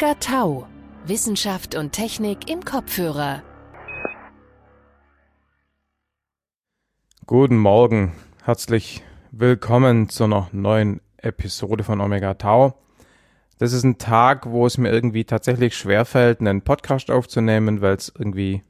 Omega 0.00 0.14
Tau. 0.18 0.66
Wissenschaft 1.04 1.74
und 1.74 1.92
Technik 1.92 2.48
im 2.50 2.64
Kopfhörer. 2.64 3.42
Guten 7.26 7.58
Morgen, 7.58 8.12
herzlich 8.42 9.02
willkommen 9.30 10.08
zu 10.08 10.24
einer 10.24 10.48
neuen 10.52 11.02
Episode 11.18 11.84
von 11.84 12.00
Omega 12.00 12.32
Tau. 12.32 12.78
Das 13.58 13.74
ist 13.74 13.84
ein 13.84 13.98
Tag, 13.98 14.46
wo 14.46 14.64
es 14.64 14.78
mir 14.78 14.90
irgendwie 14.90 15.24
tatsächlich 15.24 15.76
schwerfällt, 15.76 16.40
einen 16.40 16.62
Podcast 16.62 17.10
aufzunehmen, 17.10 17.82
weil 17.82 17.96
es 17.96 18.10
irgendwie 18.18 18.62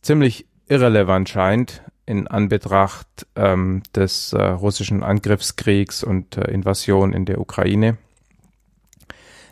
ziemlich 0.00 0.46
irrelevant 0.66 1.28
scheint 1.28 1.82
in 2.06 2.26
Anbetracht 2.26 3.26
ähm, 3.36 3.82
des 3.94 4.32
äh, 4.32 4.42
russischen 4.42 5.02
Angriffskriegs 5.02 6.02
und 6.02 6.38
äh, 6.38 6.50
Invasion 6.50 7.12
in 7.12 7.26
der 7.26 7.38
Ukraine. 7.38 7.98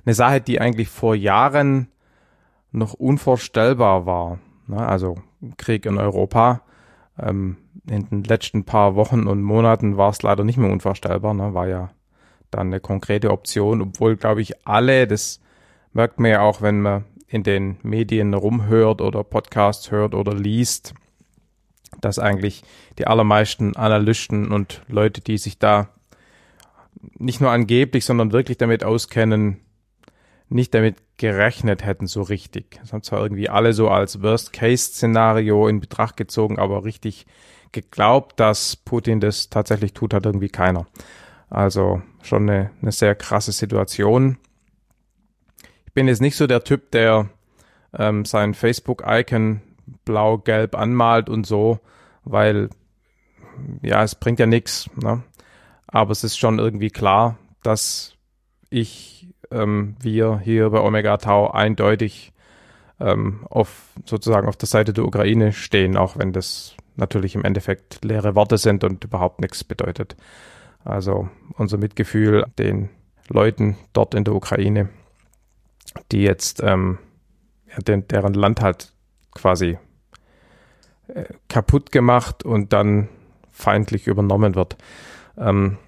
Eine 0.04 0.14
Sache, 0.14 0.40
die 0.40 0.60
eigentlich 0.60 0.88
vor 0.88 1.14
Jahren 1.14 1.88
noch 2.72 2.94
unvorstellbar 2.94 4.06
war. 4.06 4.38
Ne? 4.66 4.78
Also 4.78 5.16
Krieg 5.56 5.86
in 5.86 5.98
Europa. 5.98 6.62
Ähm, 7.18 7.56
in 7.88 8.08
den 8.08 8.24
letzten 8.24 8.64
paar 8.64 8.94
Wochen 8.94 9.26
und 9.26 9.42
Monaten 9.42 9.96
war 9.96 10.10
es 10.10 10.22
leider 10.22 10.44
nicht 10.44 10.58
mehr 10.58 10.70
unvorstellbar. 10.70 11.34
Ne? 11.34 11.54
War 11.54 11.68
ja 11.68 11.90
dann 12.50 12.68
eine 12.68 12.80
konkrete 12.80 13.30
Option, 13.30 13.82
obwohl, 13.82 14.16
glaube 14.16 14.42
ich, 14.42 14.66
alle, 14.66 15.06
das 15.06 15.40
merkt 15.92 16.18
man 16.18 16.30
ja 16.30 16.40
auch, 16.40 16.62
wenn 16.62 16.80
man 16.80 17.04
in 17.26 17.42
den 17.42 17.78
Medien 17.82 18.34
rumhört 18.34 19.00
oder 19.00 19.22
Podcasts 19.22 19.90
hört 19.90 20.14
oder 20.14 20.34
liest, 20.34 20.94
dass 22.00 22.18
eigentlich 22.18 22.62
die 22.98 23.06
allermeisten 23.06 23.76
Analysten 23.76 24.50
und 24.50 24.82
Leute, 24.88 25.20
die 25.20 25.38
sich 25.38 25.58
da 25.58 25.88
nicht 27.18 27.40
nur 27.40 27.50
angeblich, 27.50 28.04
sondern 28.04 28.32
wirklich 28.32 28.58
damit 28.58 28.84
auskennen, 28.84 29.60
nicht 30.50 30.74
damit 30.74 30.96
gerechnet 31.16 31.84
hätten 31.84 32.06
so 32.06 32.22
richtig. 32.22 32.78
Das 32.80 32.92
haben 32.92 33.02
zwar 33.02 33.22
irgendwie 33.22 33.48
alle 33.48 33.72
so 33.72 33.88
als 33.88 34.22
Worst-Case-Szenario 34.22 35.68
in 35.68 35.80
Betracht 35.80 36.16
gezogen, 36.16 36.58
aber 36.58 36.84
richtig 36.84 37.26
geglaubt, 37.72 38.40
dass 38.40 38.76
Putin 38.76 39.20
das 39.20 39.48
tatsächlich 39.48 39.92
tut, 39.92 40.12
hat 40.12 40.26
irgendwie 40.26 40.48
keiner. 40.48 40.86
Also 41.48 42.02
schon 42.22 42.48
eine, 42.48 42.70
eine 42.82 42.92
sehr 42.92 43.14
krasse 43.14 43.52
Situation. 43.52 44.38
Ich 45.86 45.92
bin 45.92 46.08
jetzt 46.08 46.20
nicht 46.20 46.36
so 46.36 46.46
der 46.46 46.64
Typ, 46.64 46.90
der 46.90 47.28
ähm, 47.96 48.24
sein 48.24 48.54
Facebook-Icon 48.54 49.62
blau-gelb 50.04 50.76
anmalt 50.76 51.28
und 51.28 51.46
so, 51.46 51.80
weil 52.24 52.70
ja, 53.82 54.02
es 54.02 54.14
bringt 54.14 54.38
ja 54.38 54.46
nichts. 54.46 54.88
Ne? 54.96 55.22
Aber 55.86 56.12
es 56.12 56.24
ist 56.24 56.38
schon 56.38 56.58
irgendwie 56.58 56.90
klar, 56.90 57.38
dass 57.62 58.14
ich, 58.70 59.19
ähm, 59.50 59.96
wir 60.00 60.40
hier 60.42 60.70
bei 60.70 60.80
Omega 60.80 61.16
Tau 61.16 61.50
eindeutig 61.50 62.32
ähm, 63.00 63.46
auf 63.48 63.92
sozusagen 64.04 64.48
auf 64.48 64.56
der 64.56 64.68
Seite 64.68 64.92
der 64.92 65.04
Ukraine 65.04 65.52
stehen, 65.52 65.96
auch 65.96 66.18
wenn 66.18 66.32
das 66.32 66.76
natürlich 66.96 67.34
im 67.34 67.44
Endeffekt 67.44 68.04
leere 68.04 68.34
Worte 68.34 68.58
sind 68.58 68.84
und 68.84 69.04
überhaupt 69.04 69.40
nichts 69.40 69.64
bedeutet. 69.64 70.16
Also 70.84 71.28
unser 71.56 71.78
Mitgefühl 71.78 72.44
den 72.58 72.90
Leuten 73.28 73.76
dort 73.92 74.14
in 74.14 74.24
der 74.24 74.34
Ukraine, 74.34 74.88
die 76.12 76.22
jetzt 76.22 76.62
ähm, 76.62 76.98
den, 77.78 78.06
deren 78.08 78.34
Land 78.34 78.60
halt 78.60 78.92
quasi 79.32 79.78
äh, 81.08 81.24
kaputt 81.48 81.92
gemacht 81.92 82.44
und 82.44 82.72
dann 82.72 83.08
feindlich 83.52 84.06
übernommen 84.06 84.54
wird. 84.54 84.76
Ähm, 85.36 85.78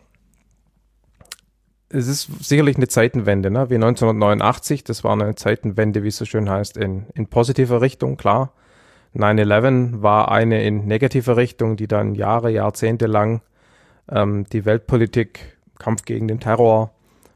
es 1.93 2.09
ist 2.09 2.45
sicherlich 2.45 2.77
eine 2.77 2.89
Zeitenwende, 2.89 3.51
ne? 3.51 3.71
wie 3.71 3.75
1989. 3.75 4.85
Das 4.85 5.05
war 5.05 5.13
eine 5.13 5.35
Zeitenwende, 5.35 6.03
wie 6.03 6.09
es 6.09 6.17
so 6.17 6.25
schön 6.25 6.49
heißt, 6.49 6.77
in, 6.77 7.07
in 7.15 7.27
positiver 7.27 7.81
Richtung, 7.81 8.17
klar. 8.17 8.53
9-11 9.15 10.01
war 10.01 10.31
eine 10.31 10.65
in 10.65 10.87
negativer 10.87 11.37
Richtung, 11.37 11.77
die 11.77 11.87
dann 11.87 12.15
Jahre, 12.15 12.51
Jahrzehnte 12.51 13.07
lang 13.07 13.43
ähm, 14.11 14.47
die 14.53 14.65
Weltpolitik, 14.65 15.59
Kampf 15.79 16.05
gegen 16.05 16.29
den 16.29 16.41
Terror 16.41 16.93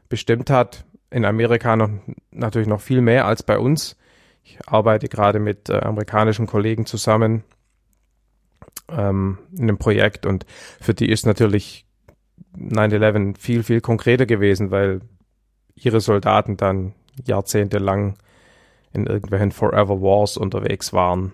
bestimmt 0.09 0.49
hat. 0.49 0.85
In 1.09 1.23
Amerika 1.23 1.75
noch, 1.75 1.89
natürlich 2.31 2.67
noch 2.67 2.81
viel 2.81 3.01
mehr 3.01 3.25
als 3.25 3.43
bei 3.43 3.59
uns. 3.59 3.95
Ich 4.43 4.57
arbeite 4.65 5.07
gerade 5.07 5.39
mit 5.39 5.69
äh, 5.69 5.79
amerikanischen 5.79 6.47
Kollegen 6.47 6.85
zusammen 6.85 7.43
ähm, 8.89 9.37
in 9.51 9.63
einem 9.63 9.77
Projekt 9.77 10.25
und 10.25 10.45
für 10.81 10.93
die 10.93 11.09
ist 11.09 11.25
natürlich 11.25 11.86
9-11 12.57 13.37
viel, 13.37 13.63
viel 13.63 13.81
konkreter 13.81 14.25
gewesen, 14.25 14.71
weil 14.71 15.01
ihre 15.75 16.01
Soldaten 16.01 16.57
dann 16.57 16.93
jahrzehntelang 17.25 18.15
in 18.93 19.05
irgendwelchen 19.05 19.51
Forever 19.51 20.01
Wars 20.01 20.37
unterwegs 20.37 20.93
waren. 20.93 21.33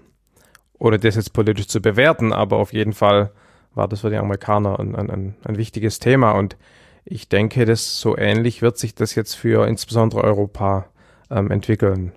Ohne 0.78 1.00
das 1.00 1.16
jetzt 1.16 1.34
politisch 1.34 1.68
zu 1.68 1.82
bewerten, 1.82 2.34
aber 2.34 2.58
auf 2.58 2.74
jeden 2.74 2.94
Fall 2.94 3.32
war 3.74 3.88
das 3.88 4.02
für 4.02 4.10
die 4.10 4.18
Amerikaner 4.18 4.80
ein, 4.80 4.96
ein, 4.96 5.36
ein 5.44 5.58
wichtiges 5.58 6.00
Thema 6.00 6.32
und 6.32 6.58
ich 7.06 7.28
denke, 7.28 7.66
dass 7.66 8.00
so 8.00 8.18
ähnlich 8.18 8.62
wird 8.62 8.78
sich 8.78 8.96
das 8.96 9.16
jetzt 9.16 9.34
für 9.34 9.68
insbesondere 9.68 10.24
Europa 10.24 10.86
ähm, 11.30 11.52
entwickeln. 11.52 12.14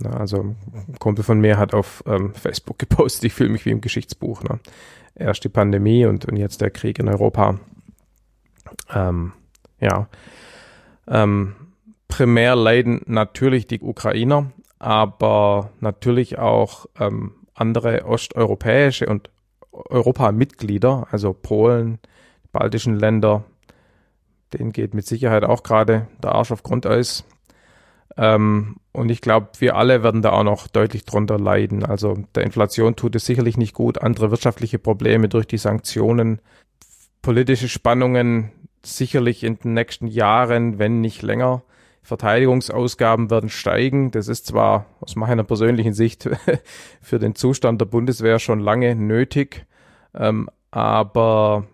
Na, 0.00 0.10
also 0.10 0.40
ein 0.40 0.96
Kumpel 0.98 1.24
von 1.24 1.40
mir 1.40 1.58
hat 1.58 1.74
auf 1.74 2.04
ähm, 2.06 2.34
Facebook 2.34 2.78
gepostet, 2.78 3.24
ich 3.24 3.32
fühle 3.32 3.50
mich 3.50 3.64
wie 3.64 3.70
im 3.70 3.80
Geschichtsbuch. 3.80 4.42
Ne? 4.42 4.60
Erst 5.14 5.44
die 5.44 5.48
Pandemie 5.48 6.06
und, 6.06 6.26
und 6.26 6.36
jetzt 6.36 6.60
der 6.60 6.70
Krieg 6.70 6.98
in 6.98 7.08
Europa. 7.08 7.58
Ähm, 8.92 9.32
ja. 9.80 10.08
Ähm, 11.06 11.54
primär 12.08 12.56
leiden 12.56 13.02
natürlich 13.06 13.66
die 13.66 13.80
Ukrainer, 13.80 14.50
aber 14.78 15.70
natürlich 15.80 16.38
auch 16.38 16.86
ähm, 16.98 17.34
andere 17.54 18.04
osteuropäische 18.04 19.06
und 19.06 19.30
Europamitglieder, 19.72 21.08
also 21.10 21.32
Polen, 21.32 21.98
baltischen 22.52 22.98
Länder, 22.98 23.44
denen 24.52 24.72
geht 24.72 24.94
mit 24.94 25.06
Sicherheit 25.06 25.44
auch 25.44 25.62
gerade 25.62 26.08
der 26.22 26.32
Arsch 26.32 26.52
auf 26.52 26.62
Grundeis. 26.62 27.24
Ähm, 28.16 28.76
und 28.92 29.10
ich 29.10 29.20
glaube, 29.20 29.48
wir 29.58 29.76
alle 29.76 30.02
werden 30.02 30.22
da 30.22 30.32
auch 30.32 30.42
noch 30.42 30.66
deutlich 30.66 31.04
drunter 31.04 31.38
leiden. 31.38 31.84
Also 31.84 32.16
der 32.34 32.42
Inflation 32.42 32.96
tut 32.96 33.14
es 33.14 33.26
sicherlich 33.26 33.56
nicht 33.56 33.74
gut, 33.74 33.98
andere 33.98 34.30
wirtschaftliche 34.30 34.78
Probleme 34.78 35.28
durch 35.28 35.46
die 35.46 35.58
Sanktionen, 35.58 36.40
politische 37.22 37.68
Spannungen 37.68 38.50
sicherlich 38.84 39.44
in 39.44 39.58
den 39.58 39.74
nächsten 39.74 40.06
Jahren, 40.06 40.78
wenn 40.78 41.00
nicht 41.00 41.22
länger. 41.22 41.62
Verteidigungsausgaben 42.02 43.30
werden 43.30 43.50
steigen. 43.50 44.10
Das 44.10 44.28
ist 44.28 44.46
zwar 44.46 44.86
aus 45.00 45.14
meiner 45.14 45.44
persönlichen 45.44 45.92
Sicht 45.92 46.28
für 47.02 47.18
den 47.18 47.34
Zustand 47.34 47.80
der 47.80 47.86
Bundeswehr 47.86 48.38
schon 48.38 48.60
lange 48.60 48.94
nötig, 48.94 49.66
ähm, 50.14 50.48
aber 50.70 51.66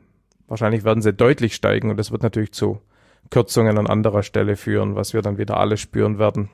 wahrscheinlich 0.49 0.85
werden 0.85 1.03
sie 1.03 1.13
deutlich 1.13 1.55
steigen 1.55 1.91
und 1.91 1.99
das 1.99 2.11
wird 2.11 2.23
natürlich 2.23 2.53
zu 2.53 2.81
Kürzungen 3.31 3.79
an 3.79 3.87
anderer 3.87 4.23
Stelle 4.23 4.57
führen, 4.57 4.97
was 4.97 5.15
wir 5.15 5.23
dann 5.23 5.39
wieder 5.39 5.57
alle 5.59 5.77
spüren 5.77 6.19
werden. 6.19 6.51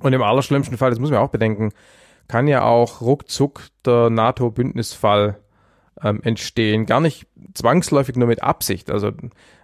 Und 0.00 0.12
im 0.12 0.22
allerschlimmsten 0.22 0.76
Fall, 0.78 0.90
das 0.90 0.98
muss 0.98 1.10
man 1.10 1.20
auch 1.20 1.30
bedenken, 1.30 1.72
kann 2.28 2.48
ja 2.48 2.62
auch 2.62 3.00
ruckzuck 3.00 3.62
der 3.84 4.08
NATO-Bündnisfall 4.10 5.38
ähm, 6.02 6.20
entstehen. 6.22 6.86
Gar 6.86 7.00
nicht 7.00 7.26
zwangsläufig 7.54 8.16
nur 8.16 8.28
mit 8.28 8.42
Absicht. 8.42 8.90
Also 8.90 9.12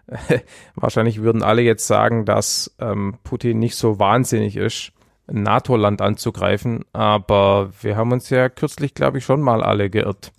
wahrscheinlich 0.74 1.22
würden 1.22 1.42
alle 1.42 1.62
jetzt 1.62 1.86
sagen, 1.86 2.24
dass 2.24 2.74
ähm, 2.78 3.18
Putin 3.24 3.58
nicht 3.58 3.76
so 3.76 3.98
wahnsinnig 3.98 4.56
ist, 4.56 4.92
ein 5.26 5.42
NATO-Land 5.42 6.02
anzugreifen. 6.02 6.84
Aber 6.92 7.70
wir 7.80 7.96
haben 7.96 8.12
uns 8.12 8.30
ja 8.30 8.48
kürzlich, 8.48 8.94
glaube 8.94 9.18
ich, 9.18 9.24
schon 9.24 9.40
mal 9.40 9.62
alle 9.62 9.90
geirrt, 9.90 10.32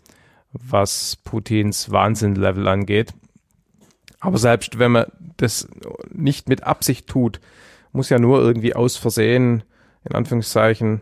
was 0.54 1.16
Putins 1.16 1.92
Wahnsinnlevel 1.92 2.68
angeht. 2.68 3.14
Aber 4.20 4.38
selbst 4.38 4.78
wenn 4.78 4.92
man 4.92 5.06
das 5.38 5.68
nicht 6.12 6.48
mit 6.48 6.64
Absicht 6.64 7.08
tut, 7.08 7.40
muss 7.92 8.10
ja 8.10 8.20
nur 8.20 8.40
irgendwie 8.40 8.76
aus 8.76 8.98
Versehen, 8.98 9.64
in 10.04 10.16
Anführungszeichen, 10.16 11.02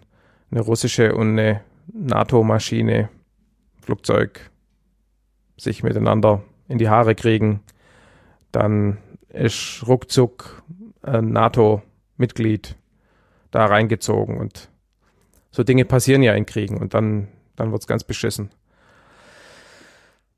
eine 0.51 0.61
russische 0.61 1.13
und 1.15 1.31
eine 1.31 1.61
NATO-Maschine, 1.93 3.09
Flugzeug, 3.81 4.49
sich 5.59 5.83
miteinander 5.83 6.41
in 6.67 6.77
die 6.77 6.89
Haare 6.89 7.15
kriegen, 7.15 7.61
dann 8.51 8.97
ist 9.29 9.83
ruckzuck 9.87 10.63
ein 11.01 11.31
NATO-Mitglied 11.31 12.75
da 13.51 13.65
reingezogen 13.65 14.37
und 14.37 14.69
so 15.51 15.63
Dinge 15.63 15.85
passieren 15.85 16.21
ja 16.21 16.33
in 16.33 16.45
Kriegen 16.45 16.77
und 16.77 16.93
dann, 16.93 17.27
dann 17.55 17.71
wird's 17.71 17.87
ganz 17.87 18.03
beschissen. 18.03 18.51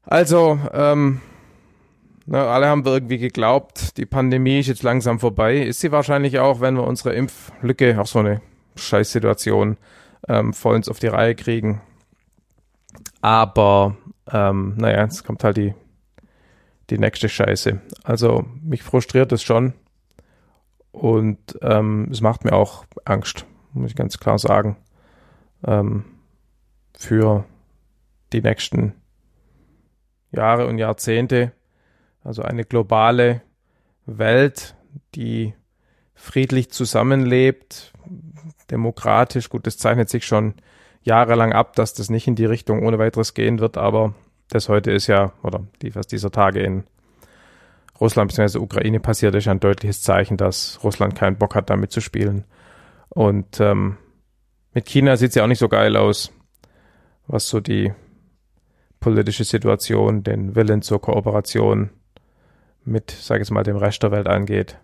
Also, 0.03 0.59
ähm, 0.73 1.21
na, 2.25 2.47
alle 2.47 2.67
haben 2.67 2.85
irgendwie 2.85 3.17
geglaubt, 3.17 3.97
die 3.97 4.05
Pandemie 4.05 4.59
ist 4.59 4.67
jetzt 4.67 4.83
langsam 4.83 5.19
vorbei. 5.19 5.57
Ist 5.57 5.81
sie 5.81 5.91
wahrscheinlich 5.91 6.39
auch, 6.39 6.61
wenn 6.61 6.75
wir 6.75 6.83
unsere 6.83 7.13
Impflücke, 7.13 7.99
auch 7.99 8.07
so 8.07 8.19
eine 8.19 8.41
Scheißsituation, 8.75 9.77
ähm, 10.27 10.53
vollends 10.53 10.87
auf 10.87 10.99
die 10.99 11.07
Reihe 11.07 11.35
kriegen. 11.35 11.81
Aber, 13.21 13.97
ähm, 14.31 14.75
naja, 14.77 15.03
jetzt 15.03 15.23
kommt 15.23 15.43
halt 15.43 15.57
die, 15.57 15.73
die 16.89 16.97
nächste 16.97 17.29
Scheiße. 17.29 17.81
Also, 18.03 18.45
mich 18.61 18.83
frustriert 18.83 19.31
es 19.31 19.43
schon. 19.43 19.73
Und 20.91 21.57
ähm, 21.61 22.09
es 22.11 22.21
macht 22.21 22.43
mir 22.43 22.53
auch 22.53 22.85
Angst, 23.05 23.45
muss 23.73 23.91
ich 23.91 23.95
ganz 23.95 24.19
klar 24.19 24.37
sagen, 24.37 24.77
ähm, 25.65 26.03
für 26.93 27.45
die 28.33 28.41
nächsten 28.41 28.93
Jahre 30.31 30.67
und 30.67 30.77
Jahrzehnte. 30.77 31.53
Also 32.23 32.43
eine 32.43 32.65
globale 32.65 33.41
Welt, 34.05 34.75
die 35.15 35.53
friedlich 36.13 36.71
zusammenlebt, 36.71 37.93
demokratisch. 38.69 39.49
Gut, 39.49 39.65
das 39.65 39.77
zeichnet 39.77 40.09
sich 40.09 40.25
schon 40.25 40.55
jahrelang 41.03 41.53
ab, 41.53 41.75
dass 41.75 41.93
das 41.93 42.09
nicht 42.09 42.27
in 42.27 42.35
die 42.35 42.45
Richtung 42.45 42.85
ohne 42.85 42.99
weiteres 42.99 43.33
gehen 43.33 43.59
wird, 43.59 43.77
aber 43.77 44.13
das 44.49 44.69
heute 44.69 44.91
ist 44.91 45.07
ja, 45.07 45.33
oder 45.43 45.65
die, 45.81 45.95
was 45.95 46.07
dieser 46.07 46.31
Tage 46.31 46.59
in 46.59 46.83
Russland 47.99 48.31
bzw. 48.31 48.59
Ukraine 48.59 48.99
passiert, 48.99 49.35
ist 49.35 49.47
ein 49.47 49.59
deutliches 49.59 50.01
Zeichen, 50.01 50.37
dass 50.37 50.79
Russland 50.83 51.15
keinen 51.15 51.37
Bock 51.37 51.55
hat, 51.55 51.69
damit 51.69 51.91
zu 51.91 52.01
spielen. 52.01 52.45
Und 53.09 53.59
ähm, 53.59 53.97
mit 54.73 54.87
China 54.87 55.17
sieht 55.17 55.29
es 55.29 55.35
ja 55.35 55.43
auch 55.43 55.47
nicht 55.47 55.59
so 55.59 55.69
geil 55.69 55.95
aus, 55.95 56.31
was 57.27 57.47
so 57.47 57.59
die 57.59 57.93
politische 58.99 59.43
Situation, 59.43 60.23
den 60.23 60.55
Willen 60.55 60.81
zur 60.81 61.01
Kooperation 61.01 61.89
mit, 62.83 63.11
sage 63.11 63.43
ich 63.43 63.51
mal, 63.51 63.63
dem 63.63 63.77
Rest 63.77 64.03
der 64.03 64.11
Welt 64.11 64.27
angeht. 64.27 64.77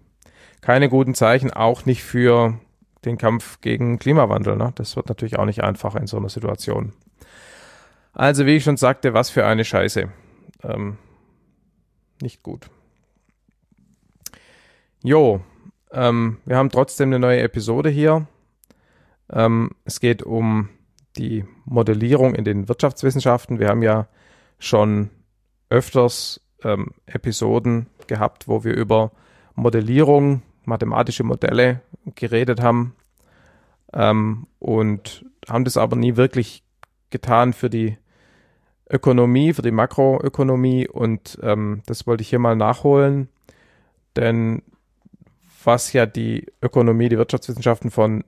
Keine 0.62 0.90
guten 0.90 1.14
Zeichen, 1.14 1.52
auch 1.52 1.86
nicht 1.86 2.04
für 2.04 2.60
den 3.06 3.18
Kampf 3.18 3.62
gegen 3.62 4.00
Klimawandel. 4.00 4.56
Ne? 4.56 4.72
Das 4.76 4.96
wird 4.96 5.10
natürlich 5.10 5.38
auch 5.40 5.46
nicht 5.46 5.64
einfacher 5.64 6.00
in 6.00 6.08
so 6.08 6.18
einer 6.18 6.30
Situation. 6.30 6.94
Also, 8.14 8.46
wie 8.46 8.56
ich 8.56 8.64
schon 8.64 8.78
sagte, 8.78 9.14
was 9.14 9.30
für 9.30 9.46
eine 9.46 9.64
Scheiße. 9.64 10.10
Ähm, 10.64 10.98
nicht 12.22 12.42
gut. 12.42 12.70
Jo, 15.04 15.42
ähm, 15.92 16.38
wir 16.46 16.58
haben 16.58 16.70
trotzdem 16.70 17.10
eine 17.10 17.20
neue 17.20 17.42
Episode 17.42 17.90
hier. 17.90 18.28
Ähm, 19.32 19.72
es 19.86 20.00
geht 20.00 20.24
um 20.24 20.70
die 21.18 21.46
Modellierung 21.66 22.36
in 22.36 22.44
den 22.44 22.68
Wirtschaftswissenschaften. 22.68 23.60
Wir 23.60 23.70
haben 23.70 23.84
ja 23.84 24.08
schon 24.60 25.10
öfters 25.70 26.42
ähm, 26.64 26.92
Episoden 27.06 27.88
gehabt, 28.08 28.48
wo 28.48 28.64
wir 28.64 28.76
über 28.76 29.12
Modellierung, 29.56 30.42
mathematische 30.68 31.24
Modelle 31.24 31.82
geredet 32.16 32.62
haben 32.62 32.96
ähm, 33.94 34.48
und 34.60 35.26
haben 35.48 35.64
das 35.64 35.78
aber 35.78 35.96
nie 35.96 36.16
wirklich 36.16 36.64
getan 37.10 37.54
für 37.54 37.70
die 37.70 37.98
Ökonomie, 38.90 39.54
für 39.54 39.62
die 39.62 39.72
Makroökonomie 39.72 40.88
und 40.88 41.40
ähm, 41.42 41.82
das 41.86 42.06
wollte 42.06 42.22
ich 42.22 42.30
hier 42.30 42.40
mal 42.40 42.56
nachholen, 42.56 43.30
denn 44.16 44.62
was 45.64 45.92
ja 45.94 46.06
die 46.06 46.46
Ökonomie, 46.62 47.10
die 47.10 47.18
Wirtschaftswissenschaften 47.18 47.92
von 47.92 48.24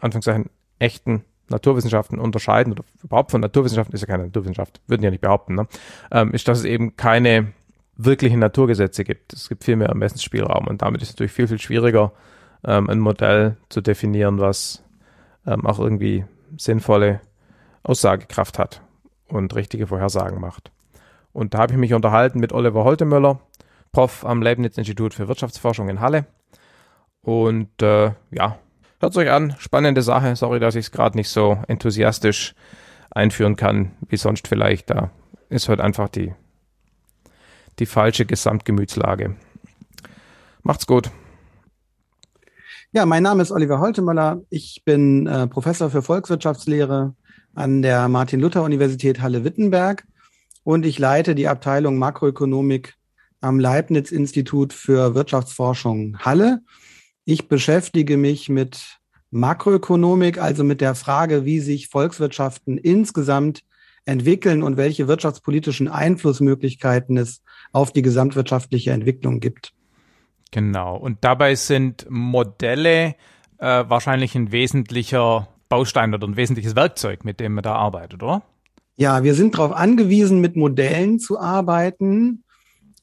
Anführungszeichen 0.00 0.50
echten 0.78 1.24
Naturwissenschaften 1.48 2.18
unterscheiden 2.18 2.72
oder 2.72 2.84
überhaupt 3.02 3.30
von 3.30 3.40
Naturwissenschaften 3.40 3.94
ist 3.94 4.00
ja 4.00 4.06
keine 4.06 4.24
Naturwissenschaft, 4.24 4.80
würden 4.86 5.02
ja 5.02 5.10
nicht 5.10 5.20
behaupten, 5.20 5.54
ne? 5.54 5.66
ähm, 6.10 6.32
ist, 6.32 6.48
dass 6.48 6.58
es 6.58 6.64
eben 6.64 6.96
keine 6.96 7.52
wirklichen 7.96 8.40
Naturgesetze 8.40 9.04
gibt. 9.04 9.32
Es 9.32 9.48
gibt 9.48 9.64
viel 9.64 9.76
mehr 9.76 9.88
Ermessensspielraum 9.88 10.66
und 10.66 10.82
damit 10.82 11.02
ist 11.02 11.08
es 11.08 11.14
natürlich 11.14 11.32
viel, 11.32 11.48
viel 11.48 11.58
schwieriger, 11.58 12.12
ähm, 12.64 12.88
ein 12.90 13.00
Modell 13.00 13.56
zu 13.68 13.80
definieren, 13.80 14.38
was 14.38 14.82
ähm, 15.46 15.66
auch 15.66 15.78
irgendwie 15.78 16.24
sinnvolle 16.56 17.20
Aussagekraft 17.82 18.58
hat 18.58 18.82
und 19.28 19.54
richtige 19.54 19.86
Vorhersagen 19.86 20.40
macht. 20.40 20.70
Und 21.32 21.54
da 21.54 21.58
habe 21.58 21.72
ich 21.72 21.78
mich 21.78 21.94
unterhalten 21.94 22.40
mit 22.40 22.52
Oliver 22.52 22.84
Holtemöller, 22.84 23.40
Prof 23.92 24.24
am 24.24 24.42
Leibniz-Institut 24.42 25.14
für 25.14 25.28
Wirtschaftsforschung 25.28 25.88
in 25.88 26.00
Halle. 26.00 26.26
Und 27.22 27.82
äh, 27.82 28.12
ja, 28.30 28.58
hört 29.00 29.16
euch 29.16 29.30
an, 29.30 29.54
spannende 29.58 30.02
Sache. 30.02 30.36
Sorry, 30.36 30.60
dass 30.60 30.74
ich 30.74 30.86
es 30.86 30.92
gerade 30.92 31.16
nicht 31.16 31.28
so 31.28 31.58
enthusiastisch 31.68 32.54
einführen 33.10 33.56
kann, 33.56 33.92
wie 34.08 34.16
sonst 34.16 34.48
vielleicht. 34.48 34.90
Da 34.90 35.10
ist 35.48 35.68
heute 35.68 35.82
einfach 35.82 36.08
die, 36.08 36.34
die 37.78 37.86
falsche 37.86 38.26
Gesamtgemütslage. 38.26 39.36
Macht's 40.62 40.86
gut. 40.86 41.10
Ja, 42.92 43.04
mein 43.04 43.22
Name 43.22 43.42
ist 43.42 43.52
Oliver 43.52 43.78
Holtemöller. 43.78 44.42
Ich 44.48 44.82
bin 44.84 45.26
äh, 45.26 45.46
Professor 45.46 45.90
für 45.90 46.02
Volkswirtschaftslehre 46.02 47.14
an 47.54 47.82
der 47.82 48.08
Martin-Luther-Universität 48.08 49.20
Halle-Wittenberg 49.20 50.04
und 50.64 50.86
ich 50.86 50.98
leite 50.98 51.34
die 51.34 51.48
Abteilung 51.48 51.98
Makroökonomik 51.98 52.94
am 53.40 53.60
Leibniz-Institut 53.60 54.72
für 54.72 55.14
Wirtschaftsforschung 55.14 56.18
Halle. 56.20 56.62
Ich 57.24 57.48
beschäftige 57.48 58.16
mich 58.16 58.48
mit 58.48 58.98
Makroökonomik, 59.30 60.38
also 60.38 60.64
mit 60.64 60.80
der 60.80 60.94
Frage, 60.94 61.44
wie 61.44 61.60
sich 61.60 61.88
Volkswirtschaften 61.88 62.78
insgesamt 62.78 63.62
entwickeln 64.04 64.62
und 64.62 64.76
welche 64.76 65.08
wirtschaftspolitischen 65.08 65.88
Einflussmöglichkeiten 65.88 67.16
es 67.16 67.42
auf 67.76 67.92
die 67.92 68.00
gesamtwirtschaftliche 68.00 68.92
Entwicklung 68.92 69.38
gibt. 69.38 69.74
Genau. 70.50 70.96
Und 70.96 71.18
dabei 71.20 71.54
sind 71.56 72.06
Modelle 72.08 73.16
äh, 73.58 73.84
wahrscheinlich 73.86 74.34
ein 74.34 74.50
wesentlicher 74.50 75.48
Baustein 75.68 76.14
oder 76.14 76.26
ein 76.26 76.38
wesentliches 76.38 76.74
Werkzeug, 76.74 77.26
mit 77.26 77.38
dem 77.38 77.52
man 77.52 77.62
da 77.62 77.74
arbeitet, 77.74 78.22
oder? 78.22 78.42
Ja, 78.96 79.24
wir 79.24 79.34
sind 79.34 79.58
darauf 79.58 79.72
angewiesen, 79.72 80.40
mit 80.40 80.56
Modellen 80.56 81.18
zu 81.18 81.38
arbeiten. 81.38 82.44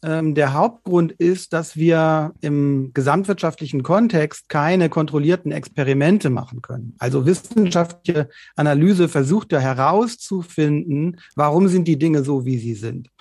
Ähm, 0.01 0.33
der 0.33 0.53
Hauptgrund 0.53 1.11
ist, 1.11 1.53
dass 1.53 1.77
wir 1.77 2.33
im 2.41 2.93
gesamtwirtschaftlichen 2.95 3.83
Kontext 3.83 4.49
keine 4.49 4.89
kontrollierten 4.89 5.51
Experimente 5.51 6.31
machen 6.31 6.63
können. 6.63 6.95
Also 6.97 7.27
wissenschaftliche 7.27 8.27
Analyse 8.55 9.07
versucht 9.07 9.51
ja 9.51 9.59
herauszufinden, 9.59 11.19
warum 11.35 11.67
sind 11.67 11.87
die 11.87 11.99
Dinge 11.99 12.23
so, 12.23 12.43
wie 12.43 12.57
sie 12.57 12.73
sind. 12.73 13.12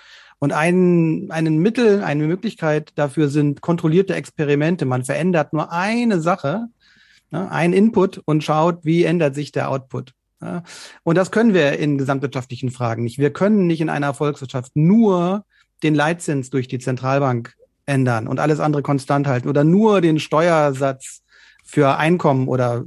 Und 0.42 0.52
ein, 0.52 1.28
ein 1.30 1.58
Mittel, 1.58 2.02
eine 2.02 2.26
Möglichkeit 2.26 2.90
dafür 2.96 3.28
sind 3.28 3.60
kontrollierte 3.60 4.16
Experimente. 4.16 4.86
Man 4.86 5.04
verändert 5.04 5.52
nur 5.52 5.70
eine 5.70 6.20
Sache, 6.20 6.66
ne, 7.30 7.48
ein 7.48 7.72
Input 7.72 8.20
und 8.24 8.42
schaut, 8.42 8.84
wie 8.84 9.04
ändert 9.04 9.36
sich 9.36 9.52
der 9.52 9.70
Output. 9.70 10.14
Ja. 10.40 10.64
Und 11.04 11.16
das 11.16 11.30
können 11.30 11.54
wir 11.54 11.78
in 11.78 11.96
gesamtwirtschaftlichen 11.96 12.72
Fragen 12.72 13.04
nicht. 13.04 13.18
Wir 13.18 13.32
können 13.32 13.68
nicht 13.68 13.80
in 13.80 13.88
einer 13.88 14.14
Volkswirtschaft 14.14 14.72
nur 14.74 15.44
den 15.84 15.94
Leitzins 15.94 16.50
durch 16.50 16.66
die 16.66 16.80
Zentralbank 16.80 17.54
ändern 17.86 18.26
und 18.26 18.40
alles 18.40 18.58
andere 18.58 18.82
konstant 18.82 19.28
halten 19.28 19.48
oder 19.48 19.62
nur 19.62 20.00
den 20.00 20.18
Steuersatz 20.18 21.22
für 21.62 21.98
Einkommen 21.98 22.48
oder 22.48 22.82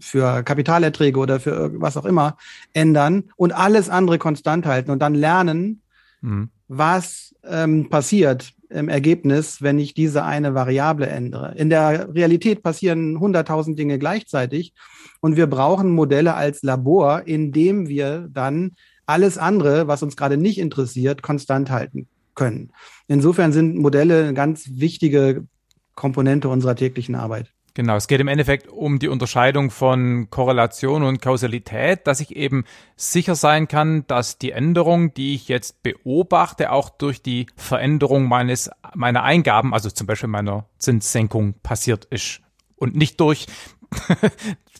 für 0.00 0.42
Kapitalerträge 0.44 1.18
oder 1.18 1.40
für 1.40 1.78
was 1.78 1.98
auch 1.98 2.06
immer 2.06 2.38
ändern 2.72 3.24
und 3.36 3.52
alles 3.52 3.90
andere 3.90 4.16
konstant 4.16 4.64
halten 4.64 4.90
und 4.90 5.00
dann 5.00 5.14
lernen, 5.14 5.82
mhm 6.26 6.50
was 6.68 7.34
ähm, 7.44 7.88
passiert 7.88 8.52
im 8.68 8.88
Ergebnis, 8.88 9.62
wenn 9.62 9.78
ich 9.78 9.94
diese 9.94 10.24
eine 10.24 10.54
Variable 10.54 11.06
ändere. 11.06 11.54
In 11.56 11.70
der 11.70 12.12
Realität 12.12 12.62
passieren 12.62 13.20
hunderttausend 13.20 13.78
Dinge 13.78 13.98
gleichzeitig 13.98 14.74
und 15.20 15.36
wir 15.36 15.46
brauchen 15.46 15.90
Modelle 15.90 16.34
als 16.34 16.62
Labor, 16.62 17.26
in 17.26 17.52
dem 17.52 17.88
wir 17.88 18.28
dann 18.32 18.72
alles 19.06 19.38
andere, 19.38 19.86
was 19.86 20.02
uns 20.02 20.16
gerade 20.16 20.36
nicht 20.36 20.58
interessiert, 20.58 21.22
konstant 21.22 21.70
halten 21.70 22.08
können. 22.34 22.72
Insofern 23.06 23.52
sind 23.52 23.76
Modelle 23.76 24.24
eine 24.24 24.34
ganz 24.34 24.68
wichtige 24.72 25.46
Komponente 25.94 26.48
unserer 26.48 26.74
täglichen 26.74 27.14
Arbeit. 27.14 27.52
Genau, 27.76 27.96
es 27.96 28.08
geht 28.08 28.22
im 28.22 28.28
Endeffekt 28.28 28.68
um 28.68 28.98
die 28.98 29.08
Unterscheidung 29.08 29.70
von 29.70 30.30
Korrelation 30.30 31.02
und 31.02 31.20
Kausalität, 31.20 32.06
dass 32.06 32.20
ich 32.20 32.34
eben 32.34 32.64
sicher 32.96 33.34
sein 33.34 33.68
kann, 33.68 34.06
dass 34.06 34.38
die 34.38 34.52
Änderung, 34.52 35.12
die 35.12 35.34
ich 35.34 35.48
jetzt 35.48 35.82
beobachte, 35.82 36.72
auch 36.72 36.88
durch 36.88 37.20
die 37.20 37.48
Veränderung 37.54 38.28
meines, 38.28 38.70
meiner 38.94 39.24
Eingaben, 39.24 39.74
also 39.74 39.90
zum 39.90 40.06
Beispiel 40.06 40.30
meiner 40.30 40.64
Zinssenkung 40.78 41.52
passiert 41.62 42.06
ist 42.06 42.40
und 42.76 42.96
nicht 42.96 43.20
durch 43.20 43.46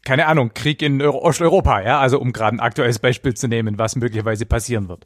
keine 0.07 0.27
Ahnung, 0.27 0.53
Krieg 0.55 0.81
in 0.81 1.03
Osteuropa, 1.03 1.83
ja, 1.83 2.01
also 2.01 2.19
um 2.19 2.33
gerade 2.33 2.57
ein 2.57 2.61
aktuelles 2.61 2.99
Beispiel 2.99 3.35
zu 3.35 3.47
nehmen, 3.47 3.79
was 3.79 3.97
möglicherweise 3.97 4.47
passieren 4.47 4.89
wird. 4.89 5.05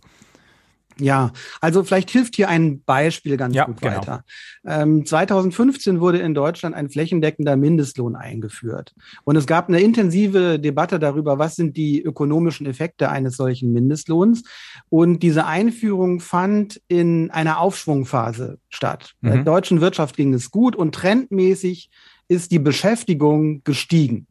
Ja, 1.01 1.33
also 1.61 1.83
vielleicht 1.83 2.11
hilft 2.11 2.37
hier 2.37 2.49
ein 2.49 2.83
Beispiel 2.83 3.37
ganz 3.37 3.55
ja, 3.55 3.65
gut 3.65 3.81
genau. 3.81 3.97
weiter. 3.97 4.25
Ähm, 4.65 5.05
2015 5.05 6.01
wurde 6.01 6.19
in 6.19 6.35
Deutschland 6.35 6.75
ein 6.75 6.91
flächendeckender 6.91 7.57
Mindestlohn 7.57 8.17
eingeführt. 8.17 8.95
Und 9.25 9.37
es 9.37 9.47
gab 9.47 9.69
eine 9.69 9.81
intensive 9.81 10.59
Debatte 10.59 10.99
darüber, 10.99 11.39
was 11.39 11.57
sind 11.57 11.77
die 11.77 12.03
ökonomischen 12.03 12.67
Effekte 12.67 13.11
eines 13.11 13.37
solchen 13.37 13.73
Mindestlohns. 13.73 14.43
Und 14.89 15.23
diese 15.23 15.47
Einführung 15.47 16.21
fand 16.21 16.81
in 16.89 17.31
einer 17.31 17.59
Aufschwungphase 17.59 18.59
statt. 18.69 19.15
Mhm. 19.21 19.29
Der 19.29 19.45
deutschen 19.45 19.81
Wirtschaft 19.81 20.17
ging 20.17 20.35
es 20.35 20.51
gut 20.51 20.77
und 20.77 20.95
trendmäßig 20.95 21.91
ist 22.29 22.53
die 22.53 22.61
Beschäftigung 22.61 23.63
gestiegen. 23.65 24.29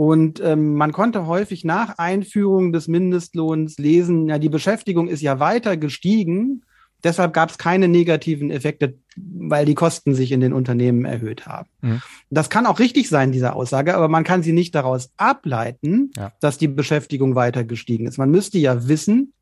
Und 0.00 0.40
ähm, 0.40 0.76
man 0.76 0.92
konnte 0.92 1.26
häufig 1.26 1.62
nach 1.62 1.98
Einführung 1.98 2.72
des 2.72 2.88
Mindestlohns 2.88 3.76
lesen, 3.76 4.28
ja, 4.28 4.38
die 4.38 4.48
Beschäftigung 4.48 5.08
ist 5.08 5.20
ja 5.20 5.40
weiter 5.40 5.76
gestiegen, 5.76 6.62
Deshalb 7.02 7.32
gab 7.32 7.48
es 7.48 7.56
keine 7.56 7.88
negativen 7.88 8.50
Effekte, 8.50 8.98
weil 9.16 9.64
die 9.64 9.74
Kosten 9.74 10.14
sich 10.14 10.32
in 10.32 10.40
den 10.40 10.52
Unternehmen 10.52 11.06
erhöht 11.06 11.46
haben. 11.46 11.68
Mhm. 11.80 12.02
Das 12.28 12.50
kann 12.50 12.66
auch 12.66 12.78
richtig 12.78 13.08
sein, 13.08 13.32
diese 13.32 13.54
Aussage, 13.54 13.94
aber 13.94 14.08
man 14.08 14.22
kann 14.22 14.42
sie 14.42 14.52
nicht 14.52 14.74
daraus 14.74 15.10
ableiten, 15.16 16.10
ja. 16.14 16.30
dass 16.40 16.58
die 16.58 16.68
Beschäftigung 16.68 17.36
weiter 17.36 17.64
gestiegen 17.64 18.06
ist. 18.06 18.18
Man 18.18 18.30
müsste 18.30 18.58
ja 18.58 18.86
wissen, 18.86 19.32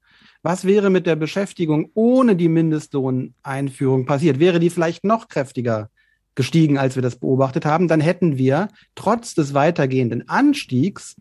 was 0.43 0.65
wäre 0.65 0.89
mit 0.89 1.07
der 1.07 1.17
Beschäftigung 1.17 1.91
ohne 1.95 2.37
die 2.37 2.49
Mindestlohneinführung 2.49 4.07
passiert? 4.07 4.39
Wäre 4.39 4.61
die 4.61 4.71
vielleicht 4.71 5.03
noch 5.03 5.27
kräftiger 5.27 5.91
gestiegen, 6.39 6.79
als 6.79 6.95
wir 6.95 7.03
das 7.03 7.17
beobachtet 7.17 7.67
haben? 7.67 7.89
Dann 7.89 8.01
hätten 8.01 8.39
wir 8.39 8.69
trotz 8.95 9.35
des 9.35 9.55
weitergehenden 9.55 10.29
Anstiegs 10.29 11.17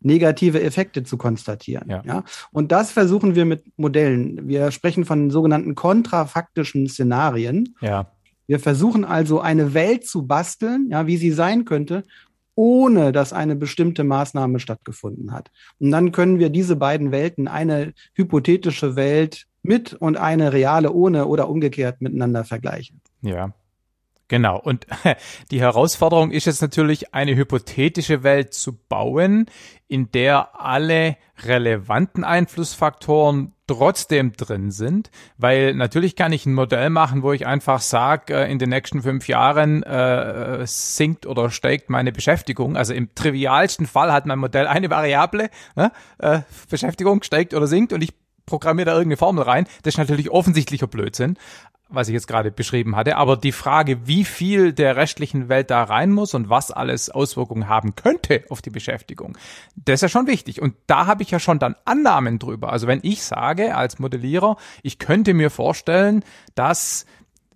negative 0.00 0.62
Effekte 0.62 1.04
zu 1.04 1.18
konstatieren. 1.18 1.90
Ja. 1.90 2.02
ja. 2.06 2.24
Und 2.52 2.72
das 2.72 2.90
versuchen 2.90 3.34
wir 3.34 3.44
mit 3.44 3.64
Modellen. 3.76 4.48
Wir 4.48 4.70
sprechen 4.70 5.04
von 5.04 5.30
sogenannten 5.30 5.74
kontrafaktischen 5.74 6.88
Szenarien. 6.88 7.76
Ja. 7.82 8.10
Wir 8.46 8.60
versuchen 8.60 9.04
also 9.04 9.40
eine 9.40 9.74
Welt 9.74 10.06
zu 10.06 10.26
basteln, 10.26 10.88
ja, 10.90 11.06
wie 11.06 11.18
sie 11.18 11.32
sein 11.32 11.66
könnte, 11.66 12.02
ohne 12.54 13.12
dass 13.12 13.34
eine 13.34 13.54
bestimmte 13.54 14.04
Maßnahme 14.04 14.58
stattgefunden 14.58 15.32
hat. 15.32 15.50
Und 15.78 15.90
dann 15.90 16.12
können 16.12 16.38
wir 16.38 16.48
diese 16.48 16.76
beiden 16.76 17.12
Welten, 17.12 17.46
eine 17.46 17.92
hypothetische 18.14 18.96
Welt 18.96 19.46
mit 19.62 19.92
und 19.92 20.16
eine 20.16 20.54
reale 20.54 20.92
ohne 20.92 21.26
oder 21.26 21.50
umgekehrt 21.50 22.00
miteinander 22.00 22.44
vergleichen. 22.44 23.02
Ja. 23.20 23.52
Genau. 24.32 24.58
Und 24.58 24.86
die 25.50 25.60
Herausforderung 25.60 26.30
ist 26.30 26.46
jetzt 26.46 26.62
natürlich, 26.62 27.12
eine 27.12 27.36
hypothetische 27.36 28.22
Welt 28.22 28.54
zu 28.54 28.72
bauen, 28.72 29.44
in 29.88 30.10
der 30.10 30.58
alle 30.58 31.18
relevanten 31.44 32.24
Einflussfaktoren 32.24 33.52
trotzdem 33.66 34.32
drin 34.32 34.70
sind, 34.70 35.10
weil 35.36 35.74
natürlich 35.74 36.16
kann 36.16 36.32
ich 36.32 36.46
ein 36.46 36.54
Modell 36.54 36.88
machen, 36.88 37.22
wo 37.22 37.34
ich 37.34 37.46
einfach 37.46 37.82
sage, 37.82 38.32
äh, 38.32 38.50
in 38.50 38.58
den 38.58 38.70
nächsten 38.70 39.02
fünf 39.02 39.28
Jahren 39.28 39.82
äh, 39.82 40.66
sinkt 40.66 41.26
oder 41.26 41.50
steigt 41.50 41.90
meine 41.90 42.10
Beschäftigung. 42.10 42.78
Also 42.78 42.94
im 42.94 43.14
trivialsten 43.14 43.86
Fall 43.86 44.14
hat 44.14 44.24
mein 44.24 44.38
Modell 44.38 44.66
eine 44.66 44.88
Variable, 44.88 45.50
ne? 45.76 45.92
äh, 46.20 46.40
Beschäftigung 46.70 47.22
steigt 47.22 47.52
oder 47.52 47.66
sinkt 47.66 47.92
und 47.92 48.02
ich 48.02 48.14
programmiere 48.46 48.86
da 48.86 48.92
irgendeine 48.92 49.18
Formel 49.18 49.44
rein. 49.44 49.66
Das 49.82 49.94
ist 49.94 49.98
natürlich 49.98 50.30
offensichtlicher 50.30 50.86
Blödsinn 50.86 51.36
was 51.94 52.08
ich 52.08 52.14
jetzt 52.14 52.26
gerade 52.26 52.50
beschrieben 52.50 52.96
hatte. 52.96 53.16
Aber 53.16 53.36
die 53.36 53.52
Frage, 53.52 54.06
wie 54.06 54.24
viel 54.24 54.72
der 54.72 54.96
restlichen 54.96 55.48
Welt 55.48 55.70
da 55.70 55.82
rein 55.84 56.10
muss 56.10 56.34
und 56.34 56.48
was 56.48 56.70
alles 56.70 57.10
Auswirkungen 57.10 57.68
haben 57.68 57.94
könnte 57.94 58.44
auf 58.48 58.62
die 58.62 58.70
Beschäftigung, 58.70 59.36
das 59.76 59.94
ist 59.94 60.02
ja 60.02 60.08
schon 60.08 60.26
wichtig. 60.26 60.60
Und 60.60 60.74
da 60.86 61.06
habe 61.06 61.22
ich 61.22 61.30
ja 61.30 61.38
schon 61.38 61.58
dann 61.58 61.76
Annahmen 61.84 62.38
drüber. 62.38 62.72
Also 62.72 62.86
wenn 62.86 63.00
ich 63.02 63.22
sage 63.22 63.76
als 63.76 63.98
Modellierer, 63.98 64.56
ich 64.82 64.98
könnte 64.98 65.34
mir 65.34 65.50
vorstellen, 65.50 66.24
dass, 66.54 67.06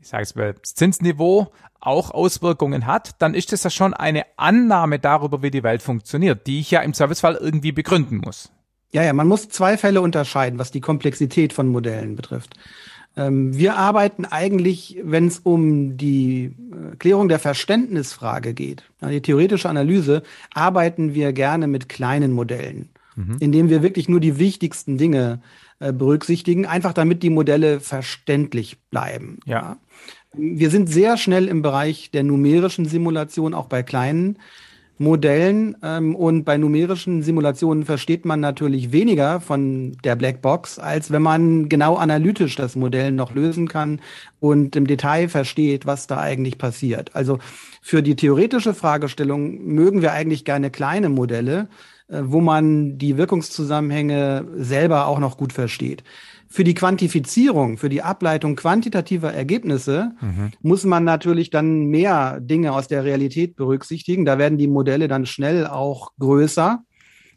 ich 0.01 0.09
sage 0.09 0.23
es 0.23 0.35
mal, 0.35 0.55
Zinsniveau 0.63 1.53
auch 1.81 2.11
Auswirkungen 2.11 2.87
hat, 2.87 3.21
dann 3.21 3.35
ist 3.35 3.53
das 3.53 3.63
ja 3.63 3.71
schon 3.71 3.95
eine 3.95 4.25
Annahme 4.37 4.99
darüber, 4.99 5.43
wie 5.43 5.51
die 5.51 5.63
Welt 5.63 5.83
funktioniert, 5.83 6.47
die 6.47 6.61
ich 6.61 6.71
ja 6.71 6.81
im 6.81 6.95
Zweifelsfall 6.95 7.37
irgendwie 7.37 7.73
begründen 7.73 8.19
muss. 8.19 8.51
Ja, 8.93 9.03
ja, 9.03 9.13
man 9.13 9.29
muss 9.29 9.49
zwei 9.49 9.77
Fälle 9.77 10.01
unterscheiden, 10.01 10.59
was 10.59 10.71
die 10.71 10.81
Komplexität 10.81 11.53
von 11.53 11.69
Modellen 11.69 12.17
betrifft. 12.17 12.55
Ähm, 13.17 13.57
wir 13.57 13.77
arbeiten 13.77 14.25
eigentlich, 14.25 14.99
wenn 15.03 15.27
es 15.27 15.39
um 15.39 15.97
die 15.97 16.45
äh, 16.45 16.97
Klärung 16.99 17.29
der 17.29 17.39
Verständnisfrage 17.39 18.53
geht, 18.53 18.85
die 19.03 19.23
theoretische 19.23 19.69
Analyse, 19.69 20.23
arbeiten 20.53 21.15
wir 21.15 21.33
gerne 21.33 21.67
mit 21.67 21.89
kleinen 21.89 22.33
Modellen, 22.33 22.91
mhm. 23.15 23.37
indem 23.41 23.71
wir 23.71 23.83
wirklich 23.83 24.09
nur 24.09 24.21
die 24.21 24.39
wichtigsten 24.39 24.99
Dinge 24.99 25.41
äh, 25.79 25.93
berücksichtigen, 25.93 26.67
einfach 26.67 26.93
damit 26.93 27.23
die 27.23 27.31
Modelle 27.31 27.81
verständlich 27.81 28.79
bleiben. 28.91 29.39
Ja. 29.47 29.79
Wir 30.33 30.69
sind 30.69 30.89
sehr 30.89 31.17
schnell 31.17 31.49
im 31.49 31.63
Bereich 31.63 32.11
der 32.11 32.23
numerischen 32.23 32.85
Simulation, 32.85 33.55
auch 33.55 33.67
bei 33.67 33.83
kleinen 33.83 34.39
Modellen 34.99 35.77
ähm, 35.83 36.15
und 36.17 36.45
bei 36.45 36.57
numerischen 36.57 37.23
Simulationen 37.23 37.85
versteht 37.85 38.25
man 38.25 38.41
natürlich 38.41 38.93
weniger 38.93 39.41
von 39.41 39.97
der 40.05 40.17
Blackbox, 40.17 40.79
als 40.79 41.11
wenn 41.11 41.23
man 41.23 41.69
genau 41.69 41.97
analytisch 41.97 42.57
das 42.57 42.77
Modell 42.77 43.13
noch 43.13 43.35
lösen 43.35 43.69
kann 43.69 44.01
und 44.41 44.75
im 44.75 44.87
Detail 44.87 45.29
versteht, 45.29 45.85
was 45.85 46.07
da 46.07 46.19
eigentlich 46.19 46.57
passiert. 46.57 47.15
Also 47.15 47.39
für 47.83 48.03
die 48.03 48.17
theoretische 48.17 48.73
Fragestellung 48.73 49.67
mögen 49.67 50.01
wir 50.01 50.13
eigentlich 50.13 50.45
gerne 50.47 50.71
kleine 50.71 51.11
Modelle, 51.11 51.69
äh, 52.09 52.23
wo 52.23 52.41
man 52.41 52.97
die 52.97 53.19
Wirkungszusammenhänge 53.19 54.47
selber 54.57 55.09
auch 55.09 55.19
noch 55.19 55.37
gut 55.37 55.53
versteht. 55.53 56.05
Für 56.49 56.65
die 56.65 56.75
Quantifizierung, 56.75 57.77
für 57.77 57.89
die 57.89 58.03
Ableitung 58.03 58.57
quantitativer 58.57 59.33
Ergebnisse 59.33 60.13
mhm. 60.21 60.53
muss 60.63 60.85
man 60.85 61.05
natürlich 61.05 61.51
dann 61.51 61.87
mehr 61.87 62.41
Dinge 62.41 62.73
aus 62.73 62.89
der 62.89 63.05
Realität 63.05 63.57
berücksichtigen. 63.57 64.25
Da 64.25 64.39
werden 64.39 64.59
die 64.59 64.69
Modelle 64.69 65.09
dann 65.09 65.27
schnell 65.27 65.67
auch 65.67 66.13
größer. 66.19 66.83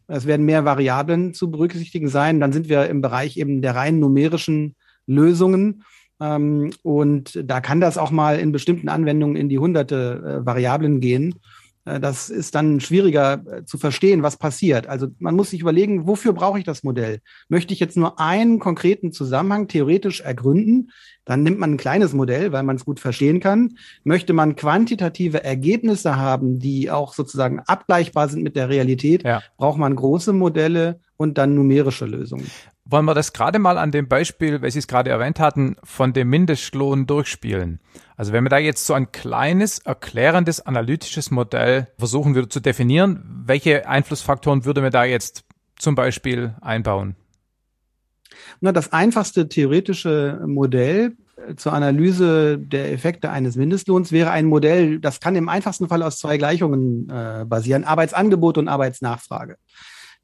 Es 0.07 0.25
werden 0.25 0.45
mehr 0.45 0.65
Variablen 0.65 1.33
zu 1.33 1.51
berücksichtigen 1.51 2.07
sein. 2.07 2.39
Dann 2.39 2.51
sind 2.51 2.69
wir 2.69 2.87
im 2.87 3.01
Bereich 3.01 3.37
eben 3.37 3.61
der 3.61 3.75
rein 3.75 3.99
numerischen 3.99 4.75
Lösungen. 5.05 5.83
Ähm, 6.19 6.71
und 6.83 7.39
da 7.43 7.61
kann 7.61 7.79
das 7.79 7.97
auch 7.97 8.11
mal 8.11 8.39
in 8.39 8.51
bestimmten 8.51 8.89
Anwendungen 8.89 9.35
in 9.35 9.49
die 9.49 9.59
hunderte 9.59 10.41
äh, 10.41 10.45
Variablen 10.45 10.99
gehen. 10.99 11.35
Äh, 11.89 11.99
das 11.99 12.29
ist 12.29 12.55
dann 12.55 12.79
schwieriger 12.79 13.41
äh, 13.45 13.65
zu 13.65 13.77
verstehen, 13.77 14.23
was 14.23 14.37
passiert. 14.37 14.87
Also 14.87 15.07
man 15.19 15.35
muss 15.35 15.49
sich 15.49 15.61
überlegen, 15.61 16.07
wofür 16.07 16.33
brauche 16.33 16.59
ich 16.59 16.65
das 16.65 16.83
Modell? 16.83 17.21
Möchte 17.47 17.73
ich 17.73 17.79
jetzt 17.79 17.97
nur 17.97 18.19
einen 18.19 18.59
konkreten 18.59 19.11
Zusammenhang 19.11 19.67
theoretisch 19.67 20.21
ergründen? 20.21 20.91
Dann 21.25 21.43
nimmt 21.43 21.59
man 21.59 21.73
ein 21.73 21.77
kleines 21.77 22.13
Modell, 22.13 22.51
weil 22.51 22.63
man 22.63 22.75
es 22.75 22.85
gut 22.85 22.99
verstehen 22.99 23.39
kann. 23.39 23.77
Möchte 24.03 24.33
man 24.33 24.55
quantitative 24.55 25.43
Ergebnisse 25.43 26.15
haben, 26.15 26.59
die 26.59 26.89
auch 26.89 27.13
sozusagen 27.13 27.59
abgleichbar 27.59 28.29
sind 28.29 28.43
mit 28.43 28.55
der 28.55 28.69
Realität, 28.69 29.23
ja. 29.23 29.41
braucht 29.57 29.77
man 29.77 29.95
große 29.95 30.33
Modelle 30.33 30.99
und 31.17 31.37
dann 31.37 31.53
numerische 31.53 32.05
Lösungen. 32.05 32.49
Wollen 32.85 33.05
wir 33.05 33.13
das 33.13 33.33
gerade 33.33 33.59
mal 33.59 33.77
an 33.77 33.91
dem 33.91 34.07
Beispiel, 34.07 34.63
weil 34.63 34.71
Sie 34.71 34.79
es 34.79 34.87
gerade 34.87 35.11
erwähnt 35.11 35.39
hatten, 35.39 35.75
von 35.83 36.13
dem 36.13 36.29
Mindestlohn 36.29 37.05
durchspielen? 37.05 37.79
Also 38.19 38.33
wenn 38.33 38.43
man 38.43 38.51
da 38.51 38.57
jetzt 38.57 38.85
so 38.85 38.93
ein 38.93 39.13
kleines, 39.13 39.79
erklärendes, 39.79 40.59
analytisches 40.59 41.31
Modell 41.31 41.87
versuchen 41.97 42.35
würde 42.35 42.49
zu 42.49 42.59
definieren, 42.59 43.23
welche 43.45 43.87
Einflussfaktoren 43.87 44.65
würde 44.65 44.81
man 44.81 44.91
da 44.91 45.05
jetzt 45.05 45.45
zum 45.77 45.95
Beispiel 45.95 46.53
einbauen? 46.59 47.15
Na, 48.59 48.73
das 48.73 48.91
einfachste 48.91 49.47
theoretische 49.47 50.43
Modell 50.45 51.13
äh, 51.37 51.55
zur 51.55 51.71
Analyse 51.71 52.57
der 52.59 52.91
Effekte 52.91 53.29
eines 53.29 53.55
Mindestlohns 53.55 54.11
wäre 54.11 54.31
ein 54.31 54.47
Modell, 54.47 54.99
das 54.99 55.21
kann 55.21 55.37
im 55.37 55.47
einfachsten 55.47 55.87
Fall 55.87 56.03
aus 56.03 56.17
zwei 56.17 56.37
Gleichungen 56.37 57.09
äh, 57.09 57.45
basieren, 57.47 57.85
Arbeitsangebot 57.85 58.57
und 58.57 58.67
Arbeitsnachfrage. 58.67 59.55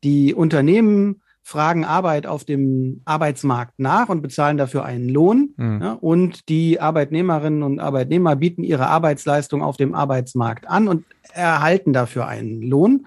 Die 0.04 0.34
Unternehmen 0.34 1.22
fragen 1.48 1.86
Arbeit 1.86 2.26
auf 2.26 2.44
dem 2.44 3.02
Arbeitsmarkt 3.06 3.78
nach 3.78 4.10
und 4.10 4.24
bezahlen 4.24 4.58
dafür 4.58 4.84
einen 4.84 5.08
Lohn. 5.08 5.54
Mhm. 5.58 5.80
Ja, 5.80 5.92
und 5.94 6.50
die 6.50 6.80
Arbeitnehmerinnen 6.80 7.62
und 7.62 7.80
Arbeitnehmer 7.80 8.36
bieten 8.36 8.64
ihre 8.64 8.88
Arbeitsleistung 8.88 9.62
auf 9.62 9.78
dem 9.78 9.94
Arbeitsmarkt 9.94 10.68
an 10.68 10.88
und 10.88 11.06
erhalten 11.34 11.94
dafür 11.94 12.26
einen 12.28 12.64
Lohn. 12.64 13.06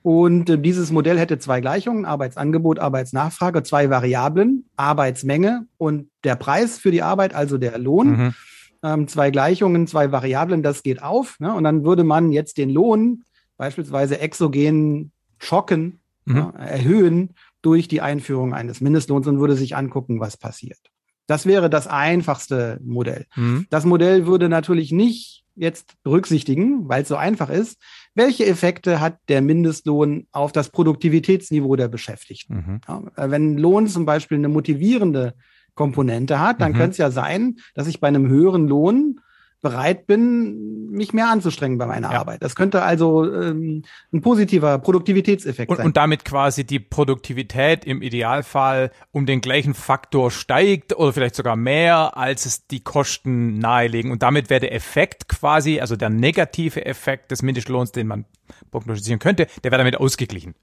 Und 0.00 0.48
äh, 0.48 0.58
dieses 0.58 0.90
Modell 0.90 1.18
hätte 1.18 1.38
zwei 1.38 1.60
Gleichungen, 1.60 2.06
Arbeitsangebot, 2.06 2.78
Arbeitsnachfrage, 2.78 3.62
zwei 3.62 3.90
Variablen, 3.90 4.64
Arbeitsmenge 4.76 5.66
und 5.76 6.08
der 6.24 6.36
Preis 6.36 6.78
für 6.78 6.90
die 6.90 7.02
Arbeit, 7.02 7.34
also 7.34 7.58
der 7.58 7.76
Lohn. 7.76 8.08
Mhm. 8.08 8.34
Ähm, 8.82 9.06
zwei 9.06 9.30
Gleichungen, 9.30 9.86
zwei 9.86 10.12
Variablen, 10.12 10.62
das 10.62 10.82
geht 10.82 11.02
auf. 11.02 11.38
Ne? 11.40 11.52
Und 11.52 11.64
dann 11.64 11.84
würde 11.84 12.04
man 12.04 12.32
jetzt 12.32 12.56
den 12.56 12.70
Lohn 12.70 13.24
beispielsweise 13.58 14.18
exogen 14.18 15.12
schocken, 15.38 16.00
mhm. 16.24 16.36
ja, 16.36 16.50
erhöhen 16.56 17.34
durch 17.66 17.88
die 17.88 18.00
Einführung 18.00 18.54
eines 18.54 18.80
Mindestlohns 18.80 19.26
und 19.26 19.40
würde 19.40 19.56
sich 19.56 19.74
angucken, 19.74 20.20
was 20.20 20.36
passiert. 20.36 20.78
Das 21.26 21.46
wäre 21.46 21.68
das 21.68 21.88
einfachste 21.88 22.78
Modell. 22.84 23.26
Mhm. 23.34 23.66
Das 23.70 23.84
Modell 23.84 24.26
würde 24.26 24.48
natürlich 24.48 24.92
nicht 24.92 25.44
jetzt 25.56 25.94
berücksichtigen, 26.04 26.88
weil 26.88 27.02
es 27.02 27.08
so 27.08 27.16
einfach 27.16 27.50
ist, 27.50 27.82
welche 28.14 28.46
Effekte 28.46 29.00
hat 29.00 29.18
der 29.28 29.42
Mindestlohn 29.42 30.28
auf 30.30 30.52
das 30.52 30.68
Produktivitätsniveau 30.68 31.74
der 31.74 31.88
Beschäftigten. 31.88 32.54
Mhm. 32.54 32.80
Ja, 32.86 33.02
äh, 33.16 33.30
wenn 33.30 33.58
Lohn 33.58 33.88
zum 33.88 34.06
Beispiel 34.06 34.38
eine 34.38 34.48
motivierende 34.48 35.34
Komponente 35.74 36.38
hat, 36.38 36.60
dann 36.60 36.72
mhm. 36.72 36.76
könnte 36.76 36.92
es 36.92 36.98
ja 36.98 37.10
sein, 37.10 37.56
dass 37.74 37.88
ich 37.88 37.98
bei 37.98 38.06
einem 38.06 38.28
höheren 38.28 38.68
Lohn 38.68 39.20
bereit 39.62 40.06
bin, 40.06 40.90
mich 40.90 41.12
mehr 41.12 41.28
anzustrengen 41.28 41.78
bei 41.78 41.86
meiner 41.86 42.12
ja. 42.12 42.20
Arbeit. 42.20 42.42
Das 42.42 42.54
könnte 42.54 42.82
also 42.82 43.30
ähm, 43.32 43.82
ein 44.12 44.20
positiver 44.20 44.78
Produktivitätseffekt 44.78 45.70
und, 45.70 45.76
sein. 45.78 45.86
Und 45.86 45.96
damit 45.96 46.24
quasi 46.24 46.64
die 46.64 46.78
Produktivität 46.78 47.84
im 47.84 48.02
Idealfall 48.02 48.90
um 49.12 49.26
den 49.26 49.40
gleichen 49.40 49.74
Faktor 49.74 50.30
steigt 50.30 50.96
oder 50.96 51.12
vielleicht 51.12 51.34
sogar 51.34 51.56
mehr, 51.56 52.16
als 52.16 52.46
es 52.46 52.66
die 52.66 52.80
Kosten 52.80 53.58
nahelegen. 53.58 54.10
Und 54.10 54.22
damit 54.22 54.50
wäre 54.50 54.60
der 54.60 54.74
Effekt 54.74 55.28
quasi, 55.28 55.80
also 55.80 55.96
der 55.96 56.10
negative 56.10 56.84
Effekt 56.84 57.30
des 57.30 57.42
Mindestlohns, 57.42 57.92
den 57.92 58.06
man 58.06 58.24
prognostizieren 58.70 59.18
könnte, 59.18 59.46
der 59.64 59.72
wäre 59.72 59.80
damit 59.80 59.96
ausgeglichen. 59.96 60.54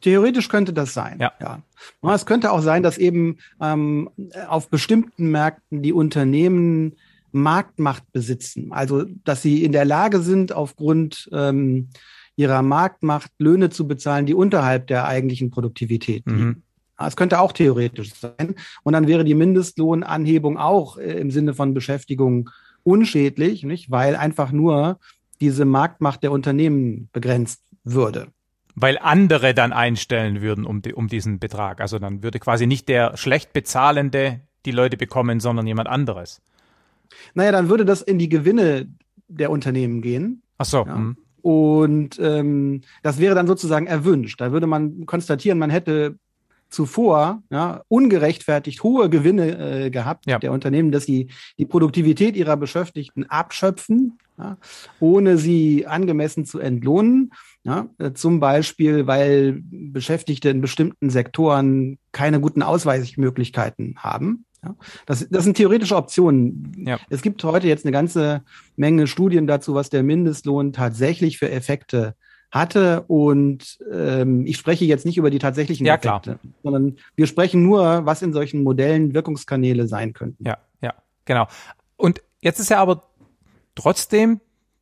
Theoretisch 0.00 0.48
könnte 0.48 0.72
das 0.72 0.94
sein. 0.94 1.18
Ja. 1.20 1.32
ja. 1.40 1.62
Es 2.14 2.24
könnte 2.24 2.52
auch 2.52 2.62
sein, 2.62 2.82
dass 2.82 2.96
eben 2.96 3.38
ähm, 3.60 4.08
auf 4.48 4.70
bestimmten 4.70 5.30
Märkten 5.30 5.82
die 5.82 5.92
Unternehmen 5.92 6.96
Marktmacht 7.32 8.04
besitzen. 8.12 8.72
Also, 8.72 9.04
dass 9.24 9.42
sie 9.42 9.64
in 9.64 9.72
der 9.72 9.84
Lage 9.84 10.20
sind, 10.20 10.52
aufgrund 10.52 11.28
ähm, 11.32 11.88
ihrer 12.36 12.62
Marktmacht 12.62 13.30
Löhne 13.38 13.70
zu 13.70 13.86
bezahlen, 13.86 14.26
die 14.26 14.34
unterhalb 14.34 14.86
der 14.86 15.06
eigentlichen 15.06 15.50
Produktivität 15.50 16.24
liegen. 16.26 16.44
Mhm. 16.44 16.62
Es 16.98 17.16
könnte 17.16 17.40
auch 17.40 17.52
theoretisch 17.52 18.12
sein. 18.14 18.54
Und 18.82 18.92
dann 18.92 19.06
wäre 19.06 19.24
die 19.24 19.34
Mindestlohnanhebung 19.34 20.58
auch 20.58 20.98
äh, 20.98 21.18
im 21.18 21.30
Sinne 21.30 21.54
von 21.54 21.74
Beschäftigung 21.74 22.50
unschädlich, 22.82 23.62
nicht? 23.62 23.90
weil 23.90 24.16
einfach 24.16 24.52
nur 24.52 24.98
diese 25.40 25.64
Marktmacht 25.64 26.22
der 26.22 26.32
Unternehmen 26.32 27.08
begrenzt 27.12 27.62
würde. 27.84 28.28
Weil 28.74 28.98
andere 28.98 29.54
dann 29.54 29.72
einstellen 29.72 30.42
würden 30.42 30.64
um, 30.64 30.82
die, 30.82 30.94
um 30.94 31.08
diesen 31.08 31.38
Betrag. 31.38 31.80
Also 31.80 31.98
dann 31.98 32.22
würde 32.22 32.38
quasi 32.38 32.66
nicht 32.66 32.88
der 32.88 33.16
schlecht 33.16 33.52
bezahlende 33.52 34.40
die 34.66 34.70
Leute 34.70 34.96
bekommen, 34.96 35.40
sondern 35.40 35.66
jemand 35.66 35.88
anderes. 35.88 36.40
Naja, 37.34 37.52
dann 37.52 37.68
würde 37.68 37.84
das 37.84 38.02
in 38.02 38.18
die 38.18 38.28
Gewinne 38.28 38.88
der 39.28 39.50
Unternehmen 39.50 40.02
gehen. 40.02 40.42
Ach 40.58 40.66
so. 40.66 40.84
Ja. 40.86 40.96
Mhm. 40.96 41.16
Und 41.42 42.18
ähm, 42.20 42.82
das 43.02 43.18
wäre 43.18 43.34
dann 43.34 43.46
sozusagen 43.46 43.86
erwünscht. 43.86 44.40
Da 44.40 44.52
würde 44.52 44.66
man 44.66 45.06
konstatieren, 45.06 45.58
man 45.58 45.70
hätte 45.70 46.16
zuvor 46.70 47.42
ja, 47.50 47.82
ungerechtfertigt 47.88 48.82
hohe 48.82 49.10
Gewinne 49.10 49.86
äh, 49.86 49.90
gehabt 49.90 50.26
ja. 50.26 50.38
der 50.38 50.52
Unternehmen, 50.52 50.92
dass 50.92 51.04
sie 51.04 51.28
die 51.58 51.66
Produktivität 51.66 52.36
ihrer 52.36 52.56
Beschäftigten 52.56 53.24
abschöpfen, 53.24 54.18
ja, 54.38 54.56
ohne 55.00 55.36
sie 55.36 55.86
angemessen 55.86 56.44
zu 56.44 56.58
entlohnen. 56.60 57.32
Ja, 57.64 57.88
äh, 57.98 58.12
zum 58.12 58.40
Beispiel, 58.40 59.06
weil 59.06 59.60
Beschäftigte 59.62 60.48
in 60.48 60.62
bestimmten 60.62 61.10
Sektoren 61.10 61.98
keine 62.12 62.40
guten 62.40 62.62
Ausweichmöglichkeiten 62.62 63.96
haben. 63.98 64.46
Ja, 64.62 64.74
das, 65.06 65.26
das 65.30 65.44
sind 65.44 65.56
theoretische 65.56 65.96
Optionen. 65.96 66.84
Ja. 66.86 66.98
Es 67.08 67.22
gibt 67.22 67.42
heute 67.44 67.66
jetzt 67.66 67.84
eine 67.84 67.92
ganze 67.92 68.42
Menge 68.76 69.06
Studien 69.06 69.46
dazu, 69.46 69.74
was 69.74 69.90
der 69.90 70.02
Mindestlohn 70.02 70.72
tatsächlich 70.72 71.38
für 71.38 71.50
Effekte 71.50 72.14
hatte. 72.50 73.02
Und 73.06 73.78
ähm, 73.92 74.44
ich 74.46 74.56
spreche 74.56 74.84
jetzt 74.84 75.06
nicht 75.06 75.16
über 75.16 75.30
die 75.30 75.38
tatsächlichen 75.38 75.86
ja, 75.86 75.94
Effekte, 75.94 76.38
klar. 76.38 76.54
sondern 76.62 76.96
wir 77.16 77.26
sprechen 77.26 77.62
nur, 77.62 78.04
was 78.04 78.22
in 78.22 78.32
solchen 78.32 78.62
Modellen 78.62 79.14
Wirkungskanäle 79.14 79.86
sein 79.88 80.12
könnten. 80.12 80.44
Ja, 80.46 80.58
ja, 80.82 80.94
genau. 81.24 81.46
Und 81.96 82.20
jetzt 82.40 82.60
ist 82.60 82.70
ja 82.70 82.78
aber 82.78 83.04
trotzdem 83.74 84.40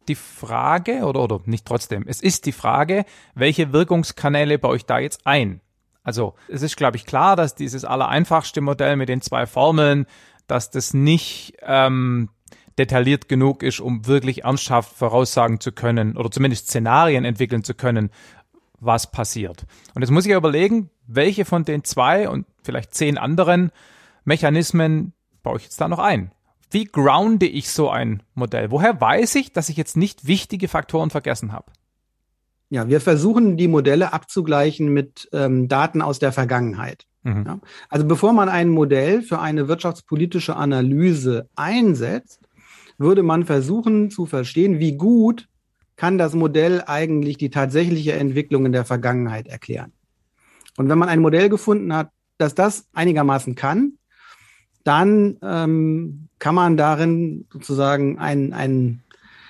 die 0.09 0.15
Frage, 0.15 1.05
oder, 1.05 1.23
oder 1.23 1.41
nicht 1.45 1.67
trotzdem, 1.67 2.05
es 2.07 2.23
ist 2.23 2.47
die 2.47 2.53
Frage, 2.53 3.05
welche 3.35 3.73
Wirkungskanäle 3.73 4.59
baue 4.59 4.77
ich 4.77 4.87
da 4.87 4.99
jetzt 4.99 5.27
ein? 5.27 5.61
Also 6.09 6.33
es 6.49 6.63
ist, 6.63 6.79
glaube 6.79 6.97
ich, 6.97 7.05
klar, 7.05 7.37
dass 7.37 7.55
dieses 7.55 7.85
allereinfachste 7.85 8.63
Modell 8.63 8.97
mit 8.97 9.11
den 9.11 9.21
zwei 9.21 9.45
Formeln, 9.45 10.07
dass 10.47 10.71
das 10.71 10.95
nicht 10.95 11.59
ähm, 11.61 12.31
detailliert 12.79 13.29
genug 13.29 13.63
ist, 13.63 13.79
um 13.79 14.07
wirklich 14.07 14.45
ernsthaft 14.45 14.97
voraussagen 14.97 15.61
zu 15.61 15.71
können 15.71 16.17
oder 16.17 16.31
zumindest 16.31 16.69
Szenarien 16.69 17.27
entwickeln 17.27 17.63
zu 17.63 17.75
können, 17.75 18.09
was 18.81 19.11
passiert. 19.11 19.67
Und 19.95 20.01
jetzt 20.01 20.11
muss 20.11 20.25
ich 20.25 20.33
überlegen, 20.33 20.89
welche 21.07 21.45
von 21.45 21.67
den 21.67 21.85
zwei 21.85 22.27
und 22.31 22.47
vielleicht 22.63 22.95
zehn 22.95 23.19
anderen 23.19 23.71
Mechanismen 24.25 25.13
baue 25.43 25.59
ich 25.59 25.65
jetzt 25.65 25.79
da 25.79 25.89
noch 25.89 25.99
ein? 25.99 26.33
Wie 26.71 26.85
grounde 26.85 27.45
ich 27.45 27.69
so 27.69 27.91
ein 27.91 28.23
Modell? 28.33 28.71
Woher 28.71 28.99
weiß 28.99 29.35
ich, 29.35 29.53
dass 29.53 29.69
ich 29.69 29.77
jetzt 29.77 29.99
nicht 29.99 30.27
wichtige 30.27 30.69
Faktoren 30.69 31.11
vergessen 31.11 31.53
habe? 31.53 31.71
Ja, 32.71 32.89
wir 32.89 33.01
versuchen 33.01 33.57
die 33.57 33.69
Modelle 33.69 34.13
abzugleichen 34.13 34.93
mit 34.93 35.29
ähm, 35.33 35.69
Daten 35.69 36.03
aus 36.03 36.19
der 36.19 36.33
Vergangenheit. 36.33 37.07
Mhm. 37.23 37.45
Ja? 37.47 37.61
Also 37.89 38.07
bevor 38.07 38.33
man 38.33 38.49
ein 38.49 38.69
Modell 38.69 39.23
für 39.23 39.41
eine 39.41 39.69
wirtschaftspolitische 39.69 40.57
Analyse 40.57 41.49
einsetzt, 41.57 42.41
würde 42.99 43.23
man 43.23 43.47
versuchen 43.47 44.11
zu 44.11 44.27
verstehen, 44.27 44.81
wie 44.81 44.97
gut 44.97 45.49
kann 45.97 46.19
das 46.19 46.35
Modell 46.35 46.83
eigentlich 46.87 47.39
die 47.39 47.51
tatsächliche 47.51 48.13
Entwicklung 48.13 48.67
in 48.67 48.73
der 48.73 48.85
Vergangenheit 48.85 49.49
erklären. 49.49 49.93
Und 50.77 50.89
wenn 50.89 50.99
man 50.99 51.09
ein 51.09 51.21
Modell 51.21 51.49
gefunden 51.49 51.93
hat, 51.95 52.11
dass 52.39 52.55
das 52.55 52.87
einigermaßen 52.93 53.55
kann, 53.55 53.95
dann 54.85 55.39
ähm, 55.43 56.29
kann 56.39 56.55
man 56.55 56.77
darin 56.77 57.47
sozusagen 57.53 58.19
ein, 58.19 58.53
ein 58.53 59.03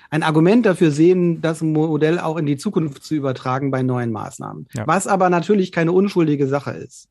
ein 0.09 0.23
Argument 0.23 0.65
dafür 0.65 0.91
sehen, 0.91 1.41
das 1.41 1.61
Modell 1.61 2.19
auch 2.19 2.37
in 2.37 2.45
die 2.45 2.57
Zukunft 2.57 3.03
zu 3.03 3.15
übertragen 3.15 3.71
bei 3.71 3.83
neuen 3.83 4.11
Maßnahmen. 4.11 4.67
Ja. 4.73 4.87
Was 4.87 5.07
aber 5.07 5.29
natürlich 5.29 5.71
keine 5.71 5.91
unschuldige 5.91 6.47
Sache 6.47 6.71
ist, 6.71 7.09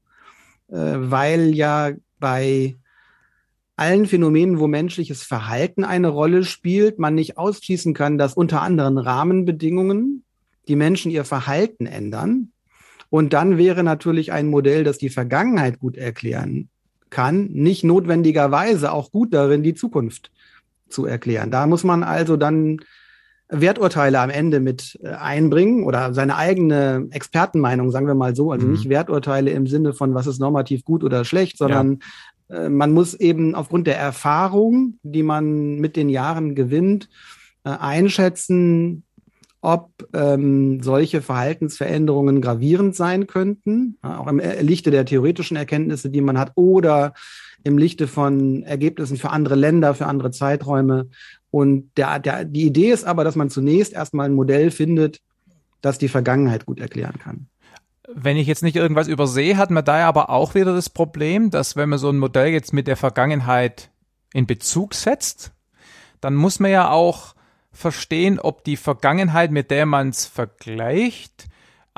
äh, 0.69 0.75
weil 0.77 1.55
ja 1.55 1.93
bei 2.19 2.77
allen 3.77 4.07
Phänomenen, 4.07 4.59
wo 4.59 4.67
menschliches 4.67 5.23
Verhalten 5.23 5.85
eine 5.85 6.09
Rolle 6.09 6.45
spielt, 6.45 6.99
man 6.99 7.15
nicht 7.15 7.39
ausschließen 7.39 7.95
kann, 7.95 8.19
dass 8.19 8.35
unter 8.35 8.63
anderen 8.63 8.99
Rahmenbedingungen 8.99 10.25
die 10.67 10.77
Menschen 10.77 11.13
ihr 11.13 11.25
Verhalten 11.25 11.87
ändern. 11.87 12.51
Und 13.11 13.33
dann 13.33 13.57
wäre 13.57 13.85
natürlich 13.85 14.33
ein 14.33 14.49
Modell, 14.49 14.83
das 14.83 14.99
die 14.99 15.09
Vergangenheit 15.09 15.79
gut 15.79 15.97
erklären 15.97 16.69
kann, 17.11 17.47
nicht 17.47 17.85
notwendigerweise 17.85 18.93
auch 18.93 19.13
gut 19.13 19.33
darin, 19.33 19.63
die 19.63 19.75
Zukunft 19.75 20.31
zu 20.89 21.07
erklären. 21.07 21.51
Da 21.51 21.67
muss 21.67 21.85
man 21.85 22.03
also 22.03 22.37
dann 22.37 22.79
Werturteile 23.49 24.21
am 24.21 24.31
Ende 24.31 24.61
mit 24.61 24.99
äh, 25.03 25.09
einbringen 25.09 25.85
oder 25.85 26.13
seine 26.13 26.37
eigene 26.37 27.09
Expertenmeinung, 27.11 27.91
sagen 27.91 28.07
wir 28.07 28.15
mal 28.15 28.37
so. 28.37 28.53
Also 28.53 28.67
mhm. 28.67 28.73
nicht 28.73 28.89
Werturteile 28.89 29.51
im 29.51 29.67
Sinne 29.67 29.95
von, 29.95 30.15
was 30.15 30.27
ist 30.27 30.39
normativ 30.39 30.85
gut 30.85 31.03
oder 31.03 31.25
schlecht, 31.25 31.57
sondern 31.57 32.01
ja. 32.51 32.65
äh, 32.65 32.69
man 32.69 32.93
muss 32.93 33.15
eben 33.15 33.55
aufgrund 33.55 33.87
der 33.87 33.99
Erfahrung, 33.99 34.99
die 35.03 35.23
man 35.23 35.77
mit 35.77 35.97
den 35.97 36.11
Jahren 36.11 36.55
gewinnt, 36.55 37.09
äh, 37.65 37.71
einschätzen, 37.71 39.05
ob 39.61 39.91
ähm, 40.15 40.83
solche 40.83 41.21
Verhaltensveränderungen 41.21 42.41
gravierend 42.41 42.95
sein 42.95 43.27
könnten, 43.27 43.97
auch 44.03 44.29
im 44.29 44.41
Lichte 44.61 44.93
der 44.93 45.05
theoretischen 45.05 45.57
Erkenntnisse, 45.57 46.11
die 46.11 46.21
man 46.21 46.39
hat, 46.39 46.53
oder 46.55 47.13
im 47.65 47.79
Lichte 47.79 48.07
von 48.07 48.63
Ergebnissen 48.63 49.17
für 49.17 49.31
andere 49.31 49.55
Länder, 49.55 49.95
für 49.95 50.07
andere 50.07 50.31
Zeiträume. 50.31 51.09
Und 51.51 51.91
der, 51.97 52.19
der, 52.19 52.45
die 52.45 52.67
Idee 52.67 52.91
ist 52.91 53.05
aber, 53.05 53.25
dass 53.25 53.37
man 53.37 53.51
zunächst 53.51 53.93
erstmal 53.93 54.27
ein 54.27 54.35
Modell 54.35 54.71
findet, 54.71 55.21
das 55.81 55.99
die 55.99 56.09
Vergangenheit 56.09 56.67
gut 56.67 56.81
erklären 56.81 57.19
kann. 57.19 57.47
Wenn 58.15 58.37
ich 58.37 58.47
jetzt 58.47 58.63
nicht 58.63 58.77
irgendwas 58.77 59.07
übersehe, 59.07 59.57
hat 59.57 59.71
man 59.71 59.85
da 59.85 59.99
ja 59.99 60.09
aber 60.09 60.31
auch 60.31 60.55
wieder 60.55 60.75
das 60.75 60.89
Problem, 60.89 61.51
dass 61.51 61.77
wenn 61.77 61.91
man 61.91 61.99
so 61.99 62.09
ein 62.09 62.19
Modell 62.19 62.49
jetzt 62.49 62.73
mit 62.73 62.87
der 62.87 62.97
Vergangenheit 62.97 63.91
in 64.33 64.47
Bezug 64.47 64.95
setzt, 64.95 65.53
dann 66.21 66.35
muss 66.35 66.59
man 66.59 66.71
ja 66.71 66.91
auch 66.91 67.35
verstehen, 67.71 68.41
ob 68.41 68.65
die 68.65 68.77
Vergangenheit, 68.77 69.51
mit 69.51 69.71
der 69.71 69.87
man 69.87 70.09
es 70.09 70.27
vergleicht, 70.27 71.49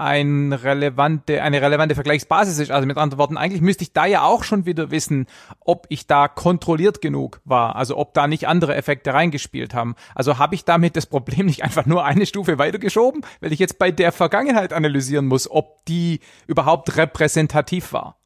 ein 0.01 0.53
relevante, 0.53 1.43
eine 1.43 1.61
relevante 1.61 1.95
Vergleichsbasis 1.95 2.59
ist. 2.59 2.71
Also 2.71 2.87
mit 2.87 2.97
anderen 2.97 3.19
Worten, 3.19 3.37
eigentlich 3.37 3.61
müsste 3.61 3.85
ich 3.85 3.93
da 3.93 4.07
ja 4.07 4.23
auch 4.23 4.43
schon 4.45 4.67
wieder 4.67 4.91
wissen, 4.91 5.27
ob 5.61 5.87
ich 5.89 6.07
da 6.07 6.29
kontrolliert 6.29 7.01
genug 7.01 7.41
war, 7.45 7.77
also 7.77 7.97
ob 7.97 8.15
da 8.15 8.27
nicht 8.27 8.49
andere 8.49 8.75
Effekte 8.75 9.13
reingespielt 9.13 9.75
haben. 9.75 9.95
Also 10.15 10.39
habe 10.39 10.55
ich 10.55 10.65
damit 10.65 10.97
das 10.97 11.07
Problem 11.07 11.47
nicht 11.47 11.63
einfach 11.63 11.87
nur 11.87 12.05
eine 12.05 12.27
Stufe 12.27 12.59
weitergeschoben, 12.59 13.23
weil 13.41 13.53
ich 13.53 13.59
jetzt 13.59 13.79
bei 13.79 13.91
der 13.91 14.13
Vergangenheit 14.13 14.73
analysieren 14.73 15.27
muss, 15.27 15.51
ob 15.51 15.85
die 15.85 16.21
überhaupt 16.47 16.97
repräsentativ 16.97 17.93
war. 17.93 18.17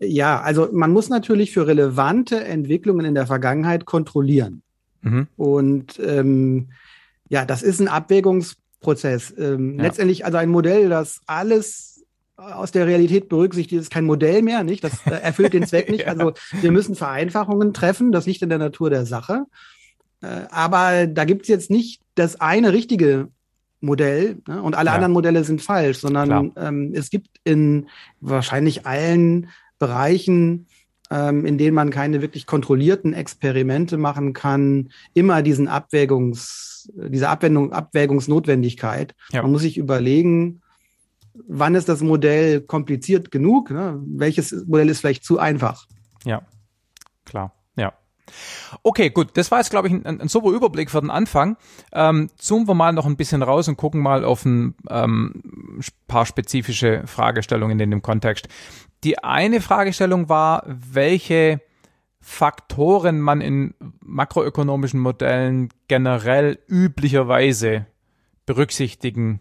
Ja, 0.00 0.40
also 0.40 0.68
man 0.72 0.90
muss 0.90 1.08
natürlich 1.08 1.52
für 1.52 1.66
relevante 1.66 2.44
Entwicklungen 2.44 3.06
in 3.06 3.14
der 3.14 3.26
Vergangenheit 3.26 3.86
kontrollieren. 3.86 4.62
Mhm. 5.02 5.28
Und 5.36 6.00
ähm, 6.00 6.70
ja, 7.28 7.44
das 7.44 7.62
ist 7.62 7.80
ein 7.80 7.88
Abwägungs 7.88 8.56
Prozess. 8.84 9.34
Ähm, 9.36 9.76
ja. 9.76 9.84
Letztendlich 9.84 10.24
also 10.24 10.38
ein 10.38 10.48
Modell, 10.48 10.88
das 10.88 11.20
alles 11.26 12.04
aus 12.36 12.72
der 12.72 12.86
Realität 12.86 13.28
berücksichtigt, 13.28 13.80
ist 13.80 13.90
kein 13.90 14.04
Modell 14.04 14.42
mehr, 14.42 14.64
nicht? 14.64 14.84
Das 14.84 15.06
äh, 15.06 15.10
erfüllt 15.10 15.52
den 15.52 15.66
Zweck 15.66 15.90
nicht. 15.90 16.00
ja. 16.06 16.08
Also 16.08 16.32
wir 16.60 16.72
müssen 16.72 16.94
Vereinfachungen 16.94 17.74
treffen, 17.74 18.12
das 18.12 18.26
liegt 18.26 18.42
in 18.42 18.48
der 18.48 18.58
Natur 18.58 18.90
der 18.90 19.06
Sache. 19.06 19.46
Äh, 20.22 20.46
aber 20.50 21.06
da 21.06 21.24
gibt 21.24 21.42
es 21.42 21.48
jetzt 21.48 21.70
nicht 21.70 22.00
das 22.14 22.40
eine 22.40 22.72
richtige 22.72 23.28
Modell 23.80 24.38
ne? 24.46 24.62
und 24.62 24.74
alle 24.74 24.90
ja. 24.90 24.94
anderen 24.94 25.12
Modelle 25.12 25.44
sind 25.44 25.62
falsch, 25.62 25.98
sondern 25.98 26.52
ähm, 26.56 26.92
es 26.94 27.10
gibt 27.10 27.28
in 27.44 27.88
wahrscheinlich 28.20 28.86
allen 28.86 29.48
Bereichen 29.78 30.66
ähm, 31.10 31.44
in 31.46 31.58
denen 31.58 31.74
man 31.74 31.90
keine 31.90 32.22
wirklich 32.22 32.46
kontrollierten 32.46 33.12
Experimente 33.12 33.96
machen 33.96 34.32
kann, 34.32 34.90
immer 35.12 35.42
diesen 35.42 35.68
Abwägungs, 35.68 36.73
diese 36.94 37.28
Abwendung, 37.28 37.72
Abwägungsnotwendigkeit. 37.72 39.14
Ja. 39.32 39.42
Man 39.42 39.52
muss 39.52 39.62
sich 39.62 39.78
überlegen, 39.78 40.62
wann 41.48 41.74
ist 41.74 41.88
das 41.88 42.02
Modell 42.02 42.60
kompliziert 42.60 43.30
genug? 43.30 43.70
Ne? 43.70 44.00
Welches 44.06 44.52
Modell 44.66 44.88
ist 44.88 45.00
vielleicht 45.00 45.24
zu 45.24 45.38
einfach? 45.38 45.86
Ja, 46.24 46.42
klar, 47.24 47.52
ja. 47.76 47.92
Okay, 48.82 49.10
gut. 49.10 49.36
Das 49.36 49.50
war 49.50 49.58
jetzt, 49.58 49.70
glaube 49.70 49.88
ich, 49.88 49.94
ein, 49.94 50.20
ein 50.20 50.28
super 50.28 50.50
Überblick 50.50 50.90
für 50.90 51.00
den 51.00 51.10
Anfang. 51.10 51.56
Ähm, 51.92 52.30
zoomen 52.36 52.66
wir 52.66 52.74
mal 52.74 52.92
noch 52.92 53.06
ein 53.06 53.16
bisschen 53.16 53.42
raus 53.42 53.68
und 53.68 53.76
gucken 53.76 54.00
mal 54.00 54.24
auf 54.24 54.44
ein 54.44 54.74
ähm, 54.88 55.80
paar 56.08 56.26
spezifische 56.26 57.02
Fragestellungen 57.06 57.78
in 57.80 57.90
dem 57.90 58.02
Kontext. 58.02 58.48
Die 59.04 59.18
eine 59.22 59.60
Fragestellung 59.60 60.28
war, 60.28 60.64
welche 60.66 61.60
Faktoren 62.26 63.20
man 63.20 63.42
in 63.42 63.74
makroökonomischen 64.00 64.98
Modellen 64.98 65.68
generell 65.88 66.58
üblicherweise 66.66 67.84
berücksichtigen 68.46 69.40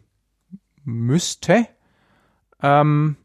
müsste. 0.83 1.65
Ähm, 2.61 3.15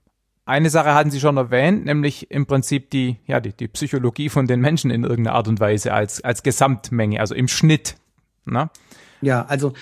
eine 0.44 0.70
Sache 0.70 0.94
hatten 0.94 1.10
Sie 1.10 1.18
schon 1.18 1.36
erwähnt, 1.36 1.84
nämlich 1.84 2.30
im 2.30 2.46
Prinzip 2.46 2.90
die, 2.90 3.16
ja, 3.26 3.40
die, 3.40 3.52
die 3.52 3.66
Psychologie 3.66 4.28
von 4.28 4.46
den 4.46 4.60
Menschen 4.60 4.92
in 4.92 5.02
irgendeiner 5.02 5.34
Art 5.34 5.48
und 5.48 5.58
Weise 5.58 5.92
als, 5.92 6.22
als 6.22 6.44
Gesamtmenge, 6.44 7.18
also 7.18 7.34
im 7.34 7.48
Schnitt. 7.48 7.96
Ne? 8.44 8.70
Ja, 9.20 9.44
also 9.46 9.72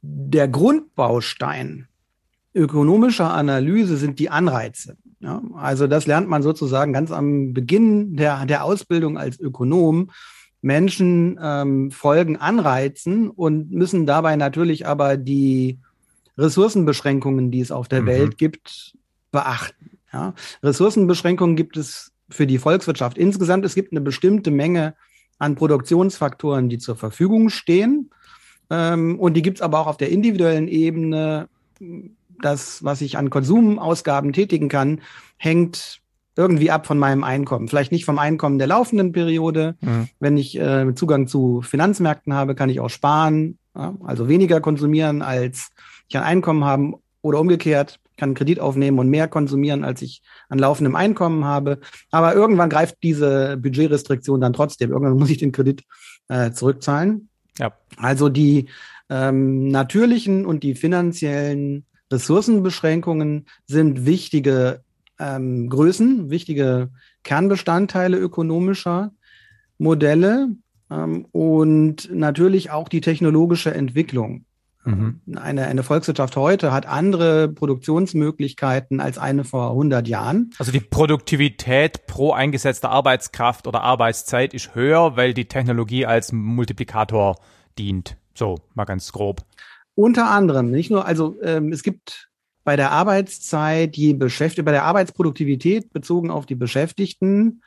der 0.00 0.48
Grundbaustein 0.48 1.88
ökonomischer 2.54 3.34
Analyse 3.34 3.98
sind 3.98 4.18
die 4.18 4.30
Anreize. 4.30 4.96
Ja, 5.26 5.42
also 5.56 5.88
das 5.88 6.06
lernt 6.06 6.28
man 6.28 6.42
sozusagen 6.42 6.92
ganz 6.92 7.10
am 7.10 7.52
Beginn 7.52 8.16
der, 8.16 8.46
der 8.46 8.62
Ausbildung 8.62 9.18
als 9.18 9.40
Ökonom. 9.40 10.12
Menschen 10.62 11.36
ähm, 11.42 11.90
folgen 11.90 12.36
Anreizen 12.36 13.28
und 13.30 13.72
müssen 13.72 14.06
dabei 14.06 14.36
natürlich 14.36 14.86
aber 14.86 15.16
die 15.16 15.80
Ressourcenbeschränkungen, 16.38 17.50
die 17.50 17.58
es 17.58 17.72
auf 17.72 17.88
der 17.88 18.02
mhm. 18.02 18.06
Welt 18.06 18.38
gibt, 18.38 18.94
beachten. 19.32 19.98
Ja. 20.12 20.32
Ressourcenbeschränkungen 20.62 21.56
gibt 21.56 21.76
es 21.76 22.12
für 22.30 22.46
die 22.46 22.58
Volkswirtschaft 22.58 23.18
insgesamt. 23.18 23.64
Es 23.64 23.74
gibt 23.74 23.90
eine 23.90 24.02
bestimmte 24.02 24.52
Menge 24.52 24.94
an 25.40 25.56
Produktionsfaktoren, 25.56 26.68
die 26.68 26.78
zur 26.78 26.94
Verfügung 26.94 27.50
stehen. 27.50 28.10
Ähm, 28.70 29.18
und 29.18 29.34
die 29.34 29.42
gibt 29.42 29.58
es 29.58 29.62
aber 29.62 29.80
auch 29.80 29.88
auf 29.88 29.96
der 29.96 30.10
individuellen 30.10 30.68
Ebene. 30.68 31.48
Das, 32.40 32.84
was 32.84 33.00
ich 33.00 33.18
an 33.18 33.30
Konsumausgaben 33.30 34.32
tätigen 34.32 34.68
kann, 34.68 35.00
hängt 35.36 36.00
irgendwie 36.36 36.70
ab 36.70 36.86
von 36.86 36.98
meinem 36.98 37.24
Einkommen. 37.24 37.68
Vielleicht 37.68 37.92
nicht 37.92 38.04
vom 38.04 38.18
Einkommen 38.18 38.58
der 38.58 38.66
laufenden 38.66 39.12
Periode. 39.12 39.76
Mhm. 39.80 40.08
Wenn 40.20 40.36
ich 40.36 40.58
äh, 40.58 40.94
Zugang 40.94 41.28
zu 41.28 41.62
Finanzmärkten 41.62 42.34
habe, 42.34 42.54
kann 42.54 42.68
ich 42.68 42.80
auch 42.80 42.90
sparen, 42.90 43.58
ja, 43.74 43.94
also 44.04 44.28
weniger 44.28 44.60
konsumieren, 44.60 45.22
als 45.22 45.70
ich 46.08 46.16
an 46.16 46.24
Einkommen 46.24 46.64
haben 46.64 46.94
oder 47.22 47.40
umgekehrt 47.40 47.98
kann 48.16 48.30
einen 48.30 48.34
Kredit 48.34 48.60
aufnehmen 48.60 48.98
und 48.98 49.08
mehr 49.08 49.28
konsumieren, 49.28 49.84
als 49.84 50.02
ich 50.02 50.22
an 50.48 50.58
laufendem 50.58 50.96
Einkommen 50.96 51.44
habe. 51.44 51.80
Aber 52.10 52.34
irgendwann 52.34 52.70
greift 52.70 52.96
diese 53.02 53.56
Budgetrestriktion 53.58 54.40
dann 54.40 54.52
trotzdem. 54.52 54.90
Irgendwann 54.90 55.18
muss 55.18 55.30
ich 55.30 55.38
den 55.38 55.52
Kredit 55.52 55.84
äh, 56.28 56.50
zurückzahlen. 56.52 57.28
Ja. 57.58 57.72
Also 57.96 58.28
die 58.28 58.68
ähm, 59.08 59.68
natürlichen 59.68 60.46
und 60.46 60.62
die 60.62 60.74
finanziellen 60.74 61.84
Ressourcenbeschränkungen 62.10 63.46
sind 63.66 64.06
wichtige 64.06 64.82
ähm, 65.18 65.68
Größen, 65.68 66.30
wichtige 66.30 66.90
Kernbestandteile 67.24 68.16
ökonomischer 68.18 69.12
Modelle 69.78 70.48
ähm, 70.90 71.26
und 71.32 72.08
natürlich 72.12 72.70
auch 72.70 72.88
die 72.88 73.00
technologische 73.00 73.74
Entwicklung. 73.74 74.44
Mhm. 74.86 75.20
Eine, 75.36 75.66
eine 75.66 75.82
Volkswirtschaft 75.82 76.36
heute 76.36 76.72
hat 76.72 76.86
andere 76.86 77.48
Produktionsmöglichkeiten 77.48 79.00
als 79.00 79.18
eine 79.18 79.44
vor 79.44 79.70
100 79.70 80.06
Jahren. 80.06 80.50
Also 80.58 80.70
die 80.70 80.80
Produktivität 80.80 82.06
pro 82.06 82.32
eingesetzter 82.32 82.90
Arbeitskraft 82.90 83.66
oder 83.66 83.82
Arbeitszeit 83.82 84.54
ist 84.54 84.76
höher, 84.76 85.16
weil 85.16 85.34
die 85.34 85.46
Technologie 85.46 86.06
als 86.06 86.30
Multiplikator 86.30 87.36
dient. 87.78 88.16
So, 88.34 88.60
mal 88.74 88.84
ganz 88.84 89.10
grob. 89.10 89.42
Unter 89.96 90.30
anderem, 90.30 90.70
nicht 90.70 90.90
nur, 90.90 91.04
also 91.04 91.36
ähm, 91.42 91.72
es 91.72 91.82
gibt 91.82 92.28
bei 92.62 92.76
der 92.76 92.92
Arbeitszeit 92.92 93.96
je 93.96 94.12
Beschäftigte, 94.12 94.62
bei 94.62 94.72
der 94.72 94.84
Arbeitsproduktivität 94.84 95.92
bezogen 95.92 96.30
auf 96.30 96.46
die 96.46 96.54
Beschäftigten 96.54 97.62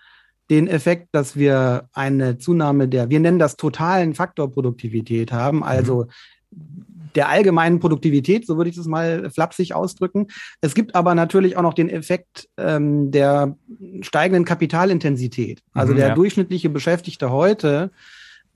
den 0.49 0.67
Effekt, 0.67 1.09
dass 1.11 1.35
wir 1.35 1.89
eine 1.91 2.37
Zunahme 2.37 2.87
der, 2.87 3.09
wir 3.09 3.19
nennen 3.19 3.39
das 3.39 3.57
totalen 3.57 4.15
Faktor 4.15 4.51
Produktivität 4.51 5.31
haben, 5.31 5.63
also 5.63 6.05
mhm 6.05 6.85
der 7.15 7.29
allgemeinen 7.29 7.79
Produktivität, 7.79 8.45
so 8.45 8.57
würde 8.57 8.69
ich 8.69 8.75
das 8.75 8.85
mal 8.85 9.29
flapsig 9.29 9.73
ausdrücken. 9.73 10.27
Es 10.61 10.75
gibt 10.75 10.95
aber 10.95 11.15
natürlich 11.15 11.57
auch 11.57 11.61
noch 11.61 11.73
den 11.73 11.89
Effekt 11.89 12.47
ähm, 12.57 13.11
der 13.11 13.57
steigenden 14.01 14.45
Kapitalintensität. 14.45 15.61
Also 15.73 15.93
mhm, 15.93 15.97
der 15.97 16.07
ja. 16.09 16.15
durchschnittliche 16.15 16.69
Beschäftigte 16.69 17.31
heute 17.31 17.91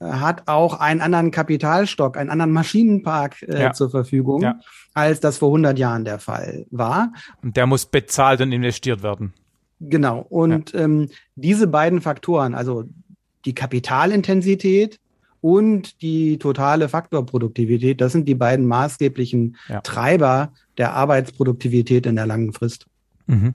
hat 0.03 0.43
auch 0.47 0.79
einen 0.79 1.01
anderen 1.01 1.31
Kapitalstock, 1.31 2.17
einen 2.17 2.29
anderen 2.29 2.51
Maschinenpark 2.51 3.41
äh, 3.43 3.61
ja. 3.61 3.73
zur 3.73 3.89
Verfügung, 3.89 4.41
ja. 4.41 4.59
als 4.93 5.19
das 5.19 5.37
vor 5.37 5.49
100 5.49 5.79
Jahren 5.79 6.05
der 6.05 6.19
Fall 6.19 6.65
war. 6.71 7.13
Und 7.41 7.57
der 7.57 7.65
muss 7.65 7.85
bezahlt 7.85 8.41
und 8.41 8.51
investiert 8.51 9.03
werden. 9.03 9.33
Genau. 9.79 10.19
Und 10.29 10.73
ähm, 10.75 11.09
diese 11.35 11.67
beiden 11.67 12.01
Faktoren, 12.01 12.55
also 12.55 12.85
die 13.45 13.55
Kapitalintensität 13.55 14.99
und 15.41 16.01
die 16.01 16.37
totale 16.37 16.87
Faktorproduktivität. 16.87 17.99
Das 17.99 18.13
sind 18.13 18.29
die 18.29 18.35
beiden 18.35 18.65
maßgeblichen 18.65 19.57
ja. 19.67 19.81
Treiber 19.81 20.53
der 20.77 20.93
Arbeitsproduktivität 20.93 22.05
in 22.05 22.15
der 22.15 22.25
langen 22.25 22.53
Frist. 22.53 22.87
Mhm. 23.27 23.53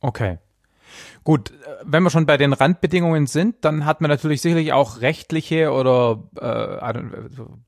Okay. 0.00 0.38
Gut, 1.24 1.52
wenn 1.84 2.02
wir 2.02 2.10
schon 2.10 2.26
bei 2.26 2.36
den 2.36 2.52
Randbedingungen 2.52 3.26
sind, 3.26 3.56
dann 3.62 3.84
hat 3.84 4.00
man 4.00 4.10
natürlich 4.10 4.40
sicherlich 4.40 4.72
auch 4.72 5.00
rechtliche 5.00 5.72
oder 5.72 6.22
äh, 6.40 7.00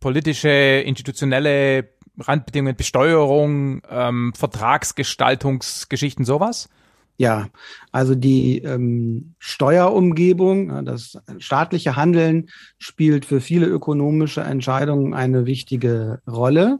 politische, 0.00 0.48
institutionelle 0.48 1.88
Randbedingungen, 2.18 2.76
Besteuerung, 2.76 3.82
ähm, 3.90 4.32
Vertragsgestaltungsgeschichten, 4.34 6.24
sowas. 6.24 6.68
Ja, 7.16 7.48
also 7.92 8.14
die 8.14 8.62
ähm, 8.62 9.34
Steuerumgebung, 9.38 10.86
das 10.86 11.18
staatliche 11.38 11.94
Handeln 11.94 12.48
spielt 12.78 13.26
für 13.26 13.42
viele 13.42 13.66
ökonomische 13.66 14.40
Entscheidungen 14.40 15.12
eine 15.12 15.44
wichtige 15.44 16.22
Rolle. 16.26 16.78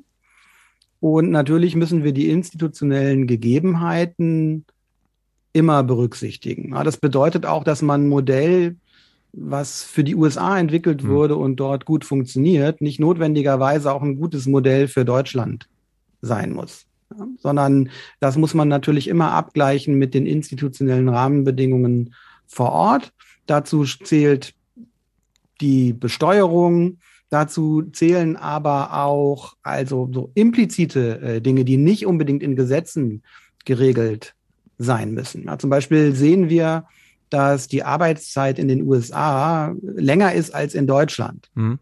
Und 0.99 1.31
natürlich 1.31 1.77
müssen 1.77 2.05
wir 2.05 2.13
die 2.13 2.31
institutionellen 2.31 3.27
Gegebenheiten 3.27 4.65
immer 5.53 5.83
berücksichtigen. 5.83 6.73
Ja, 6.75 6.85
das 6.85 6.97
bedeutet 6.97 7.47
auch, 7.47 7.65
dass 7.65 7.83
man 7.83 8.05
ein 8.05 8.09
Modell, 8.09 8.77
was 9.33 9.83
für 9.83 10.05
die 10.05 10.15
USA 10.15 10.59
entwickelt 10.59 11.03
mhm. 11.03 11.09
wurde 11.09 11.37
und 11.37 11.57
dort 11.57 11.85
gut 11.85 12.05
funktioniert, 12.05 12.81
nicht 12.81 13.01
notwendigerweise 13.01 13.93
auch 13.93 14.03
ein 14.03 14.17
gutes 14.17 14.47
Modell 14.47 14.89
für 14.89 15.05
Deutschland 15.05 15.69
sein 16.21 16.53
muss 16.53 16.87
sondern 17.39 17.91
das 18.21 18.37
muss 18.37 18.55
man 18.55 18.69
natürlich 18.69 19.09
immer 19.09 19.33
abgleichen 19.33 19.97
mit 19.97 20.15
den 20.15 20.27
institutionellen 20.27 21.09
Rahmenbedingungen 21.09 22.15
vor 22.47 22.73
Ort. 22.73 23.13
Dazu 23.47 23.85
zählt 23.85 24.55
die 25.61 25.93
Besteuerung, 25.93 26.99
dazu 27.29 27.83
zählen 27.93 28.37
aber 28.37 29.05
auch 29.05 29.55
also 29.63 30.09
so 30.13 30.31
implizite 30.35 31.21
äh, 31.21 31.41
Dinge, 31.41 31.65
die 31.65 31.77
nicht 31.77 32.07
unbedingt 32.07 32.43
in 32.43 32.57
Gesetzen 32.57 33.23
geregelt 33.65 34.35
sein 34.81 35.13
müssen. 35.13 35.45
Ja, 35.45 35.59
zum 35.59 35.71
Beispiel 35.71 36.15
sehen 36.15 36.49
wir, 36.49 36.87
dass 37.29 37.69
die 37.69 37.85
Arbeitszeit 37.85 38.59
in 38.59 38.67
den 38.67 38.83
USA 38.83 39.75
länger 39.83 40.33
ist 40.33 40.55
als 40.55 40.75
in 40.75 40.87
Deutschland. 40.87 41.51
Mhm. 41.55 41.79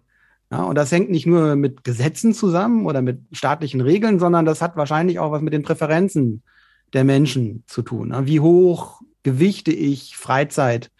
Ja, 0.50 0.62
und 0.64 0.74
das 0.74 0.90
hängt 0.90 1.10
nicht 1.10 1.26
nur 1.26 1.56
mit 1.56 1.84
Gesetzen 1.84 2.32
zusammen 2.34 2.86
oder 2.86 3.02
mit 3.02 3.20
staatlichen 3.32 3.80
Regeln, 3.80 4.18
sondern 4.18 4.44
das 4.44 4.62
hat 4.62 4.76
wahrscheinlich 4.76 5.18
auch 5.18 5.30
was 5.30 5.42
mit 5.42 5.52
den 5.52 5.62
Präferenzen 5.62 6.42
der 6.92 7.04
Menschen 7.04 7.64
zu 7.66 7.82
tun. 7.82 8.14
Wie 8.26 8.40
hoch 8.40 9.00
gewichte 9.22 9.72
ich 9.72 10.16
Freizeit 10.16 10.90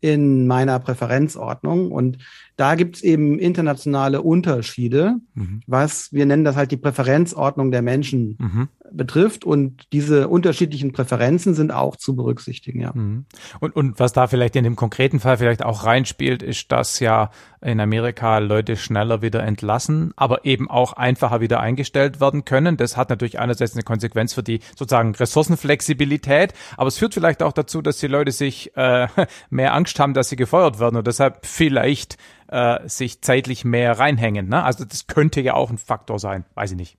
in 0.00 0.46
meiner 0.46 0.80
Präferenzordnung? 0.80 1.92
Und 1.92 2.18
da 2.56 2.76
gibt 2.76 2.96
es 2.96 3.02
eben 3.02 3.38
internationale 3.38 4.22
Unterschiede, 4.22 5.16
mhm. 5.34 5.62
was 5.66 6.12
wir 6.12 6.24
nennen 6.24 6.44
das 6.44 6.54
halt 6.54 6.70
die 6.70 6.76
Präferenzordnung 6.76 7.72
der 7.72 7.82
Menschen 7.82 8.36
mhm. 8.38 8.68
betrifft. 8.92 9.44
Und 9.44 9.92
diese 9.92 10.28
unterschiedlichen 10.28 10.92
Präferenzen 10.92 11.54
sind 11.54 11.72
auch 11.72 11.96
zu 11.96 12.14
berücksichtigen, 12.14 12.80
ja. 12.80 12.92
Mhm. 12.94 13.24
Und, 13.58 13.74
und 13.74 13.98
was 13.98 14.12
da 14.12 14.28
vielleicht 14.28 14.54
in 14.54 14.64
dem 14.64 14.76
konkreten 14.76 15.18
Fall 15.18 15.36
vielleicht 15.36 15.64
auch 15.64 15.84
reinspielt, 15.84 16.42
ist, 16.42 16.70
dass 16.70 17.00
ja 17.00 17.30
in 17.60 17.80
Amerika 17.80 18.38
Leute 18.38 18.76
schneller 18.76 19.22
wieder 19.22 19.42
entlassen, 19.42 20.12
aber 20.16 20.44
eben 20.44 20.70
auch 20.70 20.92
einfacher 20.92 21.40
wieder 21.40 21.60
eingestellt 21.60 22.20
werden 22.20 22.44
können. 22.44 22.76
Das 22.76 22.96
hat 22.96 23.10
natürlich 23.10 23.40
einerseits 23.40 23.72
eine 23.74 23.82
Konsequenz 23.82 24.34
für 24.34 24.42
die 24.42 24.60
sozusagen 24.76 25.14
Ressourcenflexibilität, 25.14 26.52
aber 26.76 26.88
es 26.88 26.98
führt 26.98 27.14
vielleicht 27.14 27.42
auch 27.42 27.52
dazu, 27.52 27.82
dass 27.82 27.98
die 27.98 28.06
Leute 28.06 28.32
sich 28.32 28.76
äh, 28.76 29.08
mehr 29.50 29.74
Angst 29.74 29.98
haben, 29.98 30.14
dass 30.14 30.28
sie 30.28 30.36
gefeuert 30.36 30.78
werden 30.78 30.96
und 30.96 31.06
deshalb 31.06 31.46
vielleicht 31.46 32.16
äh, 32.48 32.88
sich 32.88 33.20
zeitlich 33.22 33.64
mehr 33.64 33.98
reinhängen. 33.98 34.48
Ne? 34.48 34.62
Also 34.62 34.84
das 34.84 35.06
könnte 35.06 35.40
ja 35.40 35.54
auch 35.54 35.70
ein 35.70 35.78
Faktor 35.78 36.18
sein, 36.18 36.44
weiß 36.54 36.72
ich 36.72 36.76
nicht. 36.76 36.98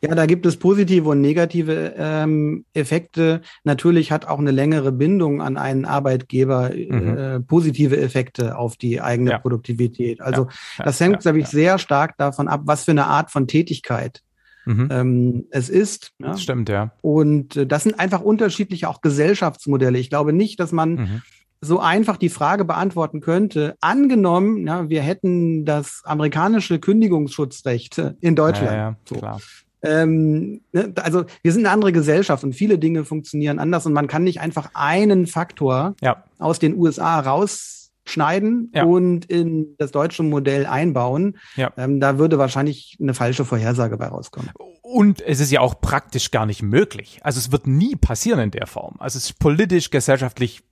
Ja, 0.00 0.14
da 0.14 0.26
gibt 0.26 0.46
es 0.46 0.56
positive 0.56 1.08
und 1.10 1.20
negative 1.20 1.94
ähm, 1.96 2.64
Effekte. 2.74 3.42
Natürlich 3.64 4.12
hat 4.12 4.26
auch 4.26 4.38
eine 4.38 4.50
längere 4.50 4.92
Bindung 4.92 5.42
an 5.42 5.56
einen 5.56 5.84
Arbeitgeber 5.84 6.70
mhm. 6.70 7.18
äh, 7.18 7.40
positive 7.40 7.96
Effekte 7.98 8.56
auf 8.56 8.76
die 8.76 9.00
eigene 9.00 9.32
ja. 9.32 9.38
Produktivität. 9.38 10.20
Also 10.20 10.48
ja. 10.78 10.84
das 10.84 11.00
hängt, 11.00 11.20
glaube 11.20 11.40
ich, 11.40 11.46
sehr 11.46 11.78
stark 11.78 12.16
davon 12.16 12.48
ab, 12.48 12.62
was 12.64 12.84
für 12.84 12.92
eine 12.92 13.06
Art 13.06 13.30
von 13.30 13.46
Tätigkeit 13.46 14.22
mhm. 14.64 14.88
ähm, 14.90 15.44
es 15.50 15.68
ist. 15.68 16.12
Ja? 16.18 16.28
Das 16.28 16.42
stimmt, 16.42 16.68
ja. 16.68 16.92
Und 17.00 17.56
äh, 17.56 17.66
das 17.66 17.82
sind 17.82 17.98
einfach 17.98 18.20
unterschiedliche 18.20 18.88
auch 18.88 19.00
Gesellschaftsmodelle. 19.00 19.98
Ich 19.98 20.10
glaube 20.10 20.32
nicht, 20.32 20.60
dass 20.60 20.72
man 20.72 20.94
mhm 20.94 21.22
so 21.60 21.80
einfach 21.80 22.16
die 22.16 22.28
Frage 22.28 22.64
beantworten 22.64 23.20
könnte, 23.20 23.76
angenommen, 23.80 24.66
ja, 24.66 24.88
wir 24.88 25.02
hätten 25.02 25.64
das 25.64 26.02
amerikanische 26.04 26.78
Kündigungsschutzrecht 26.78 28.02
in 28.20 28.36
Deutschland. 28.36 28.72
Ja, 28.72 28.76
ja, 28.76 28.96
so. 29.04 29.14
klar. 29.16 29.40
Ähm, 29.82 30.62
ne, 30.72 30.92
also 30.96 31.24
wir 31.42 31.52
sind 31.52 31.66
eine 31.66 31.72
andere 31.72 31.92
Gesellschaft 31.92 32.42
und 32.44 32.54
viele 32.54 32.78
Dinge 32.78 33.04
funktionieren 33.04 33.58
anders 33.58 33.86
und 33.86 33.92
man 33.92 34.08
kann 34.08 34.24
nicht 34.24 34.40
einfach 34.40 34.70
einen 34.74 35.26
Faktor 35.26 35.94
ja. 36.00 36.24
aus 36.38 36.58
den 36.58 36.76
USA 36.76 37.20
rausschneiden 37.20 38.72
ja. 38.74 38.84
und 38.84 39.26
in 39.26 39.76
das 39.78 39.92
deutsche 39.92 40.22
Modell 40.22 40.66
einbauen. 40.66 41.38
Ja. 41.56 41.72
Ähm, 41.76 42.00
da 42.00 42.18
würde 42.18 42.38
wahrscheinlich 42.38 42.96
eine 43.00 43.14
falsche 43.14 43.44
Vorhersage 43.44 43.96
bei 43.96 44.06
rauskommen. 44.06 44.50
Und 44.82 45.20
es 45.20 45.40
ist 45.40 45.52
ja 45.52 45.60
auch 45.60 45.80
praktisch 45.80 46.30
gar 46.30 46.46
nicht 46.46 46.62
möglich. 46.62 47.20
Also 47.22 47.38
es 47.38 47.52
wird 47.52 47.66
nie 47.66 47.96
passieren 47.96 48.40
in 48.40 48.50
der 48.50 48.66
Form. 48.66 48.96
Also 48.98 49.18
es 49.18 49.26
ist 49.26 49.38
politisch, 49.38 49.90
gesellschaftlich 49.90 50.62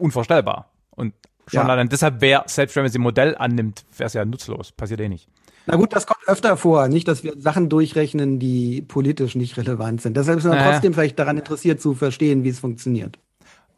unvorstellbar. 0.00 0.70
Und 0.90 1.14
schon 1.46 1.66
ja. 1.66 1.68
allein 1.68 1.88
deshalb 1.88 2.20
wäre, 2.20 2.44
selbst 2.46 2.76
wenn 2.76 2.84
man 2.84 2.92
sie 2.92 2.98
Modell 2.98 3.36
annimmt, 3.36 3.84
wäre 3.96 4.06
es 4.06 4.14
ja 4.14 4.24
nutzlos. 4.24 4.72
Passiert 4.72 5.00
eh 5.00 5.08
nicht. 5.08 5.28
Na 5.66 5.76
gut, 5.76 5.92
das 5.92 6.06
kommt 6.06 6.26
öfter 6.26 6.56
vor. 6.56 6.88
Nicht, 6.88 7.06
dass 7.06 7.22
wir 7.22 7.34
Sachen 7.36 7.68
durchrechnen, 7.68 8.38
die 8.38 8.82
politisch 8.82 9.34
nicht 9.34 9.56
relevant 9.56 10.00
sind. 10.00 10.16
Deshalb 10.16 10.38
ist 10.38 10.44
man 10.44 10.58
äh. 10.58 10.64
trotzdem 10.64 10.94
vielleicht 10.94 11.18
daran 11.18 11.38
interessiert 11.38 11.80
zu 11.80 11.94
verstehen, 11.94 12.44
wie 12.44 12.48
es 12.48 12.58
funktioniert. 12.58 13.18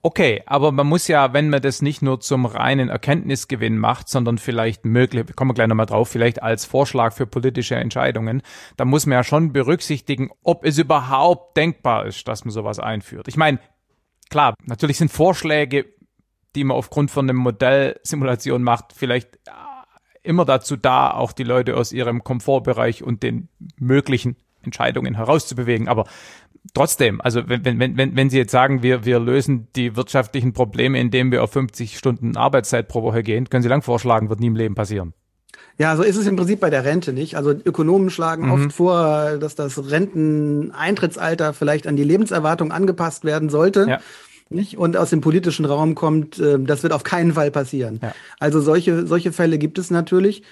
Okay, 0.05 0.43
aber 0.47 0.73
man 0.73 0.89
muss 0.89 1.07
ja, 1.07 1.33
wenn 1.33 1.49
man 1.49 1.63
das 1.63 1.81
nicht 1.81 2.03
nur 2.03 2.19
zum 2.19 2.45
reinen 2.45 2.89
Erkenntnisgewinn 2.89 3.79
macht, 3.79 4.09
sondern 4.09 4.39
vielleicht 4.39 4.85
möglich, 4.85 5.25
kommen 5.37 5.51
wir 5.51 5.55
gleich 5.55 5.69
nochmal 5.69 5.87
drauf, 5.87 6.09
vielleicht 6.09 6.43
als 6.43 6.65
Vorschlag 6.65 7.13
für 7.13 7.25
politische 7.25 7.77
Entscheidungen, 7.77 8.43
dann 8.77 8.89
muss 8.89 9.07
man 9.07 9.19
ja 9.19 9.23
schon 9.23 9.53
berücksichtigen, 9.53 10.31
ob 10.43 10.65
es 10.65 10.79
überhaupt 10.79 11.57
denkbar 11.57 12.07
ist, 12.07 12.27
dass 12.27 12.45
man 12.45 12.51
sowas 12.51 12.81
einführt. 12.81 13.29
Ich 13.29 13.37
meine, 13.37 13.61
klar, 14.29 14.55
natürlich 14.65 14.99
sind 14.99 15.13
Vorschläge 15.13 15.85
die 16.55 16.65
man 16.65 16.77
aufgrund 16.77 17.11
von 17.11 17.29
einem 17.29 17.38
Modell 17.38 17.99
Simulation 18.03 18.62
macht, 18.62 18.93
vielleicht 18.95 19.37
äh, 19.47 19.51
immer 20.23 20.45
dazu 20.45 20.77
da, 20.77 21.11
auch 21.11 21.33
die 21.33 21.45
Leute 21.45 21.77
aus 21.77 21.93
ihrem 21.93 22.25
Komfortbereich 22.25 23.03
und 23.03 23.23
den 23.23 23.49
möglichen 23.79 24.37
Entscheidungen 24.62 25.15
herauszubewegen. 25.15 25.88
Aber 25.88 26.05
trotzdem, 26.75 27.21
also 27.21 27.49
wenn, 27.49 27.65
wenn, 27.65 27.97
wenn, 27.97 28.17
wenn 28.17 28.31
Sie 28.31 28.38
jetzt 28.38 28.53
sagen, 28.53 28.83
wir, 28.83 29.05
wir 29.05 29.19
lösen 29.19 29.69
die 29.75 29.97
wirtschaftlichen 29.97 30.53
Probleme, 30.53 31.01
indem 31.01 31.33
wir 31.33 31.43
auf 31.43 31.53
50 31.53 31.99
Stunden 31.99 32.37
Arbeitszeit 32.37 32.88
pro 32.88 33.03
Woche 33.03 33.23
gehen, 33.23 33.51
können 33.51 33.62
Sie 33.62 33.69
lang 33.69 33.83
vorschlagen, 33.83 34.29
wird 34.29 34.41
nie 34.41 34.47
im 34.47 34.57
Leben 34.57 34.75
passieren. 34.75 35.12
Ja, 35.79 35.97
so 35.97 36.03
ist 36.03 36.17
es 36.17 36.27
im 36.27 36.37
Prinzip 36.37 36.61
bei 36.61 36.71
der 36.71 36.85
Rente 36.85 37.12
nicht. 37.12 37.37
Also 37.37 37.51
Ökonomen 37.51 38.11
schlagen 38.11 38.47
mhm. 38.47 38.53
oft 38.53 38.73
vor, 38.73 39.38
dass 39.38 39.55
das 39.55 39.91
Renteneintrittsalter 39.91 41.55
vielleicht 41.55 41.87
an 41.87 41.97
die 41.97 42.05
Lebenserwartung 42.05 42.73
angepasst 42.73 43.25
werden 43.25 43.49
sollte. 43.49 43.87
Ja 43.88 44.01
nicht? 44.55 44.79
und 44.79 44.97
aus 44.97 45.11
dem 45.11 45.21
politischen 45.21 45.65
Raum 45.65 45.95
kommt, 45.95 46.38
äh, 46.38 46.59
das 46.59 46.83
wird 46.83 46.93
auf 46.93 47.05
keinen 47.05 47.35
Fall 47.35 47.51
passieren. 47.51 48.01
Ja. 48.03 48.15
Also 48.38 48.61
solche, 48.61 49.07
solche 49.07 49.33
Fälle 49.33 49.59
gibt 49.59 49.79
es 49.79 49.91
natürlich. 49.91 50.43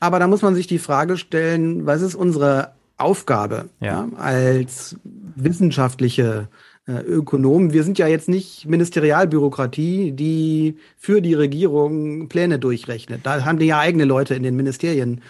Aber 0.00 0.18
da 0.18 0.26
muss 0.26 0.42
man 0.42 0.54
sich 0.54 0.66
die 0.66 0.78
Frage 0.78 1.16
stellen, 1.16 1.86
was 1.86 2.02
ist 2.02 2.14
unsere 2.14 2.72
Aufgabe 2.96 3.70
ja. 3.80 4.06
Ja, 4.12 4.18
als 4.18 4.96
wissenschaftliche 5.34 6.48
äh, 6.86 7.00
Ökonomen? 7.00 7.72
Wir 7.72 7.84
sind 7.84 7.98
ja 7.98 8.06
jetzt 8.06 8.28
nicht 8.28 8.66
Ministerialbürokratie, 8.66 10.12
die 10.12 10.76
für 10.96 11.22
die 11.22 11.34
Regierung 11.34 12.28
Pläne 12.28 12.58
durchrechnet. 12.58 13.20
Da 13.24 13.44
haben 13.44 13.58
die 13.58 13.66
ja 13.66 13.78
eigene 13.78 14.04
Leute 14.04 14.34
in 14.34 14.42
den 14.42 14.56
Ministerien 14.56 15.22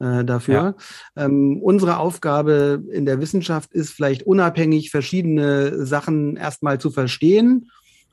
äh, 0.00 0.24
dafür. 0.24 0.76
Ja. 1.16 1.24
Ähm, 1.24 1.60
unsere 1.62 1.98
Aufgabe 1.98 2.82
in 2.90 3.06
der 3.06 3.20
Wissenschaft 3.20 3.72
ist 3.72 3.90
vielleicht 3.90 4.22
unabhängig 4.22 4.90
verschiedene 4.90 5.86
Sachen 5.86 6.36
erstmal 6.36 6.80
zu 6.80 6.90
verstehen 6.90 7.70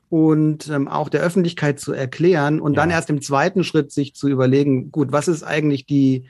und 0.08 0.68
ähm, 0.68 0.88
auch 0.88 1.08
der 1.08 1.22
Öffentlichkeit 1.22 1.80
zu 1.80 1.92
erklären 1.92 2.60
und 2.60 2.74
ja. 2.74 2.82
dann 2.82 2.90
erst 2.90 3.10
im 3.10 3.22
zweiten 3.22 3.64
Schritt 3.64 3.92
sich 3.92 4.14
zu 4.14 4.28
überlegen, 4.28 4.90
gut, 4.90 5.12
was 5.12 5.28
ist 5.28 5.42
eigentlich 5.42 5.86
die 5.86 6.24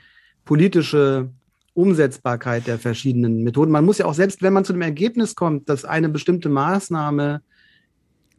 politische 0.45 1.29
Umsetzbarkeit 1.73 2.65
der 2.65 2.79
verschiedenen 2.79 3.43
Methoden. 3.43 3.71
Man 3.71 3.85
muss 3.85 3.99
ja 3.99 4.05
auch 4.05 4.15
selbst, 4.15 4.41
wenn 4.41 4.53
man 4.53 4.65
zu 4.65 4.73
dem 4.73 4.81
Ergebnis 4.81 5.35
kommt, 5.35 5.69
dass 5.69 5.85
eine 5.85 6.09
bestimmte 6.09 6.49
Maßnahme 6.49 7.41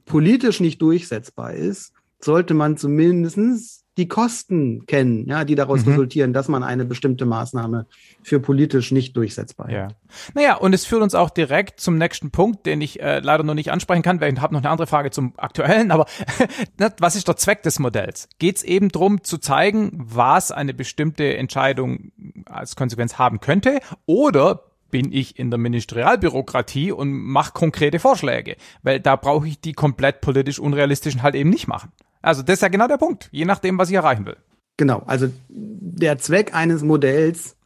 politisch 0.07 0.59
nicht 0.59 0.83
durchsetzbar 0.83 1.55
ist, 1.55 1.93
sollte 2.21 2.55
man 2.55 2.77
zumindestens 2.77 3.78
die 3.99 4.09
Kosten 4.09 4.87
kennen, 4.87 5.27
ja, 5.29 5.45
die 5.45 5.57
daraus 5.57 5.85
mhm. 5.85 5.93
resultieren, 5.93 6.33
dass 6.33 6.49
man 6.49 6.63
eine 6.63 6.85
bestimmte 6.85 7.27
Maßnahme 7.27 7.87
für 8.23 8.41
politisch 8.41 8.93
nicht 8.93 9.17
durchsetzbar 9.17 9.71
ja. 9.71 9.89
Naja, 10.35 10.57
und 10.57 10.73
es 10.73 10.87
führt 10.87 11.03
uns 11.03 11.15
auch 11.15 11.31
direkt 11.31 11.81
zum 11.81 11.99
nächsten 11.99 12.31
Punkt, 12.31 12.65
den 12.65 12.81
ich 12.81 13.01
äh, 13.01 13.19
leider 13.19 13.43
noch 13.43 13.55
nicht 13.55 13.73
ansprechen 13.73 14.03
kann, 14.03 14.21
weil 14.21 14.33
ich 14.33 14.41
habe 14.41 14.55
noch 14.55 14.61
eine 14.61 14.71
andere 14.71 14.87
Frage 14.87 15.11
zum 15.11 15.35
aktuellen, 15.37 15.91
aber 15.91 16.07
was 16.99 17.17
ist 17.17 17.29
der 17.29 17.37
Zweck 17.37 17.63
des 17.65 17.79
Modells? 17.79 18.29
Geht 18.39 18.57
es 18.57 18.63
eben 18.63 18.89
darum 18.89 19.25
zu 19.25 19.39
zeigen, 19.39 19.91
was 19.93 20.53
eine 20.53 20.75
bestimmte 20.75 21.37
Entscheidung 21.37 22.13
als 22.47 22.77
Konsequenz 22.77 23.19
haben 23.19 23.41
könnte 23.41 23.81
oder 24.07 24.63
bin 24.91 25.13
ich 25.13 25.39
in 25.39 25.51
der 25.51 25.59
Ministerialbürokratie 25.59 26.93
und 26.93 27.13
mache 27.13 27.53
konkrete 27.53 27.99
Vorschläge, 27.99 28.57
weil 28.83 29.01
da 29.01 29.17
brauche 29.17 29.47
ich 29.49 29.61
die 29.61 29.73
komplett 29.73 30.21
politisch 30.21 30.59
unrealistischen 30.59 31.23
halt 31.23 31.35
eben 31.35 31.51
nicht 31.51 31.69
machen. 31.69 31.93
Also 32.23 32.43
das 32.43 32.55
ist 32.55 32.63
ja 32.63 32.69
genau 32.69 32.89
der 32.89 32.99
Punkt, 32.99 33.29
je 33.33 33.45
nachdem, 33.45 33.79
was 33.79 33.91
ich 33.91 33.97
erreichen 33.97 34.27
will. 34.27 34.37
Genau, 34.77 35.03
also 35.07 35.29
der 35.49 36.19
Zweck 36.19 36.55
eines 36.55 36.83
Modells 36.83 37.57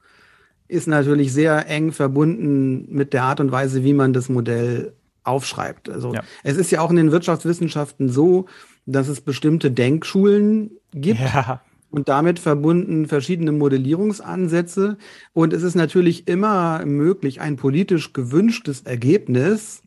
ist 0.68 0.88
natürlich 0.88 1.32
sehr 1.32 1.68
eng 1.68 1.92
verbunden 1.92 2.86
mit 2.88 3.12
der 3.12 3.24
Art 3.24 3.40
und 3.40 3.52
Weise, 3.52 3.84
wie 3.84 3.92
man 3.92 4.14
das 4.14 4.30
Modell 4.30 4.94
aufschreibt. 5.22 5.90
Also 5.90 6.14
ja. 6.14 6.22
es 6.42 6.56
ist 6.56 6.70
ja 6.70 6.80
auch 6.80 6.90
in 6.90 6.96
den 6.96 7.12
Wirtschaftswissenschaften 7.12 8.08
so, 8.08 8.46
dass 8.86 9.08
es 9.08 9.20
bestimmte 9.20 9.70
Denkschulen 9.70 10.72
gibt. 10.92 11.20
Ja. 11.20 11.60
Und 11.90 12.08
damit 12.08 12.38
verbunden 12.38 13.06
verschiedene 13.06 13.52
Modellierungsansätze. 13.52 14.96
Und 15.34 15.52
es 15.52 15.62
ist 15.62 15.74
natürlich 15.74 16.26
immer 16.26 16.84
möglich, 16.86 17.42
ein 17.42 17.56
politisch 17.56 18.14
gewünschtes 18.14 18.80
Ergebnis 18.80 19.82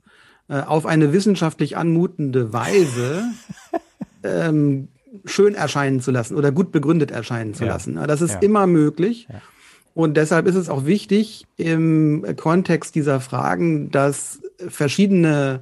äh, 0.47 0.62
auf 0.62 0.86
eine 0.86 1.13
wissenschaftlich 1.13 1.78
anmutende 1.78 2.54
Weise 2.54 3.23
ähm, 4.25 4.88
schön 5.23 5.55
erscheinen 5.55 6.01
zu 6.01 6.11
lassen 6.11 6.35
oder 6.35 6.51
gut 6.51 6.71
begründet 6.71 7.11
erscheinen 7.11 7.53
zu 7.53 7.65
ja. 7.65 7.73
lassen. 7.73 7.95
Das 8.07 8.21
ist 8.21 8.33
ja. 8.33 8.39
immer 8.39 8.67
möglich. 8.67 9.27
Ja. 9.31 9.41
Und 9.93 10.17
deshalb 10.17 10.45
ist 10.45 10.55
es 10.55 10.69
auch 10.69 10.85
wichtig 10.85 11.45
im 11.55 12.25
Kontext 12.35 12.95
dieser 12.95 13.21
Fragen, 13.21 13.91
dass 13.91 14.41
verschiedene 14.67 15.61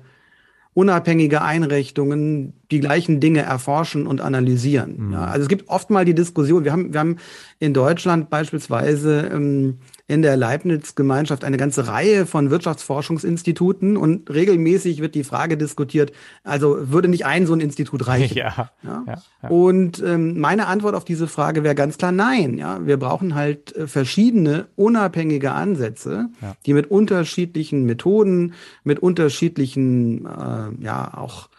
unabhängige 0.73 1.43
Einrichtungen 1.43 2.54
die 2.71 2.80
gleichen 2.80 3.19
Dinge 3.19 3.41
erforschen 3.41 4.08
und 4.08 4.21
analysieren. 4.21 5.10
Mhm. 5.10 5.15
Also 5.15 5.43
es 5.43 5.47
gibt 5.47 5.69
oft 5.69 5.91
mal 5.91 6.04
die 6.04 6.15
Diskussion, 6.15 6.63
wir 6.63 6.71
haben, 6.71 6.93
wir 6.93 6.99
haben 6.99 7.17
in 7.60 7.76
Deutschland 7.76 8.32
beispielsweise 8.32 9.30
ähm, 9.32 9.78
in 10.13 10.21
der 10.21 10.38
Leibniz-Gemeinschaft 10.38 11.43
eine 11.43 11.58
ganze 11.58 11.88
Reihe 11.88 12.26
von 12.26 12.52
Wirtschaftsforschungsinstituten 12.52 13.97
und 13.97 14.30
regelmäßig 14.30 15.02
wird 15.02 15.15
die 15.15 15.23
Frage 15.23 15.58
diskutiert, 15.58 16.12
also 16.43 16.91
würde 16.91 17.08
nicht 17.08 17.26
ein 17.26 17.47
so 17.47 17.54
ein 17.54 17.60
Institut 17.60 18.08
reichen? 18.08 18.38
Ja. 18.38 18.69
ja? 18.84 19.04
ja 19.41 19.49
und 19.49 20.02
ähm, 20.06 20.39
meine 20.39 20.67
Antwort 20.67 20.95
auf 20.95 21.04
diese 21.04 21.28
Frage 21.28 21.63
wäre 21.63 21.76
ganz 21.76 21.97
klar 21.97 22.12
nein. 22.12 22.58
Ja, 22.58 22.86
wir 22.86 22.97
brauchen 22.97 23.34
halt 23.34 23.76
äh, 23.76 23.88
verschiedene 23.88 24.67
unabhängige 24.76 25.52
Ansätze, 25.52 26.30
ja. 26.41 26.56
die 26.65 26.73
mit 26.73 26.91
unterschiedlichen 26.91 27.86
Methoden, 27.86 28.54
mit 28.84 28.99
unterschiedlichen, 28.99 30.26
äh, 30.26 30.84
ja 30.84 31.17
auch 31.17 31.49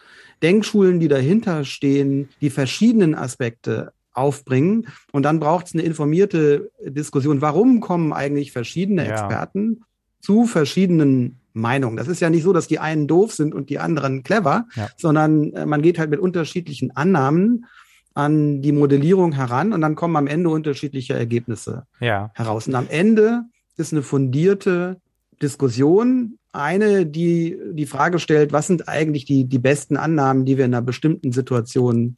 Denkschulen, 0.41 0.99
die 0.99 1.07
dahinter 1.07 1.65
stehen, 1.65 2.29
die 2.41 2.49
verschiedenen 2.49 3.15
Aspekte 3.15 3.93
aufbringen. 4.15 4.87
Und 5.11 5.23
dann 5.23 5.39
braucht 5.39 5.67
es 5.67 5.73
eine 5.73 5.83
informierte 5.83 6.71
Diskussion. 6.83 7.41
Warum 7.41 7.79
kommen 7.79 8.13
eigentlich 8.13 8.51
verschiedene 8.51 9.05
ja. 9.05 9.11
Experten 9.11 9.83
zu 10.21 10.45
verschiedenen 10.45 11.39
Meinungen? 11.53 11.97
Das 11.97 12.07
ist 12.07 12.21
ja 12.21 12.29
nicht 12.29 12.43
so, 12.43 12.53
dass 12.53 12.67
die 12.67 12.79
einen 12.79 13.07
doof 13.07 13.33
sind 13.33 13.53
und 13.53 13.69
die 13.69 13.79
anderen 13.79 14.23
clever, 14.23 14.67
ja. 14.75 14.89
sondern 14.97 15.53
äh, 15.53 15.65
man 15.65 15.81
geht 15.81 15.99
halt 15.99 16.09
mit 16.09 16.19
unterschiedlichen 16.19 16.95
Annahmen 16.95 17.65
an 18.13 18.61
die 18.61 18.71
Modellierung 18.71 19.33
heran 19.33 19.73
und 19.73 19.81
dann 19.81 19.95
kommen 19.95 20.15
am 20.15 20.27
Ende 20.27 20.49
unterschiedliche 20.49 21.13
Ergebnisse 21.13 21.85
ja. 21.99 22.31
heraus. 22.33 22.67
Und 22.67 22.75
am 22.75 22.87
Ende 22.89 23.43
ist 23.75 23.91
eine 23.91 24.03
fundierte 24.03 25.01
Diskussion 25.41 26.37
eine, 26.53 27.05
die 27.05 27.57
die 27.73 27.85
Frage 27.85 28.19
stellt, 28.19 28.53
was 28.53 28.67
sind 28.67 28.87
eigentlich 28.87 29.25
die, 29.25 29.43
die 29.43 29.59
besten 29.59 29.97
Annahmen, 29.97 30.45
die 30.45 30.57
wir 30.57 30.65
in 30.65 30.73
einer 30.73 30.81
bestimmten 30.81 31.33
Situation 31.33 32.17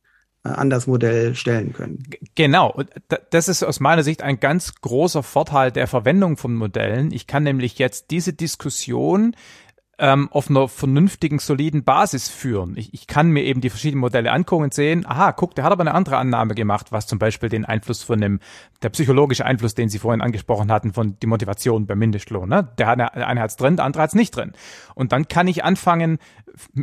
an 0.55 0.69
das 0.69 0.88
Modell 0.88 1.36
stellen 1.36 1.73
können. 1.73 2.03
Genau. 2.36 2.71
Und 2.71 2.89
das 3.29 3.47
ist 3.47 3.63
aus 3.63 3.79
meiner 3.79 4.03
Sicht 4.03 4.21
ein 4.21 4.39
ganz 4.39 4.75
großer 4.75 5.23
Vorteil 5.23 5.71
der 5.71 5.88
Verwendung 5.88 6.38
von 6.38 6.55
Modellen. 6.55 7.12
Ich 7.12 7.27
kann 7.27 7.43
nämlich 7.43 7.77
jetzt 7.79 8.12
diese 8.12 8.33
Diskussion 8.33 9.36
ähm, 9.99 10.29
auf 10.31 10.49
einer 10.49 10.67
vernünftigen, 10.67 11.39
soliden 11.39 11.83
Basis 11.83 12.29
führen. 12.29 12.77
Ich, 12.77 12.93
ich 12.93 13.07
kann 13.07 13.29
mir 13.31 13.43
eben 13.43 13.62
die 13.62 13.69
verschiedenen 13.69 14.01
Modelle 14.01 14.31
angucken 14.31 14.65
und 14.65 14.73
sehen, 14.73 15.05
aha, 15.07 15.31
guck, 15.31 15.55
der 15.55 15.63
hat 15.63 15.71
aber 15.71 15.81
eine 15.81 15.93
andere 15.93 16.17
Annahme 16.17 16.53
gemacht, 16.53 16.91
was 16.91 17.07
zum 17.07 17.17
Beispiel 17.17 17.49
den 17.49 17.65
Einfluss 17.65 18.03
von 18.03 18.21
dem, 18.21 18.39
der 18.83 18.89
psychologische 18.89 19.45
Einfluss, 19.45 19.73
den 19.73 19.89
Sie 19.89 19.99
vorhin 19.99 20.21
angesprochen 20.21 20.71
hatten, 20.71 20.93
von 20.93 21.17
die 21.19 21.27
Motivation 21.27 21.88
beim 21.88 21.99
Mindestlohn. 21.99 22.47
Ne? 22.47 22.69
Der, 22.77 22.89
eine, 22.89 23.13
eine 23.13 23.41
hat 23.41 23.49
es 23.49 23.55
drin, 23.55 23.77
der 23.77 23.86
andere 23.86 24.03
hat 24.03 24.12
es 24.12 24.15
nicht 24.15 24.36
drin. 24.36 24.53
Und 24.93 25.12
dann 25.12 25.27
kann 25.27 25.47
ich 25.47 25.63
anfangen, 25.63 26.19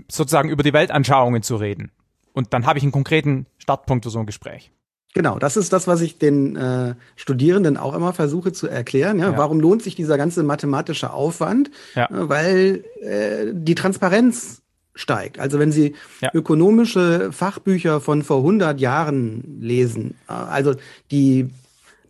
sozusagen 0.09 0.49
über 0.49 0.63
die 0.63 0.73
Weltanschauungen 0.73 1.43
zu 1.43 1.57
reden. 1.57 1.93
Und 2.35 2.53
dann 2.53 2.67
habe 2.67 2.79
ich 2.79 2.83
einen 2.83 2.93
konkreten 2.93 3.47
Startpunkt 3.57 4.05
für 4.05 4.11
so 4.11 4.19
ein 4.19 4.27
Gespräch. 4.27 4.71
Genau, 5.15 5.39
das 5.39 5.57
ist 5.57 5.73
das, 5.73 5.87
was 5.87 6.01
ich 6.01 6.19
den 6.19 6.57
äh, 6.57 6.97
Studierenden 7.15 7.77
auch 7.77 7.95
immer 7.95 8.13
versuche 8.13 8.53
zu 8.53 8.67
erklären. 8.67 9.21
Ja? 9.21 9.31
ja. 9.31 9.39
Warum 9.39 9.61
lohnt 9.61 9.81
sich 9.81 9.95
dieser 9.95 10.19
ganze 10.19 10.43
mathematische 10.43 11.13
Aufwand? 11.13 11.71
Ja. 11.95 12.09
Weil 12.11 12.85
äh, 13.01 13.53
die 13.53 13.77
Transparenz 13.77 14.63
steigt. 14.97 15.39
Also 15.39 15.61
wenn 15.61 15.71
Sie 15.71 15.95
ja. 16.21 16.31
ökonomische 16.35 17.33
Fachbücher 17.33 18.01
von 18.01 18.23
vor 18.23 18.39
100 18.39 18.81
Jahren 18.81 19.59
lesen, 19.61 20.17
äh, 20.29 20.33
also 20.33 20.75
die 21.13 21.49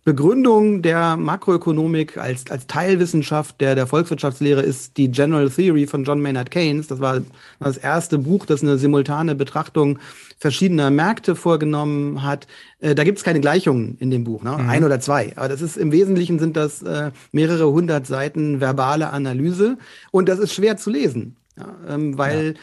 Begründung 0.04 0.82
der 0.82 1.16
Makroökonomik 1.16 2.18
als, 2.18 2.50
als 2.50 2.66
Teilwissenschaft 2.66 3.58
der, 3.62 3.74
der 3.74 3.86
Volkswirtschaftslehre 3.86 4.60
ist 4.60 4.98
die 4.98 5.10
General 5.10 5.48
Theory 5.48 5.86
von 5.86 6.04
John 6.04 6.20
Maynard 6.20 6.50
Keynes. 6.50 6.88
Das 6.88 7.00
war 7.00 7.22
das 7.58 7.78
erste 7.78 8.18
Buch, 8.18 8.44
das 8.44 8.62
eine 8.62 8.76
simultane 8.76 9.34
Betrachtung 9.34 9.98
verschiedener 10.38 10.90
Märkte 10.90 11.34
vorgenommen 11.34 12.22
hat. 12.22 12.46
Äh, 12.80 12.94
da 12.94 13.02
gibt 13.02 13.16
es 13.16 13.24
keine 13.24 13.40
Gleichungen 13.40 13.96
in 13.98 14.10
dem 14.10 14.24
Buch, 14.24 14.42
ne? 14.42 14.58
Mhm. 14.58 14.68
ein 14.68 14.84
oder 14.84 15.00
zwei. 15.00 15.32
Aber 15.36 15.48
das 15.48 15.62
ist 15.62 15.78
im 15.78 15.90
Wesentlichen 15.90 16.38
sind 16.38 16.54
das 16.54 16.82
äh, 16.82 17.10
mehrere 17.32 17.72
hundert 17.72 18.06
Seiten 18.06 18.60
verbale 18.60 19.08
Analyse 19.08 19.78
und 20.10 20.28
das 20.28 20.38
ist 20.38 20.52
schwer 20.52 20.76
zu 20.76 20.90
lesen, 20.90 21.36
ja? 21.56 21.74
ähm, 21.88 22.18
weil 22.18 22.48
ja 22.48 22.60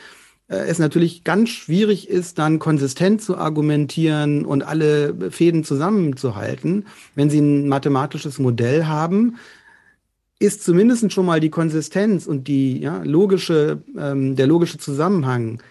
es 0.57 0.79
natürlich 0.79 1.23
ganz 1.23 1.49
schwierig 1.49 2.09
ist, 2.09 2.37
dann 2.37 2.59
konsistent 2.59 3.21
zu 3.21 3.37
argumentieren 3.37 4.45
und 4.45 4.63
alle 4.63 5.31
Fäden 5.31 5.63
zusammenzuhalten. 5.63 6.85
Wenn 7.15 7.29
Sie 7.29 7.39
ein 7.39 7.67
mathematisches 7.67 8.37
Modell 8.39 8.85
haben, 8.85 9.37
ist 10.39 10.63
zumindest 10.63 11.13
schon 11.13 11.25
mal 11.25 11.39
die 11.39 11.51
Konsistenz 11.51 12.25
und 12.25 12.47
die 12.47 12.79
ja, 12.79 13.01
logische, 13.03 13.83
ähm, 13.97 14.35
der 14.35 14.47
logische 14.47 14.77
Zusammenhang 14.77 15.61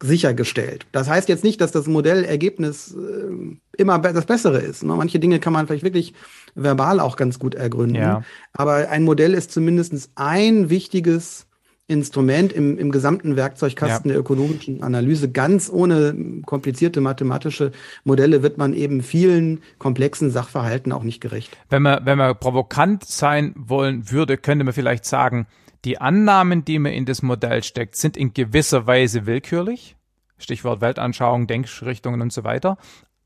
sichergestellt. 0.00 0.86
Das 0.92 1.08
heißt 1.08 1.28
jetzt 1.28 1.42
nicht, 1.42 1.60
dass 1.60 1.72
das 1.72 1.88
Modellergebnis 1.88 2.94
äh, 2.94 3.56
immer 3.76 3.98
das 3.98 4.26
Bessere 4.26 4.60
ist. 4.60 4.84
Ne? 4.84 4.94
Manche 4.94 5.18
Dinge 5.18 5.40
kann 5.40 5.52
man 5.52 5.66
vielleicht 5.66 5.82
wirklich 5.82 6.14
verbal 6.54 7.00
auch 7.00 7.16
ganz 7.16 7.40
gut 7.40 7.56
ergründen. 7.56 7.96
Ja. 7.96 8.22
Aber 8.52 8.88
ein 8.88 9.02
Modell 9.02 9.34
ist 9.34 9.50
zumindest 9.50 10.10
ein 10.14 10.70
wichtiges 10.70 11.47
Instrument 11.88 12.52
im, 12.52 12.76
im 12.78 12.92
gesamten 12.92 13.34
Werkzeugkasten 13.34 14.10
ja. 14.10 14.12
der 14.12 14.20
ökonomischen 14.20 14.82
Analyse. 14.82 15.30
Ganz 15.30 15.70
ohne 15.72 16.42
komplizierte 16.44 17.00
mathematische 17.00 17.72
Modelle 18.04 18.42
wird 18.42 18.58
man 18.58 18.74
eben 18.74 19.02
vielen 19.02 19.62
komplexen 19.78 20.30
Sachverhalten 20.30 20.92
auch 20.92 21.02
nicht 21.02 21.20
gerecht. 21.20 21.56
Wenn 21.70 21.82
man, 21.82 22.04
wenn 22.04 22.18
man 22.18 22.38
provokant 22.38 23.04
sein 23.04 23.54
wollen 23.56 24.10
würde, 24.10 24.36
könnte 24.36 24.64
man 24.64 24.74
vielleicht 24.74 25.06
sagen, 25.06 25.46
die 25.86 25.98
Annahmen, 25.98 26.62
die 26.62 26.78
man 26.78 26.92
in 26.92 27.06
das 27.06 27.22
Modell 27.22 27.62
steckt, 27.62 27.96
sind 27.96 28.18
in 28.18 28.34
gewisser 28.34 28.86
Weise 28.86 29.24
willkürlich. 29.24 29.96
Stichwort 30.36 30.82
Weltanschauung, 30.82 31.46
Denkrichtungen 31.46 32.20
und 32.20 32.32
so 32.32 32.44
weiter. 32.44 32.76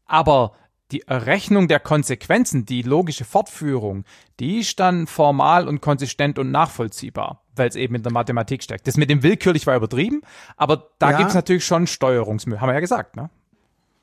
Aber 0.06 0.52
die 0.92 1.02
Errechnung 1.02 1.68
der 1.68 1.80
Konsequenzen, 1.80 2.66
die 2.66 2.82
logische 2.82 3.24
Fortführung, 3.24 4.04
die 4.38 4.60
ist 4.60 4.78
dann 4.78 5.06
formal 5.06 5.66
und 5.66 5.80
konsistent 5.80 6.38
und 6.38 6.50
nachvollziehbar, 6.50 7.42
weil 7.56 7.68
es 7.68 7.76
eben 7.76 7.94
in 7.94 8.02
der 8.02 8.12
Mathematik 8.12 8.62
steckt. 8.62 8.86
Das 8.86 8.96
mit 8.96 9.10
dem 9.10 9.22
willkürlich 9.22 9.66
war 9.66 9.76
übertrieben, 9.76 10.22
aber 10.56 10.90
da 10.98 11.12
ja. 11.12 11.26
es 11.26 11.34
natürlich 11.34 11.64
schon 11.64 11.86
Steuerungsmühe, 11.86 12.60
haben 12.60 12.68
wir 12.68 12.74
ja 12.74 12.80
gesagt, 12.80 13.16
ne? 13.16 13.30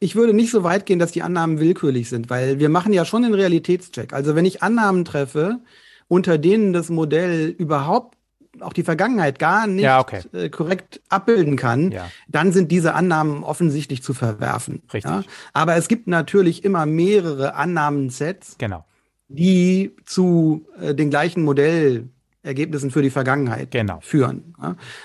Ich 0.02 0.16
würde 0.16 0.34
nicht 0.34 0.50
so 0.50 0.64
weit 0.64 0.86
gehen, 0.86 0.98
dass 0.98 1.12
die 1.12 1.24
Annahmen 1.24 1.60
willkürlich 1.60 2.08
sind, 2.08 2.30
weil 2.30 2.58
wir 2.58 2.70
machen 2.70 2.94
ja 2.94 3.04
schon 3.04 3.24
den 3.24 3.34
Realitätscheck. 3.34 4.14
Also 4.14 4.34
wenn 4.34 4.46
ich 4.46 4.64
Annahmen 4.64 5.04
treffe, 5.04 5.60
unter 6.08 6.38
denen 6.38 6.72
das 6.72 6.90
Modell 6.90 7.50
überhaupt 7.50 8.18
auch 8.62 8.74
die 8.74 8.84
Vergangenheit 8.84 9.40
gar 9.40 9.68
nicht 9.68 9.84
ja, 9.84 10.00
okay. 10.00 10.22
äh, 10.34 10.50
korrekt 10.50 11.02
abbilden 11.10 11.56
kann, 11.56 11.92
ja. 11.92 12.10
dann 12.28 12.52
sind 12.52 12.72
diese 12.72 12.94
Annahmen 12.94 13.44
offensichtlich 13.44 14.04
zu 14.04 14.14
verwerfen. 14.14 14.82
Richtig. 14.94 15.12
Ja? 15.12 15.24
Aber 15.54 15.76
es 15.76 15.88
gibt 15.88 16.08
natürlich 16.08 16.64
immer 16.64 16.86
mehrere 16.86 17.56
Annahmensets, 17.56 18.56
genau. 18.58 18.86
die 19.28 19.96
zu 20.06 20.66
äh, 20.82 20.94
den 20.96 21.10
gleichen 21.10 21.44
Modellergebnissen 21.44 22.92
für 22.92 23.02
die 23.02 23.10
Vergangenheit 23.10 23.72
genau. 23.72 24.00
führen. 24.02 24.56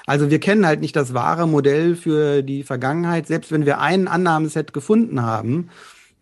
Also 0.07 0.31
wir 0.31 0.40
kennen 0.40 0.67
halt 0.67 0.81
nicht 0.81 0.97
das 0.97 1.14
wahre 1.14 1.47
Modell 1.47 1.97
für 1.97 2.43
die 2.43 2.62
Vergangenheit, 2.62 3.27
selbst 3.27 3.53
wenn 3.53 3.67
wir 3.67 3.81
ein 3.81 4.09
Annahmenset 4.09 4.73
gefunden 4.73 5.23
haben, 5.23 5.71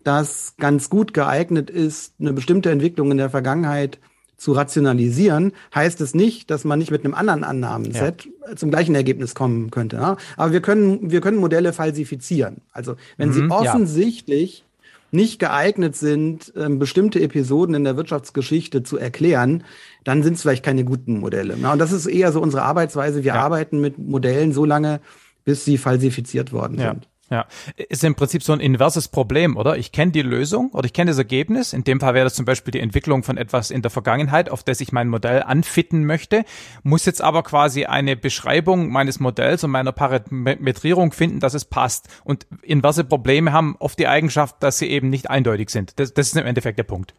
das 0.04 0.54
ganz 0.58 0.90
gut 0.90 1.14
geeignet 1.14 1.70
ist, 1.70 2.14
eine 2.20 2.32
bestimmte 2.32 2.70
Entwicklung 2.70 3.10
in 3.10 3.18
der 3.18 3.30
Vergangenheit 3.30 3.98
zu 4.42 4.52
rationalisieren, 4.52 5.52
heißt 5.72 6.00
es 6.00 6.14
nicht, 6.14 6.50
dass 6.50 6.64
man 6.64 6.80
nicht 6.80 6.90
mit 6.90 7.04
einem 7.04 7.14
anderen 7.14 7.44
Annahmenset 7.44 8.24
ja. 8.24 8.56
zum 8.56 8.70
gleichen 8.70 8.96
Ergebnis 8.96 9.36
kommen 9.36 9.70
könnte. 9.70 9.96
Ja? 9.96 10.16
Aber 10.36 10.52
wir 10.52 10.60
können, 10.60 11.12
wir 11.12 11.20
können 11.20 11.36
Modelle 11.38 11.72
falsifizieren. 11.72 12.56
Also 12.72 12.96
wenn 13.16 13.28
mhm, 13.28 13.32
sie 13.34 13.42
offensichtlich 13.50 14.58
ja. 14.58 14.86
nicht 15.12 15.38
geeignet 15.38 15.94
sind, 15.94 16.52
ähm, 16.56 16.80
bestimmte 16.80 17.20
Episoden 17.20 17.76
in 17.76 17.84
der 17.84 17.96
Wirtschaftsgeschichte 17.96 18.82
zu 18.82 18.98
erklären, 18.98 19.62
dann 20.02 20.24
sind 20.24 20.34
es 20.34 20.42
vielleicht 20.42 20.64
keine 20.64 20.82
guten 20.84 21.20
Modelle. 21.20 21.56
Ja? 21.56 21.74
Und 21.74 21.78
das 21.78 21.92
ist 21.92 22.06
eher 22.06 22.32
so 22.32 22.42
unsere 22.42 22.64
Arbeitsweise. 22.64 23.22
Wir 23.22 23.36
arbeiten 23.36 23.80
mit 23.80 23.98
Modellen 23.98 24.52
so 24.52 24.64
lange, 24.64 25.00
bis 25.44 25.64
sie 25.64 25.78
falsifiziert 25.78 26.52
worden 26.52 26.78
sind. 26.78 27.08
Ja, 27.32 27.46
ist 27.88 28.04
im 28.04 28.14
Prinzip 28.14 28.42
so 28.42 28.52
ein 28.52 28.60
inverses 28.60 29.08
Problem, 29.08 29.56
oder? 29.56 29.78
Ich 29.78 29.90
kenne 29.90 30.12
die 30.12 30.20
Lösung 30.20 30.68
oder 30.72 30.84
ich 30.84 30.92
kenne 30.92 31.12
das 31.12 31.16
Ergebnis. 31.16 31.72
In 31.72 31.82
dem 31.82 31.98
Fall 31.98 32.12
wäre 32.12 32.24
das 32.24 32.34
zum 32.34 32.44
Beispiel 32.44 32.72
die 32.72 32.80
Entwicklung 32.80 33.22
von 33.22 33.38
etwas 33.38 33.70
in 33.70 33.80
der 33.80 33.90
Vergangenheit, 33.90 34.50
auf 34.50 34.62
das 34.62 34.82
ich 34.82 34.92
mein 34.92 35.08
Modell 35.08 35.42
anfitten 35.42 36.04
möchte, 36.04 36.44
muss 36.82 37.06
jetzt 37.06 37.22
aber 37.22 37.42
quasi 37.42 37.86
eine 37.86 38.16
Beschreibung 38.16 38.90
meines 38.90 39.18
Modells 39.18 39.64
und 39.64 39.70
meiner 39.70 39.92
Parametrierung 39.92 41.12
finden, 41.12 41.40
dass 41.40 41.54
es 41.54 41.64
passt. 41.64 42.06
Und 42.22 42.46
inverse 42.60 43.02
Probleme 43.02 43.50
haben 43.50 43.76
oft 43.78 43.98
die 43.98 44.08
Eigenschaft, 44.08 44.56
dass 44.62 44.76
sie 44.76 44.90
eben 44.90 45.08
nicht 45.08 45.30
eindeutig 45.30 45.70
sind. 45.70 45.98
Das, 45.98 46.12
das 46.12 46.26
ist 46.26 46.36
im 46.36 46.44
Endeffekt 46.44 46.76
der 46.76 46.84
Punkt. 46.84 47.14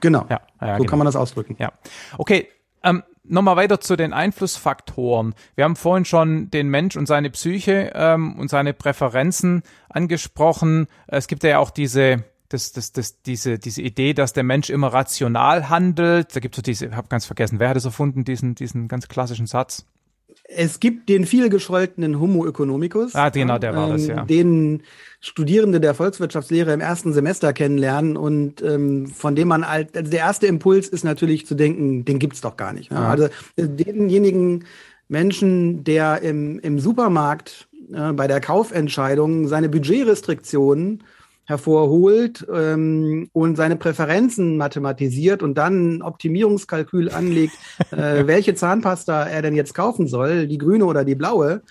Genau. 0.00 0.26
Ja, 0.28 0.40
ja 0.60 0.72
so 0.72 0.78
genau. 0.78 0.90
kann 0.90 0.98
man 0.98 1.06
das 1.06 1.14
ausdrücken. 1.14 1.54
Ja. 1.60 1.70
Okay. 2.18 2.48
Ähm, 2.82 3.04
nochmal 3.24 3.56
weiter 3.56 3.80
zu 3.80 3.96
den 3.96 4.12
Einflussfaktoren. 4.12 5.34
Wir 5.54 5.64
haben 5.64 5.76
vorhin 5.76 6.04
schon 6.04 6.50
den 6.50 6.68
Mensch 6.68 6.96
und 6.96 7.06
seine 7.06 7.30
Psyche 7.30 7.92
ähm, 7.94 8.38
und 8.38 8.48
seine 8.48 8.72
Präferenzen 8.74 9.62
angesprochen. 9.88 10.86
Es 11.06 11.26
gibt 11.26 11.42
ja 11.42 11.58
auch 11.58 11.70
diese 11.70 12.24
das, 12.50 12.72
das, 12.72 12.92
das, 12.92 13.20
diese, 13.22 13.58
diese 13.58 13.82
Idee, 13.82 14.14
dass 14.14 14.32
der 14.32 14.44
Mensch 14.44 14.70
immer 14.70 14.88
rational 14.88 15.68
handelt. 15.68 16.36
Da 16.36 16.40
gibt 16.40 16.54
es 16.54 16.56
so 16.56 16.62
diese, 16.62 16.86
ich 16.86 16.92
habe 16.92 17.08
ganz 17.08 17.26
vergessen, 17.26 17.58
wer 17.58 17.70
hat 17.70 17.76
es 17.76 17.84
erfunden, 17.84 18.24
diesen, 18.24 18.54
diesen 18.54 18.86
ganz 18.86 19.08
klassischen 19.08 19.46
Satz? 19.46 19.86
Es 20.46 20.80
gibt 20.80 21.08
den 21.08 21.26
viel 21.26 21.48
gescholtenen 21.48 22.20
Homo 22.20 22.46
economicus. 22.46 23.14
Ah, 23.14 23.30
genau, 23.30 23.58
der 23.58 23.74
war 23.74 23.86
ähm, 23.86 23.92
das, 23.92 24.06
ja. 24.06 24.24
Den 24.24 24.82
Studierende 25.20 25.80
der 25.80 25.94
Volkswirtschaftslehre 25.94 26.72
im 26.72 26.80
ersten 26.80 27.12
Semester 27.12 27.52
kennenlernen 27.52 28.16
und 28.16 28.60
ähm, 28.62 29.06
von 29.06 29.34
dem 29.34 29.48
man 29.48 29.66
halt, 29.66 29.96
also 29.96 30.10
der 30.10 30.20
erste 30.20 30.46
Impuls 30.46 30.88
ist 30.88 31.04
natürlich 31.04 31.46
zu 31.46 31.54
denken, 31.54 32.04
den 32.04 32.18
gibt's 32.18 32.42
doch 32.42 32.56
gar 32.56 32.72
nicht. 32.72 32.90
Ne? 32.90 32.98
Also 32.98 33.24
äh, 33.56 33.66
denjenigen 33.68 34.64
Menschen, 35.08 35.84
der 35.84 36.20
im, 36.22 36.58
im 36.58 36.78
Supermarkt 36.78 37.68
äh, 37.92 38.12
bei 38.12 38.26
der 38.26 38.40
Kaufentscheidung 38.40 39.48
seine 39.48 39.68
Budgetrestriktionen 39.68 41.04
hervorholt 41.46 42.46
ähm, 42.52 43.28
und 43.32 43.56
seine 43.56 43.76
Präferenzen 43.76 44.56
mathematisiert 44.56 45.42
und 45.42 45.56
dann 45.56 45.96
ein 45.96 46.02
Optimierungskalkül 46.02 47.10
anlegt, 47.10 47.54
äh, 47.90 48.26
welche 48.26 48.54
Zahnpasta 48.54 49.24
er 49.24 49.42
denn 49.42 49.54
jetzt 49.54 49.74
kaufen 49.74 50.08
soll, 50.08 50.46
die 50.46 50.58
grüne 50.58 50.86
oder 50.86 51.04
die 51.04 51.14
blaue, 51.14 51.62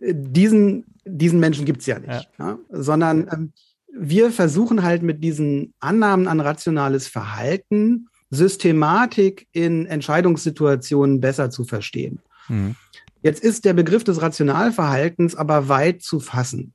diesen, 0.00 0.84
diesen 1.04 1.40
Menschen 1.40 1.64
gibt's 1.64 1.86
ja 1.86 1.98
nicht. 1.98 2.28
Ja. 2.38 2.46
Ja? 2.46 2.58
Sondern 2.70 3.28
ähm, 3.32 3.52
wir 3.92 4.30
versuchen 4.30 4.82
halt 4.82 5.02
mit 5.02 5.22
diesen 5.22 5.72
Annahmen 5.80 6.26
an 6.26 6.40
rationales 6.40 7.06
Verhalten 7.06 8.08
Systematik 8.30 9.46
in 9.52 9.86
Entscheidungssituationen 9.86 11.20
besser 11.20 11.50
zu 11.50 11.64
verstehen. 11.64 12.20
Mhm. 12.48 12.74
Jetzt 13.22 13.42
ist 13.42 13.64
der 13.64 13.72
Begriff 13.72 14.04
des 14.04 14.20
Rationalverhaltens 14.20 15.34
aber 15.34 15.68
weit 15.68 16.02
zu 16.02 16.20
fassen. 16.20 16.74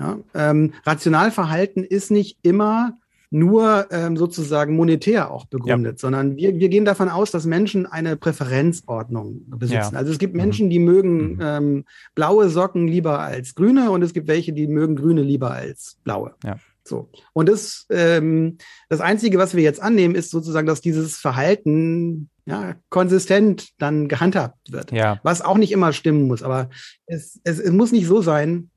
Ja? 0.00 0.18
Ähm, 0.34 0.72
Rationalverhalten 0.84 1.84
ist 1.84 2.10
nicht 2.10 2.38
immer 2.42 2.96
nur 3.32 3.86
ähm, 3.92 4.16
sozusagen 4.16 4.74
monetär 4.74 5.30
auch 5.30 5.44
begründet, 5.44 5.94
ja. 5.94 5.98
sondern 5.98 6.36
wir, 6.36 6.58
wir 6.58 6.68
gehen 6.68 6.84
davon 6.84 7.08
aus, 7.08 7.30
dass 7.30 7.46
Menschen 7.46 7.86
eine 7.86 8.16
Präferenzordnung 8.16 9.42
besitzen. 9.46 9.92
Ja. 9.92 9.98
Also 9.98 10.10
es 10.10 10.18
gibt 10.18 10.34
mhm. 10.34 10.40
Menschen, 10.40 10.70
die 10.70 10.80
mögen 10.80 11.34
mhm. 11.34 11.40
ähm, 11.40 11.84
blaue 12.16 12.48
Socken 12.48 12.88
lieber 12.88 13.20
als 13.20 13.54
grüne 13.54 13.92
und 13.92 14.02
es 14.02 14.12
gibt 14.12 14.26
welche, 14.26 14.52
die 14.52 14.66
mögen 14.66 14.96
grüne 14.96 15.22
lieber 15.22 15.52
als 15.52 15.96
blaue. 16.02 16.34
Ja. 16.42 16.56
So. 16.82 17.08
Und 17.32 17.48
das, 17.48 17.86
ähm, 17.90 18.58
das 18.88 19.00
Einzige, 19.00 19.38
was 19.38 19.54
wir 19.54 19.62
jetzt 19.62 19.80
annehmen, 19.80 20.16
ist 20.16 20.30
sozusagen, 20.30 20.66
dass 20.66 20.80
dieses 20.80 21.16
Verhalten 21.16 22.30
ja, 22.46 22.74
konsistent 22.88 23.68
dann 23.78 24.08
gehandhabt 24.08 24.72
wird. 24.72 24.90
Ja. 24.90 25.20
Was 25.22 25.40
auch 25.40 25.56
nicht 25.56 25.70
immer 25.70 25.92
stimmen 25.92 26.26
muss. 26.26 26.42
Aber 26.42 26.68
es, 27.06 27.38
es, 27.44 27.60
es 27.60 27.70
muss 27.70 27.92
nicht 27.92 28.06
so 28.06 28.22
sein, 28.22 28.70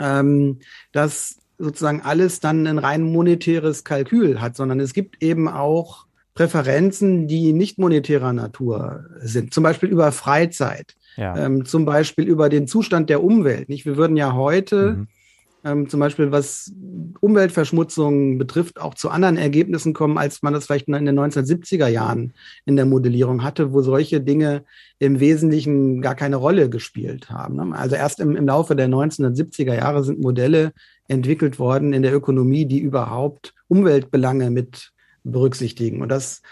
ähm, 0.00 0.58
dass 0.92 1.38
sozusagen 1.58 2.02
alles 2.02 2.40
dann 2.40 2.66
ein 2.66 2.78
rein 2.78 3.02
monetäres 3.02 3.84
Kalkül 3.84 4.40
hat, 4.40 4.56
sondern 4.56 4.80
es 4.80 4.92
gibt 4.92 5.22
eben 5.22 5.48
auch 5.48 6.06
Präferenzen, 6.34 7.26
die 7.26 7.52
nicht 7.52 7.78
monetärer 7.78 8.32
Natur 8.32 9.06
sind. 9.20 9.52
Zum 9.52 9.64
Beispiel 9.64 9.88
über 9.88 10.12
Freizeit, 10.12 10.94
ja. 11.16 11.36
ähm, 11.36 11.64
zum 11.64 11.84
Beispiel 11.84 12.26
über 12.26 12.48
den 12.48 12.68
Zustand 12.68 13.10
der 13.10 13.24
Umwelt. 13.24 13.68
Nicht? 13.68 13.86
Wir 13.86 13.96
würden 13.96 14.16
ja 14.16 14.34
heute 14.34 14.92
mhm 14.92 15.08
ähm, 15.68 15.88
zum 15.88 16.00
Beispiel 16.00 16.32
was 16.32 16.72
Umweltverschmutzung 17.20 18.38
betrifft, 18.38 18.80
auch 18.80 18.94
zu 18.94 19.10
anderen 19.10 19.36
Ergebnissen 19.36 19.92
kommen, 19.92 20.18
als 20.18 20.42
man 20.42 20.52
das 20.52 20.66
vielleicht 20.66 20.88
in 20.88 21.04
den 21.04 21.18
1970er 21.18 21.88
Jahren 21.88 22.32
in 22.64 22.76
der 22.76 22.86
Modellierung 22.86 23.42
hatte, 23.42 23.72
wo 23.72 23.82
solche 23.82 24.20
Dinge 24.20 24.64
im 24.98 25.20
Wesentlichen 25.20 26.00
gar 26.00 26.14
keine 26.14 26.36
Rolle 26.36 26.70
gespielt 26.70 27.30
haben. 27.30 27.56
Ne? 27.56 27.76
Also 27.76 27.96
erst 27.96 28.20
im, 28.20 28.36
im 28.36 28.46
Laufe 28.46 28.76
der 28.76 28.88
1970er 28.88 29.74
Jahre 29.74 30.04
sind 30.04 30.20
Modelle 30.20 30.72
entwickelt 31.08 31.58
worden 31.58 31.92
in 31.92 32.02
der 32.02 32.14
Ökonomie, 32.14 32.66
die 32.66 32.78
überhaupt 32.78 33.54
Umweltbelange 33.68 34.50
mit 34.50 34.92
berücksichtigen. 35.24 36.02
Und 36.02 36.08
das 36.08 36.42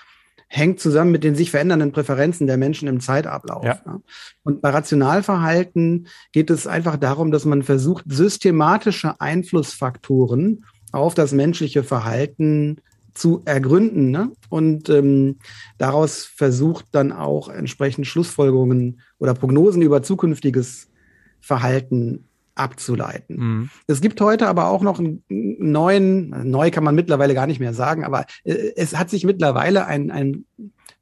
hängt 0.49 0.81
zusammen 0.81 1.11
mit 1.11 1.25
den 1.25 1.35
sich 1.35 1.51
verändernden 1.51 1.93
Präferenzen 1.93 2.47
der 2.47 2.57
Menschen 2.57 2.89
im 2.89 3.01
Zeitablauf. 3.01 3.65
Ja. 3.65 4.01
Und 4.45 4.63
bei 4.63 4.71
Rationalverhalten 4.71 6.07
geht 6.33 6.51
es 6.51 6.67
einfach 6.67 6.97
darum, 6.97 7.31
dass 7.31 7.45
man 7.45 7.63
versucht, 7.63 8.05
systematische 8.09 9.21
Einflussfaktoren 9.21 10.65
auf 10.93 11.15
das 11.15 11.33
menschliche 11.33 11.83
Verhalten 11.83 12.81
zu 13.13 13.43
ergründen 13.45 14.11
ne? 14.11 14.31
und 14.51 14.89
ähm, 14.89 15.39
daraus 15.79 16.25
versucht 16.25 16.87
dann 16.93 17.13
auch 17.13 17.49
entsprechend 17.49 18.07
Schlussfolgerungen 18.07 19.01
oder 19.19 19.35
Prognosen 19.35 19.83
über 19.83 20.03
zukünftiges 20.03 20.91
Verhalten 21.41 22.29
abzuleiten. 22.57 23.37
Mhm. 23.37 23.71
Es 23.87 24.01
gibt 24.01 24.21
heute 24.21 24.49
aber 24.49 24.69
auch 24.69 24.83
noch 24.83 24.99
einen 24.99 25.23
neuen, 25.29 26.51
neu 26.51 26.71
kann 26.71 26.85
man 26.85 26.95
mittlerweile 26.95 27.35
gar 27.35 27.47
nicht 27.47 27.61
mehr 27.61 27.75
sagen, 27.75 28.05
aber 28.05 28.27
äh, 28.45 28.73
es 28.77 28.97
hat 28.97 29.11
sich 29.11 29.25
mittlerweile 29.25 29.87
ein, 29.87 30.11
ein 30.11 30.45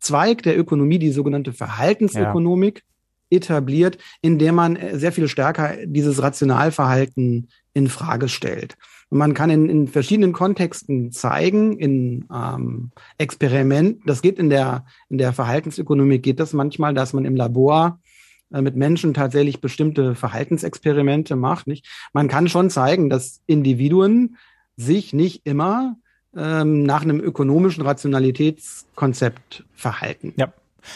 Zweig 0.05 0.43
der 0.43 0.59
Ökonomie, 0.59 0.99
die 0.99 1.13
sogenannte 1.13 1.55
Verhaltensökonomik, 1.55 2.83
ja. 3.31 3.39
etabliert, 3.39 3.97
in 4.21 4.39
der 4.39 4.53
man 4.53 4.77
äh, 4.77 4.99
sehr 4.99 5.13
viel 5.13 5.29
stärker 5.29 5.77
dieses 5.87 6.23
Rationalverhalten 6.23 7.49
in 7.73 7.89
Frage 7.89 8.29
stellt. 8.29 8.77
Und 9.09 9.19
man 9.19 9.33
kann 9.33 9.49
in, 9.49 9.71
in 9.71 9.89
verschiedenen 9.89 10.33
Kontexten 10.33 11.11
zeigen, 11.11 11.79
in 11.79 12.27
ähm, 12.33 12.91
Experimenten, 13.17 14.03
das 14.07 14.23
geht 14.23 14.39
in 14.39 14.51
der, 14.51 14.85
in 15.09 15.19
der 15.19 15.33
Verhaltensökonomik, 15.33 16.23
geht 16.23 16.41
das 16.41 16.53
manchmal, 16.53 16.95
dass 16.95 17.13
man 17.13 17.25
im 17.25 17.37
Labor 17.37 18.01
mit 18.63 18.77
Menschen 18.77 19.15
tatsächlich 19.15 19.61
bestimmte 19.61 20.15
Verhaltensexperimente 20.15 21.37
macht. 21.37 21.67
Nicht? 21.67 21.87
Man 22.13 22.29
kann 22.29 22.49
schon 22.49 22.71
zeigen, 22.71 23.11
dass 23.11 23.41
Individuen 23.47 24.37
sich 24.77 25.13
nicht 25.13 25.47
immer 25.47 25.97
ähm, 26.37 26.83
nach 26.83 27.03
einem 27.03 27.21
ökonomischen 27.21 27.85
Rationalitätskonzept 27.85 29.65
verhalten. 29.73 30.35
Ja. 30.37 30.53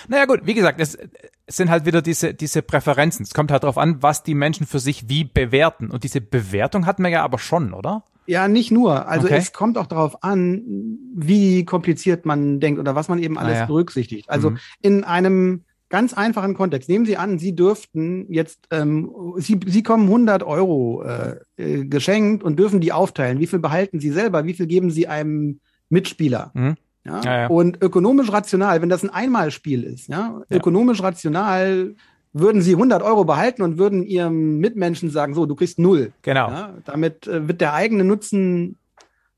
Naja 0.09 0.27
gut, 0.27 0.41
wie 0.45 0.55
gesagt, 0.55 0.81
es, 0.81 0.99
es 1.47 1.57
sind 1.57 1.71
halt 1.71 1.87
wieder 1.87 2.03
diese, 2.03 2.35
diese 2.35 2.61
Präferenzen. 2.61 3.23
Es 3.25 3.33
kommt 3.33 3.51
halt 3.51 3.63
darauf 3.63 3.79
an, 3.79 4.03
was 4.03 4.23
die 4.23 4.35
Menschen 4.35 4.67
für 4.67 4.81
sich 4.81 5.09
wie 5.09 5.25
bewerten. 5.25 5.91
Und 5.91 6.05
diese 6.05 6.21
Bewertung 6.21 6.85
hatten 6.85 7.03
wir 7.03 7.11
ja 7.11 7.25
aber 7.25 7.39
schon, 7.39 7.73
oder? 7.73 8.05
Ja, 8.27 8.47
nicht 8.47 8.71
nur. 8.71 9.09
Also 9.09 9.27
okay. 9.27 9.37
es 9.39 9.55
kommt 9.55 9.79
auch 9.79 9.87
darauf 9.87 10.23
an, 10.23 10.99
wie 11.15 11.65
kompliziert 11.65 12.27
man 12.27 12.61
denkt 12.61 12.79
oder 12.79 12.95
was 12.95 13.09
man 13.09 13.19
eben 13.19 13.39
alles 13.39 13.57
ah, 13.57 13.61
ja. 13.61 13.67
berücksichtigt. 13.67 14.29
Also 14.29 14.51
mhm. 14.51 14.59
in 14.83 15.05
einem 15.05 15.65
ganz 15.89 16.15
einfachen 16.15 16.55
Kontext. 16.55 16.89
Nehmen 16.89 17.07
Sie 17.07 17.17
an, 17.17 17.39
Sie 17.39 17.55
dürften 17.55 18.27
jetzt, 18.33 18.67
ähm, 18.71 19.11
Sie, 19.37 19.59
Sie 19.67 19.83
kommen 19.83 20.05
100 20.05 20.43
Euro 20.43 21.03
äh, 21.03 21.37
äh, 21.57 21.85
geschenkt 21.85 22.43
und 22.43 22.59
dürfen 22.59 22.81
die 22.81 22.93
aufteilen. 22.93 23.41
Wie 23.41 23.47
viel 23.47 23.59
behalten 23.59 24.01
Sie 24.01 24.11
selber? 24.11 24.45
Wie 24.45 24.55
viel 24.55 24.67
geben 24.67 24.91
Sie 24.91 25.09
einem 25.09 25.61
Mitspieler? 25.89 26.51
Mhm. 26.55 26.77
Ja? 27.05 27.21
Ja, 27.23 27.41
ja. 27.41 27.47
Und 27.49 27.83
ökonomisch 27.83 28.33
rational, 28.33 28.83
wenn 28.83 28.89
das 28.89 29.03
ein 29.03 29.11
Einmalspiel 29.11 29.83
ist, 29.85 30.09
ja, 30.09 30.43
ökonomisch 30.51 31.03
rational 31.03 31.95
würden 32.33 32.63
sie 32.63 32.73
100 32.73 33.03
Euro 33.03 33.25
behalten 33.25 33.63
und 33.63 33.79
würden 33.79 34.03
ihrem 34.03 34.59
Mitmenschen 34.59 35.11
sagen, 35.11 35.35
so, 35.35 35.47
du 35.47 35.55
kriegst 35.55 35.79
null. 35.79 36.13
Genau. 36.23 36.51
Ja, 36.51 36.75
damit 36.85 37.27
äh, 37.27 37.49
wird 37.49 37.61
der 37.61 37.75
eigene 37.75 38.05
Nutzen 38.05 38.77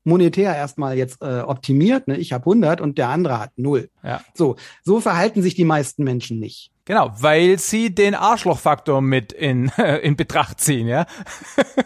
monetär 0.03 0.55
erstmal 0.55 0.97
jetzt 0.97 1.21
äh, 1.21 1.41
optimiert. 1.41 2.07
Ne? 2.07 2.17
Ich 2.17 2.33
habe 2.33 2.43
100 2.43 2.81
und 2.81 2.97
der 2.97 3.09
andere 3.09 3.39
hat 3.39 3.51
null. 3.55 3.89
Ja. 4.03 4.21
So, 4.33 4.55
so 4.83 4.99
verhalten 4.99 5.41
sich 5.41 5.55
die 5.55 5.65
meisten 5.65 6.03
Menschen 6.03 6.39
nicht. 6.39 6.71
Genau, 6.85 7.11
weil 7.19 7.59
sie 7.59 7.93
den 7.93 8.15
Arschlochfaktor 8.15 9.01
mit 9.01 9.31
in, 9.31 9.69
in 10.01 10.15
Betracht 10.15 10.59
ziehen, 10.59 10.87
ja. 10.87 11.05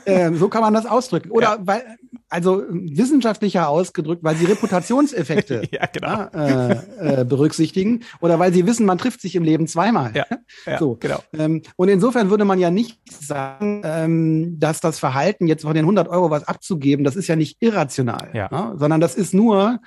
Ähm, 0.06 0.38
so 0.38 0.48
kann 0.48 0.62
man 0.62 0.74
das 0.74 0.86
ausdrücken. 0.86 1.32
Oder 1.32 1.58
ja. 1.58 1.58
weil, 1.60 1.98
also 2.30 2.64
wissenschaftlicher 2.70 3.70
ausgedrückt, 3.70 4.24
weil 4.24 4.36
sie 4.36 4.46
Reputationseffekte 4.46 5.64
ja, 5.72 5.86
genau. 5.86 6.28
äh, 6.34 7.22
äh, 7.22 7.26
berücksichtigen 7.26 8.04
oder 8.20 8.40
weil 8.40 8.54
sie 8.54 8.66
wissen, 8.66 8.86
man 8.86 8.98
trifft 8.98 9.22
sich 9.22 9.36
im 9.36 9.44
Leben 9.44 9.68
zweimal. 9.68 10.12
Ja, 10.16 10.26
ja 10.66 10.80
so. 10.80 10.98
genau. 11.00 11.20
Ähm, 11.34 11.62
und 11.76 11.90
insofern 11.90 12.30
würde 12.30 12.46
man 12.46 12.60
ja 12.60 12.72
nicht 12.72 13.00
sagen, 13.12 13.82
ähm, 13.86 14.60
dass 14.60 14.82
das 14.82 15.00
Verhalten 15.00 15.48
jetzt 15.48 15.64
von 15.64 15.76
den 15.76 15.86
100 15.86 16.08
Euro 16.08 16.30
was 16.32 16.48
abzugeben, 16.48 17.06
das 17.06 17.16
ist 17.16 17.28
ja 17.28 17.36
nicht 17.36 17.58
irrational, 17.60 18.30
ja. 18.34 18.50
Ne? 18.52 18.76
sondern 18.78 19.02
das 19.02 19.16
ist 19.16 19.34
nur 19.34 19.80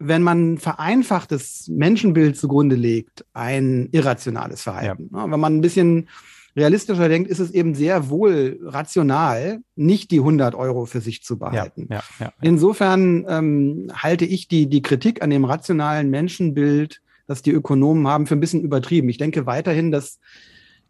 wenn 0.00 0.22
man 0.22 0.58
vereinfachtes 0.58 1.68
Menschenbild 1.68 2.36
zugrunde 2.36 2.74
legt, 2.76 3.24
ein 3.32 3.88
irrationales 3.92 4.60
Verhalten. 4.60 5.10
Ja. 5.14 5.30
Wenn 5.30 5.40
man 5.40 5.56
ein 5.56 5.60
bisschen 5.60 6.08
realistischer 6.56 7.08
denkt, 7.08 7.30
ist 7.30 7.40
es 7.40 7.50
eben 7.50 7.74
sehr 7.74 8.08
wohl 8.10 8.58
rational, 8.62 9.60
nicht 9.76 10.10
die 10.10 10.18
100 10.18 10.54
Euro 10.54 10.86
für 10.86 11.00
sich 11.00 11.22
zu 11.22 11.38
behalten. 11.38 11.88
Ja, 11.90 12.02
ja, 12.20 12.32
Insofern 12.40 13.24
ähm, 13.28 13.90
halte 13.94 14.24
ich 14.24 14.48
die, 14.48 14.68
die 14.68 14.82
Kritik 14.82 15.22
an 15.22 15.30
dem 15.30 15.44
rationalen 15.44 16.10
Menschenbild, 16.10 17.00
das 17.26 17.42
die 17.42 17.52
Ökonomen 17.52 18.06
haben, 18.06 18.26
für 18.26 18.36
ein 18.36 18.40
bisschen 18.40 18.62
übertrieben. 18.62 19.08
Ich 19.08 19.18
denke 19.18 19.46
weiterhin, 19.46 19.90
dass 19.90 20.20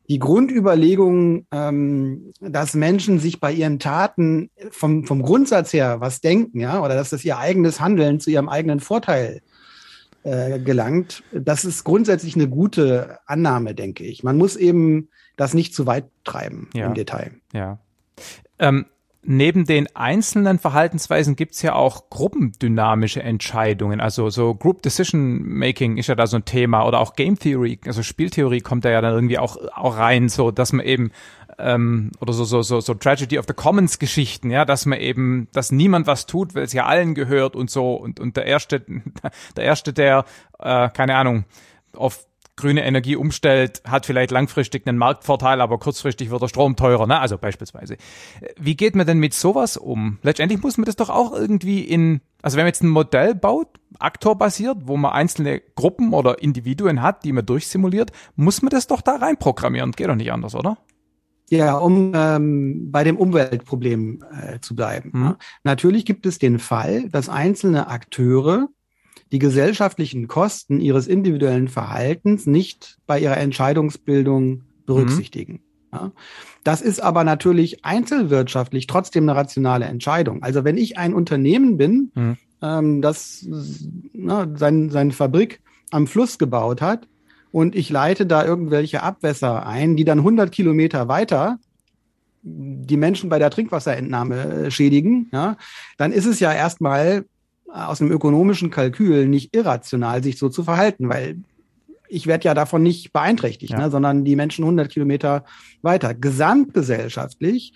die 0.09 0.19
Grundüberlegung, 0.19 1.47
ähm, 1.51 2.33
dass 2.41 2.75
Menschen 2.75 3.19
sich 3.19 3.41
bei 3.41 3.53
ihren 3.53 3.79
Taten 3.79 4.51
vom, 4.71 5.05
vom 5.05 5.23
Grundsatz 5.23 5.73
her 5.73 6.01
was 6.01 6.21
denken, 6.21 6.61
ja, 6.61 6.83
oder 6.83 6.95
dass 6.95 7.11
das 7.11 7.25
ihr 7.25 7.39
eigenes 7.39 7.81
Handeln 7.81 8.21
zu 8.21 8.31
ihrem 8.31 8.51
eigenen 8.51 8.81
Vorteil 8.81 9.41
äh, 10.25 10.59
gelangt, 10.59 11.23
das 11.33 11.65
ist 11.65 11.85
grundsätzlich 11.85 12.35
eine 12.35 12.49
gute 12.49 13.19
Annahme, 13.27 13.75
denke 13.75 14.05
ich. 14.05 14.25
Man 14.25 14.37
muss 14.37 14.57
eben 14.57 15.09
das 15.37 15.55
nicht 15.55 15.75
zu 15.75 15.87
weit 15.87 16.07
treiben 16.25 16.71
ja. 16.75 16.87
im 16.87 16.95
Detail. 16.95 17.33
Ja. 17.53 17.79
Ähm, 18.59 18.87
neben 19.23 19.65
den 19.65 19.87
einzelnen 19.95 20.59
Verhaltensweisen 20.59 21.37
gibt's 21.37 21.63
ja 21.63 21.75
auch 21.75 22.11
gruppendynamische 22.11 23.23
Entscheidungen. 23.23 24.01
Also 24.01 24.31
so 24.31 24.55
Group 24.55 24.83
Decision 24.83 25.43
Making 25.43 25.97
ist 25.97 26.07
ja 26.07 26.15
da 26.15 26.27
so 26.27 26.37
ein 26.37 26.45
Thema 26.45 26.87
oder 26.87 27.01
auch 27.01 27.15
Game 27.15 27.39
Theory, 27.39 27.79
also 27.87 28.03
Spieltheorie 28.03 28.61
kommt 28.61 28.85
da 28.85 28.91
ja 28.91 29.01
dann 29.01 29.15
irgendwie 29.15 29.39
auch, 29.39 29.57
auch 29.75 29.97
rein, 29.97 30.29
so 30.29 30.51
dass 30.51 30.73
man 30.73 30.85
eben 30.85 31.11
ähm, 31.59 32.13
oder 32.21 32.33
so, 32.33 32.45
so, 32.45 32.63
so, 32.63 32.81
so 32.81 32.95
Tragedy 32.95 33.39
of 33.39 33.47
the 33.47 33.55
Commons 33.55 33.99
Geschichten, 33.99 34.51
ja, 34.51 34.65
dass 34.65 34.87
man 34.87 34.99
eben, 34.99 35.49
dass 35.53 35.73
niemand 35.73 36.07
was 36.07 36.27
tut, 36.27 36.55
weil 36.55 36.63
es 36.65 36.73
ja 36.73 36.87
allen 36.87 37.15
gehört 37.15 37.57
und 37.57 37.71
so 37.71 37.95
und, 37.95 38.21
und 38.21 38.37
der 38.37 38.47
erste, 38.47 38.85
der 39.57 39.65
erste, 39.65 39.93
der, 39.93 40.25
äh, 40.59 40.89
keine 40.91 41.17
Ahnung, 41.17 41.45
auf 41.95 42.27
grüne 42.57 42.85
Energie 42.85 43.17
umstellt, 43.17 43.83
hat 43.85 44.07
vielleicht 44.07 44.31
langfristig 44.31 44.87
einen 44.87 44.99
Marktvorteil, 44.99 45.61
aber 45.61 45.79
kurzfristig 45.79 46.31
wird 46.31 46.43
der 46.43 46.49
Strom 46.49 46.77
teurer, 46.77 47.07
ne? 47.07 47.19
Also 47.19 47.37
beispielsweise. 47.37 47.97
Wie 48.57 48.77
geht 48.77 48.95
man 48.95 49.07
denn 49.07 49.19
mit 49.19 49.35
sowas 49.35 49.77
um? 49.77 50.19
Letztendlich 50.23 50.63
muss 50.63 50.79
man 50.79 50.85
das 50.85 50.97
doch 50.97 51.11
auch 51.11 51.33
irgendwie 51.33 51.81
in, 51.81 52.21
also 52.43 52.57
wenn 52.57 52.63
man 52.63 52.69
jetzt 52.69 52.83
ein 52.83 52.91
Modell 52.91 53.35
baut, 53.35 53.69
aktorbasiert, 53.99 54.79
wo 54.83 54.97
man 54.97 55.13
einzelne 55.13 55.61
Gruppen 55.75 56.13
oder 56.13 56.43
Individuen 56.43 57.03
hat, 57.03 57.25
die 57.25 57.33
man 57.33 57.45
durchsimuliert, 57.45 58.13
muss 58.37 58.63
man 58.63 58.71
das 58.71 58.87
doch 58.87 59.01
da 59.01 59.17
reinprogrammieren. 59.17 59.93
Geht 59.93 60.09
doch 60.09 60.15
nicht 60.15 60.33
anders, 60.33 60.55
oder? 60.55 60.77
Ja, 61.57 61.77
um 61.77 62.13
ähm, 62.15 62.91
bei 62.91 63.05
dem 63.05 63.17
Umweltproblem 63.17 64.25
äh, 64.33 64.59
zu 64.61 64.75
bleiben. 64.75 65.11
Mhm. 65.13 65.35
Natürlich 65.63 66.05
gibt 66.05 66.27
es 66.27 66.39
den 66.39 66.59
Fall, 66.59 67.09
dass 67.11 67.29
einzelne 67.29 67.87
Akteure 67.89 68.69
die 69.31 69.39
gesellschaftlichen 69.39 70.27
Kosten 70.27 70.81
ihres 70.81 71.07
individuellen 71.07 71.69
Verhaltens 71.69 72.47
nicht 72.47 72.99
bei 73.07 73.21
ihrer 73.21 73.37
Entscheidungsbildung 73.37 74.63
berücksichtigen. 74.85 75.53
Mhm. 75.53 75.61
Ja. 75.93 76.13
Das 76.65 76.81
ist 76.81 77.01
aber 77.01 77.23
natürlich 77.23 77.85
einzelwirtschaftlich 77.85 78.89
trotzdem 78.89 79.25
eine 79.25 79.37
rationale 79.37 79.85
Entscheidung. 79.85 80.43
Also 80.43 80.65
wenn 80.65 80.77
ich 80.77 80.99
ein 80.99 81.15
Unternehmen 81.15 81.77
bin, 81.77 82.11
mhm. 82.15 82.37
ähm, 82.63 83.01
das 83.01 83.47
na, 84.13 84.49
sein, 84.57 84.91
seine 84.91 85.13
Fabrik 85.13 85.61
am 85.93 86.09
Fluss 86.09 86.39
gebaut 86.39 86.83
hat 86.83 87.07
und 87.55 87.77
ich 87.77 87.89
leite 87.89 88.27
da 88.27 88.45
irgendwelche 88.45 89.05
Abwässer 89.05 89.65
ein, 89.65 89.95
die 89.95 90.05
dann 90.05 90.19
100 90.19 90.51
Kilometer 90.51 91.07
weiter 91.07 91.61
die 92.43 92.97
Menschen 92.97 93.31
bei 93.31 93.39
der 93.39 93.49
Trinkwasserentnahme 93.49 94.37
äh, 94.37 94.71
schädigen, 94.73 95.29
ja, 95.33 95.57
dann 95.97 96.11
ist 96.11 96.27
es 96.27 96.41
ja 96.41 96.53
erstmal 96.53 97.27
aus 97.73 98.01
einem 98.01 98.11
ökonomischen 98.11 98.71
Kalkül 98.71 99.29
nicht 99.29 99.55
irrational, 99.55 100.21
sich 100.21 100.37
so 100.37 100.49
zu 100.49 100.65
verhalten, 100.65 101.09
weil 101.09 101.37
ich 102.09 102.27
werde 102.27 102.45
ja 102.45 102.55
davon 102.55 102.83
nicht 102.83 103.13
beeinträchtigt, 103.13 103.73
ja. 103.73 103.79
ne, 103.79 103.91
sondern 103.91 104.25
die 104.25 104.35
Menschen 104.35 104.65
100 104.65 104.91
Kilometer 104.91 105.45
weiter. 105.81 106.13
Gesamtgesellschaftlich 106.13 107.73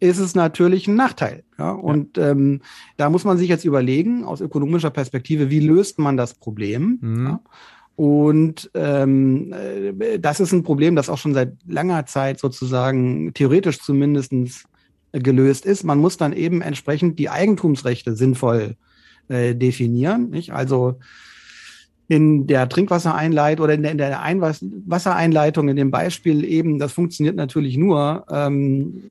ist 0.00 0.20
es 0.20 0.34
natürlich 0.34 0.88
ein 0.88 0.96
Nachteil. 0.96 1.44
Ja? 1.58 1.72
Und 1.72 2.16
ja. 2.16 2.30
Ähm, 2.30 2.62
da 2.96 3.10
muss 3.10 3.24
man 3.24 3.36
sich 3.36 3.50
jetzt 3.50 3.66
überlegen, 3.66 4.24
aus 4.24 4.40
ökonomischer 4.40 4.90
Perspektive, 4.90 5.50
wie 5.50 5.60
löst 5.60 5.98
man 5.98 6.16
das 6.16 6.32
Problem? 6.32 6.98
Mhm. 7.02 7.26
Ja? 7.26 7.40
Und 7.96 8.70
ähm, 8.74 9.52
äh, 9.52 10.18
das 10.18 10.40
ist 10.40 10.52
ein 10.52 10.62
Problem, 10.62 10.96
das 10.96 11.10
auch 11.10 11.18
schon 11.18 11.34
seit 11.34 11.52
langer 11.66 12.06
Zeit 12.06 12.38
sozusagen 12.38 13.34
theoretisch 13.34 13.80
zumindestens 13.80 14.64
gelöst 15.12 15.66
ist. 15.66 15.84
Man 15.84 15.98
muss 15.98 16.16
dann 16.16 16.32
eben 16.32 16.62
entsprechend 16.62 17.18
die 17.18 17.28
Eigentumsrechte 17.28 18.16
sinnvoll 18.16 18.76
äh, 19.28 19.54
definieren. 19.54 20.30
Nicht? 20.30 20.52
Also 20.52 20.98
in 22.08 22.46
der 22.46 22.68
Trinkwassereinleitung 22.68 23.64
oder 23.64 23.74
in 23.74 23.82
der, 23.82 23.92
in 23.92 23.98
der 23.98 24.20
Wassereinleitung 24.86 25.68
in 25.68 25.76
dem 25.76 25.90
Beispiel 25.90 26.44
eben, 26.44 26.78
das 26.78 26.92
funktioniert 26.92 27.36
natürlich 27.36 27.76
nur, 27.76 28.24
ähm, 28.30 29.10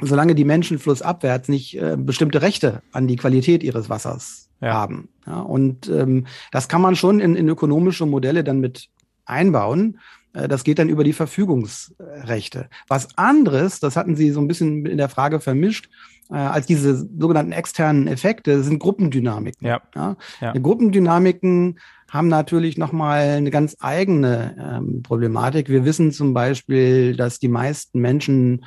solange 0.00 0.34
die 0.34 0.44
Menschen 0.44 0.78
flussabwärts 0.78 1.48
nicht 1.48 1.78
äh, 1.78 1.96
bestimmte 1.98 2.42
Rechte 2.42 2.82
an 2.92 3.06
die 3.06 3.16
Qualität 3.16 3.62
ihres 3.62 3.88
Wassers 3.88 4.48
ja. 4.62 4.72
haben. 4.72 5.08
Ja, 5.26 5.40
und 5.40 5.88
ähm, 5.88 6.26
das 6.50 6.68
kann 6.68 6.80
man 6.80 6.96
schon 6.96 7.20
in, 7.20 7.36
in 7.36 7.48
ökonomische 7.48 8.06
Modelle 8.06 8.44
dann 8.44 8.60
mit 8.60 8.88
einbauen. 9.24 9.98
Äh, 10.32 10.48
das 10.48 10.64
geht 10.64 10.78
dann 10.78 10.88
über 10.88 11.04
die 11.04 11.12
Verfügungsrechte. 11.12 12.68
Was 12.88 13.16
anderes, 13.18 13.80
das 13.80 13.96
hatten 13.96 14.16
Sie 14.16 14.30
so 14.30 14.40
ein 14.40 14.48
bisschen 14.48 14.86
in 14.86 14.98
der 14.98 15.08
Frage 15.08 15.40
vermischt, 15.40 15.90
äh, 16.30 16.36
als 16.36 16.66
diese 16.66 16.96
sogenannten 16.96 17.52
externen 17.52 18.08
Effekte, 18.08 18.62
sind 18.62 18.78
Gruppendynamiken. 18.78 19.66
Ja. 19.66 19.82
Ja? 19.94 20.16
ja. 20.40 20.52
Gruppendynamiken 20.52 21.78
haben 22.08 22.28
natürlich 22.28 22.76
nochmal 22.76 23.20
eine 23.20 23.50
ganz 23.50 23.76
eigene 23.80 24.56
ähm, 24.58 25.02
Problematik. 25.02 25.68
Wir 25.68 25.84
wissen 25.84 26.12
zum 26.12 26.34
Beispiel, 26.34 27.16
dass 27.16 27.38
die 27.38 27.48
meisten 27.48 28.00
Menschen 28.00 28.64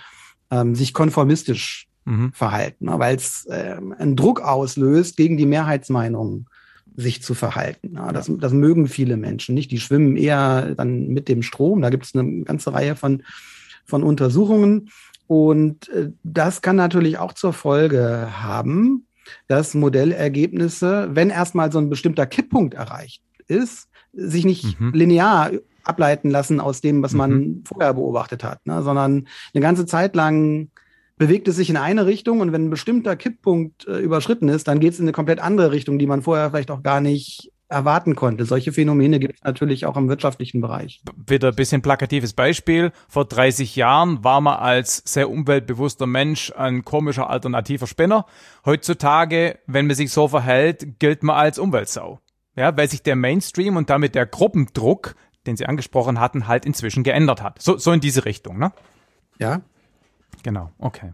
ähm, 0.51 0.75
sich 0.75 0.93
konformistisch 0.93 1.87
mhm. 2.05 2.31
verhalten, 2.33 2.85
ne, 2.85 2.99
weil 2.99 3.15
es 3.15 3.45
äh, 3.47 3.77
einen 3.97 4.15
Druck 4.15 4.41
auslöst, 4.41 5.17
gegen 5.17 5.37
die 5.37 5.45
Mehrheitsmeinung 5.45 6.47
sich 6.95 7.21
zu 7.21 7.33
verhalten. 7.33 7.95
Ja, 7.95 8.11
das, 8.11 8.31
das 8.39 8.53
mögen 8.53 8.87
viele 8.87 9.17
Menschen 9.17 9.53
nicht. 9.55 9.71
Die 9.71 9.79
schwimmen 9.79 10.15
eher 10.15 10.75
dann 10.75 11.07
mit 11.07 11.27
dem 11.27 11.43
Strom. 11.43 11.81
Da 11.81 11.89
gibt 11.89 12.05
es 12.05 12.15
eine 12.15 12.43
ganze 12.43 12.73
Reihe 12.73 12.95
von, 12.95 13.23
von 13.85 14.01
Untersuchungen. 14.03 14.89
Und 15.27 15.89
äh, 15.89 16.11
das 16.23 16.61
kann 16.61 16.75
natürlich 16.75 17.17
auch 17.17 17.33
zur 17.33 17.53
Folge 17.53 18.29
haben, 18.41 19.07
dass 19.47 19.73
Modellergebnisse, 19.73 21.09
wenn 21.11 21.29
erstmal 21.29 21.71
so 21.71 21.79
ein 21.79 21.89
bestimmter 21.89 22.27
Kipppunkt 22.27 22.75
erreicht 22.75 23.23
ist, 23.47 23.89
sich 24.13 24.45
nicht 24.45 24.79
mhm. 24.79 24.93
linear 24.93 25.51
ableiten 25.83 26.29
lassen 26.29 26.59
aus 26.59 26.81
dem, 26.81 27.03
was 27.03 27.13
man 27.13 27.31
mhm. 27.31 27.63
vorher 27.65 27.93
beobachtet 27.93 28.43
hat, 28.43 28.65
ne? 28.65 28.81
sondern 28.81 29.27
eine 29.53 29.61
ganze 29.61 29.85
Zeit 29.85 30.15
lang 30.15 30.69
bewegt 31.17 31.47
es 31.47 31.55
sich 31.55 31.69
in 31.69 31.77
eine 31.77 32.05
Richtung 32.05 32.41
und 32.41 32.51
wenn 32.51 32.65
ein 32.65 32.69
bestimmter 32.69 33.15
Kipppunkt 33.15 33.87
äh, 33.87 33.99
überschritten 33.99 34.49
ist, 34.49 34.67
dann 34.67 34.79
geht 34.79 34.93
es 34.93 34.99
in 34.99 35.05
eine 35.05 35.13
komplett 35.13 35.39
andere 35.39 35.71
Richtung, 35.71 35.97
die 35.97 36.07
man 36.07 36.21
vorher 36.21 36.49
vielleicht 36.49 36.71
auch 36.71 36.83
gar 36.83 37.01
nicht 37.01 37.51
erwarten 37.67 38.15
konnte. 38.15 38.45
Solche 38.45 38.71
Phänomene 38.71 39.19
gibt 39.19 39.35
es 39.35 39.43
natürlich 39.43 39.85
auch 39.85 39.97
im 39.97 40.07
wirtschaftlichen 40.07 40.61
Bereich. 40.61 41.01
Wieder 41.27 41.49
ein 41.49 41.55
bisschen 41.55 41.81
plakatives 41.81 42.33
Beispiel. 42.33 42.91
Vor 43.07 43.25
30 43.25 43.75
Jahren 43.75 44.23
war 44.23 44.39
man 44.41 44.57
als 44.57 45.01
sehr 45.05 45.29
umweltbewusster 45.29 46.05
Mensch 46.05 46.53
ein 46.55 46.85
komischer 46.85 47.29
alternativer 47.29 47.87
Spinner. 47.87 48.25
Heutzutage, 48.65 49.57
wenn 49.65 49.87
man 49.87 49.95
sich 49.95 50.11
so 50.11 50.27
verhält, 50.27 50.99
gilt 50.99 51.23
man 51.23 51.37
als 51.37 51.57
Umweltsau. 51.57 52.19
Ja, 52.55 52.75
weil 52.77 52.89
sich 52.89 53.03
der 53.03 53.15
Mainstream 53.15 53.75
und 53.75 53.89
damit 53.89 54.15
der 54.15 54.25
Gruppendruck, 54.25 55.15
den 55.45 55.57
Sie 55.57 55.65
angesprochen 55.65 56.19
hatten, 56.19 56.47
halt 56.47 56.65
inzwischen 56.65 57.03
geändert 57.03 57.41
hat. 57.41 57.61
So, 57.61 57.77
so 57.77 57.91
in 57.91 57.99
diese 57.99 58.25
Richtung, 58.25 58.57
ne? 58.59 58.71
Ja, 59.39 59.61
Genau, 60.45 60.69
okay. 60.77 61.11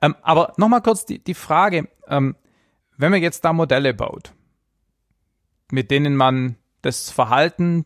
Ähm, 0.00 0.14
aber 0.22 0.52
nochmal 0.58 0.80
kurz 0.80 1.04
die, 1.04 1.18
die 1.18 1.34
Frage, 1.34 1.88
ähm, 2.06 2.36
wenn 2.96 3.10
man 3.10 3.20
jetzt 3.20 3.44
da 3.44 3.52
Modelle 3.52 3.92
baut, 3.92 4.32
mit 5.72 5.90
denen 5.90 6.14
man 6.14 6.54
das 6.82 7.10
Verhalten, 7.10 7.84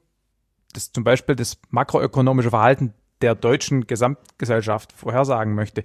das 0.74 0.92
zum 0.92 1.04
Beispiel 1.04 1.36
das 1.36 1.56
makroökonomische 1.70 2.50
Verhalten 2.50 2.92
der 3.22 3.34
deutschen 3.34 3.86
Gesamtgesellschaft 3.86 4.92
vorhersagen 4.92 5.54
möchte, 5.54 5.84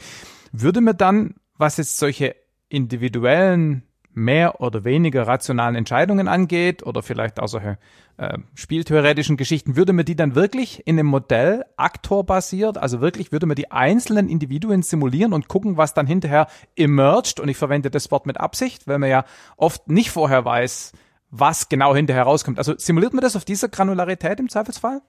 würde 0.52 0.82
man 0.82 0.98
dann, 0.98 1.36
was 1.58 1.78
jetzt 1.78 1.98
solche 1.98 2.36
individuellen 2.68 3.87
mehr 4.18 4.62
oder 4.62 4.84
weniger 4.84 5.28
rationalen 5.28 5.76
Entscheidungen 5.76 6.28
angeht 6.28 6.84
oder 6.84 7.04
vielleicht 7.04 7.40
auch 7.40 7.48
solche 7.48 7.78
äh, 8.18 8.40
spieltheoretischen 8.56 9.38
Geschichten, 9.38 9.76
würde 9.76 9.94
man 9.94 10.06
die 10.06 10.16
dann 10.16 10.34
wirklich 10.34 10.86
in 10.88 10.98
einem 10.98 11.08
Modell 11.08 11.64
aktorbasiert, 11.78 12.80
also 12.80 13.00
wirklich 13.00 13.32
würde 13.32 13.46
man 13.46 13.56
die 13.56 13.72
einzelnen 13.72 14.28
Individuen 14.28 14.82
simulieren 14.82 15.34
und 15.34 15.48
gucken, 15.48 15.78
was 15.78 15.94
dann 15.94 16.08
hinterher 16.08 16.48
emerged 16.76 17.40
und 17.40 17.48
ich 17.48 17.58
verwende 17.58 17.92
das 17.92 18.10
Wort 18.10 18.26
mit 18.26 18.40
Absicht, 18.40 18.88
weil 18.88 18.98
man 18.98 19.10
ja 19.10 19.24
oft 19.56 19.88
nicht 19.88 20.10
vorher 20.10 20.44
weiß, 20.44 20.94
was 21.30 21.70
genau 21.70 21.96
hinterher 21.96 22.24
rauskommt. 22.24 22.58
Also 22.58 22.74
simuliert 22.76 23.14
man 23.14 23.22
das 23.22 23.36
auf 23.36 23.46
dieser 23.46 23.70
Granularität 23.70 24.40
im 24.40 24.50
Zweifelsfall? 24.50 25.02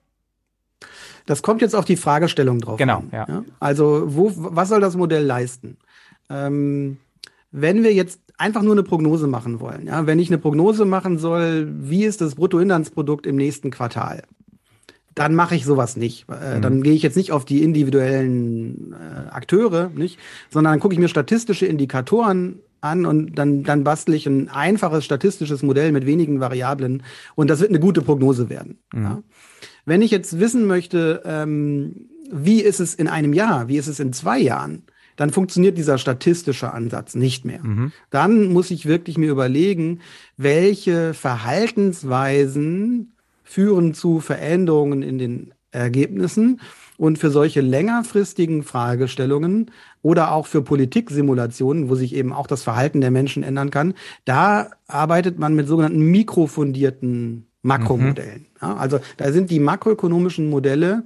Das 1.25 1.41
kommt 1.41 1.61
jetzt 1.61 1.75
auf 1.75 1.85
die 1.85 1.97
Fragestellung 1.97 2.59
drauf 2.59 2.77
genau, 2.77 2.99
an. 2.99 3.09
Ja. 3.11 3.25
ja. 3.27 3.43
Also 3.59 4.03
wo, 4.05 4.31
was 4.35 4.69
soll 4.69 4.81
das 4.81 4.95
Modell 4.95 5.25
leisten? 5.25 5.77
Ähm, 6.29 6.97
wenn 7.51 7.83
wir 7.83 7.93
jetzt 7.93 8.21
einfach 8.39 8.63
nur 8.63 8.73
eine 8.73 8.83
Prognose 8.83 9.27
machen 9.27 9.59
wollen, 9.59 9.85
ja, 9.87 10.07
wenn 10.07 10.17
ich 10.17 10.29
eine 10.29 10.37
Prognose 10.37 10.85
machen 10.85 11.19
soll, 11.19 11.67
wie 11.69 12.05
ist 12.05 12.21
das 12.21 12.35
Bruttoinlandsprodukt 12.35 13.27
im 13.27 13.35
nächsten 13.35 13.69
Quartal, 13.69 14.23
dann 15.13 15.35
mache 15.35 15.55
ich 15.55 15.65
sowas 15.65 15.97
nicht. 15.97 16.25
Äh, 16.29 16.57
mhm. 16.57 16.61
Dann 16.61 16.81
gehe 16.81 16.93
ich 16.93 17.03
jetzt 17.03 17.17
nicht 17.17 17.33
auf 17.33 17.43
die 17.43 17.61
individuellen 17.61 18.93
äh, 18.93 19.29
Akteure, 19.29 19.91
nicht, 19.93 20.17
sondern 20.49 20.73
dann 20.73 20.79
gucke 20.79 20.93
ich 20.93 20.99
mir 20.99 21.09
statistische 21.09 21.65
Indikatoren 21.65 22.59
an 22.79 23.05
und 23.05 23.35
dann, 23.35 23.63
dann 23.63 23.83
bastel 23.83 24.15
ich 24.15 24.25
ein 24.25 24.47
einfaches 24.47 25.03
statistisches 25.03 25.61
Modell 25.61 25.91
mit 25.91 26.05
wenigen 26.05 26.39
Variablen 26.39 27.03
und 27.35 27.49
das 27.49 27.59
wird 27.59 27.71
eine 27.71 27.81
gute 27.81 28.01
Prognose 28.01 28.49
werden. 28.49 28.79
Mhm. 28.93 29.03
Ja. 29.03 29.23
Wenn 29.85 30.01
ich 30.01 30.11
jetzt 30.11 30.39
wissen 30.39 30.65
möchte, 30.65 31.23
ähm, 31.25 32.07
wie 32.31 32.61
ist 32.61 32.79
es 32.79 32.95
in 32.95 33.09
einem 33.09 33.33
Jahr, 33.33 33.67
wie 33.67 33.77
ist 33.77 33.87
es 33.87 33.99
in 33.99 34.13
zwei 34.13 34.39
Jahren, 34.39 34.83
dann 35.19 35.31
funktioniert 35.31 35.77
dieser 35.77 35.97
statistische 35.97 36.73
Ansatz 36.73 37.13
nicht 37.13 37.43
mehr. 37.43 37.61
Mhm. 37.61 37.91
Dann 38.09 38.53
muss 38.53 38.71
ich 38.71 38.85
wirklich 38.85 39.17
mir 39.17 39.29
überlegen, 39.29 39.99
welche 40.37 41.13
Verhaltensweisen 41.13 43.11
führen 43.43 43.93
zu 43.93 44.21
Veränderungen 44.21 45.01
in 45.01 45.17
den 45.17 45.53
Ergebnissen. 45.71 46.61
Und 46.95 47.17
für 47.17 47.31
solche 47.31 47.59
längerfristigen 47.59 48.63
Fragestellungen 48.63 49.71
oder 50.01 50.31
auch 50.31 50.47
für 50.47 50.61
Politiksimulationen, 50.61 51.89
wo 51.89 51.95
sich 51.95 52.15
eben 52.15 52.31
auch 52.31 52.47
das 52.47 52.63
Verhalten 52.63 53.01
der 53.01 53.11
Menschen 53.11 53.43
ändern 53.43 53.71
kann, 53.71 53.95
da 54.23 54.71
arbeitet 54.87 55.37
man 55.37 55.53
mit 55.53 55.67
sogenannten 55.67 55.99
mikrofundierten 55.99 57.45
Makromodellen. 57.61 58.39
Mhm. 58.39 58.57
Ja, 58.61 58.75
also 58.77 59.01
da 59.17 59.33
sind 59.33 59.49
die 59.49 59.59
makroökonomischen 59.59 60.49
Modelle 60.49 61.03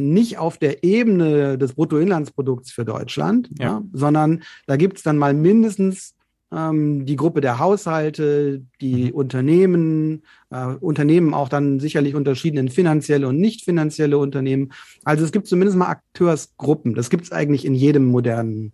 nicht 0.00 0.38
auf 0.38 0.58
der 0.58 0.84
Ebene 0.84 1.58
des 1.58 1.74
Bruttoinlandsprodukts 1.74 2.72
für 2.72 2.84
Deutschland, 2.84 3.50
ja. 3.58 3.64
Ja, 3.64 3.82
sondern 3.92 4.42
da 4.66 4.76
gibt 4.76 4.98
es 4.98 5.02
dann 5.02 5.18
mal 5.18 5.34
mindestens 5.34 6.14
ähm, 6.54 7.04
die 7.04 7.16
Gruppe 7.16 7.40
der 7.40 7.58
Haushalte, 7.58 8.62
die 8.80 9.06
mhm. 9.06 9.10
Unternehmen, 9.10 10.22
äh, 10.50 10.66
Unternehmen 10.66 11.34
auch 11.34 11.48
dann 11.48 11.80
sicherlich 11.80 12.14
unterschieden 12.14 12.58
in 12.58 12.68
finanzielle 12.68 13.28
und 13.28 13.38
nicht 13.38 13.64
finanzielle 13.64 14.18
Unternehmen. 14.18 14.72
Also 15.04 15.24
es 15.24 15.32
gibt 15.32 15.46
zumindest 15.46 15.76
mal 15.76 15.88
Akteursgruppen. 15.88 16.94
Das 16.94 17.10
gibt 17.10 17.24
es 17.24 17.32
eigentlich 17.32 17.64
in 17.64 17.74
jedem 17.74 18.04
modernen 18.04 18.72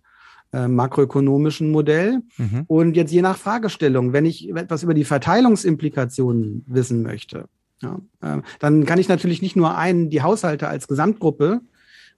äh, 0.53 0.67
makroökonomischen 0.67 1.71
Modell. 1.71 2.21
Mhm. 2.37 2.65
Und 2.67 2.95
jetzt 2.95 3.11
je 3.11 3.21
nach 3.21 3.37
Fragestellung, 3.37 4.13
wenn 4.13 4.25
ich 4.25 4.49
etwas 4.49 4.83
über 4.83 4.93
die 4.93 5.05
Verteilungsimplikationen 5.05 6.63
wissen 6.67 7.01
möchte, 7.01 7.45
ja, 7.81 7.99
äh, 8.21 8.41
dann 8.59 8.85
kann 8.85 8.99
ich 8.99 9.09
natürlich 9.09 9.41
nicht 9.41 9.55
nur 9.55 9.77
einen, 9.77 10.09
die 10.09 10.21
Haushalte 10.21 10.67
als 10.67 10.87
Gesamtgruppe 10.87 11.61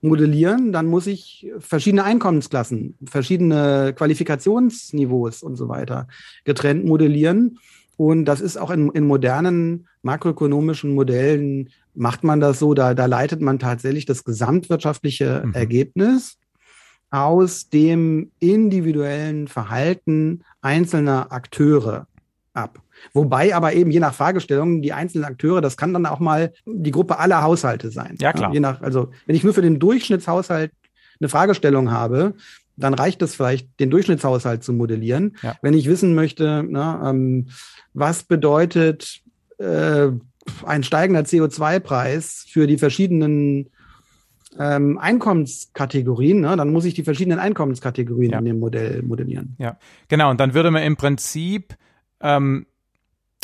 modellieren, 0.02 0.74
dann 0.74 0.86
muss 0.86 1.08
ich 1.08 1.48
verschiedene 1.60 2.04
Einkommensklassen, 2.04 2.98
verschiedene 3.06 3.94
Qualifikationsniveaus 3.96 5.44
und 5.44 5.56
so 5.56 5.70
weiter 5.70 6.08
getrennt 6.44 6.86
modellieren. 6.86 7.60
Und 7.96 8.26
das 8.26 8.42
ist 8.42 8.58
auch 8.58 8.72
in, 8.72 8.90
in 8.92 9.08
modernen 9.08 9.88
makroökonomischen 10.02 10.94
Modellen 10.94 11.70
macht 11.96 12.24
man 12.24 12.40
das 12.40 12.60
so, 12.60 12.74
da, 12.74 12.94
da 12.94 13.06
leitet 13.06 13.40
man 13.40 13.60
tatsächlich 13.60 14.06
das 14.06 14.24
gesamtwirtschaftliche 14.24 15.44
mhm. 15.46 15.54
Ergebnis 15.54 16.38
aus 17.10 17.70
dem 17.70 18.32
individuellen 18.40 19.48
Verhalten 19.48 20.44
einzelner 20.62 21.32
Akteure 21.32 22.08
ab. 22.54 22.83
Wobei 23.14 23.56
aber 23.56 23.74
eben 23.74 23.92
je 23.92 24.00
nach 24.00 24.14
Fragestellung 24.14 24.82
die 24.82 24.94
einzelnen 24.94 25.26
Akteure, 25.26 25.62
das 25.62 25.78
kann 25.78 25.94
dann 25.94 26.06
auch 26.06 26.20
mal 26.20 26.54
die 26.66 26.92
Gruppe 26.92 27.20
aller 27.20 27.44
Haushalte 27.44 27.92
sein. 27.92 28.16
Ja, 28.20 28.32
klar. 28.34 28.54
je 28.54 28.60
nach, 28.60 28.82
also 28.82 29.10
wenn 29.26 29.36
ich 29.36 29.44
nur 29.44 29.54
für 29.54 29.62
den 29.62 29.80
Durchschnittshaushalt 29.80 30.72
eine 31.20 31.30
Fragestellung 31.30 31.92
habe, 31.92 32.34
dann 32.76 32.94
reicht 32.94 33.22
es 33.22 33.36
vielleicht, 33.36 33.80
den 33.80 33.90
Durchschnittshaushalt 33.92 34.64
zu 34.64 34.74
modellieren. 34.74 35.36
Ja. 35.44 35.56
Wenn 35.62 35.74
ich 35.74 35.88
wissen 35.88 36.16
möchte, 36.16 36.66
na, 36.68 37.10
ähm, 37.10 37.50
was 37.94 38.24
bedeutet 38.24 39.22
äh, 39.60 40.08
ein 40.66 40.84
steigender 40.84 41.22
CO2-Preis 41.22 42.46
für 42.50 42.66
die 42.68 42.78
verschiedenen 42.78 43.70
ähm, 44.60 44.98
Einkommenskategorien, 44.98 46.42
ne, 46.42 46.56
dann 46.58 46.72
muss 46.72 46.86
ich 46.86 46.94
die 46.94 47.04
verschiedenen 47.04 47.40
Einkommenskategorien 47.40 48.32
Ja. 48.32 48.40
in 48.40 48.46
dem 48.46 48.60
Modell 48.60 49.02
modellieren. 49.04 49.56
Ja, 49.60 49.78
genau. 50.08 50.30
Und 50.32 50.40
dann 50.40 50.54
würde 50.54 50.72
man 50.72 50.84
im 50.84 50.96
Prinzip, 50.98 51.76
ähm, 52.22 52.66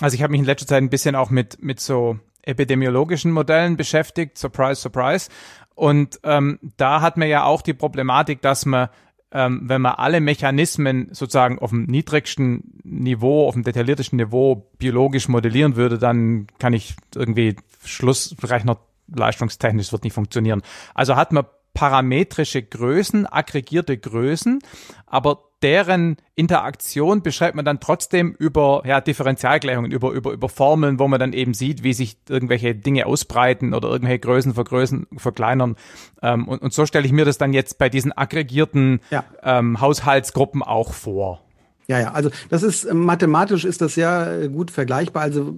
also 0.02 0.16
ich 0.16 0.24
habe 0.24 0.32
mich 0.32 0.40
in 0.40 0.46
letzter 0.46 0.68
Zeit 0.68 0.82
ein 0.82 0.90
bisschen 0.90 1.16
auch 1.16 1.30
mit, 1.30 1.62
mit 1.62 1.80
so 1.80 2.20
epidemiologischen 2.42 3.32
Modellen 3.32 3.78
beschäftigt, 3.78 4.38
surprise, 4.38 4.82
surprise. 4.82 5.30
Und 5.76 6.20
ähm, 6.24 6.60
da 6.78 7.02
hat 7.02 7.18
man 7.18 7.28
ja 7.28 7.44
auch 7.44 7.62
die 7.62 7.74
Problematik, 7.74 8.42
dass 8.42 8.66
man, 8.66 8.90
ähm, 9.32 9.62
wenn 9.64 9.82
man 9.82 9.94
alle 9.94 10.20
Mechanismen 10.20 11.10
sozusagen 11.12 11.60
auf 11.60 11.70
dem 11.70 11.86
niedrigsten 11.86 12.80
Niveau, 12.84 13.48
auf 13.48 13.54
dem 13.54 13.64
detailliertesten 13.64 14.18
Niveau 14.18 14.70
biologisch 14.78 15.28
modellieren 15.28 15.76
würde, 15.76 15.98
dann 15.98 16.48
kann 16.60 16.74
ich 16.74 16.96
irgendwie 17.16 17.56
Schlussrechner 17.84 18.78
leistungstechnisch 19.14 19.92
wird 19.92 20.04
nicht 20.04 20.14
funktionieren. 20.14 20.62
Also 20.94 21.16
hat 21.16 21.32
man 21.32 21.46
parametrische 21.74 22.62
Größen, 22.62 23.26
aggregierte 23.26 23.98
Größen, 23.98 24.60
aber 25.06 25.46
deren 25.62 26.18
Interaktion 26.36 27.22
beschreibt 27.22 27.56
man 27.56 27.66
dann 27.66 27.80
trotzdem 27.80 28.34
über 28.38 28.84
ja, 28.86 29.02
Differentialgleichungen, 29.02 29.92
über, 29.92 30.12
über, 30.12 30.32
über 30.32 30.50
Formeln, 30.50 31.00
wo 31.00 31.08
man 31.08 31.20
dann 31.20 31.34
eben 31.34 31.54
sieht, 31.54 31.84
wie 31.84 31.94
sich 31.94 32.18
irgendwelche 32.30 32.76
Dinge 32.76 33.06
ausbreiten 33.06 33.74
oder 33.74 33.90
irgendwelche 33.90 34.20
Größen 34.20 34.54
vergrößern, 34.54 35.08
verkleinern. 35.18 35.76
Ähm, 36.22 36.48
und, 36.48 36.62
und 36.62 36.74
so 36.74 36.86
stelle 36.86 37.06
ich 37.06 37.12
mir 37.12 37.26
das 37.26 37.38
dann 37.38 37.52
jetzt 37.52 37.78
bei 37.78 37.90
diesen 37.90 38.18
aggregierten 38.18 39.02
Ja. 39.10 39.26
ähm, 39.44 39.82
Haushaltsgruppen 39.82 40.64
auch 40.64 40.94
vor. 40.94 41.42
Ja, 41.88 42.00
ja, 42.00 42.12
also 42.12 42.30
das 42.50 42.64
ist 42.64 42.86
äh, 42.86 42.94
mathematisch 42.94 43.66
ist 43.66 43.82
das 43.82 43.96
sehr 43.96 44.44
äh, 44.44 44.48
gut 44.48 44.72
vergleichbar. 44.72 45.24
Also 45.24 45.56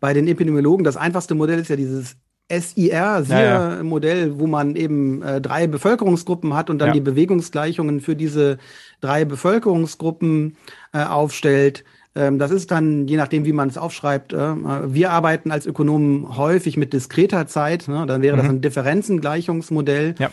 bei 0.00 0.12
den 0.12 0.26
Epidemiologen, 0.26 0.84
das 0.84 0.96
einfachste 0.96 1.34
Modell 1.34 1.60
ist 1.60 1.68
ja 1.68 1.76
dieses 1.76 2.16
SIR, 2.60 2.92
Ja, 2.92 3.22
SIR-Modell, 3.22 4.38
wo 4.38 4.46
man 4.46 4.76
eben 4.76 5.22
äh, 5.22 5.40
drei 5.40 5.66
Bevölkerungsgruppen 5.66 6.54
hat 6.54 6.70
und 6.70 6.78
dann 6.78 6.88
Ja. 6.88 6.94
die 6.94 7.00
Bewegungsgleichungen 7.00 8.00
für 8.00 8.14
diese 8.14 8.58
drei 9.00 9.24
Bevölkerungsgruppen 9.24 10.56
äh, 10.92 11.02
aufstellt. 11.04 11.84
Ähm, 12.14 12.38
das 12.38 12.50
ist 12.50 12.70
dann, 12.70 13.08
je 13.08 13.16
nachdem, 13.16 13.46
wie 13.46 13.52
man 13.52 13.68
es 13.68 13.78
aufschreibt, 13.78 14.32
äh, 14.34 14.36
äh, 14.36 14.54
wir 14.94 15.10
arbeiten 15.12 15.50
als 15.50 15.64
Ökonomen 15.66 16.36
häufig 16.36 16.76
mit 16.76 16.92
diskreter 16.92 17.46
Zeit. 17.46 17.88
Ne? 17.88 18.04
Dann 18.06 18.20
wäre 18.20 18.36
das 18.36 18.48
ein 18.48 18.60
Differenzengleichungsmodell. 18.60 20.10
Mhm. 20.10 20.14
Ja. 20.18 20.30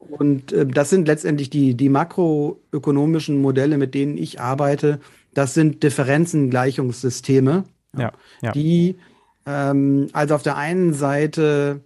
Und 0.00 0.52
äh, 0.52 0.66
das 0.66 0.90
sind 0.90 1.06
letztendlich 1.06 1.50
die, 1.50 1.74
die 1.74 1.88
makroökonomischen 1.88 3.40
Modelle, 3.40 3.78
mit 3.78 3.94
denen 3.94 4.16
ich 4.18 4.40
arbeite. 4.40 4.98
Das 5.34 5.54
sind 5.54 5.82
Differenzengleichungssysteme, 5.84 7.64
Ja, 7.96 8.12
ja. 8.42 8.52
die 8.52 8.96
ähm, 9.46 10.08
also 10.12 10.34
auf 10.34 10.42
der 10.42 10.56
einen 10.56 10.92
Seite 10.92 11.80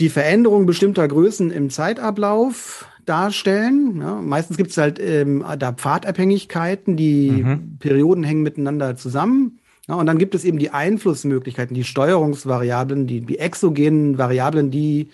die 0.00 0.08
Veränderung 0.08 0.66
bestimmter 0.66 1.06
Größen 1.06 1.50
im 1.50 1.70
Zeitablauf 1.70 2.86
darstellen. 3.04 4.00
Ja, 4.00 4.14
meistens 4.16 4.56
gibt 4.56 4.70
es 4.70 4.76
halt 4.76 4.98
ähm, 5.00 5.44
da 5.58 5.72
Pfadabhängigkeiten, 5.72 6.96
die 6.96 7.44
Perioden 7.78 8.24
hängen 8.24 8.42
miteinander 8.42 8.96
zusammen. 8.96 9.58
Ja, 9.88 9.96
und 9.96 10.06
dann 10.06 10.18
gibt 10.18 10.34
es 10.34 10.44
eben 10.44 10.58
die 10.58 10.70
Einflussmöglichkeiten, 10.70 11.74
die 11.74 11.84
Steuerungsvariablen, 11.84 13.06
die, 13.06 13.20
die 13.20 13.38
exogenen 13.38 14.16
Variablen, 14.16 14.70
die 14.70 15.08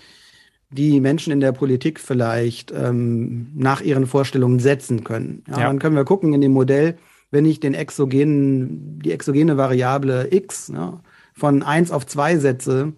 die 0.71 1.01
Menschen 1.01 1.33
in 1.33 1.41
der 1.41 1.53
Politik 1.53 1.99
vielleicht 1.99 2.73
ähm, 2.73 3.49
nach 3.55 3.81
ihren 3.81 4.07
Vorstellungen 4.07 4.59
setzen 4.59 5.05
können. 5.05 5.43
Ja, 5.49 5.61
Ja. 5.61 5.67
Dann 5.67 5.79
können 5.79 5.97
wir 5.97 6.05
gucken 6.05 6.35
in 6.35 6.43
dem 6.43 6.53
Modell, 6.53 6.99
wenn 7.31 7.47
ich 7.47 7.61
den 7.61 7.75
exogenen, 7.75 8.99
die 9.01 9.13
exogene 9.13 9.57
Variable 9.57 10.29
x 10.31 10.71
ja, 10.73 11.01
von 11.39 11.63
1 11.63 11.91
auf 11.91 12.07
2 12.07 12.37
setze, 12.39 12.93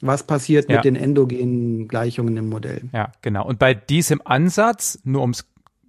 was 0.00 0.24
passiert 0.26 0.68
Ja. 0.68 0.76
mit 0.76 0.84
den 0.84 0.96
endogenen 0.96 1.86
Gleichungen 1.88 2.36
im 2.36 2.48
Modell? 2.48 2.82
Ja, 2.92 3.12
genau. 3.22 3.46
Und 3.46 3.58
bei 3.58 3.74
diesem 3.74 4.20
Ansatz, 4.24 4.98
nur 5.04 5.20
ums, 5.20 5.44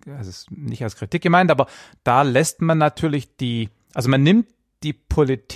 das 0.06 0.28
ist 0.28 0.52
nicht 0.52 0.84
als 0.84 0.96
Kritik 0.96 1.24
gemeint, 1.24 1.50
aber 1.50 1.68
da 2.04 2.22
lässt 2.22 2.62
man 2.62 2.78
natürlich 2.78 3.36
die, 3.38 3.70
also 3.94 4.10
man 4.10 4.22
nimmt 4.22 4.48
die 4.84 4.94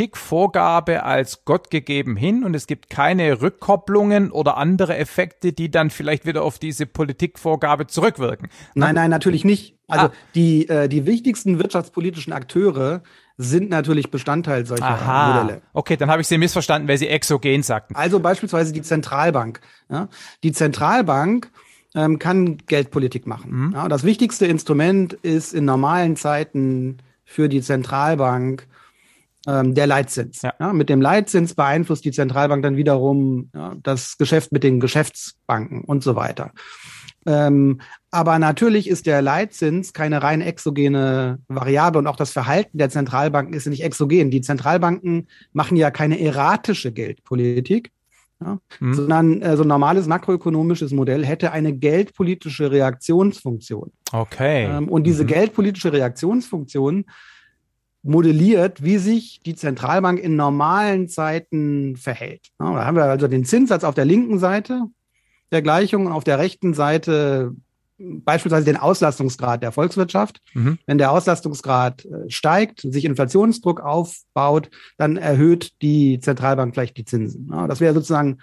Politikvorgabe 0.08 1.04
als 1.04 1.44
Gott 1.44 1.70
gegeben 1.70 2.16
hin 2.16 2.44
und 2.44 2.54
es 2.56 2.66
gibt 2.68 2.90
keine 2.90 3.42
Rückkopplungen 3.42 4.32
oder 4.32 4.56
andere 4.58 4.96
Effekte, 4.98 5.52
die 5.54 5.70
dann 5.70 5.90
vielleicht 5.90 6.26
wieder 6.26 6.44
auf 6.44 6.60
diese 6.60 6.86
Politikvorgabe 6.86 7.88
zurückwirken. 7.88 8.48
Nein, 8.76 8.96
nein, 8.96 9.10
natürlich 9.10 9.44
nicht. 9.44 9.78
Also 9.88 10.08
Ah. 10.08 10.12
die, 10.36 10.68
äh, 10.70 10.88
die 10.88 11.06
wichtigsten 11.06 11.60
wirtschaftspolitischen 11.60 12.32
Akteure 12.34 13.02
sind 13.38 13.70
natürlich 13.70 14.10
Bestandteil 14.10 14.66
solcher 14.66 14.86
Aha. 14.86 15.42
Modelle. 15.42 15.62
Okay, 15.74 15.96
dann 15.96 16.10
habe 16.10 16.22
ich 16.22 16.28
Sie 16.28 16.38
missverstanden, 16.38 16.88
weil 16.88 16.98
Sie 16.98 17.08
exogen 17.08 17.62
sagten. 17.62 17.96
Also 17.96 18.20
beispielsweise 18.20 18.74
die 18.74 18.82
Zentralbank. 18.82 19.62
Ja? 19.90 20.10
Die 20.44 20.52
Zentralbank 20.52 21.52
ähm, 21.94 22.18
kann 22.18 22.58
Geldpolitik 22.66 23.28
machen. 23.28 23.68
Mhm. 23.68 23.72
Ja? 23.74 23.88
Das 23.88 24.04
wichtigste 24.04 24.48
Instrument 24.48 25.14
ist 25.14 25.54
in 25.54 25.66
normalen 25.66 26.16
Zeiten 26.16 26.98
für 27.26 27.48
die 27.48 27.62
Zentralbank 27.62 28.68
ähm, 29.46 29.76
der 29.76 29.86
Leitzins. 29.86 30.42
Ja. 30.42 30.54
Ja? 30.60 30.74
Mit 30.74 30.90
dem 30.90 31.02
Leitzins 31.02 31.54
beeinflusst 31.54 32.06
die 32.06 32.12
Zentralbank 32.12 32.64
dann 32.64 32.76
wiederum 32.76 33.52
ja, 33.54 33.76
das 33.84 34.18
Geschäft 34.18 34.52
mit 34.52 34.64
den 34.64 34.80
Geschäftsbanken 34.80 35.84
und 35.84 36.04
so 36.04 36.16
weiter. 36.16 36.52
Ähm, 37.28 37.82
aber 38.10 38.40
natürlich 38.40 38.90
ist 38.90 39.06
der 39.06 39.22
Leitzins 39.22 39.92
keine 39.92 40.24
rein 40.24 40.40
exogene 40.40 41.40
Variable 41.50 42.00
und 42.00 42.08
auch 42.08 42.16
das 42.16 42.32
Verhalten 42.32 42.78
der 42.78 42.90
Zentralbanken 42.90 43.54
ist 43.54 43.68
nicht 43.68 43.84
exogen. 43.84 44.32
Die 44.32 44.42
Zentralbanken 44.42 45.28
machen 45.52 45.76
ja 45.76 45.92
keine 45.92 46.20
erratische 46.22 46.94
Geldpolitik, 46.94 47.92
ja, 48.40 48.60
Mhm. 48.80 48.94
sondern 48.94 49.42
äh, 49.42 49.58
so 49.58 49.64
ein 49.64 49.68
normales 49.68 50.08
makroökonomisches 50.08 50.92
Modell 50.94 51.26
hätte 51.26 51.52
eine 51.52 51.74
geldpolitische 51.74 52.72
Reaktionsfunktion. 52.72 53.92
Okay. 54.14 54.66
Ähm, 54.66 54.88
und 54.88 55.04
diese 55.04 55.26
geldpolitische 55.26 55.92
Reaktionsfunktion 55.92 57.06
modelliert, 58.04 58.84
wie 58.84 59.00
sich 59.00 59.42
die 59.46 59.56
Zentralbank 59.56 60.20
in 60.20 60.38
normalen 60.38 61.10
Zeiten 61.10 61.98
verhält. 61.98 62.48
Ja, 62.60 62.74
da 62.74 62.86
haben 62.86 62.96
wir 62.96 63.04
also 63.04 63.28
den 63.28 63.44
Zinssatz 63.44 63.84
auf 63.84 63.96
der 63.96 64.06
linken 64.06 64.40
Seite 64.40 64.84
der 65.52 65.62
Gleichung 65.62 66.06
und 66.06 66.12
auf 66.12 66.24
der 66.24 66.40
rechten 66.40 66.74
Seite 66.74 67.54
beispielsweise 68.00 68.66
den 68.66 68.78
Auslastungsgrad 68.78 69.64
der 69.64 69.72
Volkswirtschaft. 69.72 70.42
Mhm. 70.54 70.78
Wenn 70.86 70.98
der 70.98 71.12
Auslastungsgrad 71.12 72.06
äh, 72.06 72.30
steigt, 72.30 72.82
sich 72.82 73.06
Inflationsdruck 73.06 73.82
aufbaut, 73.82 74.70
dann 74.98 75.18
erhöht 75.18 75.82
die 75.82 76.20
Zentralbank 76.20 76.76
vielleicht 76.76 76.98
die 76.98 77.06
Zinsen. 77.06 77.52
Das 77.68 77.80
wäre 77.80 77.94
sozusagen 77.94 78.38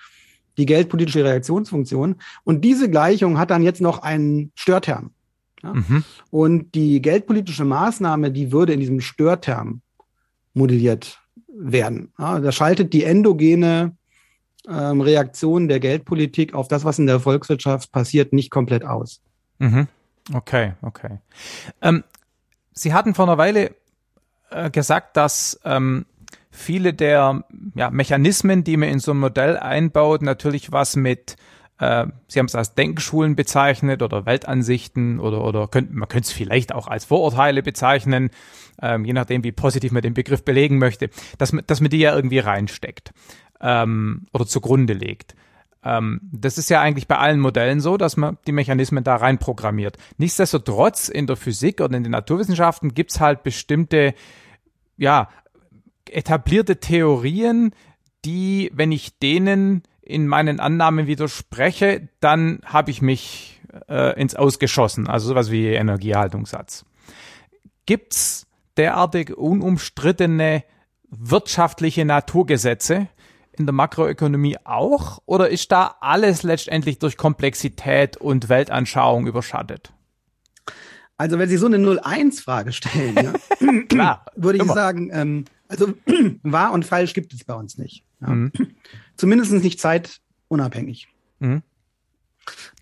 die 0.57 0.67
geldpolitische 0.67 1.25
Reaktionsfunktion. 1.25 2.17
Und 2.45 2.65
diese 2.65 2.91
Gleichung 2.91 3.39
hat 3.39 3.51
dann 3.51 3.63
jetzt 3.63 3.81
noch 3.81 4.03
einen 4.03 4.51
Störterm. 4.55 5.11
Mhm. 5.63 6.05
Und 6.31 6.75
die 6.75 7.01
geldpolitische 7.01 7.65
Maßnahme, 7.65 8.31
die 8.31 8.53
würde 8.53 8.73
in 8.73 8.81
diesem 8.81 9.01
Störterm 9.01 9.81
modelliert 10.53 11.21
werden. 11.49 12.13
Da 12.19 12.53
schaltet 12.53 12.93
die 12.93 13.05
endogene 13.05 13.97
ähm, 14.69 15.01
Reaktion 15.01 15.69
der 15.69 15.81
Geldpolitik 15.81 16.55
auf 16.55 16.69
das, 16.69 16.85
was 16.85 16.99
in 16.99 17.07
der 17.07 17.21
Volkswirtschaft 17.21 17.93
passiert, 17.93 18.33
nicht 18.33 18.51
komplett 18.51 18.85
aus. 18.85 19.21
Mhm. 19.59 19.89
Okay, 20.33 20.73
okay. 20.83 21.19
Ähm, 21.83 22.05
Sie 22.73 22.93
hatten 22.93 23.15
vor 23.15 23.27
einer 23.27 23.39
Weile 23.39 23.75
äh, 24.51 24.71
gesagt, 24.71 25.17
dass 25.17 25.61
ähm, 25.65 26.07
viele 26.51 26.95
der 26.95 27.45
ja, 27.75 27.91
Mechanismen, 27.91 28.65
die 28.65 28.77
man 28.77 28.89
in 28.89 28.99
so 29.01 29.13
ein 29.13 29.19
Modell 29.19 29.57
einbaut, 29.57 30.23
natürlich 30.23 30.73
was 30.73 30.97
mit, 30.97 31.37
äh, 31.79 32.07
Sie 32.27 32.39
haben 32.39 32.47
es 32.47 32.55
als 32.55 32.75
Denkschulen 32.75 33.37
bezeichnet 33.37 34.03
oder 34.03 34.27
Weltansichten 34.27 35.21
oder, 35.21 35.45
oder 35.45 35.69
könnt, 35.69 35.93
man 35.93 36.09
könnte 36.09 36.27
es 36.27 36.33
vielleicht 36.33 36.75
auch 36.75 36.89
als 36.89 37.05
Vorurteile 37.05 37.63
bezeichnen, 37.63 38.31
ähm, 38.81 39.05
je 39.05 39.13
nachdem, 39.13 39.45
wie 39.45 39.53
positiv 39.53 39.93
man 39.93 40.03
den 40.03 40.15
Begriff 40.15 40.45
belegen 40.45 40.79
möchte, 40.79 41.11
dass 41.39 41.53
man, 41.53 41.65
dass 41.67 41.81
man 41.81 41.91
die 41.91 41.99
ja 41.99 42.15
irgendwie 42.15 42.39
reinsteckt 42.39 43.13
ähm, 43.65 44.27
oder 44.33 44.47
zugrunde 44.47 44.93
legt. 44.93 45.35
Ähm, 45.83 46.21
das 46.23 46.59
ist 46.59 46.69
ja 46.69 46.81
eigentlich 46.81 47.09
bei 47.09 47.19
allen 47.19 47.41
Modellen 47.41 47.81
so, 47.81 47.97
dass 47.97 48.17
man 48.17 48.39
die 48.47 48.53
Mechanismen 48.53 49.03
da 49.03 49.17
rein 49.17 49.39
programmiert. 49.39 49.97
Nichtsdestotrotz 50.19 51.09
in 51.09 51.27
der 51.27 51.37
Physik 51.37 51.81
oder 51.81 51.97
in 51.97 52.05
den 52.05 52.13
Naturwissenschaften 52.13 52.95
gibt's 52.95 53.21
halt 53.21 53.43
bestimmte, 53.43 54.15
ja, 54.97 55.29
etablierte 56.09 56.79
Theorien, 56.79 57.75
die, 58.25 58.71
wenn 58.75 58.93
ich 58.93 59.19
denen 59.19 59.83
in 60.03 60.29
meinen 60.29 60.61
Annahmen 60.61 61.07
widerspreche, 61.07 62.09
dann 62.21 62.61
habe 62.65 62.91
ich 62.91 63.01
mich 63.01 63.63
äh, 63.89 64.21
ins 64.21 64.35
Ausgeschossen, 64.35 65.09
also 65.09 65.29
sowas 65.29 65.51
wie 65.51 65.69
Energiehaltungssatz. 65.69 66.85
Gibt's 67.87 68.47
derartig 68.77 69.35
unumstrittene 69.37 70.65
wirtschaftliche 71.11 72.05
Naturgesetze 72.05 73.09
in 73.59 73.67
der 73.67 73.73
Makroökonomie 73.73 74.57
auch? 74.65 75.21
Oder 75.27 75.49
ist 75.51 75.73
da 75.73 75.97
alles 76.01 76.43
letztendlich 76.43 76.99
durch 76.99 77.17
Komplexität 77.17 78.17
und 78.17 78.49
Weltanschauung 78.49 79.27
überschattet? 79.27 79.93
Also 81.17 81.39
wenn 81.39 81.49
Sie 81.49 81.57
so 81.57 81.67
eine 81.67 81.77
0-1-Frage 81.77 82.73
stellen, 82.73 83.15
ja, 83.15 83.33
Klar, 83.89 84.27
würde 84.37 84.59
ich 84.59 84.65
immer. 84.65 84.75
sagen, 84.75 85.11
ähm, 85.13 85.45
also 85.69 85.95
wahr 86.43 86.73
und 86.73 86.85
falsch 86.85 87.15
gibt 87.15 87.33
es 87.33 87.45
bei 87.45 87.55
uns 87.55 87.79
nicht. 87.79 88.05
Ja. 88.21 88.29
Mhm. 88.29 88.53
Zumindest 89.17 89.53
nicht 89.53 89.81
zeitunabhängig. 89.81 91.09
Mhm. 91.39 91.63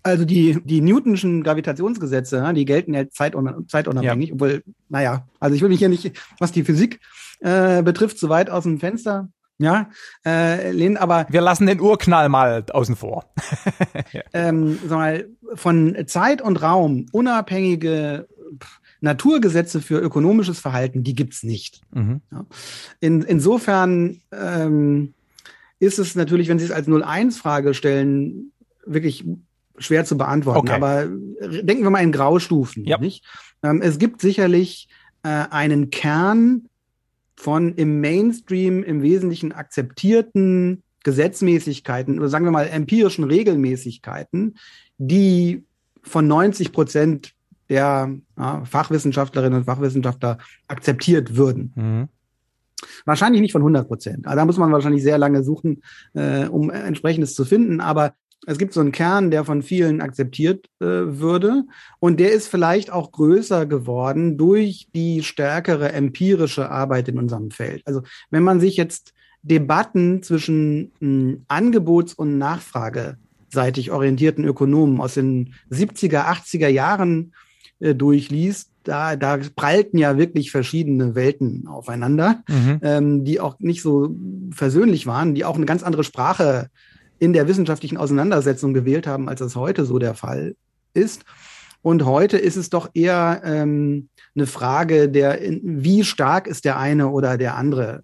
Also 0.01 0.25
die, 0.25 0.59
die 0.65 0.81
Newtonschen 0.81 1.43
Gravitationsgesetze, 1.43 2.51
die 2.53 2.65
gelten 2.65 2.93
ja 2.93 3.09
zeitunabhängig, 3.09 4.29
ja. 4.29 4.33
obwohl, 4.33 4.63
naja, 4.89 5.27
also 5.39 5.55
ich 5.55 5.61
will 5.61 5.69
mich 5.69 5.79
hier 5.79 5.87
nicht, 5.87 6.19
was 6.39 6.51
die 6.51 6.65
Physik 6.65 6.99
äh, 7.39 7.81
betrifft, 7.81 8.19
so 8.19 8.27
weit 8.27 8.49
aus 8.49 8.63
dem 8.63 8.79
Fenster 8.79 9.29
ja, 9.59 9.89
äh, 10.25 10.71
lehnen, 10.71 10.97
aber 10.97 11.27
wir 11.29 11.41
lassen 11.41 11.67
den 11.67 11.79
Urknall 11.79 12.29
mal 12.29 12.65
außen 12.71 12.95
vor. 12.95 13.25
ähm, 14.33 14.79
sag 14.85 14.97
mal, 14.97 15.29
von 15.55 15.95
Zeit 16.07 16.41
und 16.41 16.61
Raum 16.61 17.05
unabhängige 17.11 18.27
Naturgesetze 19.01 19.81
für 19.81 19.99
ökonomisches 19.99 20.59
Verhalten, 20.59 21.03
die 21.03 21.13
gibt's 21.13 21.43
nicht. 21.43 21.81
Mhm. 21.91 22.21
Ja. 22.31 22.45
In, 22.99 23.21
insofern 23.21 24.21
ähm, 24.31 25.13
ist 25.79 25.99
es 25.99 26.15
natürlich, 26.15 26.47
wenn 26.47 26.59
Sie 26.59 26.65
es 26.65 26.71
als 26.71 26.87
0-1-Frage 26.87 27.73
stellen, 27.73 28.53
wirklich 28.85 29.25
schwer 29.77 30.05
zu 30.05 30.17
beantworten. 30.17 30.59
Okay. 30.59 30.71
Aber 30.71 31.05
denken 31.05 31.83
wir 31.83 31.89
mal 31.89 32.03
in 32.03 32.11
Graustufen. 32.11 32.85
Ja. 32.85 32.97
Nicht? 32.97 33.25
Ähm, 33.61 33.81
es 33.81 33.97
gibt 33.97 34.21
sicherlich 34.21 34.87
äh, 35.23 35.45
einen 35.49 35.89
Kern 35.89 36.69
von 37.43 37.75
im 37.75 37.99
Mainstream 37.99 38.83
im 38.83 39.01
Wesentlichen 39.01 39.51
akzeptierten 39.51 40.81
Gesetzmäßigkeiten 41.03 42.17
oder 42.17 42.29
sagen 42.29 42.45
wir 42.45 42.51
mal 42.51 42.69
empirischen 42.69 43.25
Regelmäßigkeiten, 43.25 44.55
die 44.97 45.65
von 46.01 46.25
90 46.25 46.71
Prozent 46.71 47.33
der 47.67 48.15
ja, 48.37 48.63
Fachwissenschaftlerinnen 48.63 49.59
und 49.59 49.65
Fachwissenschaftler 49.65 50.37
akzeptiert 50.69 51.35
würden. 51.35 51.73
Mhm. 51.75 52.07
Wahrscheinlich 53.03 53.41
nicht 53.41 53.51
von 53.51 53.61
100 53.61 53.89
Prozent. 53.89 54.25
Also 54.25 54.37
da 54.37 54.45
muss 54.45 54.57
man 54.57 54.71
wahrscheinlich 54.71 55.03
sehr 55.03 55.17
lange 55.17 55.43
suchen, 55.43 55.83
äh, 56.13 56.45
um 56.47 56.69
entsprechendes 56.69 57.35
zu 57.35 57.43
finden. 57.43 57.81
Aber 57.81 58.13
es 58.45 58.57
gibt 58.57 58.73
so 58.73 58.81
einen 58.81 58.91
Kern, 58.91 59.31
der 59.31 59.45
von 59.45 59.61
vielen 59.61 60.01
akzeptiert 60.01 60.67
äh, 60.79 60.85
würde. 60.85 61.63
Und 61.99 62.19
der 62.19 62.31
ist 62.31 62.47
vielleicht 62.47 62.91
auch 62.91 63.11
größer 63.11 63.65
geworden 63.65 64.37
durch 64.37 64.87
die 64.93 65.23
stärkere 65.23 65.91
empirische 65.93 66.69
Arbeit 66.69 67.07
in 67.07 67.17
unserem 67.17 67.51
Feld. 67.51 67.81
Also 67.85 68.01
wenn 68.29 68.43
man 68.43 68.59
sich 68.59 68.77
jetzt 68.77 69.13
Debatten 69.41 70.23
zwischen 70.23 70.91
äh, 71.01 71.37
Angebots- 71.47 72.13
und 72.13 72.37
Nachfrageseitig 72.37 73.91
orientierten 73.91 74.45
Ökonomen 74.45 74.99
aus 75.01 75.15
den 75.15 75.53
70er, 75.69 76.25
80er 76.25 76.69
Jahren 76.69 77.33
äh, 77.79 77.93
durchliest, 77.93 78.69
da, 78.83 79.15
da 79.15 79.39
prallten 79.55 79.97
ja 79.97 80.17
wirklich 80.17 80.51
verschiedene 80.51 81.15
Welten 81.15 81.67
aufeinander, 81.67 82.43
mhm. 82.49 82.79
ähm, 82.81 83.23
die 83.23 83.39
auch 83.39 83.59
nicht 83.59 83.81
so 83.81 84.15
versöhnlich 84.51 85.07
waren, 85.07 85.35
die 85.35 85.45
auch 85.45 85.55
eine 85.55 85.65
ganz 85.65 85.83
andere 85.83 86.03
Sprache 86.03 86.69
in 87.19 87.33
der 87.33 87.47
wissenschaftlichen 87.47 87.97
Auseinandersetzung 87.97 88.73
gewählt 88.73 89.07
haben, 89.07 89.29
als 89.29 89.39
das 89.39 89.55
heute 89.55 89.85
so 89.85 89.99
der 89.99 90.13
Fall 90.13 90.55
ist. 90.93 91.23
Und 91.81 92.05
heute 92.05 92.37
ist 92.37 92.55
es 92.55 92.69
doch 92.69 92.89
eher 92.93 93.41
ähm, 93.43 94.09
eine 94.35 94.47
Frage 94.47 95.09
der, 95.09 95.39
wie 95.61 96.03
stark 96.03 96.47
ist 96.47 96.65
der 96.65 96.79
eine 96.79 97.09
oder 97.09 97.37
der 97.37 97.55
andere 97.57 98.03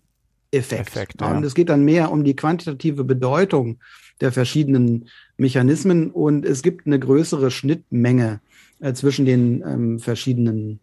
Effekt. 0.51 0.88
Effekt 0.88 1.22
ja. 1.22 1.36
Und 1.36 1.43
es 1.43 1.55
geht 1.55 1.70
dann 1.70 1.86
mehr 1.86 2.12
um 2.12 2.24
die 2.24 2.36
quantitative 2.36 3.03
Bedeutung 3.03 3.80
der 4.22 4.32
verschiedenen 4.32 5.07
Mechanismen 5.38 6.12
und 6.12 6.45
es 6.45 6.62
gibt 6.62 6.86
eine 6.86 6.99
größere 6.99 7.51
Schnittmenge 7.51 8.41
äh, 8.80 8.93
zwischen 8.93 9.26
den 9.26 9.64
ähm, 9.66 9.99
verschiedenen, 9.99 10.80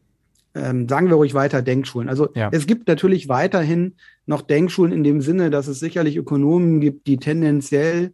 ähm, 0.56 0.88
sagen 0.88 1.08
wir 1.08 1.16
ruhig 1.16 1.34
weiter, 1.34 1.62
Denkschulen. 1.62 2.08
Also 2.08 2.28
ja. 2.34 2.48
es 2.52 2.66
gibt 2.66 2.88
natürlich 2.88 3.28
weiterhin 3.28 3.94
noch 4.26 4.42
Denkschulen 4.42 4.92
in 4.92 5.04
dem 5.04 5.20
Sinne, 5.20 5.50
dass 5.50 5.68
es 5.68 5.78
sicherlich 5.78 6.16
Ökonomen 6.16 6.80
gibt, 6.80 7.06
die 7.06 7.18
tendenziell 7.18 8.12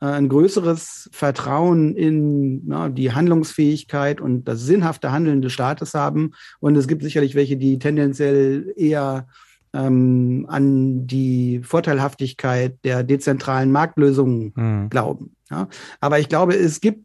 äh, 0.00 0.06
ein 0.06 0.28
größeres 0.28 1.10
Vertrauen 1.12 1.94
in 1.94 2.66
na, 2.66 2.88
die 2.88 3.12
Handlungsfähigkeit 3.12 4.20
und 4.20 4.44
das 4.44 4.60
sinnhafte 4.60 5.12
Handeln 5.12 5.42
des 5.42 5.52
Staates 5.52 5.94
haben. 5.94 6.32
Und 6.60 6.76
es 6.76 6.88
gibt 6.88 7.02
sicherlich 7.02 7.34
welche, 7.34 7.56
die 7.56 7.78
tendenziell 7.78 8.72
eher 8.76 9.26
ähm, 9.72 10.46
an 10.48 11.06
die 11.06 11.60
Vorteilhaftigkeit 11.62 12.78
der 12.84 13.02
dezentralen 13.04 13.70
Marktlösungen 13.70 14.52
mhm. 14.54 14.88
glauben. 14.90 15.36
Ja? 15.50 15.68
Aber 16.00 16.18
ich 16.18 16.28
glaube, 16.28 16.54
es 16.54 16.80
gibt 16.80 17.04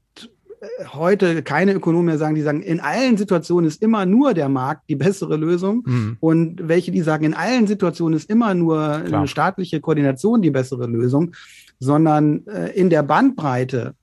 heute 0.94 1.44
keine 1.44 1.74
Ökonomen 1.74 2.06
mehr 2.06 2.18
sagen, 2.18 2.36
die 2.36 2.42
sagen, 2.42 2.62
in 2.62 2.80
allen 2.80 3.18
Situationen 3.18 3.68
ist 3.68 3.82
immer 3.82 4.06
nur 4.06 4.34
der 4.34 4.50
Markt 4.50 4.90
die 4.90 4.96
bessere 4.96 5.38
Lösung 5.38 5.84
mhm. 5.86 6.18
und 6.20 6.68
welche, 6.68 6.92
die 6.92 7.02
sagen, 7.02 7.26
in 7.26 7.34
allen 7.34 7.68
Situationen 7.68 8.18
ist 8.18 8.30
immer 8.30 8.54
nur 8.54 9.02
Klar. 9.06 9.20
eine 9.20 9.28
staatliche 9.28 9.82
Koordination 9.82 10.42
die 10.42 10.52
bessere 10.52 10.88
Lösung 10.88 11.34
sondern 11.80 12.46
äh, 12.48 12.72
in 12.72 12.90
der 12.90 13.04
Bandbreite 13.04 13.96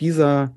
dieser 0.00 0.54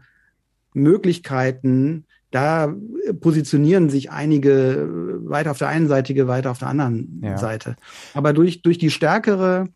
Möglichkeiten, 0.73 2.05
da 2.31 2.73
positionieren 3.21 3.89
sich 3.89 4.11
einige 4.11 4.87
weiter 5.23 5.51
auf 5.51 5.57
der 5.57 5.69
einen 5.69 5.87
Seite, 5.87 6.27
weiter 6.27 6.51
auf 6.51 6.59
der 6.59 6.67
anderen 6.67 7.21
ja. 7.23 7.37
Seite. 7.37 7.75
Aber 8.13 8.33
durch, 8.33 8.61
durch 8.61 8.77
die 8.77 8.91
stärkere 8.91 9.67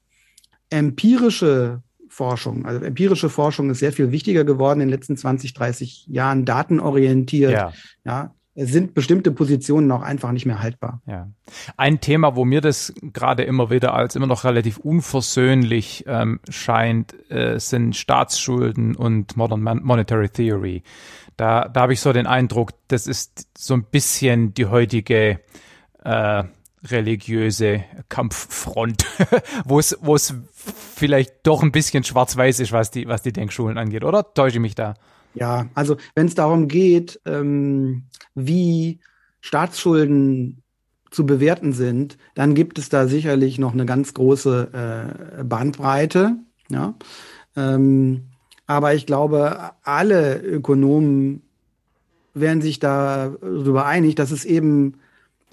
empirische 0.70 1.82
Forschung, 2.14 2.66
also 2.66 2.84
empirische 2.86 3.30
Forschung 3.30 3.72
ist 3.72 3.80
sehr 3.80 3.92
viel 3.92 4.12
wichtiger 4.12 4.44
geworden 4.44 4.82
in 4.82 4.88
den 4.88 4.94
letzten 4.94 5.18
20, 5.18 5.54
30 5.54 6.06
Jahren, 6.08 6.46
datenorientiert, 6.46 7.52
ja, 7.52 7.74
ja 8.06 8.34
sind 8.56 8.94
bestimmte 8.94 9.32
Positionen 9.32 9.92
auch 9.92 10.04
einfach 10.04 10.32
nicht 10.32 10.46
mehr 10.46 10.62
haltbar. 10.62 11.02
Ja. 11.08 11.28
Ein 11.76 12.02
Thema, 12.02 12.36
wo 12.36 12.46
mir 12.46 12.62
das 12.62 12.94
gerade 13.02 13.44
immer 13.44 13.72
wieder 13.72 13.96
als 13.96 14.16
immer 14.16 14.28
noch 14.28 14.44
relativ 14.44 14.78
unversöhnlich 14.78 16.04
ähm, 16.08 16.40
scheint, 16.48 17.16
äh, 17.32 17.60
sind 17.60 17.96
Staatsschulden 17.96 18.96
und 18.96 19.36
Modern 19.38 19.62
Monetary 19.62 20.30
Theory. 20.30 20.84
Da, 21.36 21.68
da 21.68 21.82
habe 21.82 21.94
ich 21.94 22.00
so 22.00 22.14
den 22.14 22.28
Eindruck, 22.28 22.74
das 22.90 23.08
ist 23.08 23.48
so 23.58 23.74
ein 23.74 23.86
bisschen 23.86 24.54
die 24.54 24.68
heutige 24.68 25.40
äh, 26.04 26.44
religiöse 26.90 27.84
Kampffront, 28.10 29.06
wo 29.66 29.80
es 29.80 29.98
wo 30.02 30.16
es 30.16 30.34
vielleicht 30.96 31.36
doch 31.44 31.64
ein 31.64 31.72
bisschen 31.72 32.04
schwarz-weiß 32.04 32.60
ist, 32.60 32.72
was 32.72 32.92
die 32.92 33.08
was 33.08 33.22
die 33.22 33.34
Denkschulen 33.34 33.78
angeht, 33.78 34.04
oder 34.04 34.34
täusche 34.34 34.58
ich 34.58 34.62
mich 34.62 34.76
da? 34.76 34.96
Ja, 35.34 35.68
also 35.74 35.98
wenn 36.16 36.28
es 36.28 36.36
darum 36.36 36.68
geht, 36.68 37.20
ähm, 37.26 38.04
wie 38.36 39.00
Staatsschulden 39.42 40.62
zu 41.10 41.26
bewerten 41.26 41.74
sind, 41.74 42.18
dann 42.34 42.56
gibt 42.56 42.80
es 42.80 42.90
da 42.90 43.08
sicherlich 43.08 43.60
noch 43.60 43.74
eine 43.74 43.86
ganz 43.86 44.14
große 44.14 45.38
äh, 45.40 45.44
Bandbreite. 45.44 46.38
Ja. 46.70 46.96
Ähm, 47.56 48.30
aber 48.66 48.94
ich 48.94 49.06
glaube, 49.06 49.72
alle 49.84 50.42
Ökonomen 50.42 51.44
werden 52.34 52.62
sich 52.62 52.80
darüber 52.80 53.86
einig, 53.86 54.16
dass 54.16 54.32
es 54.32 54.46
eben 54.46 54.96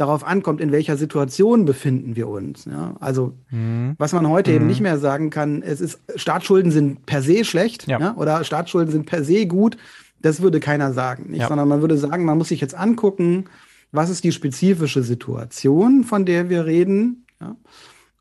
darauf 0.01 0.25
ankommt, 0.25 0.61
in 0.61 0.73
welcher 0.73 0.97
Situation 0.97 1.65
befinden 1.65 2.17
wir 2.17 2.29
uns. 2.29 2.65
Ja? 2.65 2.95
Also 3.01 3.35
mhm. 3.51 3.95
was 3.99 4.13
man 4.13 4.29
heute 4.29 4.51
mhm. 4.51 4.57
eben 4.57 4.67
nicht 4.67 4.81
mehr 4.81 4.99
sagen 4.99 5.31
kann, 5.31 5.63
es 5.63 5.81
ist 5.81 6.01
Staatsschulden 6.17 6.73
sind 6.73 7.07
per 7.07 7.23
se 7.23 7.45
schlecht 7.45 7.87
ja. 7.87 8.01
Ja? 8.01 8.15
oder 8.17 8.43
Staatsschulden 8.45 8.93
sind 8.93 9.07
per 9.07 9.25
se 9.25 9.47
gut. 9.47 9.77
Das 10.23 10.43
würde 10.43 10.61
keiner 10.61 10.93
sagen, 10.93 11.35
sondern 11.49 11.67
man 11.67 11.81
würde 11.81 11.97
sagen, 11.97 12.27
man 12.27 12.37
muss 12.37 12.49
sich 12.49 12.61
jetzt 12.61 12.75
angucken, 12.75 13.45
was 13.91 14.11
ist 14.11 14.23
die 14.23 14.33
spezifische 14.33 15.03
Situation, 15.03 16.05
von 16.05 16.27
der 16.27 16.51
wir 16.51 16.67
reden. 16.67 17.25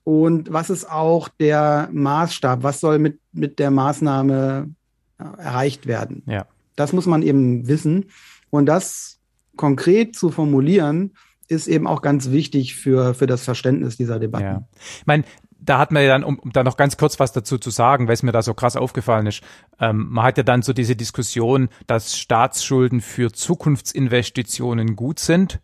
Und 0.06 0.52
was 0.52 0.70
ist 0.70 0.90
auch 0.90 1.28
der 1.28 1.90
Maßstab? 1.92 2.64
Was 2.64 2.80
soll 2.80 3.00
mit, 3.00 3.20
mit 3.34 3.60
der 3.60 3.70
Maßnahme 3.70 4.70
erreicht 5.18 5.88
werden? 5.88 6.24
Ja. 6.26 6.46
Das 6.78 6.94
muss 6.94 7.06
man 7.06 7.22
eben 7.22 7.68
wissen. 7.68 8.06
Und 8.50 8.66
das 8.66 9.20
konkret 9.58 10.16
zu 10.16 10.30
formulieren, 10.30 11.12
ist 11.50 11.68
eben 11.68 11.88
auch 11.88 12.02
ganz 12.02 12.32
wichtig 12.32 12.76
für, 12.76 13.14
für 13.14 13.28
das 13.28 13.44
Verständnis 13.44 13.98
dieser 13.98 14.20
Debatte. 14.20 14.44
Ja. 14.44 14.68
Ich 15.00 15.08
meine, 15.08 15.24
da 15.60 15.78
hat 15.78 15.92
man 15.92 16.04
ja 16.04 16.10
dann, 16.10 16.24
um, 16.24 16.40
um 16.40 16.52
da 16.52 16.64
noch 16.64 16.78
ganz 16.78 16.98
kurz 16.98 17.20
was 17.20 17.34
dazu 17.34 17.58
zu 17.58 17.70
sagen, 17.70 18.08
weil 18.08 18.14
es 18.14 18.24
mir 18.24 18.32
da 18.32 18.42
so 18.42 18.54
krass 18.54 18.76
aufgefallen 18.76 19.28
ist, 19.28 19.42
ähm, 19.80 20.08
man 20.10 20.26
hat 20.26 20.38
ja 20.38 20.44
dann 20.44 20.62
so 20.62 20.74
diese 20.74 20.96
Diskussion, 20.96 21.70
dass 21.88 22.18
Staatsschulden 22.18 23.02
für 23.02 23.32
Zukunftsinvestitionen 23.32 24.96
gut 24.96 25.20
sind 25.20 25.60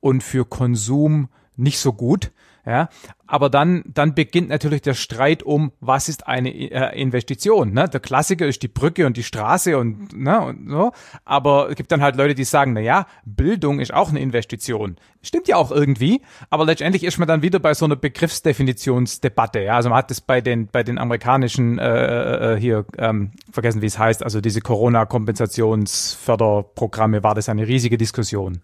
und 0.00 0.22
für 0.22 0.44
Konsum 0.44 1.28
nicht 1.56 1.78
so 1.78 1.92
gut. 1.92 2.30
Ja, 2.66 2.88
aber 3.26 3.50
dann, 3.50 3.82
dann 3.86 4.14
beginnt 4.14 4.48
natürlich 4.48 4.80
der 4.80 4.94
Streit 4.94 5.42
um, 5.42 5.72
was 5.80 6.08
ist 6.08 6.26
eine 6.26 6.48
äh, 6.48 6.98
Investition. 6.98 7.74
Ne? 7.74 7.90
Der 7.90 8.00
Klassiker 8.00 8.46
ist 8.46 8.62
die 8.62 8.68
Brücke 8.68 9.06
und 9.06 9.18
die 9.18 9.22
Straße 9.22 9.76
und, 9.76 10.16
ne, 10.16 10.40
und 10.40 10.70
so. 10.70 10.92
Aber 11.26 11.68
es 11.68 11.76
gibt 11.76 11.92
dann 11.92 12.00
halt 12.00 12.16
Leute, 12.16 12.34
die 12.34 12.44
sagen, 12.44 12.72
na 12.72 12.80
ja, 12.80 13.04
Bildung 13.26 13.80
ist 13.80 13.92
auch 13.92 14.08
eine 14.08 14.20
Investition. 14.20 14.96
Stimmt 15.20 15.46
ja 15.46 15.56
auch 15.56 15.70
irgendwie, 15.70 16.22
aber 16.48 16.64
letztendlich 16.64 17.04
ist 17.04 17.18
man 17.18 17.28
dann 17.28 17.42
wieder 17.42 17.58
bei 17.58 17.74
so 17.74 17.84
einer 17.84 17.96
Begriffsdefinitionsdebatte. 17.96 19.60
Ja? 19.60 19.76
Also 19.76 19.90
man 19.90 19.98
hat 19.98 20.10
das 20.10 20.22
bei 20.22 20.40
den, 20.40 20.68
bei 20.68 20.82
den 20.82 20.96
amerikanischen 20.96 21.78
äh, 21.78 21.84
äh, 21.84 22.54
äh 22.54 22.58
hier, 22.58 22.86
ähm, 22.96 23.32
vergessen 23.52 23.82
wie 23.82 23.86
es 23.86 23.98
heißt, 23.98 24.22
also 24.22 24.40
diese 24.40 24.62
Corona-Kompensationsförderprogramme 24.62 27.22
war 27.22 27.34
das 27.34 27.50
eine 27.50 27.68
riesige 27.68 27.98
Diskussion. 27.98 28.62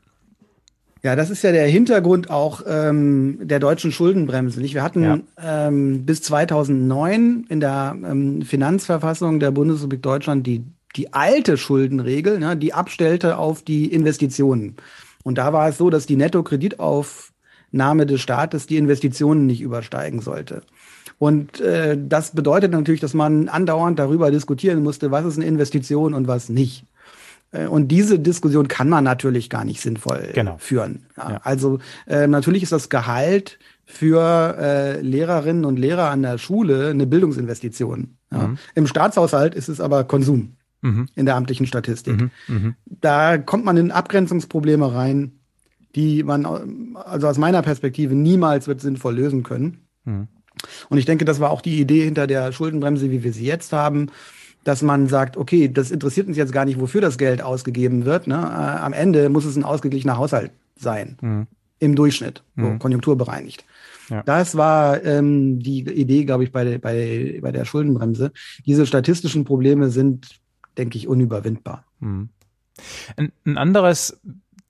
Ja, 1.03 1.17
das 1.17 1.31
ist 1.31 1.43
ja 1.43 1.53
der 1.53 1.67
Hintergrund 1.67 2.29
auch 2.31 2.63
ähm, 2.67 3.39
der 3.41 3.59
deutschen 3.59 3.91
Schuldenbremse. 3.91 4.61
Nicht? 4.61 4.75
Wir 4.75 4.83
hatten 4.83 5.03
ja. 5.03 5.19
ähm, 5.69 6.05
bis 6.05 6.23
2009 6.23 7.47
in 7.49 7.61
der 7.61 7.97
ähm, 8.05 8.43
Finanzverfassung 8.43 9.41
der 9.41 9.51
Bundesrepublik 9.51 10.03
Deutschland 10.03 10.47
die, 10.47 10.65
die 10.97 11.13
alte 11.15 11.57
Schuldenregel, 11.57 12.39
ne, 12.39 12.57
die 12.57 12.75
abstellte 12.75 13.39
auf 13.39 13.63
die 13.63 13.87
Investitionen. 13.87 14.77
Und 15.23 15.39
da 15.39 15.53
war 15.55 15.69
es 15.69 15.79
so, 15.79 15.89
dass 15.89 16.05
die 16.05 16.17
Nettokreditaufnahme 16.17 18.05
des 18.05 18.21
Staates 18.21 18.67
die 18.67 18.77
Investitionen 18.77 19.47
nicht 19.47 19.63
übersteigen 19.63 20.21
sollte. 20.21 20.63
Und 21.19 21.61
äh, 21.61 21.99
das 21.99 22.33
bedeutet 22.33 22.73
natürlich, 22.73 23.01
dass 23.01 23.15
man 23.15 23.49
andauernd 23.49 23.99
darüber 23.99 24.31
diskutieren 24.31 24.83
musste, 24.83 25.11
was 25.11 25.25
ist 25.25 25.37
eine 25.37 25.47
Investition 25.47 26.13
und 26.13 26.29
was 26.29 26.51
nicht. 26.51 26.85
Äh, 27.53 27.67
und 27.67 27.89
diese 27.89 28.19
Diskussion 28.19 28.69
kann 28.69 28.89
man 28.89 29.05
natürlich 29.05 29.51
gar 29.51 29.65
nicht 29.65 29.81
sinnvoll 29.81 30.31
genau. 30.35 30.57
führen. 30.59 31.07
Ja. 31.17 31.41
Also 31.43 31.79
äh, 32.07 32.27
natürlich 32.27 32.63
ist 32.63 32.73
das 32.73 32.89
Gehalt 32.89 33.59
für 33.85 34.57
äh, 34.59 35.01
Lehrerinnen 35.01 35.65
und 35.65 35.79
Lehrer 35.79 36.11
an 36.11 36.23
der 36.23 36.39
Schule 36.39 36.91
eine 36.91 37.07
Bildungsinvestition. 37.07 38.17
Ja. 38.33 38.49
Mhm. 38.49 38.59
Im 38.75 38.87
Staatshaushalt 38.87 39.55
ist 39.55 39.69
es 39.69 39.81
aber 39.81 40.05
Konsum 40.05 40.57
mhm. 40.83 41.09
in 41.17 41.27
der 41.27 41.37
amtlichen 41.37 41.67
Statistik. 41.67 42.21
Mhm. 42.21 42.31
mhm. 42.47 42.75
Da 42.87 43.39
kommt 43.39 43.65
man 43.65 43.77
in 43.77 43.91
Abgrenzungsprobleme 43.91 44.95
rein, 44.95 45.33
die 45.97 46.23
man 46.23 46.47
also 46.95 47.27
aus 47.27 47.39
meiner 47.39 47.63
Perspektive 47.63 48.15
niemals 48.15 48.69
wird 48.69 48.81
sinnvoll 48.81 49.17
lösen 49.17 49.43
können. 49.43 49.79
Mhm. 50.05 50.29
Und 50.89 50.99
ich 50.99 51.07
denke, 51.07 51.25
das 51.25 51.41
war 51.41 51.51
auch 51.51 51.63
die 51.63 51.81
Idee 51.81 52.05
hinter 52.05 52.27
der 52.27 52.53
Schuldenbremse, 52.53 53.11
wie 53.11 53.25
wir 53.25 53.33
sie 53.33 53.47
jetzt 53.47 53.73
haben 53.73 54.11
dass 54.65 54.83
man 54.83 55.09
sagt, 55.09 55.37
okay, 55.37 55.69
das 55.69 55.91
interessiert 55.91 56.27
uns 56.29 56.37
jetzt 56.37 56.53
gar 56.53 56.65
nicht, 56.65 56.81
wofür 56.81 57.01
das 57.01 57.19
Geld 57.19 57.43
ausgegeben 57.43 58.05
wird. 58.05 58.27
Ne? 58.27 58.35
Äh, 58.35 58.39
am 58.39 58.93
Ende 58.93 59.29
muss 59.29 59.45
es 59.45 59.57
ein 59.57 59.65
ausgeglichener 59.65 60.17
Haushalt 60.17 60.53
sein, 60.77 61.17
mhm. 61.21 61.47
im 61.79 61.95
Durchschnitt, 61.97 62.43
so, 62.57 62.63
mhm. 62.63 62.79
konjunkturbereinigt. 62.79 63.65
Ja. 64.09 64.23
Das 64.25 64.57
war 64.57 65.05
ähm, 65.05 65.61
die 65.61 65.81
Idee, 65.81 66.25
glaube 66.25 66.45
ich, 66.45 66.53
bei, 66.53 66.79
bei, 66.79 67.39
bei 67.41 67.53
der 67.53 67.65
Schuldenbremse. 67.65 68.33
Diese 68.67 68.85
statistischen 68.85 69.45
Probleme 69.45 69.91
sind, 69.91 70.41
denke 70.77 70.99
ich, 70.99 71.07
unüberwindbar. 71.07 71.85
Mhm. 72.01 72.31
Ein, 73.17 73.33
ein 73.45 73.57
anderes 73.59 74.21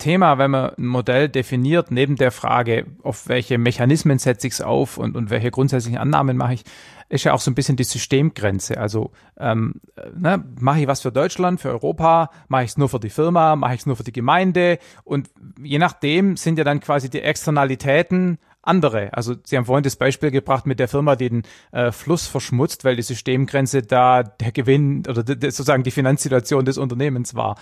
Thema, 0.01 0.39
wenn 0.39 0.51
man 0.51 0.75
ein 0.75 0.87
Modell 0.87 1.29
definiert, 1.29 1.93
neben 1.93 2.17
der 2.17 2.33
Frage, 2.33 2.87
auf 3.05 3.29
welche 3.29 3.59
Mechanismen 3.59 4.19
setze 4.19 4.49
ich 4.49 4.55
es 4.55 4.61
auf 4.61 4.99
und, 4.99 5.15
und 5.17 5.31
welche 5.31 5.53
grundsätzlichen 5.53 5.99
Annahmen 5.99 6.37
mache 6.37 6.55
ich, 6.55 6.65
ist 7.09 7.25
ja 7.25 7.33
auch 7.33 7.41
so 7.41 7.51
ein 7.51 7.55
bisschen 7.55 7.77
die 7.77 7.85
Systemgrenze. 7.85 8.79
Also 8.79 9.13
ähm, 9.39 9.75
ne, 10.17 10.45
mache 10.59 10.81
ich 10.81 10.87
was 10.89 11.03
für 11.03 11.13
Deutschland, 11.13 11.61
für 11.61 11.71
Europa, 11.71 12.31
mache 12.49 12.65
ich 12.65 12.71
es 12.71 12.79
nur 12.79 12.89
für 12.89 13.01
die 13.01 13.11
Firma, 13.11 13.55
mache 13.55 13.75
ich 13.75 13.81
es 13.81 13.87
nur 13.87 13.97
für 13.97 14.05
die 14.05 14.13
Gemeinde 14.13 14.79
und 15.05 15.31
je 15.63 15.79
nachdem 15.79 16.37
sind 16.37 16.59
ja 16.59 16.65
dann 16.65 16.81
quasi 16.81 17.09
die 17.09 17.21
Externalitäten 17.21 18.39
andere. 18.63 19.13
Also 19.13 19.35
Sie 19.45 19.57
haben 19.57 19.65
vorhin 19.65 19.83
das 19.83 19.97
Beispiel 19.97 20.31
gebracht 20.31 20.67
mit 20.67 20.79
der 20.79 20.89
Firma, 20.89 21.17
die 21.17 21.31
den 21.31 21.43
äh, 21.73 21.93
Fluss 21.93 22.27
verschmutzt, 22.27 22.85
weil 22.85 22.97
die 22.97 23.03
Systemgrenze 23.03 23.83
da 23.83 24.23
der 24.23 24.53
Gewinn 24.53 25.03
oder 25.09 25.25
sozusagen 25.25 25.83
die 25.83 25.91
Finanzsituation 25.91 26.65
des 26.65 26.79
Unternehmens 26.79 27.35
war. 27.35 27.57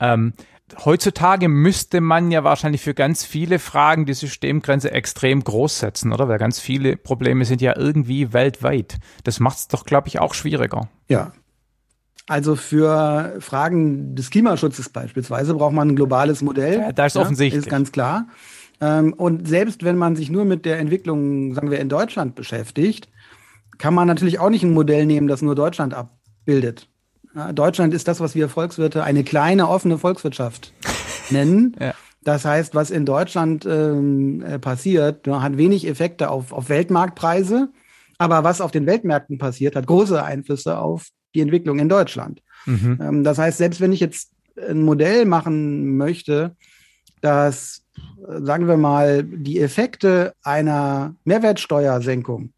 Ähm, 0.00 0.34
heutzutage 0.84 1.48
müsste 1.48 2.00
man 2.00 2.30
ja 2.30 2.44
wahrscheinlich 2.44 2.82
für 2.82 2.94
ganz 2.94 3.24
viele 3.24 3.58
Fragen 3.58 4.06
die 4.06 4.14
Systemgrenze 4.14 4.90
extrem 4.90 5.42
groß 5.42 5.78
setzen, 5.78 6.12
oder? 6.12 6.28
Weil 6.28 6.38
ganz 6.38 6.58
viele 6.58 6.96
Probleme 6.96 7.44
sind 7.44 7.60
ja 7.60 7.76
irgendwie 7.76 8.32
weltweit. 8.32 8.98
Das 9.24 9.40
macht 9.40 9.58
es 9.58 9.68
doch, 9.68 9.84
glaube 9.84 10.08
ich, 10.08 10.18
auch 10.18 10.34
schwieriger. 10.34 10.88
Ja. 11.08 11.32
Also 12.28 12.56
für 12.56 13.36
Fragen 13.38 14.16
des 14.16 14.30
Klimaschutzes 14.30 14.88
beispielsweise 14.88 15.54
braucht 15.54 15.74
man 15.74 15.90
ein 15.90 15.96
globales 15.96 16.42
Modell. 16.42 16.80
Ja, 16.80 16.92
da 16.92 17.06
ist 17.06 17.14
ja, 17.14 17.22
offensichtlich. 17.22 17.64
Ist 17.64 17.70
ganz 17.70 17.92
klar. 17.92 18.26
Ähm, 18.80 19.12
und 19.12 19.46
selbst 19.46 19.84
wenn 19.84 19.96
man 19.96 20.16
sich 20.16 20.30
nur 20.30 20.44
mit 20.44 20.64
der 20.64 20.80
Entwicklung, 20.80 21.54
sagen 21.54 21.70
wir, 21.70 21.78
in 21.78 21.88
Deutschland 21.88 22.34
beschäftigt, 22.34 23.08
kann 23.78 23.94
man 23.94 24.08
natürlich 24.08 24.40
auch 24.40 24.50
nicht 24.50 24.64
ein 24.64 24.74
Modell 24.74 25.06
nehmen, 25.06 25.28
das 25.28 25.42
nur 25.42 25.54
Deutschland 25.54 25.94
abbildet. 25.94 26.88
Deutschland 27.54 27.92
ist 27.92 28.08
das, 28.08 28.20
was 28.20 28.34
wir 28.34 28.48
Volkswirte 28.48 29.04
eine 29.04 29.24
kleine 29.24 29.68
offene 29.68 29.98
Volkswirtschaft 29.98 30.72
nennen. 31.30 31.76
ja. 31.80 31.94
Das 32.26 32.44
heißt, 32.44 32.74
was 32.74 32.90
in 32.90 33.06
Deutschland 33.06 33.64
ähm, 33.66 34.42
äh, 34.42 34.58
passiert, 34.58 35.28
hat 35.28 35.56
wenig 35.58 35.86
Effekte 35.86 36.28
auf, 36.28 36.52
auf 36.52 36.68
Weltmarktpreise, 36.68 37.68
aber 38.18 38.42
was 38.42 38.60
auf 38.60 38.72
den 38.72 38.84
Weltmärkten 38.84 39.38
passiert, 39.38 39.76
hat 39.76 39.86
große 39.86 40.20
Einflüsse 40.20 40.76
auf 40.76 41.06
die 41.36 41.40
Entwicklung 41.40 41.78
in 41.78 41.88
Deutschland. 41.88 42.42
Mhm. 42.64 42.98
Ähm, 43.00 43.24
das 43.24 43.38
heißt, 43.38 43.58
selbst 43.58 43.80
wenn 43.80 43.92
ich 43.92 44.00
jetzt 44.00 44.32
ein 44.56 44.82
Modell 44.82 45.24
machen 45.24 45.96
möchte, 45.96 46.56
das, 47.20 47.84
äh, 48.26 48.40
sagen 48.42 48.66
wir 48.66 48.76
mal, 48.76 49.22
die 49.22 49.60
Effekte 49.60 50.34
einer 50.42 51.14
Mehrwertsteuersenkung 51.24 52.50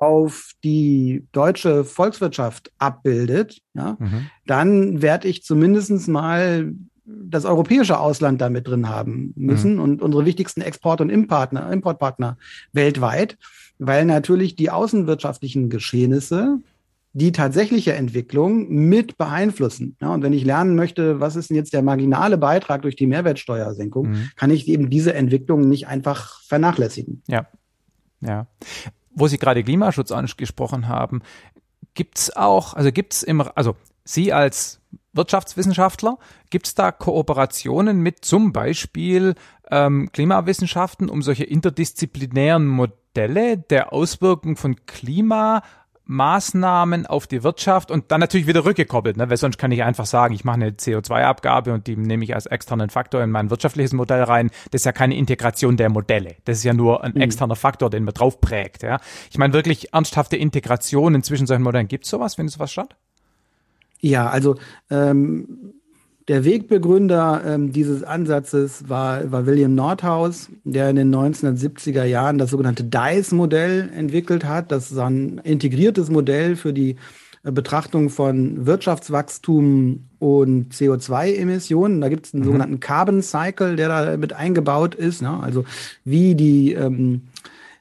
auf 0.00 0.52
die 0.64 1.26
deutsche 1.32 1.84
Volkswirtschaft 1.84 2.72
abbildet, 2.78 3.60
ja, 3.74 3.96
mhm. 3.98 4.30
dann 4.46 5.02
werde 5.02 5.28
ich 5.28 5.42
zumindest 5.42 6.08
mal 6.08 6.72
das 7.06 7.44
europäische 7.44 8.00
Ausland 8.00 8.40
damit 8.40 8.66
drin 8.66 8.88
haben 8.88 9.32
müssen 9.36 9.74
mhm. 9.74 9.80
und 9.80 10.02
unsere 10.02 10.26
wichtigsten 10.26 10.60
Export- 10.60 11.00
und 11.00 11.10
Importpartner, 11.10 11.72
Importpartner 11.72 12.36
weltweit, 12.72 13.38
weil 13.78 14.04
natürlich 14.04 14.56
die 14.56 14.70
außenwirtschaftlichen 14.70 15.70
Geschehnisse 15.70 16.58
die 17.12 17.32
tatsächliche 17.32 17.94
Entwicklung 17.94 18.68
mit 18.68 19.16
beeinflussen. 19.16 19.96
Ja, 20.02 20.12
und 20.12 20.22
wenn 20.22 20.34
ich 20.34 20.44
lernen 20.44 20.74
möchte, 20.74 21.18
was 21.18 21.34
ist 21.34 21.48
denn 21.48 21.56
jetzt 21.56 21.72
der 21.72 21.80
marginale 21.80 22.36
Beitrag 22.36 22.82
durch 22.82 22.94
die 22.94 23.06
Mehrwertsteuersenkung, 23.06 24.10
mhm. 24.10 24.30
kann 24.36 24.50
ich 24.50 24.68
eben 24.68 24.90
diese 24.90 25.14
Entwicklung 25.14 25.66
nicht 25.66 25.86
einfach 25.86 26.42
vernachlässigen. 26.42 27.22
Ja. 27.26 27.46
Ja 28.20 28.46
wo 29.16 29.26
Sie 29.26 29.38
gerade 29.38 29.64
Klimaschutz 29.64 30.12
angesprochen 30.12 30.86
haben, 30.86 31.22
gibt's 31.94 32.36
auch, 32.36 32.74
also 32.74 32.92
gibt's 32.92 33.24
immer, 33.24 33.50
also 33.56 33.74
Sie 34.04 34.32
als 34.32 34.80
Wirtschaftswissenschaftler, 35.14 36.18
gibt's 36.50 36.74
da 36.76 36.92
Kooperationen 36.92 38.00
mit 38.00 38.24
zum 38.24 38.52
Beispiel 38.52 39.34
ähm, 39.70 40.10
Klimawissenschaften, 40.12 41.08
um 41.08 41.22
solche 41.22 41.44
interdisziplinären 41.44 42.66
Modelle 42.66 43.58
der 43.58 43.92
Auswirkung 43.92 44.56
von 44.56 44.76
Klima 44.86 45.62
Maßnahmen 46.06 47.06
auf 47.06 47.26
die 47.26 47.42
Wirtschaft 47.42 47.90
und 47.90 48.12
dann 48.12 48.20
natürlich 48.20 48.46
wieder 48.46 48.64
rückgekoppelt, 48.64 49.16
ne? 49.16 49.28
weil 49.28 49.36
sonst 49.36 49.58
kann 49.58 49.72
ich 49.72 49.82
einfach 49.82 50.06
sagen, 50.06 50.34
ich 50.34 50.44
mache 50.44 50.56
eine 50.56 50.70
CO2-Abgabe 50.70 51.72
und 51.72 51.86
die 51.88 51.96
nehme 51.96 52.22
ich 52.24 52.34
als 52.34 52.46
externen 52.46 52.90
Faktor 52.90 53.22
in 53.22 53.30
mein 53.30 53.50
wirtschaftliches 53.50 53.92
Modell 53.92 54.22
rein. 54.22 54.50
Das 54.70 54.82
ist 54.82 54.84
ja 54.84 54.92
keine 54.92 55.16
Integration 55.16 55.76
der 55.76 55.88
Modelle. 55.88 56.36
Das 56.44 56.58
ist 56.58 56.64
ja 56.64 56.74
nur 56.74 57.02
ein 57.02 57.12
mhm. 57.14 57.22
externer 57.22 57.56
Faktor, 57.56 57.90
den 57.90 58.04
man 58.04 58.14
drauf 58.14 58.40
prägt. 58.40 58.84
Ja? 58.84 59.00
Ich 59.30 59.38
meine, 59.38 59.52
wirklich 59.52 59.92
ernsthafte 59.92 60.36
Integration 60.36 61.20
zwischen 61.22 61.46
solchen 61.46 61.62
Modellen. 61.62 61.88
Gibt 61.88 62.04
es 62.04 62.10
sowas? 62.10 62.36
Findet 62.36 62.54
es 62.54 62.60
was 62.60 62.72
statt? 62.72 62.94
Ja, 64.00 64.28
also 64.28 64.56
ähm, 64.90 65.74
der 66.28 66.44
Wegbegründer 66.44 67.42
ähm, 67.46 67.72
dieses 67.72 68.02
Ansatzes 68.02 68.88
war, 68.88 69.30
war 69.30 69.46
William 69.46 69.74
Nordhaus, 69.74 70.48
der 70.64 70.90
in 70.90 70.96
den 70.96 71.14
1970er 71.14 72.04
Jahren 72.04 72.38
das 72.38 72.50
sogenannte 72.50 72.82
DICE-Modell 72.82 73.90
entwickelt 73.94 74.44
hat. 74.44 74.72
Das 74.72 74.90
ist 74.90 74.98
ein 74.98 75.40
integriertes 75.44 76.10
Modell 76.10 76.56
für 76.56 76.72
die 76.72 76.96
äh, 77.44 77.52
Betrachtung 77.52 78.10
von 78.10 78.66
Wirtschaftswachstum 78.66 80.08
und 80.18 80.74
CO2-Emissionen. 80.74 82.00
Da 82.00 82.08
gibt 82.08 82.26
es 82.26 82.34
einen 82.34 82.42
mhm. 82.42 82.46
sogenannten 82.46 82.80
Carbon 82.80 83.22
Cycle, 83.22 83.76
der 83.76 83.88
da 83.88 84.16
mit 84.16 84.32
eingebaut 84.32 84.96
ist. 84.96 85.22
Ne? 85.22 85.38
Also 85.40 85.64
wie 86.04 86.34
die 86.34 86.72
ähm, 86.72 87.22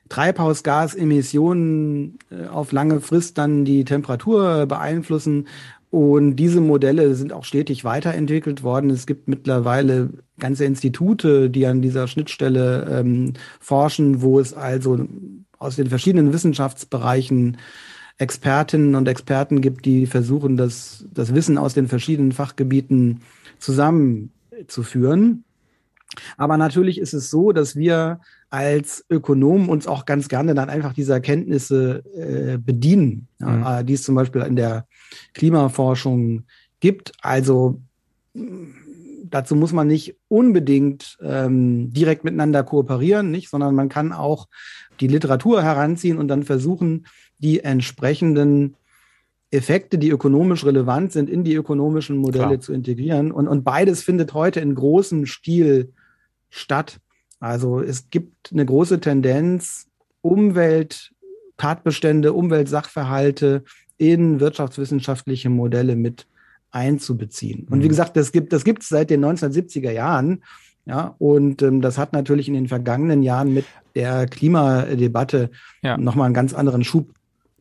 Treibhausgasemissionen 0.09 2.19
äh, 2.29 2.45
auf 2.47 2.71
lange 2.71 3.01
Frist 3.01 3.39
dann 3.39 3.65
die 3.65 3.85
Temperatur 3.85 4.67
beeinflussen 4.67 5.47
und 5.95 6.35
diese 6.35 6.59
Modelle 6.59 7.15
sind 7.15 7.31
auch 7.31 7.45
stetig 7.45 7.85
weiterentwickelt 7.85 8.63
worden. 8.63 8.89
Es 8.89 9.07
gibt 9.07 9.29
mittlerweile 9.29 10.09
ganze 10.37 10.65
Institute, 10.65 11.49
die 11.49 11.65
an 11.67 11.81
dieser 11.81 12.09
Schnittstelle 12.09 12.99
ähm, 12.99 13.31
forschen, 13.61 14.21
wo 14.21 14.41
es 14.41 14.53
also 14.53 15.07
aus 15.57 15.77
den 15.77 15.87
verschiedenen 15.87 16.33
Wissenschaftsbereichen 16.33 17.55
Expertinnen 18.17 18.95
und 18.95 19.07
Experten 19.07 19.61
gibt, 19.61 19.85
die 19.85 20.05
versuchen, 20.05 20.57
das, 20.57 21.05
das 21.13 21.33
Wissen 21.33 21.57
aus 21.57 21.73
den 21.73 21.87
verschiedenen 21.87 22.33
Fachgebieten 22.33 23.21
zusammenzuführen. 23.59 25.45
Aber 26.35 26.57
natürlich 26.57 26.99
ist 26.99 27.13
es 27.13 27.29
so, 27.29 27.53
dass 27.53 27.77
wir 27.77 28.19
als 28.49 29.05
Ökonomen 29.09 29.69
uns 29.69 29.87
auch 29.87 30.03
ganz 30.03 30.27
gerne 30.27 30.55
dann 30.55 30.69
einfach 30.69 30.91
dieser 30.91 31.21
Kenntnisse 31.21 32.03
äh, 32.17 32.57
bedienen, 32.57 33.29
ja, 33.39 33.47
mhm. 33.47 33.65
Äh, 33.65 33.85
die 33.85 33.93
es 33.93 34.03
zum 34.03 34.15
Beispiel 34.15 34.41
in 34.41 34.57
der 34.57 34.87
Klimaforschung 35.34 36.43
gibt. 36.80 37.12
Also 37.22 37.82
dazu 39.30 39.56
muss 39.56 39.74
man 39.74 39.88
nicht 39.88 40.16
unbedingt 40.28 41.18
ähm, 41.22 41.91
direkt 41.91 42.24
miteinander 42.24 42.64
kooperieren, 42.64 43.32
nicht, 43.32 43.49
sondern 43.49 43.74
man 43.76 43.89
kann 43.89 44.14
auch 44.14 44.47
die 44.99 45.08
Literatur 45.08 45.64
heranziehen 45.64 46.18
und 46.18 46.28
dann 46.28 46.43
versuchen, 46.43 47.08
die 47.39 47.62
entsprechenden 47.62 48.76
Effekte, 49.51 49.97
die 49.97 50.10
ökonomisch 50.10 50.66
relevant 50.66 51.12
sind, 51.12 51.30
in 51.30 51.43
die 51.43 51.56
ökonomischen 51.56 52.16
Modelle 52.18 52.47
Klar. 52.47 52.60
zu 52.60 52.74
integrieren. 52.74 53.32
Und, 53.32 53.47
und 53.47 53.64
beides 53.64 54.03
findet 54.03 54.34
heute 54.34 54.60
in 54.60 54.76
großem 54.76 55.26
Stil 55.26 55.93
statt. 56.49 56.99
Also 57.39 57.80
es 57.80 58.10
gibt 58.10 58.51
eine 58.51 58.66
große 58.66 58.99
Tendenz, 58.99 59.88
Umwelttatbestände, 60.22 62.34
Umweltsachverhalte 62.34 63.64
in 63.97 64.39
wirtschaftswissenschaftliche 64.39 65.49
Modelle 65.49 65.95
mit 65.95 66.27
einzubeziehen. 66.71 67.67
Und 67.69 67.79
wie 67.79 67.85
mhm. 67.85 67.89
gesagt, 67.89 68.17
das 68.17 68.31
gibt 68.31 68.51
das 68.51 68.63
gibt 68.63 68.83
es 68.83 68.89
seit 68.89 69.09
den 69.09 69.23
1970er 69.23 69.91
Jahren. 69.91 70.43
Ja, 70.87 71.15
und 71.17 71.63
ähm, 71.63 71.81
das 71.81 71.97
hat 71.97 72.13
natürlich 72.13 72.47
in 72.47 72.53
den 72.53 72.67
vergangenen 72.67 73.23
Jahren 73.23 73.53
mit 73.53 73.65
der 73.95 74.27
Klimadebatte 74.27 75.49
ja. 75.81 75.97
nochmal 75.97 76.25
einen 76.25 76.35
ganz 76.35 76.53
anderen 76.53 76.83
Schub 76.83 77.14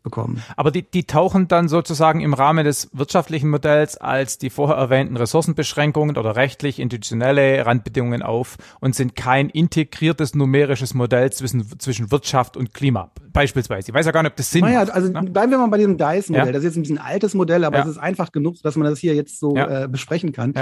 bekommen. 0.05 0.41
Aber 0.57 0.71
die, 0.71 0.83
die 0.83 1.05
tauchen 1.05 1.49
dann 1.49 1.69
sozusagen 1.69 2.21
im 2.21 2.35
Rahmen 2.35 2.65
des 2.65 2.91
wirtschaftlichen 2.93 3.51
Modells 3.51 3.97
als 3.97 4.39
die 4.39 4.51
vorher 4.51 4.77
erwähnten 4.77 5.17
Ressourcenbeschränkungen 5.17 6.17
oder 6.17 6.37
rechtlich 6.37 6.79
institutionelle 6.79 7.67
Randbedingungen 7.67 8.23
auf 8.23 8.57
und 8.81 8.95
sind 8.95 9.17
kein 9.17 9.49
integriertes 9.49 10.37
numerisches 10.37 10.95
Modell 10.95 11.33
zwischen, 11.33 11.67
zwischen 11.81 12.13
Wirtschaft 12.13 12.57
und 12.57 12.73
Klima. 12.73 13.11
Beispielsweise. 13.33 13.89
Ich 13.89 13.95
weiß 13.95 14.07
ja 14.07 14.13
gar 14.13 14.23
nicht, 14.23 14.33
ob 14.33 14.37
das 14.37 14.51
Sinn 14.51 14.61
naja, 14.61 14.81
macht. 14.81 14.91
Also 14.93 15.11
ne? 15.11 15.23
bleiben 15.23 15.51
wir 15.51 15.59
mal 15.59 15.67
bei 15.67 15.79
diesem 15.79 15.99
DICE-Modell. 15.99 16.47
Ja. 16.47 16.53
Das 16.53 16.59
ist 16.59 16.65
jetzt 16.65 16.77
ein 16.77 16.83
bisschen 16.83 16.99
altes 16.99 17.35
Modell, 17.35 17.65
aber 17.65 17.79
ja. 17.79 17.83
es 17.83 17.91
ist 17.91 17.99
einfach 17.99 18.31
genug, 18.31 18.63
dass 18.63 18.77
man 18.77 18.89
das 18.89 19.01
hier 19.01 19.15
jetzt 19.15 19.41
so 19.41 19.57
ja. 19.57 19.85
äh, 19.85 19.89
besprechen 19.89 20.33
kann. 20.33 20.55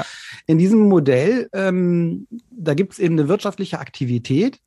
In 0.47 0.57
diesem 0.57 0.89
Modell, 0.89 1.49
ähm, 1.53 2.29
da 2.51 2.75
gibt 2.75 2.95
es 2.95 2.99
eben 2.99 3.19
eine 3.19 3.29
wirtschaftliche 3.29 3.79
Aktivität, 3.79 4.61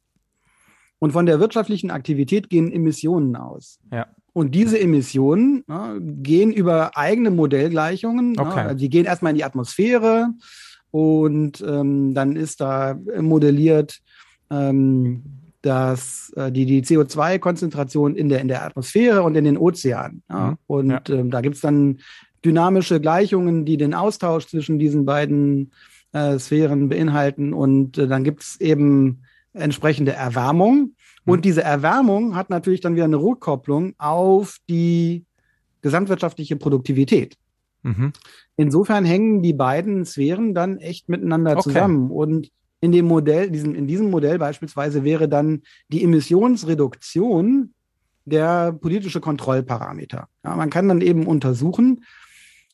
und 0.99 1.11
von 1.11 1.25
der 1.25 1.39
wirtschaftlichen 1.39 1.91
Aktivität 1.91 2.49
gehen 2.49 2.71
Emissionen 2.71 3.35
aus. 3.35 3.79
Ja. 3.91 4.07
Und 4.35 4.53
diese 4.53 4.77
Emissionen 4.77 5.63
ne, 5.65 5.97
gehen 6.01 6.51
über 6.51 6.97
eigene 6.97 7.31
Modellgleichungen. 7.31 8.33
Ne, 8.33 8.41
okay. 8.41 8.67
Ne, 8.67 8.75
die 8.75 8.89
gehen 8.89 9.05
erstmal 9.05 9.29
in 9.29 9.37
die 9.37 9.45
Atmosphäre 9.45 10.27
und 10.91 11.63
ähm, 11.65 12.13
dann 12.13 12.35
ist 12.35 12.59
da 12.59 12.99
modelliert, 13.17 14.01
ähm, 14.51 15.23
dass 15.61 16.33
äh, 16.35 16.51
die, 16.51 16.65
die 16.65 16.83
CO2-Konzentration 16.83 18.17
in 18.17 18.27
der, 18.27 18.41
in 18.41 18.49
der 18.49 18.65
Atmosphäre 18.65 19.23
und 19.23 19.35
in 19.35 19.45
den 19.45 19.57
Ozeanen. 19.57 20.21
Ja? 20.29 20.51
Mhm. 20.51 20.57
Und 20.67 20.89
ja. 20.89 21.01
ähm, 21.07 21.31
da 21.31 21.39
gibt's 21.39 21.61
dann 21.61 21.99
dynamische 22.43 22.99
Gleichungen, 22.99 23.63
die 23.63 23.77
den 23.77 23.93
Austausch 23.93 24.47
zwischen 24.47 24.79
diesen 24.79 25.05
beiden 25.05 25.71
äh, 26.11 26.37
Sphären 26.39 26.89
beinhalten. 26.89 27.53
Und 27.53 27.97
äh, 27.97 28.09
dann 28.09 28.25
gibt's 28.25 28.59
eben 28.59 29.21
entsprechende 29.53 30.11
Erwärmung. 30.11 30.94
Und 31.25 31.39
mhm. 31.39 31.41
diese 31.41 31.63
Erwärmung 31.63 32.35
hat 32.35 32.49
natürlich 32.49 32.81
dann 32.81 32.95
wieder 32.95 33.05
eine 33.05 33.21
Rückkopplung 33.21 33.93
auf 33.97 34.57
die 34.69 35.25
gesamtwirtschaftliche 35.81 36.55
Produktivität. 36.55 37.35
Mhm. 37.83 38.13
Insofern 38.57 39.05
hängen 39.05 39.41
die 39.41 39.53
beiden 39.53 40.05
Sphären 40.05 40.53
dann 40.53 40.77
echt 40.77 41.09
miteinander 41.09 41.51
okay. 41.51 41.61
zusammen. 41.63 42.09
Und 42.09 42.49
in 42.81 42.91
dem 42.91 43.05
Modell, 43.05 43.49
diesem, 43.49 43.75
in 43.75 43.87
diesem 43.87 44.09
Modell 44.09 44.39
beispielsweise 44.39 45.03
wäre 45.03 45.27
dann 45.27 45.61
die 45.89 46.03
Emissionsreduktion 46.03 47.73
der 48.25 48.73
politische 48.73 49.21
Kontrollparameter. 49.21 50.27
Ja, 50.43 50.55
man 50.55 50.69
kann 50.69 50.87
dann 50.87 51.01
eben 51.01 51.27
untersuchen, 51.27 52.03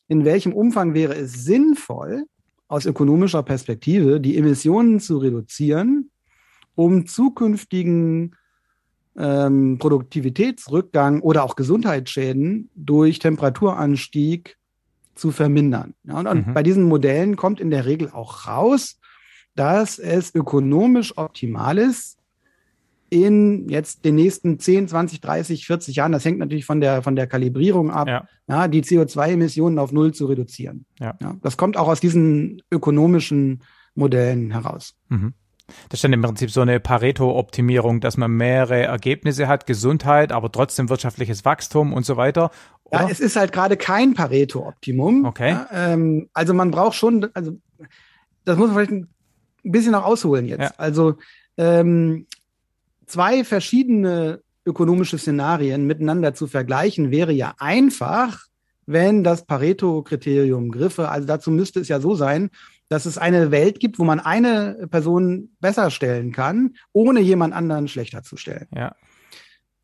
in 0.08 0.24
welchem 0.24 0.52
Umfang 0.52 0.94
wäre 0.94 1.14
es 1.14 1.44
sinnvoll, 1.44 2.24
aus 2.68 2.86
ökonomischer 2.86 3.42
Perspektive 3.42 4.20
die 4.20 4.38
Emissionen 4.38 4.98
zu 4.98 5.18
reduzieren, 5.18 6.10
um 6.74 7.06
zukünftigen 7.06 8.34
ähm, 9.16 9.78
Produktivitätsrückgang 9.78 11.20
oder 11.20 11.44
auch 11.44 11.56
Gesundheitsschäden 11.56 12.70
durch 12.74 13.18
Temperaturanstieg 13.18 14.56
zu 15.14 15.30
vermindern. 15.30 15.94
Ja, 16.04 16.18
und, 16.18 16.26
und 16.26 16.46
mhm. 16.48 16.54
bei 16.54 16.62
diesen 16.62 16.84
Modellen 16.84 17.36
kommt 17.36 17.60
in 17.60 17.70
der 17.70 17.86
Regel 17.86 18.10
auch 18.10 18.46
raus, 18.46 18.98
dass 19.54 19.98
es 19.98 20.34
ökonomisch 20.34 21.16
optimal 21.18 21.78
ist, 21.78 22.18
in 23.10 23.68
jetzt 23.68 24.06
den 24.06 24.14
nächsten 24.14 24.58
10, 24.58 24.88
20, 24.88 25.20
30, 25.20 25.66
40 25.66 25.96
Jahren, 25.96 26.12
das 26.12 26.24
hängt 26.24 26.38
natürlich 26.38 26.64
von 26.64 26.80
der, 26.80 27.02
von 27.02 27.14
der 27.14 27.26
Kalibrierung 27.26 27.90
ab, 27.90 28.08
ja. 28.08 28.26
ja 28.48 28.68
die 28.68 28.82
CO2-Emissionen 28.82 29.78
auf 29.78 29.92
Null 29.92 30.14
zu 30.14 30.24
reduzieren. 30.24 30.86
Ja. 30.98 31.14
das 31.42 31.58
kommt 31.58 31.76
auch 31.76 31.88
aus 31.88 32.00
diesen 32.00 32.62
ökonomischen 32.70 33.62
Modellen 33.94 34.50
heraus. 34.50 34.94
Mhm. 35.10 35.34
Das 35.88 35.98
ist 35.98 36.04
dann 36.04 36.12
im 36.12 36.22
Prinzip 36.22 36.50
so 36.50 36.60
eine 36.60 36.80
Pareto-Optimierung, 36.80 38.00
dass 38.00 38.16
man 38.16 38.30
mehrere 38.30 38.82
Ergebnisse 38.82 39.48
hat, 39.48 39.66
Gesundheit, 39.66 40.32
aber 40.32 40.50
trotzdem 40.50 40.88
wirtschaftliches 40.88 41.44
Wachstum 41.44 41.92
und 41.92 42.06
so 42.06 42.16
weiter. 42.16 42.50
Oder? 42.84 43.02
Ja, 43.02 43.08
es 43.08 43.20
ist 43.20 43.36
halt 43.36 43.52
gerade 43.52 43.76
kein 43.76 44.14
Pareto-Optimum. 44.14 45.24
Okay. 45.24 45.50
Ja, 45.50 45.68
ähm, 45.72 46.28
also 46.32 46.54
man 46.54 46.70
braucht 46.70 46.94
schon, 46.94 47.28
also 47.34 47.52
das 48.44 48.56
muss 48.58 48.68
man 48.70 48.76
vielleicht 48.76 48.92
ein 48.92 49.08
bisschen 49.62 49.92
noch 49.92 50.04
ausholen 50.04 50.46
jetzt. 50.46 50.60
Ja. 50.60 50.72
Also 50.76 51.14
ähm, 51.56 52.26
zwei 53.06 53.44
verschiedene 53.44 54.40
ökonomische 54.64 55.18
Szenarien 55.18 55.86
miteinander 55.86 56.34
zu 56.34 56.46
vergleichen, 56.46 57.10
wäre 57.10 57.32
ja 57.32 57.54
einfach, 57.58 58.46
wenn 58.86 59.24
das 59.24 59.44
Pareto-Kriterium 59.44 60.70
griffe. 60.70 61.08
Also 61.08 61.26
dazu 61.26 61.50
müsste 61.50 61.80
es 61.80 61.88
ja 61.88 62.00
so 62.00 62.14
sein, 62.14 62.50
dass 62.92 63.06
es 63.06 63.16
eine 63.16 63.50
Welt 63.50 63.80
gibt, 63.80 63.98
wo 63.98 64.04
man 64.04 64.20
eine 64.20 64.86
Person 64.90 65.48
besser 65.60 65.90
stellen 65.90 66.30
kann, 66.30 66.74
ohne 66.92 67.20
jemand 67.20 67.54
anderen 67.54 67.88
schlechter 67.88 68.22
zu 68.22 68.36
stellen. 68.36 68.66
Ja. 68.76 68.94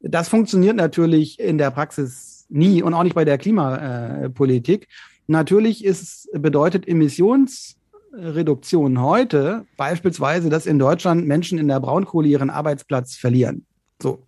Das 0.00 0.28
funktioniert 0.28 0.76
natürlich 0.76 1.40
in 1.40 1.56
der 1.56 1.70
Praxis 1.70 2.44
nie 2.50 2.82
und 2.82 2.92
auch 2.92 3.04
nicht 3.04 3.14
bei 3.14 3.24
der 3.24 3.38
Klimapolitik. 3.38 4.88
Natürlich 5.26 5.86
ist, 5.86 6.28
bedeutet 6.34 6.86
Emissionsreduktion 6.86 9.00
heute 9.00 9.64
beispielsweise, 9.78 10.50
dass 10.50 10.66
in 10.66 10.78
Deutschland 10.78 11.26
Menschen 11.26 11.58
in 11.58 11.68
der 11.68 11.80
Braunkohle 11.80 12.28
ihren 12.28 12.50
Arbeitsplatz 12.50 13.16
verlieren. 13.16 13.64
So. 14.02 14.26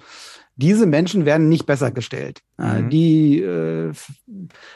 Diese 0.56 0.86
Menschen 0.86 1.26
werden 1.26 1.50
nicht 1.50 1.66
besser 1.66 1.90
gestellt. 1.90 2.40
Mhm. 2.56 2.88
Die 2.88 3.42
äh, 3.42 3.92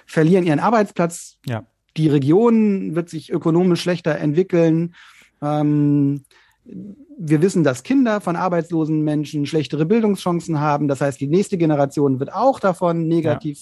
verlieren 0.05 0.45
ihren 0.45 0.61
Arbeitsplatz, 0.61 1.39
ja 1.47 1.65
die 1.97 2.09
Region 2.09 2.95
wird 2.95 3.09
sich 3.09 3.33
ökonomisch 3.33 3.83
schlechter 3.83 4.19
entwickeln. 4.19 4.95
Ähm, 5.43 6.25
wir 6.65 7.43
wissen, 7.43 7.63
dass 7.63 7.83
Kinder 7.83 8.21
von 8.21 8.37
arbeitslosen 8.37 9.03
Menschen 9.03 9.47
schlechtere 9.47 9.87
Bildungschancen 9.87 10.61
haben. 10.61 10.89
Das 10.89 11.01
heißt, 11.01 11.21
die 11.21 11.27
nächste 11.27 11.59
Generation 11.59 12.19
wird 12.21 12.33
auch 12.33 12.59
davon 12.59 13.07
negativ 13.07 13.61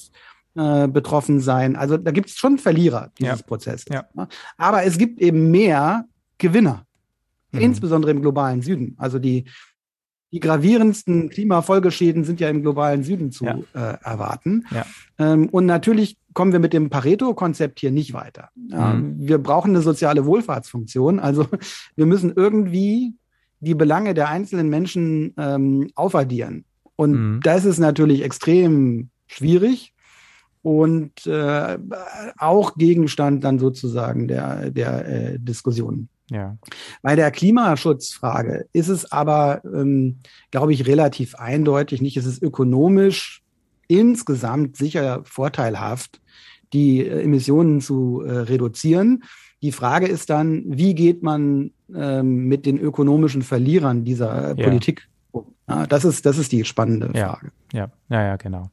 ja. 0.54 0.84
äh, 0.84 0.88
betroffen 0.88 1.40
sein. 1.40 1.76
Also 1.76 1.96
da 1.96 2.10
gibt 2.10 2.30
es 2.30 2.36
schon 2.36 2.58
Verlierer 2.58 3.10
dieses 3.18 3.40
ja. 3.40 3.46
Prozesses. 3.46 3.86
Ja. 3.90 4.06
Aber 4.56 4.84
es 4.84 4.98
gibt 4.98 5.20
eben 5.20 5.50
mehr 5.50 6.06
Gewinner, 6.38 6.86
mhm. 7.50 7.60
insbesondere 7.60 8.12
im 8.12 8.22
globalen 8.22 8.62
Süden. 8.62 8.94
Also 8.98 9.18
die 9.18 9.44
die 10.32 10.40
gravierendsten 10.40 11.28
Klimafolgeschäden 11.28 12.24
sind 12.24 12.40
ja 12.40 12.48
im 12.48 12.62
globalen 12.62 13.02
Süden 13.04 13.30
zu 13.32 13.44
ja. 13.44 13.58
äh, 13.74 13.98
erwarten. 14.02 14.64
Ja. 14.70 14.86
Ähm, 15.18 15.50
und 15.50 15.66
natürlich 15.66 16.16
kommen 16.34 16.52
wir 16.52 16.58
mit 16.58 16.72
dem 16.72 16.90
Pareto-Konzept 16.90 17.80
hier 17.80 17.90
nicht 17.90 18.12
weiter. 18.12 18.48
Mhm. 18.54 19.14
wir 19.18 19.38
brauchen 19.38 19.70
eine 19.70 19.82
soziale 19.82 20.24
Wohlfahrtsfunktion. 20.24 21.20
Also 21.20 21.46
wir 21.96 22.06
müssen 22.06 22.32
irgendwie 22.34 23.14
die 23.60 23.74
Belange 23.74 24.14
der 24.14 24.28
einzelnen 24.28 24.68
Menschen 24.68 25.34
ähm, 25.38 25.90
aufaddieren. 25.94 26.64
Und 26.96 27.12
mhm. 27.12 27.40
das 27.42 27.64
ist 27.64 27.78
natürlich 27.78 28.22
extrem 28.22 29.10
schwierig 29.26 29.94
und 30.62 31.26
äh, 31.26 31.78
auch 32.38 32.74
Gegenstand 32.76 33.44
dann 33.44 33.58
sozusagen 33.58 34.28
der, 34.28 34.70
der 34.70 35.08
äh, 35.08 35.38
Diskussion. 35.38 36.08
Ja. 36.30 36.56
Bei 37.02 37.16
der 37.16 37.30
Klimaschutzfrage 37.30 38.66
ist 38.72 38.88
es 38.88 39.10
aber, 39.10 39.62
ähm, 39.64 40.20
glaube 40.50 40.72
ich, 40.72 40.86
relativ 40.86 41.34
eindeutig 41.34 42.00
nicht. 42.00 42.16
Es 42.16 42.26
ist 42.26 42.42
ökonomisch 42.42 43.42
insgesamt 43.88 44.76
sicher 44.76 45.20
vorteilhaft, 45.24 46.21
die 46.72 47.06
äh, 47.06 47.22
Emissionen 47.22 47.80
zu 47.80 48.22
äh, 48.24 48.30
reduzieren. 48.30 49.24
Die 49.62 49.72
Frage 49.72 50.06
ist 50.06 50.30
dann, 50.30 50.64
wie 50.66 50.94
geht 50.94 51.22
man 51.22 51.70
ähm, 51.94 52.48
mit 52.48 52.66
den 52.66 52.78
ökonomischen 52.78 53.42
Verlierern 53.42 54.04
dieser 54.04 54.56
äh, 54.56 54.60
ja. 54.60 54.64
Politik 54.68 55.08
um? 55.30 55.46
Ja, 55.68 55.86
das 55.86 56.04
ist, 56.04 56.26
das 56.26 56.38
ist 56.38 56.52
die 56.52 56.64
spannende 56.64 57.08
Frage. 57.10 57.52
Ja, 57.72 57.88
ja, 58.08 58.22
ja, 58.22 58.36
genau. 58.36 58.70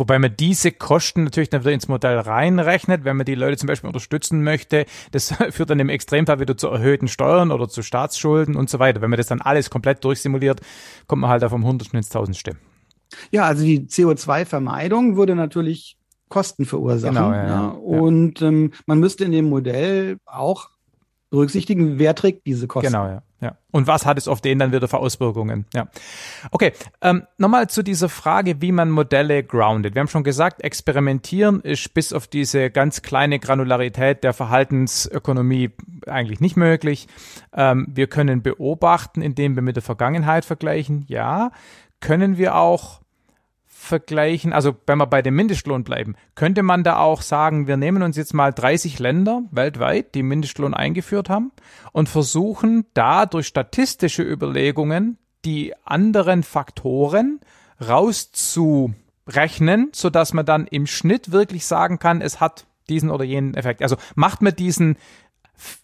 Wobei 0.00 0.18
man 0.18 0.34
diese 0.34 0.72
Kosten 0.72 1.24
natürlich 1.24 1.50
dann 1.50 1.60
wieder 1.60 1.72
ins 1.72 1.86
Modell 1.86 2.18
reinrechnet, 2.18 3.04
wenn 3.04 3.18
man 3.18 3.26
die 3.26 3.34
Leute 3.34 3.58
zum 3.58 3.66
Beispiel 3.66 3.88
unterstützen 3.88 4.42
möchte. 4.42 4.86
Das 5.10 5.34
führt 5.50 5.68
dann 5.68 5.78
im 5.78 5.90
Extremfall 5.90 6.40
wieder 6.40 6.56
zu 6.56 6.68
erhöhten 6.68 7.06
Steuern 7.06 7.52
oder 7.52 7.68
zu 7.68 7.82
Staatsschulden 7.82 8.56
und 8.56 8.70
so 8.70 8.78
weiter. 8.78 9.02
Wenn 9.02 9.10
man 9.10 9.18
das 9.18 9.26
dann 9.26 9.42
alles 9.42 9.68
komplett 9.68 10.02
durchsimuliert, 10.02 10.62
kommt 11.06 11.20
man 11.20 11.28
halt 11.28 11.42
da 11.42 11.50
vom 11.50 11.66
Hundertsten 11.66 11.98
ins 11.98 12.08
Tausendste. 12.08 12.56
Ja, 13.30 13.44
also 13.44 13.62
die 13.62 13.80
CO2-Vermeidung 13.80 15.16
würde 15.16 15.34
natürlich 15.34 15.98
Kosten 16.30 16.64
verursachen. 16.64 17.14
Genau, 17.14 17.32
ja, 17.32 17.46
ja. 17.46 17.68
Und 17.68 18.40
ähm, 18.40 18.72
man 18.86 18.98
müsste 18.98 19.24
in 19.24 19.32
dem 19.32 19.50
Modell 19.50 20.16
auch 20.24 20.70
berücksichtigen, 21.28 21.98
wer 21.98 22.14
trägt 22.14 22.46
diese 22.46 22.66
Kosten. 22.66 22.92
Genau, 22.92 23.06
ja. 23.06 23.22
ja. 23.40 23.56
Und 23.70 23.86
was 23.86 24.06
hat 24.06 24.18
es 24.18 24.26
auf 24.26 24.40
den 24.40 24.58
dann 24.58 24.72
wieder 24.72 24.88
für 24.88 24.98
Auswirkungen? 24.98 25.64
Ja. 25.74 25.88
Okay, 26.50 26.72
ähm, 27.02 27.22
nochmal 27.38 27.68
zu 27.68 27.82
dieser 27.82 28.08
Frage, 28.08 28.60
wie 28.60 28.72
man 28.72 28.90
Modelle 28.90 29.42
groundet. 29.42 29.94
Wir 29.94 30.00
haben 30.00 30.08
schon 30.08 30.24
gesagt, 30.24 30.62
experimentieren 30.62 31.60
ist 31.60 31.94
bis 31.94 32.12
auf 32.12 32.26
diese 32.26 32.70
ganz 32.70 33.02
kleine 33.02 33.38
Granularität 33.38 34.24
der 34.24 34.32
Verhaltensökonomie 34.32 35.70
eigentlich 36.06 36.40
nicht 36.40 36.56
möglich. 36.56 37.06
Ähm, 37.52 37.86
wir 37.90 38.08
können 38.08 38.42
beobachten, 38.42 39.22
indem 39.22 39.54
wir 39.54 39.62
mit 39.62 39.76
der 39.76 39.82
Vergangenheit 39.82 40.44
vergleichen. 40.44 41.04
Ja. 41.08 41.52
Können 42.00 42.38
wir 42.38 42.56
auch 42.56 43.00
vergleichen, 43.80 44.52
also 44.52 44.76
wenn 44.86 44.98
wir 44.98 45.06
bei 45.06 45.22
dem 45.22 45.34
Mindestlohn 45.34 45.84
bleiben, 45.84 46.14
könnte 46.34 46.62
man 46.62 46.84
da 46.84 46.98
auch 46.98 47.22
sagen, 47.22 47.66
wir 47.66 47.78
nehmen 47.78 48.02
uns 48.02 48.18
jetzt 48.18 48.34
mal 48.34 48.52
30 48.52 48.98
Länder 48.98 49.42
weltweit, 49.50 50.14
die 50.14 50.22
Mindestlohn 50.22 50.74
eingeführt 50.74 51.30
haben 51.30 51.50
und 51.92 52.06
versuchen 52.08 52.84
da 52.92 53.24
durch 53.24 53.46
statistische 53.46 54.22
Überlegungen 54.22 55.16
die 55.46 55.72
anderen 55.84 56.42
Faktoren 56.42 57.40
rauszurechnen, 57.80 59.88
sodass 59.92 60.34
man 60.34 60.44
dann 60.44 60.66
im 60.66 60.86
Schnitt 60.86 61.32
wirklich 61.32 61.64
sagen 61.64 61.98
kann, 61.98 62.20
es 62.20 62.38
hat 62.38 62.66
diesen 62.90 63.10
oder 63.10 63.24
jenen 63.24 63.54
Effekt. 63.54 63.82
Also 63.82 63.96
macht 64.14 64.42
man 64.42 64.54
diesen 64.54 64.98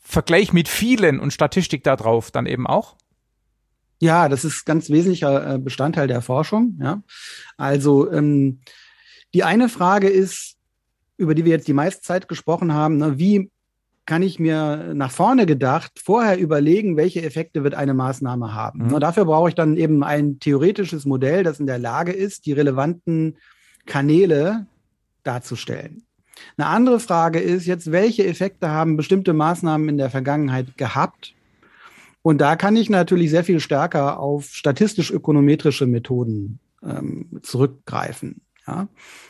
Vergleich 0.02 0.52
mit 0.52 0.68
vielen 0.68 1.18
und 1.18 1.32
Statistik 1.32 1.82
da 1.82 1.96
drauf 1.96 2.30
dann 2.30 2.44
eben 2.44 2.66
auch? 2.66 2.94
Ja, 4.00 4.28
das 4.28 4.44
ist 4.44 4.66
ganz 4.66 4.90
wesentlicher 4.90 5.54
äh, 5.54 5.58
Bestandteil 5.58 6.06
der 6.06 6.22
Forschung. 6.22 6.78
Ja. 6.80 7.02
Also 7.56 8.10
ähm, 8.10 8.60
die 9.34 9.44
eine 9.44 9.68
Frage 9.68 10.08
ist, 10.08 10.56
über 11.16 11.34
die 11.34 11.44
wir 11.44 11.52
jetzt 11.52 11.68
die 11.68 11.72
meiste 11.72 12.02
Zeit 12.02 12.28
gesprochen 12.28 12.74
haben, 12.74 12.98
ne, 12.98 13.18
wie 13.18 13.50
kann 14.04 14.22
ich 14.22 14.38
mir 14.38 14.92
nach 14.94 15.10
vorne 15.10 15.46
gedacht 15.46 16.00
vorher 16.02 16.38
überlegen, 16.38 16.96
welche 16.96 17.22
Effekte 17.22 17.64
wird 17.64 17.74
eine 17.74 17.92
Maßnahme 17.92 18.54
haben. 18.54 18.86
Mhm. 18.86 19.00
dafür 19.00 19.24
brauche 19.24 19.48
ich 19.48 19.56
dann 19.56 19.76
eben 19.76 20.04
ein 20.04 20.38
theoretisches 20.38 21.06
Modell, 21.06 21.42
das 21.42 21.58
in 21.58 21.66
der 21.66 21.80
Lage 21.80 22.12
ist, 22.12 22.46
die 22.46 22.52
relevanten 22.52 23.36
Kanäle 23.84 24.66
darzustellen. 25.24 26.04
Eine 26.56 26.68
andere 26.68 27.00
Frage 27.00 27.40
ist 27.40 27.66
jetzt, 27.66 27.90
welche 27.90 28.26
Effekte 28.26 28.70
haben 28.70 28.96
bestimmte 28.96 29.32
Maßnahmen 29.32 29.88
in 29.88 29.98
der 29.98 30.10
Vergangenheit 30.10 30.76
gehabt 30.76 31.34
und 32.26 32.38
da 32.38 32.56
kann 32.56 32.74
ich 32.74 32.90
natürlich 32.90 33.30
sehr 33.30 33.44
viel 33.44 33.60
stärker 33.60 34.18
auf 34.18 34.46
statistisch-ökonometrische 34.46 35.86
Methoden 35.86 36.58
ähm, 36.82 37.38
zurückgreifen. 37.40 38.40
Ja. 38.66 38.88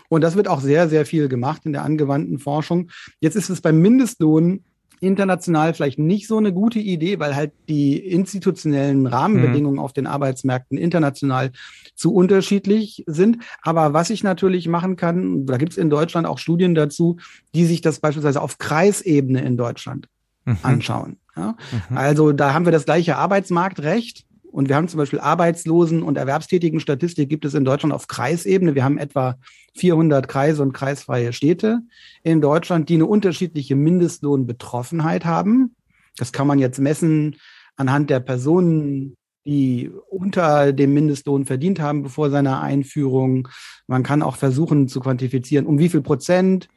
Und 0.09 0.22
das 0.22 0.34
wird 0.34 0.49
auch 0.49 0.62
sehr, 0.62 0.88
sehr 0.88 1.05
viel 1.05 1.28
gemacht 1.28 1.66
in 1.66 1.74
der 1.74 1.84
angewandten 1.84 2.38
Forschung. 2.38 2.88
Jetzt 3.20 3.36
ist 3.36 3.51
es 3.51 3.61
beim 3.61 3.82
Mindestlohn 3.82 4.64
international 5.01 5.74
vielleicht 5.74 5.99
nicht 5.99 6.26
so 6.26 6.38
eine 6.38 6.55
gute 6.55 6.78
Idee, 6.78 7.18
weil 7.18 7.36
halt 7.36 7.53
die 7.68 7.99
institutionellen 7.99 9.07
Rahmenbedingungen 9.07 9.76
mhm. 9.76 9.82
auf 9.82 9.92
den 9.92 10.07
Arbeitsmärkten 10.07 10.78
international 10.78 11.53
zu 11.97 12.14
unterschiedlich 12.14 13.05
sind. 13.07 13.44
Aber 13.61 13.92
was 13.92 14.09
ich 14.09 14.24
natürlich 14.24 14.68
machen 14.68 14.97
kann, 14.97 15.44
da 15.44 15.59
gibt 15.59 15.72
es 15.72 15.76
in 15.76 15.90
Deutschland 15.90 16.26
auch 16.26 16.38
Studien 16.38 16.74
dazu, 16.74 17.18
die 17.55 17.66
sich 17.66 17.82
das 17.82 18.01
beispielsweise 18.01 18.40
auf 18.40 18.57
Kreisebene 18.57 19.42
in 19.42 19.59
Deutschland 19.59 20.09
mhm. 20.47 20.57
anschauen. 20.62 21.18
Ja? 21.37 21.57
Mhm. 21.91 21.97
Also 21.97 22.32
da 22.32 22.55
haben 22.55 22.64
wir 22.64 22.72
das 22.72 22.84
gleiche 22.84 23.16
Arbeitsmarktrecht. 23.16 24.24
Und 24.51 24.70
wir 24.70 24.76
haben 24.76 24.89
zum 24.89 24.97
Beispiel 24.97 25.20
Arbeitslosen- 25.20 26.03
und 26.03 26.16
erwerbstätigen 26.16 26.80
Statistik 26.80 27.28
gibt 27.28 27.45
es 27.45 27.53
in 27.53 27.66
Deutschland 27.66 27.93
auf 27.93 28.09
Kreisebene. 28.09 28.74
Wir 28.74 28.84
haben 28.84 28.97
etwa 28.97 29.37
400 29.76 30.28
Kreise 30.28 30.62
und 30.62 30.72
kreisfreie 30.72 31.34
Städte 31.34 31.80
in 32.22 32.41
Deutschland, 32.41 32.89
die 32.89 32.95
eine 32.95 33.05
unterschiedliche 33.05 33.76
Mindestlohnbetroffenheit 33.76 35.26
haben. 35.26 35.76
Das 36.16 36.32
kann 36.32 36.47
man 36.47 36.59
jetzt 36.59 36.78
messen 36.78 37.37
anhand 37.76 38.09
der 38.09 38.20
Personen, 38.20 39.16
die 39.45 39.91
unter 40.09 40.72
dem 40.72 40.95
Mindestlohn 40.95 41.45
verdient 41.45 41.78
haben 41.78 42.03
bevor 42.03 42.30
seiner 42.30 42.62
Einführung. 42.62 43.49
Man 43.87 44.03
kann 44.03 44.22
auch 44.22 44.37
versuchen 44.37 44.89
zu 44.89 45.01
quantifizieren, 45.01 45.66
um 45.66 45.78
wie 45.78 45.89
viel 45.89 46.03
Prozent 46.03 46.68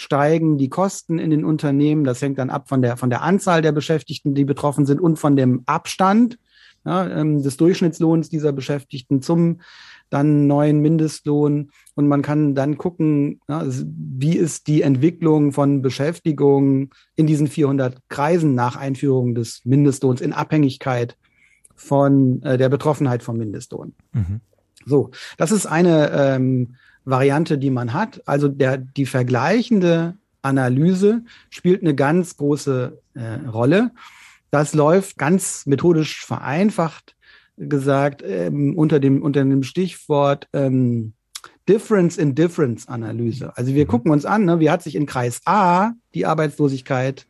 steigen 0.00 0.56
die 0.56 0.70
Kosten 0.70 1.18
in 1.18 1.28
den 1.28 1.44
Unternehmen. 1.44 2.04
Das 2.04 2.22
hängt 2.22 2.38
dann 2.38 2.48
ab 2.48 2.70
von 2.70 2.80
der, 2.80 2.96
von 2.96 3.10
der 3.10 3.20
Anzahl 3.20 3.60
der 3.60 3.72
Beschäftigten, 3.72 4.34
die 4.34 4.46
betroffen 4.46 4.86
sind 4.86 4.98
und 4.98 5.18
von 5.18 5.36
dem 5.36 5.62
Abstand 5.66 6.38
ja, 6.86 7.06
ähm, 7.06 7.42
des 7.42 7.58
Durchschnittslohns 7.58 8.30
dieser 8.30 8.52
Beschäftigten 8.52 9.20
zum 9.20 9.60
dann 10.08 10.46
neuen 10.46 10.80
Mindestlohn. 10.80 11.70
Und 11.96 12.08
man 12.08 12.22
kann 12.22 12.54
dann 12.54 12.78
gucken, 12.78 13.42
ja, 13.46 13.62
wie 13.66 14.38
ist 14.38 14.68
die 14.68 14.80
Entwicklung 14.80 15.52
von 15.52 15.82
Beschäftigung 15.82 16.94
in 17.14 17.26
diesen 17.26 17.46
400 17.46 17.98
Kreisen 18.08 18.54
nach 18.54 18.76
Einführung 18.76 19.34
des 19.34 19.60
Mindestlohns 19.64 20.22
in 20.22 20.32
Abhängigkeit 20.32 21.18
von 21.74 22.42
äh, 22.42 22.56
der 22.56 22.70
Betroffenheit 22.70 23.22
vom 23.22 23.36
Mindestlohn. 23.36 23.92
Mhm. 24.12 24.40
So, 24.86 25.10
das 25.36 25.52
ist 25.52 25.66
eine 25.66 26.10
ähm, 26.10 26.76
Variante, 27.04 27.58
die 27.58 27.70
man 27.70 27.92
hat. 27.92 28.22
Also 28.26 28.48
der, 28.48 28.78
die 28.78 29.06
vergleichende 29.06 30.16
Analyse 30.42 31.22
spielt 31.50 31.82
eine 31.82 31.94
ganz 31.94 32.36
große 32.36 32.98
äh, 33.14 33.48
Rolle. 33.48 33.90
Das 34.50 34.74
läuft 34.74 35.18
ganz 35.18 35.66
methodisch 35.66 36.24
vereinfacht 36.24 37.14
gesagt 37.56 38.22
ähm, 38.24 38.76
unter 38.76 39.00
dem 39.00 39.22
unter 39.22 39.44
dem 39.44 39.62
Stichwort 39.62 40.48
ähm, 40.54 41.12
Difference 41.68 42.16
in 42.16 42.34
Difference 42.34 42.88
Analyse. 42.88 43.56
Also 43.56 43.74
wir 43.74 43.84
mhm. 43.84 43.88
gucken 43.88 44.10
uns 44.10 44.24
an, 44.24 44.44
ne, 44.44 44.60
wie 44.60 44.70
hat 44.70 44.82
sich 44.82 44.96
in 44.96 45.06
Kreis 45.06 45.40
A 45.44 45.92
die 46.14 46.26
Arbeitslosigkeit 46.26 47.26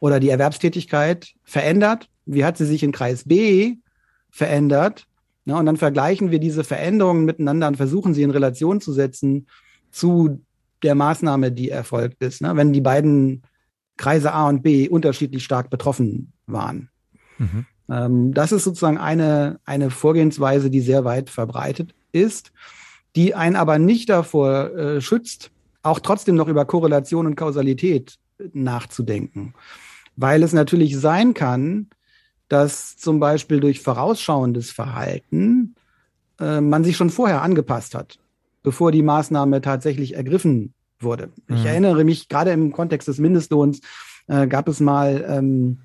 oder 0.00 0.18
die 0.18 0.30
Erwerbstätigkeit 0.30 1.34
verändert? 1.44 2.08
Wie 2.24 2.44
hat 2.44 2.56
sie 2.56 2.66
sich 2.66 2.82
in 2.82 2.92
Kreis 2.92 3.24
B 3.24 3.76
verändert? 4.30 5.06
Ja, 5.46 5.58
und 5.58 5.66
dann 5.66 5.76
vergleichen 5.76 6.30
wir 6.30 6.40
diese 6.40 6.64
Veränderungen 6.64 7.24
miteinander 7.24 7.68
und 7.68 7.76
versuchen 7.76 8.14
sie 8.14 8.22
in 8.22 8.30
Relation 8.30 8.80
zu 8.80 8.92
setzen 8.92 9.46
zu 9.90 10.42
der 10.82 10.94
Maßnahme, 10.94 11.52
die 11.52 11.70
erfolgt 11.70 12.22
ist. 12.22 12.42
Ne? 12.42 12.54
Wenn 12.56 12.72
die 12.72 12.80
beiden 12.80 13.42
Kreise 13.96 14.32
A 14.32 14.48
und 14.48 14.62
B 14.62 14.88
unterschiedlich 14.88 15.44
stark 15.44 15.70
betroffen 15.70 16.32
waren. 16.46 16.90
Mhm. 17.38 17.66
Ähm, 17.88 18.34
das 18.34 18.52
ist 18.52 18.64
sozusagen 18.64 18.98
eine, 18.98 19.60
eine 19.64 19.90
Vorgehensweise, 19.90 20.68
die 20.68 20.80
sehr 20.80 21.04
weit 21.04 21.30
verbreitet 21.30 21.94
ist, 22.12 22.52
die 23.14 23.34
einen 23.34 23.56
aber 23.56 23.78
nicht 23.78 24.08
davor 24.08 24.76
äh, 24.76 25.00
schützt, 25.00 25.50
auch 25.82 26.00
trotzdem 26.00 26.34
noch 26.34 26.48
über 26.48 26.64
Korrelation 26.64 27.26
und 27.26 27.36
Kausalität 27.36 28.18
nachzudenken. 28.52 29.54
Weil 30.16 30.42
es 30.42 30.52
natürlich 30.52 30.98
sein 30.98 31.32
kann, 31.32 31.88
dass 32.48 32.96
zum 32.96 33.20
Beispiel 33.20 33.60
durch 33.60 33.80
vorausschauendes 33.80 34.70
Verhalten 34.70 35.74
äh, 36.40 36.60
man 36.60 36.84
sich 36.84 36.96
schon 36.96 37.10
vorher 37.10 37.42
angepasst 37.42 37.94
hat, 37.94 38.18
bevor 38.62 38.92
die 38.92 39.02
Maßnahme 39.02 39.60
tatsächlich 39.60 40.14
ergriffen 40.14 40.74
wurde. 41.00 41.32
Mhm. 41.48 41.56
Ich 41.56 41.64
erinnere 41.64 42.04
mich 42.04 42.28
gerade 42.28 42.52
im 42.52 42.72
Kontext 42.72 43.08
des 43.08 43.18
Mindestlohns 43.18 43.80
äh, 44.28 44.46
gab 44.46 44.68
es 44.68 44.80
mal 44.80 45.24
ähm, 45.28 45.78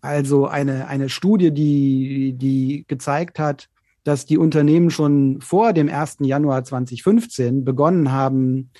also 0.00 0.46
eine, 0.46 0.88
eine 0.88 1.08
Studie, 1.08 1.52
die, 1.52 2.34
die 2.34 2.84
gezeigt 2.88 3.38
hat, 3.38 3.68
dass 4.04 4.26
die 4.26 4.36
Unternehmen 4.36 4.90
schon 4.90 5.40
vor 5.40 5.72
dem 5.72 5.88
1. 5.88 6.18
Januar 6.20 6.64
2015 6.64 7.64
begonnen 7.64 8.10
haben, 8.10 8.70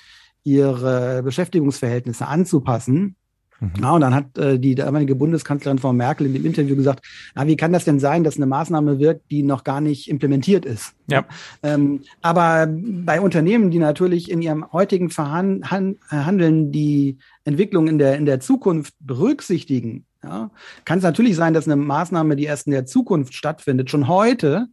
ihre 0.43 1.23
Beschäftigungsverhältnisse 1.23 2.27
anzupassen 2.27 3.15
Mhm. 3.63 3.71
Ja, 3.81 3.91
und 3.91 4.01
dann 4.01 4.13
hat 4.13 4.37
äh, 4.37 4.59
die 4.59 4.75
damalige 4.75 5.15
Bundeskanzlerin 5.15 5.79
Frau 5.79 5.93
Merkel 5.93 6.27
in 6.27 6.33
dem 6.33 6.45
Interview 6.45 6.75
gesagt, 6.75 7.05
na, 7.33 7.47
wie 7.47 7.55
kann 7.55 7.71
das 7.71 7.85
denn 7.85 7.99
sein, 7.99 8.23
dass 8.23 8.35
eine 8.35 8.45
Maßnahme 8.45 8.99
wirkt, 8.99 9.31
die 9.31 9.43
noch 9.43 9.63
gar 9.63 9.79
nicht 9.79 10.09
implementiert 10.09 10.65
ist? 10.65 10.93
Ja. 11.07 11.25
Ähm, 11.61 12.01
aber 12.21 12.67
bei 12.69 13.21
Unternehmen, 13.21 13.71
die 13.71 13.79
natürlich 13.79 14.29
in 14.29 14.41
ihrem 14.41 14.71
heutigen 14.71 15.09
Verhandeln 15.09 16.71
die 16.71 17.17
Entwicklung 17.45 17.87
in 17.87 17.97
der, 17.97 18.17
in 18.17 18.25
der 18.25 18.39
Zukunft 18.39 18.93
berücksichtigen, 18.99 20.05
ja, 20.23 20.51
kann 20.85 20.97
es 20.97 21.03
natürlich 21.03 21.35
sein, 21.35 21.53
dass 21.53 21.67
eine 21.67 21.75
Maßnahme, 21.75 22.35
die 22.35 22.45
erst 22.45 22.67
in 22.67 22.71
der 22.71 22.85
Zukunft 22.85 23.33
stattfindet, 23.33 23.89
schon 23.89 24.07
heute 24.07 24.67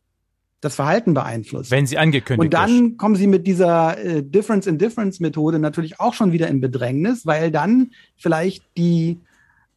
das 0.60 0.74
Verhalten 0.74 1.14
beeinflusst. 1.14 1.70
Wenn 1.70 1.86
sie 1.86 1.98
angekündigt 1.98 2.44
Und 2.44 2.54
dann 2.54 2.90
ist. 2.90 2.98
kommen 2.98 3.16
sie 3.16 3.26
mit 3.26 3.46
dieser 3.46 3.98
äh, 3.98 4.22
Difference 4.22 4.66
in 4.66 4.78
Difference 4.78 5.20
Methode 5.20 5.58
natürlich 5.58 6.00
auch 6.00 6.14
schon 6.14 6.32
wieder 6.32 6.48
in 6.48 6.60
Bedrängnis, 6.60 7.24
weil 7.24 7.50
dann 7.50 7.92
vielleicht 8.16 8.64
die 8.76 9.18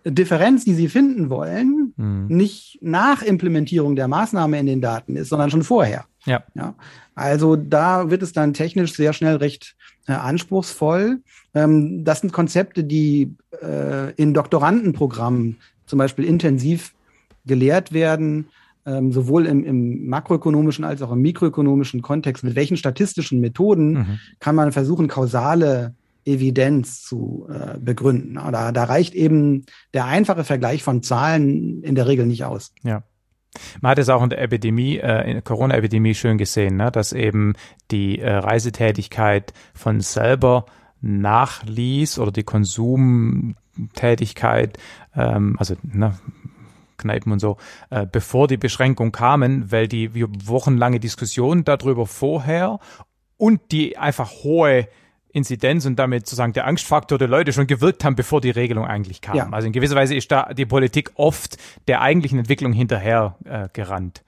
Differenz, 0.06 0.66
die 0.66 0.74
sie 0.74 0.90
finden 0.90 1.30
wollen, 1.30 1.94
hm. 1.96 2.28
nicht 2.28 2.80
nach 2.82 3.22
Implementierung 3.22 3.96
der 3.96 4.10
Maßnahme 4.10 4.60
in 4.60 4.66
den 4.66 4.82
Daten 4.82 5.16
ist, 5.16 5.30
sondern 5.30 5.50
schon 5.50 5.64
vorher. 5.64 6.06
Ja. 6.26 6.44
ja. 6.56 6.76
Also 7.16 7.56
da 7.56 8.10
wird 8.10 8.22
es 8.22 8.34
dann 8.34 8.54
technisch 8.54 8.94
sehr 8.94 9.14
schnell 9.14 9.38
recht 9.38 9.76
äh, 10.08 10.14
anspruchsvoll. 10.14 11.22
Ähm, 11.54 12.04
das 12.04 12.20
sind 12.20 12.34
Konzepte, 12.34 12.84
die 12.84 13.34
äh, 13.62 14.12
in 14.16 14.34
Doktorandenprogrammen 14.34 15.58
zum 15.86 16.00
Beispiel 16.00 16.26
intensiv 16.26 16.94
gelehrt 17.46 17.94
werden, 17.94 18.48
ähm, 18.86 19.12
sowohl 19.12 19.46
im, 19.46 19.64
im, 19.64 20.08
makroökonomischen 20.08 20.86
als 20.86 21.02
auch 21.02 21.12
im 21.12 21.22
mikroökonomischen 21.22 22.02
Kontext. 22.02 22.44
Mit 22.44 22.56
welchen 22.56 22.78
statistischen 22.78 23.40
Methoden 23.40 23.94
mhm. 23.94 24.20
kann 24.40 24.56
man 24.56 24.72
versuchen, 24.72 25.08
kausale 25.08 25.96
Evidenz 26.26 27.02
zu 27.02 27.48
äh, 27.50 27.78
begründen? 27.80 28.36
Da, 28.36 28.72
da 28.72 28.84
reicht 28.84 29.14
eben 29.14 29.66
der 29.94 30.06
einfache 30.06 30.44
Vergleich 30.44 30.84
von 30.84 31.04
Zahlen 31.04 31.84
in 31.84 31.96
der 31.96 32.08
Regel 32.08 32.26
nicht 32.26 32.46
aus. 32.46 32.74
Ja. 32.84 33.04
Man 33.82 33.92
hat 33.92 34.00
es 34.00 34.10
auch 34.10 34.24
in 34.24 34.30
der 34.30 34.42
Epidemie, 34.42 34.98
äh, 34.98 35.28
in 35.28 35.34
der 35.34 35.42
Corona-Epidemie 35.42 36.16
schön 36.16 36.38
gesehen, 36.38 36.78
ne, 36.78 36.92
dass 36.92 37.14
eben 37.14 37.54
die 37.92 38.20
äh, 38.20 38.32
Reisetätigkeit 38.32 39.54
von 39.74 40.02
selber 40.02 40.66
nachließ 41.02 42.20
oder 42.20 42.32
die 42.32 42.44
Konsumtätigkeit, 42.44 44.78
ähm, 45.16 45.56
also 45.60 45.76
ne, 45.84 46.18
Kneipen 46.98 47.32
und 47.32 47.40
so, 47.40 47.57
äh, 47.90 48.06
bevor 48.10 48.48
die 48.48 48.57
Beschränkungen 48.57 49.11
kamen, 49.11 49.72
weil 49.72 49.88
die 49.88 50.10
wochenlange 50.48 50.99
Diskussion 50.99 51.64
darüber 51.64 52.06
vorher 52.06 52.80
und 53.38 53.72
die 53.72 53.98
einfach 53.98 54.32
hohe 54.44 54.88
Inzidenz 55.34 55.86
und 55.86 55.98
damit 55.98 56.28
sozusagen 56.28 56.53
der 56.53 56.68
Angstfaktor 56.68 57.18
der 57.18 57.28
Leute 57.28 57.53
schon 57.53 57.65
gewirkt 57.65 58.03
haben, 58.03 58.15
bevor 58.15 58.40
die 58.40 58.52
Regelung 58.52 58.86
eigentlich 58.86 59.22
kam. 59.22 59.36
Ja. 59.36 59.49
Also 59.52 59.65
in 59.65 59.74
gewisser 59.74 59.95
Weise 59.95 60.15
ist 60.15 60.32
da 60.32 60.53
die 60.53 60.68
Politik 60.68 61.11
oft 61.15 61.57
der 61.88 62.02
eigentlichen 62.02 62.38
Entwicklung 62.38 62.72
hinterher 62.72 63.36
äh, 63.45 63.68
gerannt. 63.74 64.24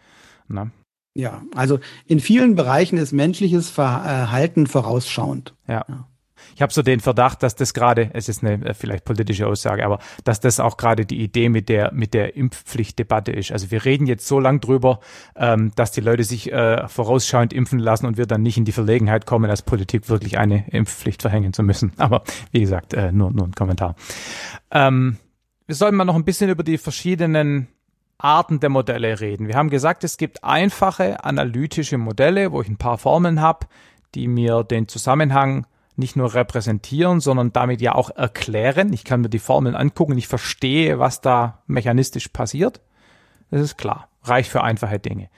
Na? 0.47 0.71
Ja, 1.13 1.43
also 1.55 1.79
in 2.07 2.19
vielen 2.19 2.55
Bereichen 2.55 2.97
ist 2.97 3.13
menschliches 3.13 3.69
Verhalten 3.69 4.67
vorausschauend. 4.67 5.53
ja. 5.67 5.85
ja. 5.87 6.07
Ich 6.55 6.61
habe 6.61 6.71
so 6.71 6.81
den 6.81 7.01
Verdacht, 7.01 7.43
dass 7.43 7.55
das 7.55 7.73
gerade, 7.73 8.09
es 8.13 8.29
ist 8.29 8.43
eine 8.43 8.65
äh, 8.65 8.73
vielleicht 8.73 9.03
politische 9.03 9.45
Aussage, 9.45 9.85
aber 9.85 9.99
dass 10.23 10.39
das 10.39 10.59
auch 10.59 10.77
gerade 10.77 11.05
die 11.05 11.21
Idee 11.21 11.49
mit 11.49 11.67
der 11.69 11.93
mit 11.93 12.13
der 12.13 12.35
Impfpflichtdebatte 12.35 13.31
ist. 13.31 13.51
Also 13.51 13.71
wir 13.71 13.83
reden 13.83 14.07
jetzt 14.07 14.25
so 14.25 14.39
lang 14.39 14.61
drüber, 14.61 15.01
ähm, 15.35 15.71
dass 15.75 15.91
die 15.91 16.01
Leute 16.01 16.23
sich 16.23 16.51
äh, 16.51 16.87
vorausschauend 16.87 17.51
impfen 17.51 17.79
lassen 17.79 18.05
und 18.05 18.17
wir 18.17 18.25
dann 18.25 18.41
nicht 18.41 18.57
in 18.57 18.65
die 18.65 18.71
Verlegenheit 18.71 19.25
kommen, 19.25 19.49
als 19.49 19.61
Politik 19.61 20.07
wirklich 20.07 20.37
eine 20.37 20.67
Impfpflicht 20.69 21.21
verhängen 21.21 21.51
zu 21.53 21.61
müssen. 21.61 21.91
Aber 21.97 22.23
wie 22.51 22.61
gesagt, 22.61 22.93
äh, 22.93 23.11
nur 23.11 23.31
nur 23.31 23.47
ein 23.47 23.53
Kommentar. 23.53 23.95
Ähm, 24.71 25.17
wir 25.67 25.75
sollten 25.75 25.97
mal 25.97 26.05
noch 26.05 26.15
ein 26.15 26.25
bisschen 26.25 26.49
über 26.49 26.63
die 26.63 26.77
verschiedenen 26.77 27.67
Arten 28.17 28.61
der 28.61 28.69
Modelle 28.69 29.19
reden. 29.19 29.47
Wir 29.47 29.55
haben 29.55 29.69
gesagt, 29.69 30.03
es 30.03 30.17
gibt 30.17 30.43
einfache 30.43 31.23
analytische 31.23 31.97
Modelle, 31.97 32.51
wo 32.51 32.61
ich 32.61 32.69
ein 32.69 32.77
paar 32.77 32.97
Formeln 32.97 33.41
habe, 33.41 33.67
die 34.13 34.27
mir 34.27 34.63
den 34.63 34.87
Zusammenhang 34.87 35.65
nicht 35.97 36.15
nur 36.15 36.33
repräsentieren, 36.33 37.19
sondern 37.19 37.53
damit 37.53 37.81
ja 37.81 37.95
auch 37.95 38.09
erklären. 38.09 38.91
Ich 38.93 39.03
kann 39.03 39.21
mir 39.21 39.29
die 39.29 39.39
Formeln 39.39 39.75
angucken, 39.75 40.17
ich 40.17 40.27
verstehe, 40.27 40.99
was 40.99 41.21
da 41.21 41.61
mechanistisch 41.67 42.27
passiert. 42.29 42.81
Das 43.51 43.61
ist 43.61 43.77
klar, 43.77 44.09
reicht 44.23 44.49
für 44.49 44.63
einfache 44.63 44.99
Dinge. 44.99 45.29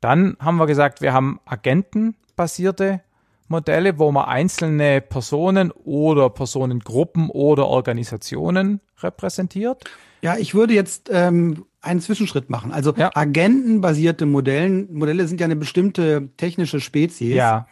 Dann 0.00 0.36
haben 0.40 0.58
wir 0.58 0.66
gesagt, 0.66 1.00
wir 1.00 1.12
haben 1.12 1.40
agentenbasierte 1.46 3.00
Modelle, 3.48 3.98
wo 3.98 4.10
man 4.12 4.26
einzelne 4.26 5.00
Personen 5.00 5.70
oder 5.70 6.30
Personengruppen 6.30 7.30
oder 7.30 7.66
Organisationen 7.66 8.80
repräsentiert. 8.98 9.84
Ja, 10.22 10.36
ich 10.36 10.54
würde 10.54 10.74
jetzt 10.74 11.10
ähm, 11.12 11.64
einen 11.80 12.00
Zwischenschritt 12.00 12.50
machen. 12.50 12.72
Also 12.72 12.92
ja. 12.96 13.10
agentenbasierte 13.14 14.26
Modellen, 14.26 14.92
Modelle 14.92 15.26
sind 15.28 15.40
ja 15.40 15.44
eine 15.44 15.56
bestimmte 15.56 16.28
technische 16.36 16.80
Spezies. 16.80 17.34
Ja 17.34 17.66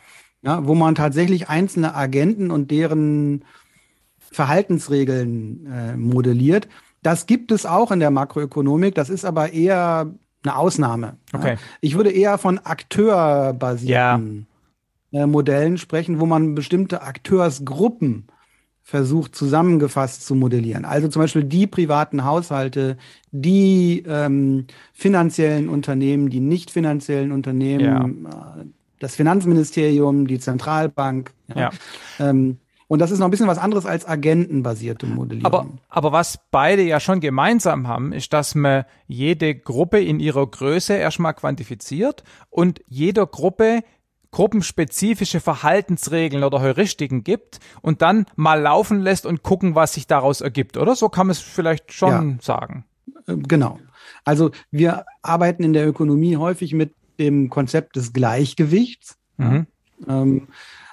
ja, 0.45 0.67
wo 0.67 0.75
man 0.75 0.95
tatsächlich 0.95 1.49
einzelne 1.49 1.95
Agenten 1.95 2.51
und 2.51 2.71
deren 2.71 3.45
Verhaltensregeln 4.19 5.67
äh, 5.67 5.97
modelliert. 5.97 6.69
Das 7.03 7.27
gibt 7.27 7.53
es 7.53 7.67
auch 7.67 7.91
in 7.91 8.01
der 8.01 8.11
Makroökonomik, 8.11 8.95
das 8.95 9.11
ist 9.11 9.25
aber 9.25 9.53
eher 9.53 10.13
eine 10.43 10.57
Ausnahme. 10.57 11.17
Okay. 11.33 11.55
Ja. 11.55 11.59
Ich 11.81 11.97
würde 11.97 12.11
eher 12.11 12.39
von 12.39 12.59
akteurbasierten 12.59 14.47
ja. 15.11 15.23
äh, 15.23 15.27
Modellen 15.27 15.79
sprechen, 15.79 16.21
wo 16.21 16.27
man 16.27 16.55
bestimmte 16.55 17.03
Akteursgruppen 17.03 18.27
versucht 18.83 19.35
zusammengefasst 19.35 20.27
zu 20.27 20.35
modellieren. 20.35 20.85
Also 20.85 21.09
zum 21.09 21.23
Beispiel 21.23 21.45
die 21.45 21.67
privaten 21.67 22.25
Haushalte, 22.25 22.99
die 23.31 24.05
ähm, 24.07 24.67
finanziellen 24.93 25.71
Unternehmen, 25.71 26.29
die 26.29 26.41
nicht 26.41 26.71
finanziellen 26.71 27.33
Unternehmen, 27.33 28.27
ja. 28.27 28.61
äh, 28.61 28.65
das 29.05 29.15
Finanzministerium, 29.15 30.27
die 30.27 30.41
Zentralbank. 30.41 31.33
Ja. 31.49 31.57
ja. 31.57 31.71
Ähm, 32.19 32.59
und 32.87 32.99
das 32.99 33.11
ist 33.11 33.19
noch 33.19 33.27
ein 33.27 33.31
bisschen 33.31 33.47
was 33.47 33.59
anderes 33.59 33.87
als 33.87 34.07
agentenbasierte 34.07 35.07
Modellierung. 35.07 35.47
Aber, 35.47 35.67
aber 35.89 36.13
was 36.13 36.39
beide 36.51 36.83
ja 36.83 37.01
schon 37.01 37.21
gemeinsam 37.21 37.89
haben, 37.89 38.13
ist, 38.13 38.33
dass 38.33 38.55
man 38.55 38.85
jede 39.07 39.55
Gruppe 39.55 40.01
in 40.01 40.21
ihrer 40.21 40.47
Größe 40.47 40.95
erstmal 40.95 41.35
quantifiziert 41.35 42.25
und 42.51 42.81
jeder 42.89 43.27
Gruppe 43.27 43.83
gruppenspezifische 44.31 45.41
Verhaltensregeln 45.41 46.43
oder 46.45 46.61
Heuristiken 46.61 47.25
gibt 47.25 47.61
und 47.83 48.03
dann 48.03 48.27
mal 48.37 48.61
laufen 48.61 49.01
lässt 49.01 49.27
und 49.27 49.43
gucken, 49.43 49.75
was 49.75 49.93
sich 49.93 50.07
daraus 50.07 50.41
ergibt, 50.41 50.77
oder? 50.77 50.97
So 50.97 51.09
kann 51.09 51.29
man 51.29 51.33
es 51.33 51.41
vielleicht 51.41 51.93
schon 51.93 52.31
ja. 52.31 52.37
sagen. 52.41 52.85
Äh, 53.27 53.37
genau. 53.37 53.79
Also 54.25 54.51
wir 54.71 55.05
arbeiten 55.23 55.63
in 55.63 55.73
der 55.73 55.87
Ökonomie 55.87 56.37
häufig 56.37 56.75
mit 56.75 56.95
dem 57.19 57.51
Konzept 57.51 57.97
des 57.97 58.13
Gleichgewichts. 58.13 59.17
Mhm. 59.37 59.67
Ähm, 60.09 60.49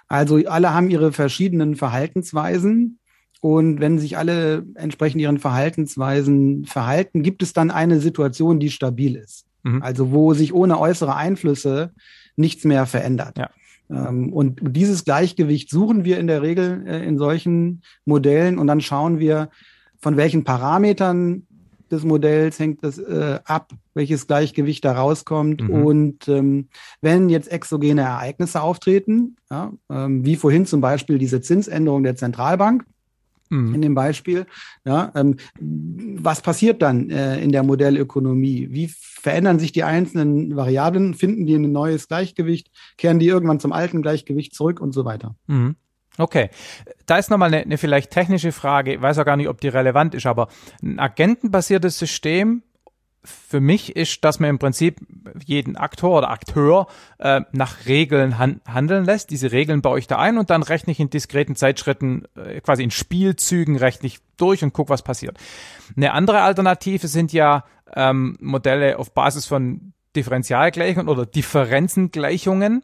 also 0.07 0.35
alle 0.47 0.73
haben 0.73 0.89
ihre 0.89 1.11
verschiedenen 1.13 1.75
Verhaltensweisen. 1.75 2.99
Und 3.39 3.79
wenn 3.79 3.97
sich 3.97 4.17
alle 4.17 4.65
entsprechend 4.75 5.21
ihren 5.21 5.39
Verhaltensweisen 5.39 6.65
verhalten, 6.65 7.23
gibt 7.23 7.41
es 7.41 7.53
dann 7.53 7.71
eine 7.71 7.99
Situation, 7.99 8.59
die 8.59 8.69
stabil 8.69 9.15
ist. 9.15 9.45
Mhm. 9.63 9.81
Also 9.81 10.11
wo 10.11 10.33
sich 10.33 10.53
ohne 10.53 10.79
äußere 10.79 11.15
Einflüsse 11.15 11.91
nichts 12.35 12.65
mehr 12.65 12.85
verändert. 12.85 13.37
Ja. 13.37 13.49
Ähm, 13.89 14.31
und 14.31 14.59
dieses 14.61 15.05
Gleichgewicht 15.05 15.69
suchen 15.69 16.05
wir 16.05 16.19
in 16.19 16.27
der 16.27 16.41
Regel 16.41 16.83
äh, 16.87 17.05
in 17.05 17.17
solchen 17.17 17.81
Modellen 18.05 18.57
und 18.57 18.67
dann 18.67 18.81
schauen 18.81 19.19
wir, 19.19 19.49
von 19.99 20.17
welchen 20.17 20.43
Parametern 20.43 21.47
des 21.91 22.03
Modells 22.03 22.59
hängt 22.59 22.83
das 22.83 22.97
äh, 22.97 23.39
ab, 23.45 23.71
welches 23.93 24.27
Gleichgewicht 24.27 24.83
da 24.85 24.93
rauskommt. 24.93 25.61
Mhm. 25.61 25.69
Und 25.69 26.27
ähm, 26.27 26.69
wenn 27.01 27.29
jetzt 27.29 27.51
exogene 27.51 28.01
Ereignisse 28.01 28.61
auftreten, 28.61 29.35
ja, 29.49 29.71
ähm, 29.89 30.25
wie 30.25 30.35
vorhin 30.35 30.65
zum 30.65 30.81
Beispiel 30.81 31.17
diese 31.17 31.41
Zinsänderung 31.41 32.03
der 32.03 32.15
Zentralbank, 32.15 32.85
mhm. 33.51 33.75
in 33.75 33.81
dem 33.81 33.93
Beispiel. 33.93 34.47
Ja, 34.85 35.11
ähm, 35.15 35.35
was 35.59 36.41
passiert 36.41 36.81
dann 36.81 37.09
äh, 37.09 37.39
in 37.41 37.51
der 37.51 37.63
Modellökonomie? 37.63 38.69
Wie 38.71 38.89
verändern 38.95 39.59
sich 39.59 39.71
die 39.71 39.83
einzelnen 39.83 40.55
Variablen? 40.55 41.13
Finden 41.13 41.45
die 41.45 41.55
ein 41.55 41.71
neues 41.71 42.07
Gleichgewicht? 42.07 42.71
Kehren 42.97 43.19
die 43.19 43.27
irgendwann 43.27 43.59
zum 43.59 43.71
alten 43.71 44.01
Gleichgewicht 44.01 44.55
zurück 44.55 44.79
und 44.79 44.93
so 44.93 45.05
weiter? 45.05 45.35
Mhm. 45.47 45.75
Okay, 46.17 46.49
da 47.05 47.17
ist 47.17 47.29
nochmal 47.29 47.53
eine, 47.53 47.63
eine 47.63 47.77
vielleicht 47.77 48.11
technische 48.11 48.51
Frage, 48.51 48.95
ich 48.95 49.01
weiß 49.01 49.17
auch 49.19 49.25
gar 49.25 49.37
nicht, 49.37 49.47
ob 49.47 49.61
die 49.61 49.69
relevant 49.69 50.13
ist, 50.13 50.25
aber 50.25 50.49
ein 50.81 50.99
agentenbasiertes 50.99 51.97
System 51.97 52.63
für 53.23 53.59
mich 53.59 53.95
ist, 53.95 54.23
dass 54.25 54.39
man 54.39 54.49
im 54.49 54.59
Prinzip 54.59 54.99
jeden 55.45 55.77
Aktor 55.77 56.17
oder 56.17 56.31
Akteur 56.31 56.87
äh, 57.19 57.41
nach 57.51 57.85
Regeln 57.85 58.39
han 58.39 58.61
handeln 58.67 59.05
lässt. 59.05 59.29
Diese 59.29 59.51
Regeln 59.51 59.81
baue 59.81 59.99
ich 59.99 60.07
da 60.07 60.17
ein 60.17 60.37
und 60.37 60.49
dann 60.49 60.63
rechne 60.63 60.91
ich 60.91 60.99
in 60.99 61.11
diskreten 61.11 61.55
Zeitschritten, 61.55 62.25
äh, 62.35 62.61
quasi 62.61 62.83
in 62.83 62.91
Spielzügen 62.91 63.77
rechne 63.77 64.07
ich 64.07 64.19
durch 64.37 64.63
und 64.63 64.73
gucke, 64.73 64.89
was 64.89 65.03
passiert. 65.03 65.37
Eine 65.95 66.13
andere 66.13 66.41
Alternative 66.41 67.07
sind 67.07 67.31
ja 67.31 67.63
ähm, 67.95 68.37
Modelle 68.39 68.97
auf 68.97 69.13
Basis 69.13 69.45
von 69.45 69.93
Differentialgleichungen 70.15 71.07
oder 71.07 71.25
Differenzengleichungen. 71.25 72.83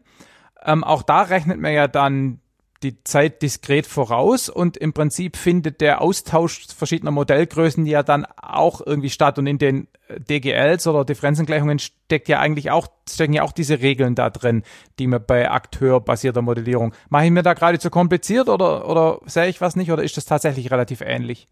Ähm, 0.63 0.83
auch 0.83 1.01
da 1.01 1.23
rechnet 1.23 1.59
man 1.59 1.73
ja 1.73 1.87
dann 1.87 2.41
die 2.83 3.03
Zeit 3.03 3.41
diskret 3.41 3.87
voraus 3.87 4.49
und 4.49 4.77
im 4.77 4.93
Prinzip 4.93 5.35
findet 5.35 5.81
der 5.81 6.01
Austausch 6.01 6.67
verschiedener 6.67 7.11
Modellgrößen 7.11 7.85
ja 7.85 8.03
dann 8.03 8.25
auch 8.41 8.81
irgendwie 8.85 9.09
statt 9.09 9.39
und 9.39 9.47
in 9.47 9.57
den 9.57 9.87
äh, 10.07 10.19
DGLs 10.19 10.87
oder 10.87 11.05
Differenzengleichungen 11.05 11.79
steckt 11.79 12.29
ja 12.29 12.39
eigentlich 12.39 12.71
auch, 12.71 12.87
stecken 13.09 13.33
ja 13.33 13.43
auch 13.43 13.51
diese 13.51 13.81
Regeln 13.81 14.15
da 14.15 14.29
drin, 14.29 14.63
die 14.99 15.07
man 15.07 15.23
bei 15.25 15.49
akteurbasierter 15.49 16.41
Modellierung. 16.41 16.93
Mache 17.09 17.25
ich 17.25 17.31
mir 17.31 17.43
da 17.43 17.53
gerade 17.53 17.79
zu 17.79 17.89
kompliziert 17.89 18.49
oder, 18.49 18.87
oder 18.87 19.19
sehe 19.25 19.47
ich 19.47 19.61
was 19.61 19.75
nicht 19.75 19.91
oder 19.91 20.03
ist 20.03 20.17
das 20.17 20.25
tatsächlich 20.25 20.71
relativ 20.71 21.01
ähnlich? 21.01 21.47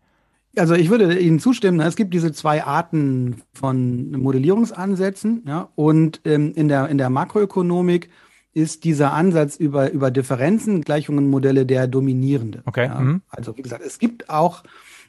Also 0.58 0.74
ich 0.74 0.90
würde 0.90 1.18
Ihnen 1.20 1.40
zustimmen. 1.40 1.80
Es 1.82 1.96
gibt 1.96 2.14
diese 2.14 2.32
zwei 2.32 2.64
Arten 2.64 3.42
von 3.54 4.12
Modellierungsansätzen, 4.12 5.44
ja, 5.46 5.70
und 5.76 6.22
ähm, 6.24 6.54
in 6.56 6.70
der 6.70 6.88
in 6.88 6.98
der 6.98 7.10
Makroökonomik 7.10 8.10
ist 8.56 8.86
dieser 8.86 9.14
Ansatz 9.14 9.58
über, 9.58 9.92
über 9.92 10.10
Differenzen, 10.10 10.82
Gleichungen, 10.82 11.30
Modelle 11.30 11.66
der 11.66 11.88
dominierende. 11.88 12.64
Okay. 12.66 12.88
Ja, 12.88 13.00
mhm. 13.00 13.22
Also 13.28 13.56
wie 13.58 13.62
gesagt, 13.62 13.84
es 13.86 14.00
gibt 14.00 14.30
auch 14.30 14.64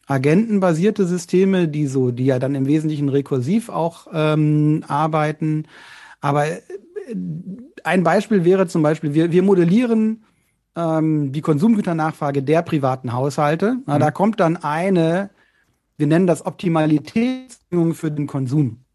agentenbasierte 0.07 1.07
Systeme, 1.07 1.69
die 1.69 1.87
so, 1.87 2.11
die 2.11 2.27
ja 2.27 2.41
dann 2.41 2.57
im 2.57 2.67
Wesentlichen 2.67 3.09
rekursiv 3.09 3.69
auch 3.69 4.09
ähm, 4.13 4.85
arbeiten. 4.89 5.65
Aber 6.21 6.45
ein 7.85 8.03
Beispiel 8.03 8.45
wäre 8.45 8.67
zum 8.67 8.83
Beispiel, 8.83 9.15
wir, 9.15 9.31
wir 9.31 9.45
modellieren 9.45 10.25
ähm, 10.75 11.31
die 11.31 11.41
Konsumgüternachfrage 11.41 12.43
der 12.43 12.63
privaten 12.63 13.13
Haushalte. 13.13 13.77
Na, 13.87 13.95
mhm. 13.95 14.01
Da 14.01 14.11
kommt 14.11 14.41
dann 14.41 14.57
eine, 14.57 15.31
wir 15.97 16.09
nennen 16.09 16.27
das 16.27 16.45
Optimalitätsbedingung 16.45 17.95
für 17.95 18.11
den 18.11 18.27
Konsum 18.27 18.86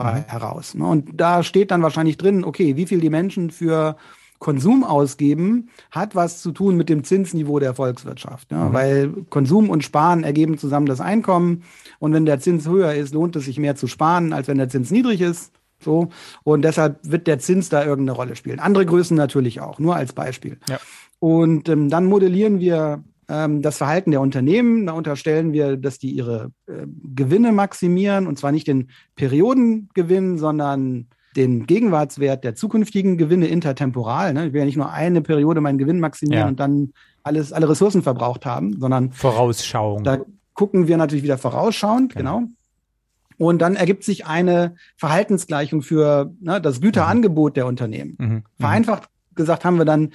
bei, 0.00 0.20
mhm. 0.20 0.24
heraus. 0.26 0.74
Ne? 0.74 0.86
Und 0.86 1.20
da 1.20 1.42
steht 1.42 1.70
dann 1.70 1.82
wahrscheinlich 1.82 2.16
drin, 2.16 2.44
okay, 2.44 2.76
wie 2.76 2.86
viel 2.86 3.00
die 3.00 3.10
Menschen 3.10 3.50
für 3.50 3.96
Konsum 4.38 4.84
ausgeben, 4.84 5.68
hat 5.90 6.14
was 6.14 6.40
zu 6.40 6.52
tun 6.52 6.76
mit 6.76 6.88
dem 6.88 7.04
Zinsniveau 7.04 7.58
der 7.58 7.74
Volkswirtschaft. 7.74 8.50
Ja? 8.50 8.68
Mhm. 8.68 8.72
Weil 8.72 9.12
Konsum 9.28 9.68
und 9.68 9.84
Sparen 9.84 10.24
ergeben 10.24 10.56
zusammen 10.56 10.86
das 10.86 11.00
Einkommen. 11.00 11.64
Und 11.98 12.14
wenn 12.14 12.24
der 12.24 12.40
Zins 12.40 12.66
höher 12.66 12.94
ist, 12.94 13.12
lohnt 13.12 13.36
es 13.36 13.44
sich 13.44 13.58
mehr 13.58 13.76
zu 13.76 13.86
sparen, 13.86 14.32
als 14.32 14.48
wenn 14.48 14.56
der 14.56 14.70
Zins 14.70 14.90
niedrig 14.90 15.20
ist. 15.20 15.52
So. 15.82 16.08
Und 16.42 16.62
deshalb 16.62 17.00
wird 17.02 17.26
der 17.26 17.38
Zins 17.38 17.68
da 17.68 17.84
irgendeine 17.84 18.16
Rolle 18.16 18.36
spielen. 18.36 18.58
Andere 18.58 18.86
Größen 18.86 19.16
natürlich 19.16 19.60
auch, 19.60 19.78
nur 19.78 19.96
als 19.96 20.14
Beispiel. 20.14 20.58
Ja. 20.68 20.78
Und 21.18 21.68
ähm, 21.68 21.90
dann 21.90 22.06
modellieren 22.06 22.60
wir 22.60 23.04
ähm, 23.30 23.62
das 23.62 23.78
Verhalten 23.78 24.10
der 24.10 24.20
Unternehmen. 24.20 24.86
Da 24.86 24.92
unterstellen 24.92 25.52
wir, 25.52 25.76
dass 25.76 25.98
die 25.98 26.10
ihre 26.10 26.50
äh, 26.66 26.86
Gewinne 27.14 27.52
maximieren 27.52 28.26
und 28.26 28.38
zwar 28.38 28.52
nicht 28.52 28.66
den 28.66 28.90
Periodengewinn, 29.14 30.36
sondern 30.36 31.06
den 31.36 31.66
Gegenwartswert 31.66 32.42
der 32.42 32.56
zukünftigen 32.56 33.16
Gewinne 33.16 33.46
intertemporal. 33.46 34.34
Ne? 34.34 34.48
Ich 34.48 34.52
will 34.52 34.60
ja 34.60 34.66
nicht 34.66 34.76
nur 34.76 34.90
eine 34.90 35.22
Periode 35.22 35.60
meinen 35.60 35.78
Gewinn 35.78 36.00
maximieren 36.00 36.42
ja. 36.42 36.48
und 36.48 36.58
dann 36.58 36.92
alles, 37.22 37.52
alle 37.52 37.68
Ressourcen 37.68 38.02
verbraucht 38.02 38.44
haben, 38.46 38.80
sondern 38.80 39.12
Vorausschauung. 39.12 40.02
Da 40.02 40.18
gucken 40.54 40.88
wir 40.88 40.96
natürlich 40.96 41.22
wieder 41.22 41.38
vorausschauend, 41.38 42.16
genau. 42.16 42.40
genau. 42.40 42.50
Und 43.38 43.62
dann 43.62 43.76
ergibt 43.76 44.04
sich 44.04 44.26
eine 44.26 44.74
Verhaltensgleichung 44.96 45.80
für 45.80 46.34
ne, 46.40 46.60
das 46.60 46.80
Güterangebot 46.80 47.52
mhm. 47.52 47.54
der 47.54 47.66
Unternehmen. 47.66 48.16
Mhm. 48.18 48.26
mhm. 48.26 48.42
Vereinfacht 48.58 49.08
gesagt 49.34 49.64
haben 49.64 49.78
wir 49.78 49.84
dann 49.84 50.12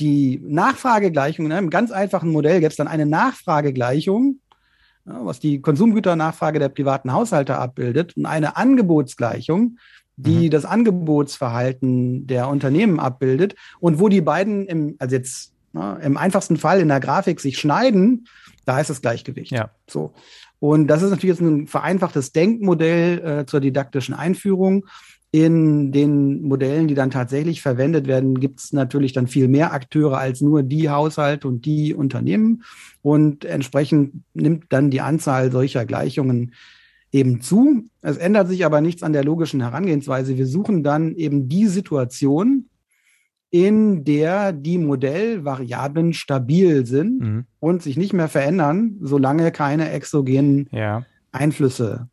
die 0.00 0.40
Nachfragegleichung. 0.44 1.48
Ne? 1.48 1.58
Im 1.58 1.70
ganz 1.70 1.90
einfachen 1.90 2.30
Modell 2.30 2.60
gäbe 2.60 2.70
es 2.70 2.76
dann 2.76 2.88
eine 2.88 3.06
Nachfragegleichung, 3.06 4.40
ja, 5.06 5.24
was 5.24 5.40
die 5.40 5.60
Konsumgüternachfrage 5.60 6.58
der 6.58 6.68
privaten 6.68 7.12
Haushalte 7.12 7.56
abbildet, 7.56 8.16
und 8.16 8.26
eine 8.26 8.56
Angebotsgleichung, 8.56 9.78
die 10.16 10.46
mhm. 10.46 10.50
das 10.50 10.64
Angebotsverhalten 10.64 12.26
der 12.26 12.48
Unternehmen 12.48 13.00
abbildet 13.00 13.54
und 13.80 14.00
wo 14.00 14.08
die 14.08 14.20
beiden 14.20 14.66
im, 14.66 14.96
also 14.98 15.14
jetzt 15.14 15.52
ne, 15.72 15.98
im 16.02 16.16
einfachsten 16.16 16.56
Fall 16.56 16.80
in 16.80 16.88
der 16.88 17.00
Grafik 17.00 17.40
sich 17.40 17.58
schneiden, 17.58 18.26
da 18.64 18.80
ist 18.80 18.90
das 18.90 19.00
Gleichgewicht. 19.00 19.52
Ja. 19.52 19.70
So. 19.88 20.12
Und 20.60 20.88
das 20.88 21.02
ist 21.02 21.10
natürlich 21.10 21.38
jetzt 21.38 21.46
ein 21.46 21.66
vereinfachtes 21.68 22.32
Denkmodell 22.32 23.18
äh, 23.40 23.46
zur 23.46 23.60
didaktischen 23.60 24.14
Einführung. 24.14 24.86
In 25.30 25.92
den 25.92 26.42
Modellen, 26.42 26.88
die 26.88 26.94
dann 26.94 27.10
tatsächlich 27.10 27.60
verwendet 27.60 28.06
werden, 28.06 28.40
gibt 28.40 28.60
es 28.60 28.72
natürlich 28.72 29.12
dann 29.12 29.26
viel 29.26 29.46
mehr 29.46 29.74
Akteure 29.74 30.16
als 30.16 30.40
nur 30.40 30.62
die 30.62 30.88
Haushalte 30.88 31.46
und 31.46 31.66
die 31.66 31.92
Unternehmen. 31.92 32.62
Und 33.02 33.44
entsprechend 33.44 34.22
nimmt 34.32 34.66
dann 34.70 34.88
die 34.90 35.02
Anzahl 35.02 35.52
solcher 35.52 35.84
Gleichungen 35.84 36.54
eben 37.12 37.42
zu. 37.42 37.84
Es 38.00 38.16
ändert 38.16 38.48
sich 38.48 38.64
aber 38.64 38.80
nichts 38.80 39.02
an 39.02 39.12
der 39.12 39.24
logischen 39.24 39.60
Herangehensweise. 39.60 40.38
Wir 40.38 40.46
suchen 40.46 40.82
dann 40.82 41.14
eben 41.14 41.48
die 41.48 41.66
Situation, 41.66 42.70
in 43.50 44.04
der 44.04 44.52
die 44.52 44.78
Modellvariablen 44.78 46.14
stabil 46.14 46.86
sind 46.86 47.20
mhm. 47.20 47.44
und 47.60 47.82
sich 47.82 47.98
nicht 47.98 48.14
mehr 48.14 48.28
verändern, 48.28 48.96
solange 49.00 49.52
keine 49.52 49.90
exogenen 49.90 50.68
ja. 50.72 51.04
Einflüsse 51.32 52.08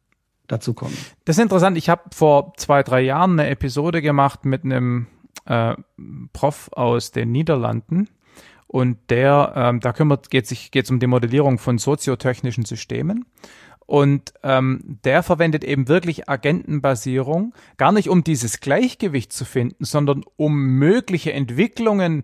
dazu 0.48 0.74
kommen. 0.74 0.96
Das 1.26 1.38
ist 1.38 1.44
interessant. 1.44 1.78
Ich 1.78 1.90
habe 1.90 2.04
vor 2.14 2.54
zwei, 2.58 2.84
drei 2.84 3.02
Jahren 3.02 3.40
eine 3.40 3.50
Episode 3.50 4.02
gemacht 4.02 4.46
mit 4.46 4.64
einem 4.64 5.08
äh, 5.46 5.76
Prof 6.34 6.70
aus 6.74 7.12
den 7.12 7.32
Niederlanden. 7.32 8.10
Und 8.68 8.98
der, 9.10 9.54
ähm, 9.56 9.80
da 9.80 9.94
kümmert, 9.94 10.30
geht 10.30 10.48
sich, 10.48 10.72
geht 10.72 10.86
es 10.86 10.92
um 10.92 11.00
die 11.00 11.08
Modellierung 11.08 11.60
von 11.60 11.78
soziotechnischen 11.78 12.66
Systemen. 12.66 13.26
Und 13.86 14.34
ähm, 14.42 15.00
der 15.04 15.22
verwendet 15.22 15.64
eben 15.64 15.88
wirklich 15.88 16.28
Agentenbasierung, 16.28 17.54
gar 17.78 17.92
nicht 17.92 18.10
um 18.10 18.24
dieses 18.24 18.60
Gleichgewicht 18.60 19.32
zu 19.32 19.46
finden, 19.46 19.86
sondern 19.86 20.24
um 20.38 20.56
mögliche 20.56 21.34
Entwicklungen 21.34 22.24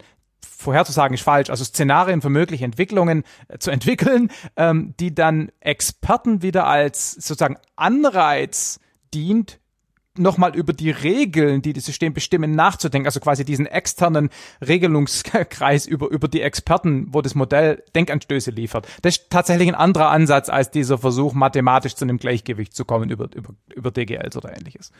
vorherzusagen 0.61 1.13
ist 1.13 1.23
falsch, 1.23 1.49
also 1.49 1.63
Szenarien 1.63 2.21
für 2.21 2.29
mögliche 2.29 2.65
Entwicklungen 2.65 3.23
äh, 3.47 3.57
zu 3.57 3.71
entwickeln, 3.71 4.31
ähm, 4.55 4.93
die 4.99 5.13
dann 5.13 5.51
Experten 5.59 6.41
wieder 6.41 6.67
als 6.67 7.11
sozusagen 7.13 7.57
Anreiz 7.75 8.79
dient, 9.13 9.59
nochmal 10.17 10.55
über 10.55 10.73
die 10.73 10.91
Regeln, 10.91 11.61
die 11.61 11.73
das 11.73 11.85
System 11.85 12.13
bestimmen, 12.13 12.51
nachzudenken. 12.51 13.07
Also 13.07 13.19
quasi 13.19 13.45
diesen 13.45 13.65
externen 13.65 14.29
Regelungskreis 14.65 15.85
über, 15.85 16.09
über 16.09 16.27
die 16.27 16.41
Experten, 16.41 17.07
wo 17.11 17.21
das 17.21 17.35
Modell 17.35 17.83
Denkanstöße 17.95 18.51
liefert. 18.51 18.88
Das 19.01 19.17
ist 19.17 19.29
tatsächlich 19.29 19.69
ein 19.69 19.75
anderer 19.75 20.09
Ansatz 20.09 20.49
als 20.49 20.71
dieser 20.71 20.97
Versuch, 20.97 21.33
mathematisch 21.33 21.95
zu 21.95 22.05
einem 22.05 22.17
Gleichgewicht 22.17 22.75
zu 22.75 22.85
kommen 22.85 23.09
über, 23.09 23.29
über, 23.33 23.53
über 23.73 23.91
DGLs 23.91 24.35
oder 24.35 24.55
ähnliches. 24.55 24.91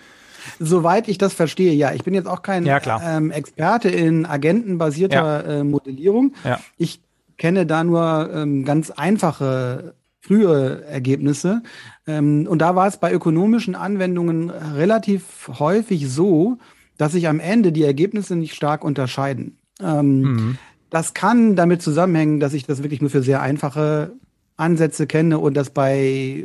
Soweit 0.60 1.08
ich 1.08 1.18
das 1.18 1.34
verstehe, 1.34 1.74
ja. 1.74 1.94
Ich 1.94 2.04
bin 2.04 2.14
jetzt 2.14 2.28
auch 2.28 2.42
kein 2.42 2.66
ja, 2.66 2.80
ähm, 3.04 3.32
Experte 3.32 3.90
in 3.90 4.26
agentenbasierter 4.26 5.16
ja. 5.16 5.60
äh, 5.60 5.64
Modellierung. 5.64 6.34
Ja. 6.44 6.60
Ich 6.78 7.02
kenne 7.38 7.66
da 7.66 7.84
nur 7.84 8.30
ähm, 8.34 8.66
ganz 8.66 8.92
einfache 8.92 9.96
frühe 10.22 10.84
Ergebnisse. 10.86 11.64
Ähm, 12.08 12.48
und 12.48 12.60
da 12.60 12.76
war 12.76 12.88
es 12.88 12.98
bei 12.98 13.12
ökonomischen 13.14 13.76
Anwendungen 13.76 14.50
relativ 14.50 15.50
häufig 15.60 16.10
so, 16.10 16.58
dass 16.98 17.14
sich 17.14 17.28
am 17.28 17.40
Ende 17.40 17.72
die 17.72 17.84
Ergebnisse 17.84 18.36
nicht 18.36 18.56
stark 18.56 18.84
unterscheiden. 18.84 19.58
Ähm, 19.82 20.22
mhm. 20.22 20.58
Das 20.90 21.14
kann 21.14 21.56
damit 21.56 21.82
zusammenhängen, 21.82 22.40
dass 22.40 22.54
ich 22.54 22.66
das 22.66 22.84
wirklich 22.84 23.02
nur 23.02 23.10
für 23.10 23.24
sehr 23.24 23.42
einfache 23.42 24.14
Ansätze 24.58 25.08
kenne 25.08 25.40
und 25.40 25.56
dass 25.56 25.72
bei 25.72 26.44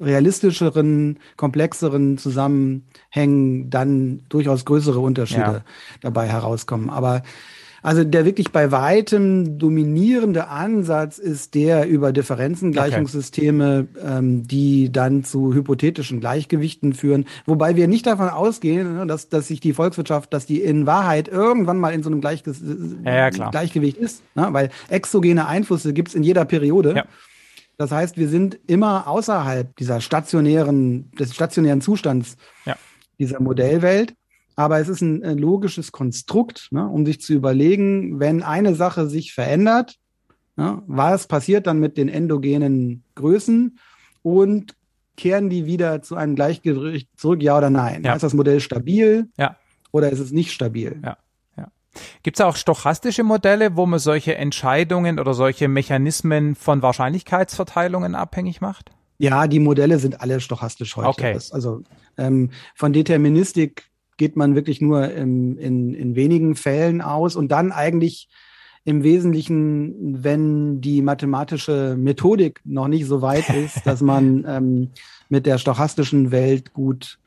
realistischeren, 0.00 1.18
komplexeren 1.36 2.18
Zusammenhängen 2.18 3.70
dann 3.70 4.22
durchaus 4.28 4.64
größere 4.64 5.00
Unterschiede 5.00 5.40
ja. 5.40 5.64
dabei 6.02 6.28
herauskommen. 6.28 6.90
Aber 6.90 7.22
also 7.84 8.02
der 8.02 8.24
wirklich 8.24 8.50
bei 8.50 8.72
weitem 8.72 9.58
dominierende 9.58 10.48
Ansatz 10.48 11.18
ist 11.18 11.54
der 11.54 11.86
über 11.86 12.14
Differenzengleichungssysteme, 12.14 13.88
okay. 13.94 14.18
ähm, 14.18 14.48
die 14.48 14.90
dann 14.90 15.22
zu 15.22 15.52
hypothetischen 15.52 16.18
Gleichgewichten 16.18 16.94
führen. 16.94 17.26
Wobei 17.44 17.76
wir 17.76 17.86
nicht 17.86 18.06
davon 18.06 18.30
ausgehen, 18.30 18.94
ne, 18.94 19.06
dass, 19.06 19.28
dass 19.28 19.48
sich 19.48 19.60
die 19.60 19.74
Volkswirtschaft, 19.74 20.32
dass 20.32 20.46
die 20.46 20.62
in 20.62 20.86
Wahrheit 20.86 21.28
irgendwann 21.28 21.78
mal 21.78 21.92
in 21.92 22.02
so 22.02 22.08
einem 22.08 22.22
Gleichge 22.22 22.54
ja, 23.04 23.28
ja, 23.28 23.50
Gleichgewicht 23.50 23.98
ist. 23.98 24.22
Ne? 24.34 24.48
Weil 24.52 24.70
exogene 24.88 25.46
Einflüsse 25.46 25.92
gibt's 25.92 26.14
in 26.14 26.22
jeder 26.22 26.46
Periode. 26.46 26.94
Ja. 26.96 27.04
Das 27.76 27.90
heißt, 27.90 28.16
wir 28.16 28.28
sind 28.28 28.58
immer 28.66 29.06
außerhalb 29.08 29.76
dieser 29.76 30.00
stationären, 30.00 31.10
des 31.18 31.34
stationären 31.34 31.82
Zustands 31.82 32.38
ja. 32.64 32.76
dieser 33.18 33.42
Modellwelt. 33.42 34.14
Aber 34.56 34.78
es 34.78 34.88
ist 34.88 35.00
ein, 35.00 35.24
ein 35.24 35.38
logisches 35.38 35.92
Konstrukt, 35.92 36.68
ne, 36.70 36.86
um 36.88 37.04
sich 37.06 37.20
zu 37.20 37.32
überlegen, 37.32 38.20
wenn 38.20 38.42
eine 38.42 38.74
Sache 38.74 39.08
sich 39.08 39.34
verändert, 39.34 39.96
ne, 40.56 40.82
was 40.86 41.26
passiert 41.26 41.66
dann 41.66 41.80
mit 41.80 41.96
den 41.96 42.08
endogenen 42.08 43.04
Größen 43.14 43.78
und 44.22 44.74
kehren 45.16 45.50
die 45.50 45.66
wieder 45.66 46.02
zu 46.02 46.16
einem 46.16 46.34
Gleichgewicht 46.34 47.08
zurück, 47.16 47.42
ja 47.42 47.56
oder 47.58 47.70
nein? 47.70 48.02
Ja. 48.04 48.14
Ist 48.14 48.22
das 48.22 48.34
Modell 48.34 48.60
stabil 48.60 49.28
ja. 49.36 49.56
oder 49.92 50.10
ist 50.10 50.20
es 50.20 50.32
nicht 50.32 50.52
stabil? 50.52 51.00
Ja. 51.04 51.16
Gibt 52.22 52.38
es 52.38 52.44
auch 52.44 52.56
stochastische 52.56 53.22
Modelle, 53.22 53.76
wo 53.76 53.86
man 53.86 53.98
solche 53.98 54.36
Entscheidungen 54.36 55.18
oder 55.18 55.34
solche 55.34 55.68
Mechanismen 55.68 56.54
von 56.54 56.82
Wahrscheinlichkeitsverteilungen 56.82 58.14
abhängig 58.14 58.60
macht? 58.60 58.90
Ja, 59.18 59.46
die 59.46 59.60
Modelle 59.60 59.98
sind 59.98 60.20
alle 60.20 60.40
stochastisch 60.40 60.96
heute. 60.96 61.08
Okay. 61.08 61.34
Das, 61.34 61.52
also 61.52 61.82
ähm, 62.18 62.50
von 62.74 62.92
Deterministik 62.92 63.84
geht 64.16 64.36
man 64.36 64.54
wirklich 64.54 64.80
nur 64.80 65.10
in, 65.10 65.56
in, 65.56 65.94
in 65.94 66.16
wenigen 66.16 66.54
Fällen 66.54 67.00
aus 67.00 67.36
und 67.36 67.48
dann 67.48 67.72
eigentlich 67.72 68.28
im 68.84 69.02
Wesentlichen, 69.02 70.22
wenn 70.22 70.80
die 70.80 71.00
mathematische 71.00 71.96
Methodik 71.98 72.60
noch 72.64 72.88
nicht 72.88 73.06
so 73.06 73.22
weit 73.22 73.48
ist, 73.54 73.86
dass 73.86 74.00
man 74.00 74.44
ähm, 74.46 74.90
mit 75.28 75.46
der 75.46 75.58
stochastischen 75.58 76.30
Welt 76.30 76.74
gut 76.74 77.18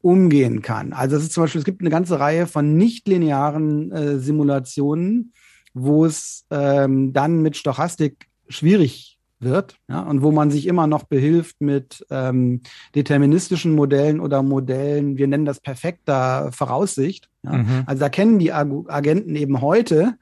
umgehen 0.00 0.62
kann. 0.62 0.92
Also 0.92 1.16
es 1.16 1.24
ist 1.24 1.32
zum 1.32 1.44
Beispiel, 1.44 1.58
es 1.58 1.64
gibt 1.64 1.80
eine 1.80 1.90
ganze 1.90 2.20
Reihe 2.20 2.46
von 2.46 2.76
nichtlinearen 2.76 3.90
äh, 3.90 4.18
Simulationen, 4.18 5.32
wo 5.74 6.06
es 6.06 6.46
ähm, 6.50 7.12
dann 7.12 7.42
mit 7.42 7.56
Stochastik 7.56 8.28
schwierig 8.48 9.17
wird 9.40 9.76
ja, 9.88 10.02
und 10.02 10.22
wo 10.22 10.32
man 10.32 10.50
sich 10.50 10.66
immer 10.66 10.86
noch 10.86 11.04
behilft 11.04 11.60
mit 11.60 12.04
ähm, 12.10 12.62
deterministischen 12.94 13.74
Modellen 13.74 14.20
oder 14.20 14.42
Modellen, 14.42 15.16
wir 15.16 15.28
nennen 15.28 15.44
das 15.44 15.60
perfekter 15.60 16.50
Voraussicht. 16.52 17.28
Ja. 17.42 17.52
Mhm. 17.52 17.84
Also 17.86 18.00
da 18.00 18.08
kennen 18.08 18.38
die 18.38 18.52
Agenten 18.52 19.36
eben 19.36 19.60
heute 19.60 20.16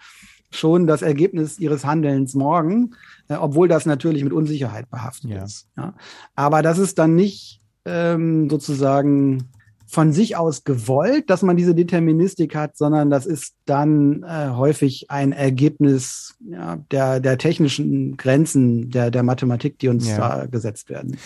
schon 0.51 0.87
das 0.87 1.03
Ergebnis 1.03 1.59
ihres 1.59 1.85
Handelns 1.85 2.35
morgen, 2.35 2.95
äh, 3.29 3.35
obwohl 3.35 3.69
das 3.69 3.87
natürlich 3.87 4.25
mit 4.25 4.33
Unsicherheit 4.33 4.91
behaftet 4.91 5.31
ja. 5.31 5.45
ist. 5.45 5.69
Ja. 5.77 5.95
Aber 6.35 6.63
das 6.63 6.79
ist 6.79 6.99
dann 6.99 7.15
nicht 7.15 7.61
ähm, 7.85 8.51
sozusagen 8.51 9.51
von 9.87 10.13
sich 10.13 10.37
aus 10.37 10.65
gewollt, 10.65 11.31
dass 11.31 11.43
man 11.43 11.57
diese 11.57 11.75
Deterministik 11.75 12.55
hat, 12.55 12.77
sondern 12.77 13.11
das 13.11 13.25
ist 13.25 13.55
dann 13.65 14.23
äh, 14.25 14.51
häufig 14.51 15.11
ein 15.11 15.33
Ergebnis 15.33 16.37
ja, 16.41 16.77
der, 16.91 17.21
der 17.21 17.39
technischen 17.39 18.17
Grenzen 18.17 18.91
der, 18.91 19.11
der 19.11 19.23
Mathematik, 19.23 19.79
die 19.79 19.89
uns 19.89 20.09
ja. 20.09 20.17
da 20.17 20.47
gesetzt 20.47 20.91
werden. 20.91 21.17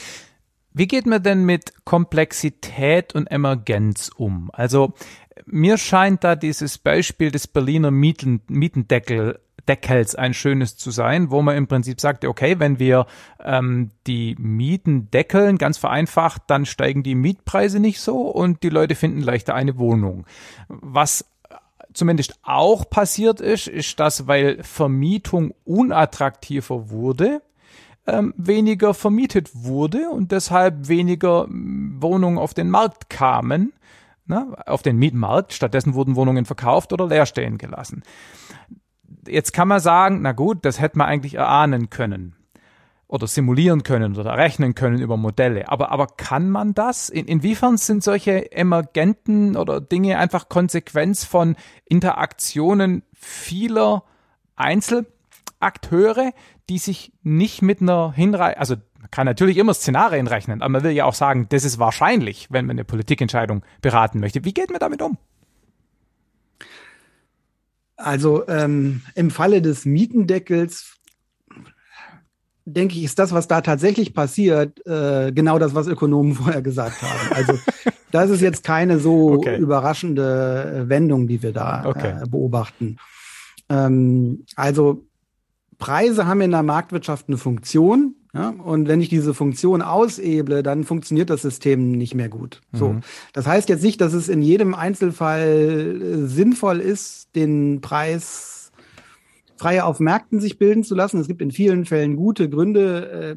Wie 0.72 0.86
geht 0.86 1.06
man 1.06 1.22
denn 1.22 1.44
mit 1.44 1.72
Komplexität 1.84 3.14
und 3.14 3.26
Emergenz 3.26 4.10
um? 4.14 4.50
Also 4.52 4.92
mir 5.46 5.78
scheint 5.78 6.22
da 6.22 6.36
dieses 6.36 6.78
Beispiel 6.78 7.30
des 7.30 7.48
Berliner 7.48 7.90
Mieten, 7.90 8.42
Mietendeckel 8.48 9.40
Deckels 9.68 10.14
ein 10.14 10.34
schönes 10.34 10.76
zu 10.76 10.90
sein, 10.90 11.30
wo 11.30 11.42
man 11.42 11.56
im 11.56 11.66
Prinzip 11.66 12.00
sagt, 12.00 12.24
okay, 12.24 12.58
wenn 12.58 12.78
wir 12.78 13.06
ähm, 13.42 13.90
die 14.06 14.36
Mieten 14.38 15.10
deckeln, 15.10 15.58
ganz 15.58 15.78
vereinfacht, 15.78 16.42
dann 16.46 16.66
steigen 16.66 17.02
die 17.02 17.14
Mietpreise 17.14 17.80
nicht 17.80 18.00
so 18.00 18.22
und 18.22 18.62
die 18.62 18.68
Leute 18.68 18.94
finden 18.94 19.20
leichter 19.20 19.54
eine 19.54 19.78
Wohnung. 19.78 20.26
Was 20.68 21.24
zumindest 21.92 22.38
auch 22.42 22.88
passiert 22.88 23.40
ist, 23.40 23.66
ist, 23.66 23.98
dass 24.00 24.26
weil 24.26 24.62
Vermietung 24.62 25.54
unattraktiver 25.64 26.90
wurde, 26.90 27.42
ähm, 28.06 28.32
weniger 28.36 28.94
vermietet 28.94 29.50
wurde 29.54 30.10
und 30.10 30.32
deshalb 30.32 30.88
weniger 30.88 31.46
Wohnungen 31.48 32.38
auf 32.38 32.54
den 32.54 32.70
Markt 32.70 33.10
kamen, 33.10 33.72
ne, 34.26 34.54
auf 34.66 34.82
den 34.82 34.96
Mietmarkt. 34.96 35.52
Stattdessen 35.52 35.94
wurden 35.94 36.16
Wohnungen 36.16 36.44
verkauft 36.44 36.92
oder 36.92 37.06
leer 37.06 37.26
stehen 37.26 37.58
gelassen 37.58 38.02
jetzt 39.26 39.52
kann 39.52 39.68
man 39.68 39.80
sagen, 39.80 40.22
na 40.22 40.32
gut, 40.32 40.64
das 40.64 40.80
hätte 40.80 40.98
man 40.98 41.08
eigentlich 41.08 41.34
erahnen 41.34 41.90
können 41.90 42.36
oder 43.10 43.26
simulieren 43.26 43.82
können 43.82 44.16
oder 44.16 44.36
rechnen 44.36 44.74
können 44.74 45.00
über 45.00 45.16
Modelle. 45.16 45.68
Aber, 45.68 45.90
aber 45.90 46.06
kann 46.06 46.48
man 46.48 46.74
das? 46.74 47.08
In, 47.08 47.26
inwiefern 47.26 47.76
sind 47.76 48.04
solche 48.04 48.52
emergenten 48.52 49.56
oder 49.56 49.80
Dinge 49.80 50.18
einfach 50.18 50.48
Konsequenz 50.48 51.24
von 51.24 51.56
Interaktionen 51.86 53.02
vieler 53.12 54.04
Einzelakteure, 54.54 56.32
die 56.68 56.78
sich 56.78 57.12
nicht 57.22 57.62
mit 57.62 57.82
einer 57.82 58.12
Hinreihe, 58.12 58.56
also 58.58 58.76
man 59.00 59.10
kann 59.10 59.26
natürlich 59.26 59.56
immer 59.56 59.74
Szenarien 59.74 60.28
rechnen, 60.28 60.62
aber 60.62 60.68
man 60.68 60.84
will 60.84 60.92
ja 60.92 61.04
auch 61.04 61.14
sagen, 61.14 61.46
das 61.48 61.64
ist 61.64 61.80
wahrscheinlich, 61.80 62.46
wenn 62.50 62.66
man 62.66 62.74
eine 62.74 62.84
Politikentscheidung 62.84 63.64
beraten 63.82 64.20
möchte. 64.20 64.44
Wie 64.44 64.54
geht 64.54 64.70
man 64.70 64.78
damit 64.78 65.02
um? 65.02 65.18
Also 68.02 68.46
ähm, 68.48 69.02
im 69.14 69.30
Falle 69.30 69.62
des 69.62 69.84
Mietendeckels 69.84 70.96
denke 72.64 72.96
ich, 72.96 73.04
ist 73.04 73.18
das, 73.18 73.32
was 73.32 73.48
da 73.48 73.60
tatsächlich 73.60 74.14
passiert, 74.14 74.84
äh, 74.86 75.32
genau 75.32 75.58
das, 75.58 75.74
was 75.74 75.86
Ökonomen 75.86 76.34
vorher 76.36 76.62
gesagt 76.62 77.02
haben. 77.02 77.32
Also 77.34 77.58
das 78.10 78.30
ist 78.30 78.40
jetzt 78.40 78.64
keine 78.64 78.98
so 78.98 79.32
okay. 79.32 79.58
überraschende 79.58 80.84
Wendung, 80.88 81.26
die 81.26 81.42
wir 81.42 81.52
da 81.52 81.84
okay. 81.86 82.14
äh, 82.22 82.28
beobachten. 82.28 82.96
Ähm, 83.68 84.44
also 84.56 85.04
Preise 85.78 86.26
haben 86.26 86.40
in 86.42 86.50
der 86.50 86.62
Marktwirtschaft 86.62 87.28
eine 87.28 87.38
Funktion. 87.38 88.14
Ja? 88.32 88.50
Und 88.50 88.88
wenn 88.88 89.00
ich 89.00 89.08
diese 89.08 89.34
Funktion 89.34 89.82
auseble, 89.82 90.62
dann 90.62 90.84
funktioniert 90.84 91.30
das 91.30 91.42
System 91.42 91.92
nicht 91.92 92.14
mehr 92.14 92.28
gut. 92.28 92.60
Mhm. 92.72 92.78
So. 92.78 92.96
Das 93.32 93.46
heißt 93.46 93.68
jetzt 93.68 93.82
nicht, 93.82 94.00
dass 94.00 94.12
es 94.12 94.28
in 94.28 94.42
jedem 94.42 94.74
Einzelfall 94.74 96.00
äh, 96.02 96.26
sinnvoll 96.26 96.80
ist, 96.80 97.34
den 97.34 97.80
Preis 97.80 98.72
freier 99.56 99.86
auf 99.86 100.00
Märkten 100.00 100.40
sich 100.40 100.58
bilden 100.58 100.84
zu 100.84 100.94
lassen. 100.94 101.20
Es 101.20 101.28
gibt 101.28 101.42
in 101.42 101.50
vielen 101.50 101.84
Fällen 101.84 102.16
gute 102.16 102.48
Gründe, 102.48 103.36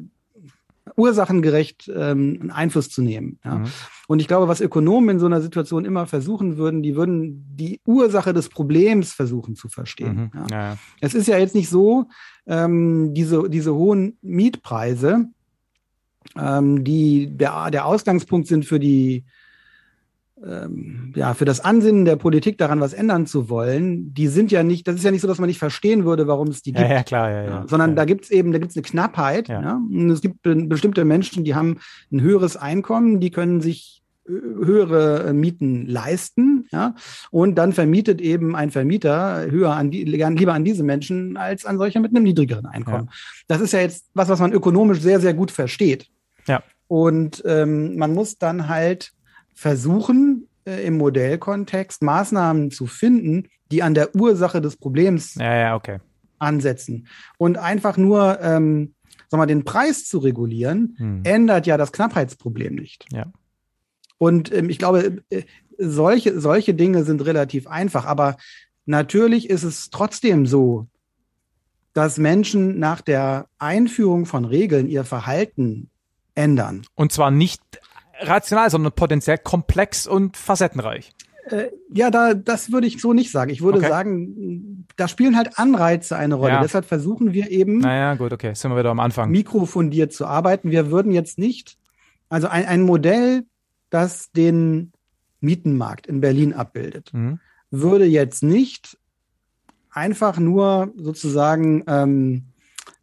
ursachengerecht 0.96 1.90
ähm, 1.94 2.50
Einfluss 2.54 2.88
zu 2.88 3.02
nehmen. 3.02 3.38
Ja. 3.44 3.58
Mhm. 3.58 3.64
Und 4.06 4.20
ich 4.20 4.28
glaube, 4.28 4.48
was 4.48 4.60
Ökonomen 4.60 5.10
in 5.10 5.18
so 5.18 5.26
einer 5.26 5.40
Situation 5.40 5.84
immer 5.84 6.06
versuchen 6.06 6.56
würden, 6.56 6.82
die 6.82 6.94
würden 6.94 7.44
die 7.56 7.80
Ursache 7.86 8.32
des 8.32 8.48
Problems 8.48 9.12
versuchen 9.12 9.56
zu 9.56 9.68
verstehen. 9.68 10.30
Mhm. 10.32 10.46
Ja. 10.50 10.70
Ja, 10.70 10.78
es 11.00 11.14
ist 11.14 11.26
ja 11.26 11.38
jetzt 11.38 11.54
nicht 11.54 11.68
so, 11.68 12.08
ähm, 12.46 13.14
diese, 13.14 13.48
diese 13.48 13.74
hohen 13.74 14.18
Mietpreise, 14.22 15.28
ähm, 16.38 16.84
die 16.84 17.28
der, 17.36 17.70
der 17.70 17.86
Ausgangspunkt 17.86 18.48
sind 18.48 18.64
für 18.64 18.80
die 18.80 19.24
ähm, 20.44 21.12
ja, 21.16 21.32
für 21.34 21.44
das 21.44 21.60
Ansinnen 21.60 22.04
der 22.04 22.16
Politik 22.16 22.58
daran 22.58 22.80
was 22.80 22.92
ändern 22.92 23.26
zu 23.26 23.48
wollen, 23.48 24.12
die 24.12 24.26
sind 24.26 24.52
ja 24.52 24.62
nicht, 24.62 24.86
das 24.86 24.96
ist 24.96 25.04
ja 25.04 25.10
nicht 25.10 25.20
so, 25.20 25.28
dass 25.28 25.38
man 25.38 25.46
nicht 25.46 25.58
verstehen 25.58 26.04
würde, 26.04 26.26
warum 26.26 26.48
es 26.48 26.60
die 26.60 26.72
gibt. 26.72 26.88
Ja, 26.88 26.96
ja 26.96 27.02
klar, 27.02 27.30
ja, 27.30 27.44
ja. 27.44 27.64
Sondern 27.68 27.90
ja. 27.90 27.96
da 27.96 28.04
gibt 28.04 28.24
es 28.24 28.30
eben, 28.30 28.52
da 28.52 28.58
gibt 28.58 28.70
es 28.70 28.76
eine 28.76 28.82
Knappheit. 28.82 29.48
Ja. 29.48 29.62
ja. 29.62 29.74
Und 29.74 30.10
es 30.10 30.20
gibt 30.20 30.40
bestimmte 30.42 31.04
Menschen, 31.04 31.44
die 31.44 31.54
haben 31.54 31.78
ein 32.12 32.20
höheres 32.20 32.56
Einkommen, 32.56 33.20
die 33.20 33.30
können 33.30 33.60
sich 33.60 34.02
höhere 34.26 35.24
äh, 35.28 35.32
Mieten 35.32 35.86
leisten, 35.86 36.66
ja, 36.72 36.94
und 37.30 37.56
dann 37.56 37.72
vermietet 37.72 38.20
eben 38.20 38.56
ein 38.56 38.70
Vermieter 38.70 39.50
höher 39.50 39.74
an 39.74 39.90
die, 39.90 40.04
lieber 40.04 40.54
an 40.54 40.64
diese 40.64 40.82
Menschen 40.82 41.36
als 41.36 41.64
an 41.64 41.78
solche 41.78 42.00
mit 42.00 42.14
einem 42.14 42.24
niedrigeren 42.24 42.66
Einkommen. 42.66 43.08
Ja. 43.10 43.44
Das 43.48 43.60
ist 43.60 43.72
ja 43.72 43.80
jetzt 43.80 44.06
was, 44.14 44.28
was 44.28 44.40
man 44.40 44.52
ökonomisch 44.52 45.00
sehr, 45.00 45.20
sehr 45.20 45.34
gut 45.34 45.50
versteht. 45.50 46.08
Ja. 46.46 46.62
Und 46.88 47.42
ähm, 47.46 47.96
man 47.96 48.14
muss 48.14 48.38
dann 48.38 48.68
halt 48.68 49.12
versuchen, 49.52 50.48
äh, 50.64 50.86
im 50.86 50.96
Modellkontext 50.96 52.02
Maßnahmen 52.02 52.70
zu 52.70 52.86
finden, 52.86 53.48
die 53.70 53.82
an 53.82 53.94
der 53.94 54.14
Ursache 54.14 54.60
des 54.60 54.76
Problems 54.76 55.34
ja, 55.34 55.54
ja, 55.54 55.76
okay. 55.76 55.98
ansetzen. 56.38 57.08
Und 57.38 57.58
einfach 57.58 57.96
nur 57.96 58.40
ähm, 58.40 58.94
sag 59.28 59.38
mal, 59.38 59.46
den 59.46 59.64
Preis 59.64 60.06
zu 60.06 60.18
regulieren, 60.18 60.94
hm. 60.96 61.20
ändert 61.24 61.66
ja 61.66 61.76
das 61.76 61.92
Knappheitsproblem 61.92 62.74
nicht. 62.76 63.06
Ja. 63.12 63.26
Und 64.24 64.52
ähm, 64.52 64.70
ich 64.70 64.78
glaube, 64.78 65.22
äh, 65.30 65.42
solche, 65.78 66.40
solche 66.40 66.74
Dinge 66.74 67.04
sind 67.04 67.24
relativ 67.24 67.66
einfach. 67.66 68.06
Aber 68.06 68.36
natürlich 68.86 69.50
ist 69.50 69.62
es 69.62 69.90
trotzdem 69.90 70.46
so, 70.46 70.86
dass 71.92 72.18
Menschen 72.18 72.78
nach 72.78 73.00
der 73.00 73.46
Einführung 73.58 74.26
von 74.26 74.44
Regeln 74.44 74.88
ihr 74.88 75.04
Verhalten 75.04 75.90
ändern. 76.34 76.82
Und 76.94 77.12
zwar 77.12 77.30
nicht 77.30 77.62
rational, 78.20 78.70
sondern 78.70 78.92
potenziell 78.92 79.38
komplex 79.38 80.06
und 80.06 80.36
facettenreich. 80.36 81.12
Äh, 81.50 81.68
ja, 81.92 82.10
da, 82.10 82.34
das 82.34 82.72
würde 82.72 82.86
ich 82.86 83.00
so 83.00 83.12
nicht 83.12 83.30
sagen. 83.30 83.50
Ich 83.50 83.62
würde 83.62 83.78
okay. 83.78 83.88
sagen, 83.88 84.86
da 84.96 85.08
spielen 85.08 85.36
halt 85.36 85.58
Anreize 85.58 86.16
eine 86.16 86.34
Rolle. 86.36 86.54
Ja. 86.54 86.62
Deshalb 86.62 86.86
versuchen 86.86 87.32
wir 87.32 87.50
eben, 87.50 87.78
naja, 87.78 88.14
gut, 88.14 88.32
okay, 88.32 88.54
sind 88.54 88.70
wir 88.70 88.78
wieder 88.78 88.90
am 88.90 89.00
Anfang. 89.00 89.30
Mikrofundiert 89.30 90.12
zu 90.12 90.26
arbeiten. 90.26 90.70
Wir 90.70 90.90
würden 90.90 91.12
jetzt 91.12 91.38
nicht, 91.38 91.76
also 92.28 92.48
ein, 92.48 92.64
ein 92.64 92.82
Modell, 92.82 93.44
das 93.94 94.32
den 94.32 94.92
Mietenmarkt 95.40 96.06
in 96.06 96.20
Berlin 96.20 96.52
abbildet, 96.52 97.12
mhm. 97.14 97.38
würde 97.70 98.04
jetzt 98.04 98.42
nicht 98.42 98.98
einfach 99.90 100.38
nur 100.38 100.92
sozusagen 100.96 101.84
ähm, 101.86 102.46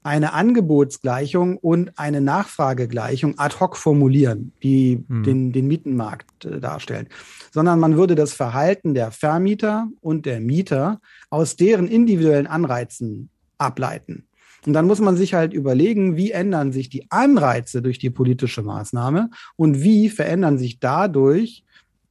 eine 0.03 0.33
Angebotsgleichung 0.33 1.57
und 1.57 1.97
eine 1.97 2.21
Nachfragegleichung 2.21 3.37
ad 3.37 3.59
hoc 3.59 3.77
formulieren, 3.77 4.51
die 4.63 5.03
hm. 5.07 5.23
den, 5.23 5.51
den 5.51 5.67
Mietenmarkt 5.67 6.45
äh, 6.45 6.59
darstellen, 6.59 7.07
sondern 7.51 7.79
man 7.79 7.97
würde 7.97 8.15
das 8.15 8.33
Verhalten 8.33 8.93
der 8.93 9.11
Vermieter 9.11 9.87
und 10.01 10.25
der 10.25 10.39
Mieter 10.39 10.99
aus 11.29 11.55
deren 11.55 11.87
individuellen 11.87 12.47
Anreizen 12.47 13.29
ableiten. 13.59 14.27
Und 14.65 14.73
dann 14.73 14.85
muss 14.85 14.99
man 14.99 15.17
sich 15.17 15.33
halt 15.33 15.53
überlegen, 15.53 16.17
wie 16.17 16.31
ändern 16.31 16.71
sich 16.71 16.89
die 16.89 17.09
Anreize 17.09 17.81
durch 17.81 17.97
die 17.97 18.11
politische 18.11 18.61
Maßnahme 18.61 19.29
und 19.55 19.81
wie 19.81 20.09
verändern 20.09 20.57
sich 20.57 20.79
dadurch 20.79 21.63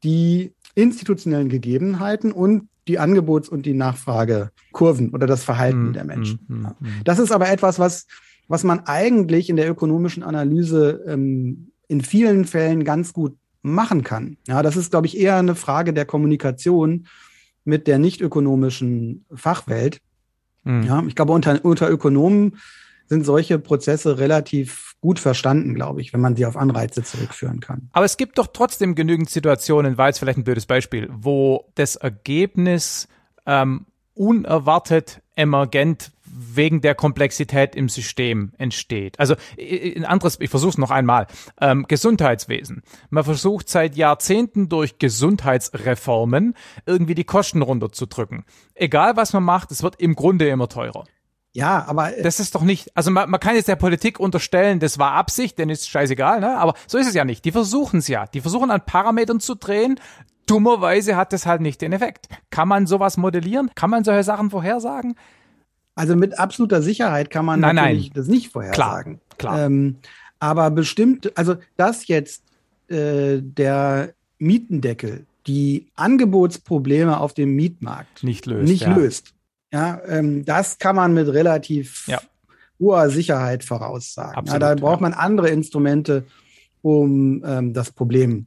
die 0.02 0.52
institutionellen 0.74 1.48
Gegebenheiten 1.48 2.32
und 2.32 2.68
die 2.88 2.98
Angebots- 2.98 3.48
und 3.48 3.66
die 3.66 3.74
Nachfragekurven 3.74 5.10
oder 5.10 5.26
das 5.26 5.44
Verhalten 5.44 5.90
mm, 5.90 5.92
der 5.92 6.04
Menschen. 6.04 6.40
Mm, 6.48 6.54
mm, 6.54 7.04
das 7.04 7.18
ist 7.18 7.30
aber 7.30 7.48
etwas, 7.50 7.78
was, 7.78 8.06
was 8.48 8.64
man 8.64 8.80
eigentlich 8.80 9.48
in 9.48 9.56
der 9.56 9.70
ökonomischen 9.70 10.22
Analyse 10.22 11.04
ähm, 11.06 11.70
in 11.86 12.00
vielen 12.00 12.46
Fällen 12.46 12.84
ganz 12.84 13.12
gut 13.12 13.36
machen 13.62 14.02
kann. 14.02 14.38
Ja, 14.48 14.62
das 14.62 14.76
ist, 14.76 14.90
glaube 14.90 15.06
ich, 15.06 15.18
eher 15.18 15.36
eine 15.36 15.54
Frage 15.54 15.92
der 15.92 16.06
Kommunikation 16.06 17.06
mit 17.64 17.86
der 17.86 17.98
nicht 17.98 18.20
ökonomischen 18.20 19.24
Fachwelt. 19.32 20.00
Mhm. 20.64 20.82
Ja, 20.82 21.02
ich 21.06 21.14
glaube, 21.14 21.32
unter, 21.32 21.64
unter 21.64 21.90
Ökonomen 21.90 22.58
sind 23.06 23.24
solche 23.24 23.58
Prozesse 23.58 24.18
relativ 24.18 24.94
gut 25.00 25.18
verstanden, 25.18 25.74
glaube 25.74 26.00
ich, 26.00 26.12
wenn 26.12 26.20
man 26.20 26.36
sie 26.36 26.46
auf 26.46 26.56
Anreize 26.56 27.02
zurückführen 27.02 27.60
kann. 27.60 27.88
Aber 27.92 28.04
es 28.04 28.16
gibt 28.16 28.38
doch 28.38 28.48
trotzdem 28.48 28.94
genügend 28.94 29.30
Situationen, 29.30 29.98
war 29.98 30.08
jetzt 30.08 30.18
vielleicht 30.18 30.38
ein 30.38 30.44
blödes 30.44 30.66
Beispiel, 30.66 31.08
wo 31.10 31.70
das 31.74 31.96
Ergebnis 31.96 33.08
ähm, 33.46 33.86
unerwartet 34.14 35.22
emergent 35.34 36.12
wegen 36.40 36.80
der 36.80 36.94
Komplexität 36.94 37.74
im 37.74 37.88
System 37.88 38.52
entsteht. 38.56 39.18
Also 39.20 39.34
ein 39.58 40.04
anderes, 40.04 40.38
ich 40.40 40.48
versuche 40.48 40.70
es 40.70 40.78
noch 40.78 40.90
einmal. 40.90 41.26
Ähm, 41.60 41.84
Gesundheitswesen. 41.86 42.82
Man 43.10 43.24
versucht 43.24 43.68
seit 43.68 43.94
Jahrzehnten 43.94 44.68
durch 44.68 44.98
Gesundheitsreformen 44.98 46.54
irgendwie 46.86 47.14
die 47.14 47.24
Kosten 47.24 47.62
runterzudrücken. 47.62 48.44
Egal 48.74 49.16
was 49.16 49.32
man 49.32 49.44
macht, 49.44 49.70
es 49.70 49.82
wird 49.82 50.00
im 50.00 50.14
Grunde 50.14 50.48
immer 50.48 50.68
teurer. 50.68 51.04
Ja, 51.52 51.84
aber 51.88 52.12
das 52.22 52.38
ist 52.38 52.54
doch 52.54 52.62
nicht, 52.62 52.96
also 52.96 53.10
man, 53.10 53.28
man 53.28 53.40
kann 53.40 53.56
jetzt 53.56 53.68
der 53.68 53.76
Politik 53.76 54.20
unterstellen, 54.20 54.78
das 54.78 55.00
war 55.00 55.12
Absicht, 55.12 55.58
denn 55.58 55.68
ist 55.68 55.88
scheißegal, 55.88 56.38
ne? 56.40 56.56
Aber 56.56 56.74
so 56.86 56.96
ist 56.96 57.08
es 57.08 57.14
ja 57.14 57.24
nicht. 57.24 57.44
Die 57.44 57.50
versuchen 57.50 57.98
es 57.98 58.08
ja. 58.08 58.26
Die 58.26 58.40
versuchen 58.40 58.70
an 58.70 58.86
Parametern 58.86 59.40
zu 59.40 59.56
drehen. 59.56 59.98
Dummerweise 60.46 61.16
hat 61.16 61.32
das 61.32 61.46
halt 61.46 61.60
nicht 61.60 61.82
den 61.82 61.92
Effekt. 61.92 62.28
Kann 62.50 62.68
man 62.68 62.86
sowas 62.86 63.16
modellieren? 63.16 63.70
Kann 63.74 63.90
man 63.90 64.04
solche 64.04 64.22
Sachen 64.22 64.50
vorhersagen? 64.50 65.16
Also 65.94 66.16
mit 66.16 66.38
absoluter 66.38 66.82
Sicherheit 66.82 67.30
kann 67.30 67.44
man 67.44 67.60
nein, 67.60 67.76
natürlich 67.76 68.08
nein. 68.08 68.14
das 68.14 68.28
nicht 68.28 68.52
vorhersagen. 68.52 69.20
Klar, 69.38 69.54
klar. 69.54 69.66
Ähm, 69.66 69.96
aber 70.38 70.70
bestimmt, 70.70 71.36
also 71.36 71.56
dass 71.76 72.06
jetzt 72.08 72.42
äh, 72.88 73.38
der 73.40 74.14
Mietendeckel 74.38 75.26
die 75.46 75.86
Angebotsprobleme 75.96 77.18
auf 77.18 77.34
dem 77.34 77.54
Mietmarkt 77.54 78.22
nicht 78.24 78.46
löst. 78.46 78.68
Nicht 78.68 78.82
ja. 78.82 78.94
löst. 78.94 79.34
Ja, 79.72 80.00
ähm, 80.06 80.44
das 80.44 80.78
kann 80.78 80.96
man 80.96 81.14
mit 81.14 81.28
relativ 81.28 82.06
ja. 82.08 82.20
hoher 82.78 83.10
Sicherheit 83.10 83.64
voraussagen. 83.64 84.34
Absolut, 84.34 84.62
ja, 84.62 84.74
da 84.74 84.80
braucht 84.80 85.00
man 85.00 85.12
andere 85.12 85.48
Instrumente, 85.50 86.24
um 86.82 87.42
ähm, 87.44 87.72
das 87.72 87.92
Problem 87.92 88.46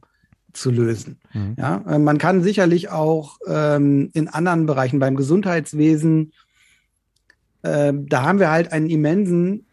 zu 0.52 0.70
lösen. 0.70 1.18
Mhm. 1.32 1.56
Ja, 1.58 1.82
äh, 1.88 1.98
man 1.98 2.18
kann 2.18 2.42
sicherlich 2.42 2.90
auch 2.90 3.38
ähm, 3.46 4.10
in 4.12 4.28
anderen 4.28 4.66
Bereichen 4.66 4.98
beim 4.98 5.16
Gesundheitswesen, 5.16 6.32
äh, 7.64 7.92
da 7.94 8.22
haben 8.22 8.38
wir 8.38 8.50
halt 8.50 8.72
einen 8.72 8.88
immensen 8.88 9.64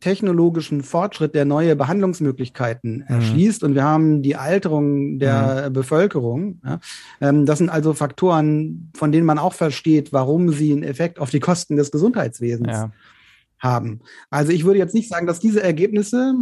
technologischen 0.00 0.82
Fortschritt, 0.82 1.34
der 1.34 1.46
neue 1.46 1.76
Behandlungsmöglichkeiten 1.76 2.96
Mhm. 2.98 3.04
erschließt. 3.08 3.64
Und 3.64 3.74
wir 3.74 3.84
haben 3.84 4.20
die 4.20 4.36
Alterung 4.36 5.18
der 5.18 5.70
Bevölkerung. 5.70 6.60
Ja. 6.62 6.78
Ähm, 7.22 7.46
das 7.46 7.56
sind 7.58 7.70
also 7.70 7.94
Faktoren, 7.94 8.90
von 8.94 9.12
denen 9.12 9.24
man 9.24 9.38
auch 9.38 9.54
versteht, 9.54 10.12
warum 10.12 10.50
sie 10.50 10.72
einen 10.72 10.82
Effekt 10.82 11.18
auf 11.18 11.30
die 11.30 11.40
Kosten 11.40 11.76
des 11.76 11.90
Gesundheitswesens 11.90 12.68
Ja. 12.68 12.92
haben. 13.58 14.00
Also 14.28 14.52
ich 14.52 14.66
würde 14.66 14.78
jetzt 14.78 14.94
nicht 14.94 15.08
sagen, 15.08 15.26
dass 15.26 15.40
diese 15.40 15.62
Ergebnisse 15.62 16.34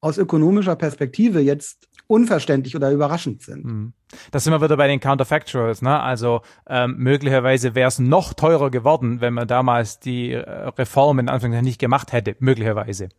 aus 0.00 0.18
ökonomischer 0.18 0.76
Perspektive 0.76 1.40
jetzt 1.40 1.88
unverständlich 2.06 2.74
oder 2.74 2.90
überraschend 2.90 3.42
sind. 3.42 3.64
Mhm. 3.64 3.92
Da 4.32 4.40
sind 4.40 4.52
wir 4.52 4.60
wieder 4.60 4.76
bei 4.76 4.88
den 4.88 4.98
Counterfactuals, 4.98 5.82
ne? 5.82 6.00
Also 6.00 6.40
ähm, 6.68 6.96
möglicherweise 6.98 7.76
wäre 7.76 7.86
es 7.86 8.00
noch 8.00 8.34
teurer 8.34 8.70
geworden, 8.70 9.20
wenn 9.20 9.34
man 9.34 9.46
damals 9.46 10.00
die 10.00 10.32
äh, 10.32 10.40
Reformen 10.40 11.26
in 11.26 11.28
Anführungszeichen 11.28 11.64
nicht 11.64 11.78
gemacht 11.78 12.12
hätte. 12.12 12.34
Möglicherweise. 12.40 13.10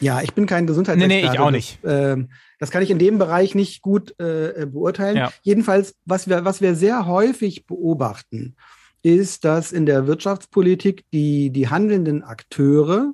Ja, 0.00 0.20
ich 0.22 0.34
bin 0.34 0.46
kein 0.46 0.66
Gesundheitsexperte. 0.66 1.14
Nee, 1.14 1.28
nee, 1.28 1.32
ich 1.32 1.38
auch 1.38 1.52
nicht. 1.52 1.78
Das, 1.82 2.14
ähm, 2.14 2.30
das 2.58 2.72
kann 2.72 2.82
ich 2.82 2.90
in 2.90 2.98
dem 2.98 3.18
Bereich 3.18 3.54
nicht 3.54 3.82
gut 3.82 4.18
äh, 4.18 4.66
beurteilen. 4.66 5.16
Ja. 5.16 5.32
Jedenfalls, 5.42 5.94
was 6.04 6.28
wir, 6.28 6.44
was 6.44 6.60
wir 6.60 6.74
sehr 6.74 7.06
häufig 7.06 7.66
beobachten, 7.66 8.56
ist, 9.02 9.44
dass 9.44 9.70
in 9.70 9.86
der 9.86 10.06
Wirtschaftspolitik 10.08 11.04
die, 11.12 11.50
die 11.50 11.68
handelnden 11.68 12.22
Akteure 12.24 13.12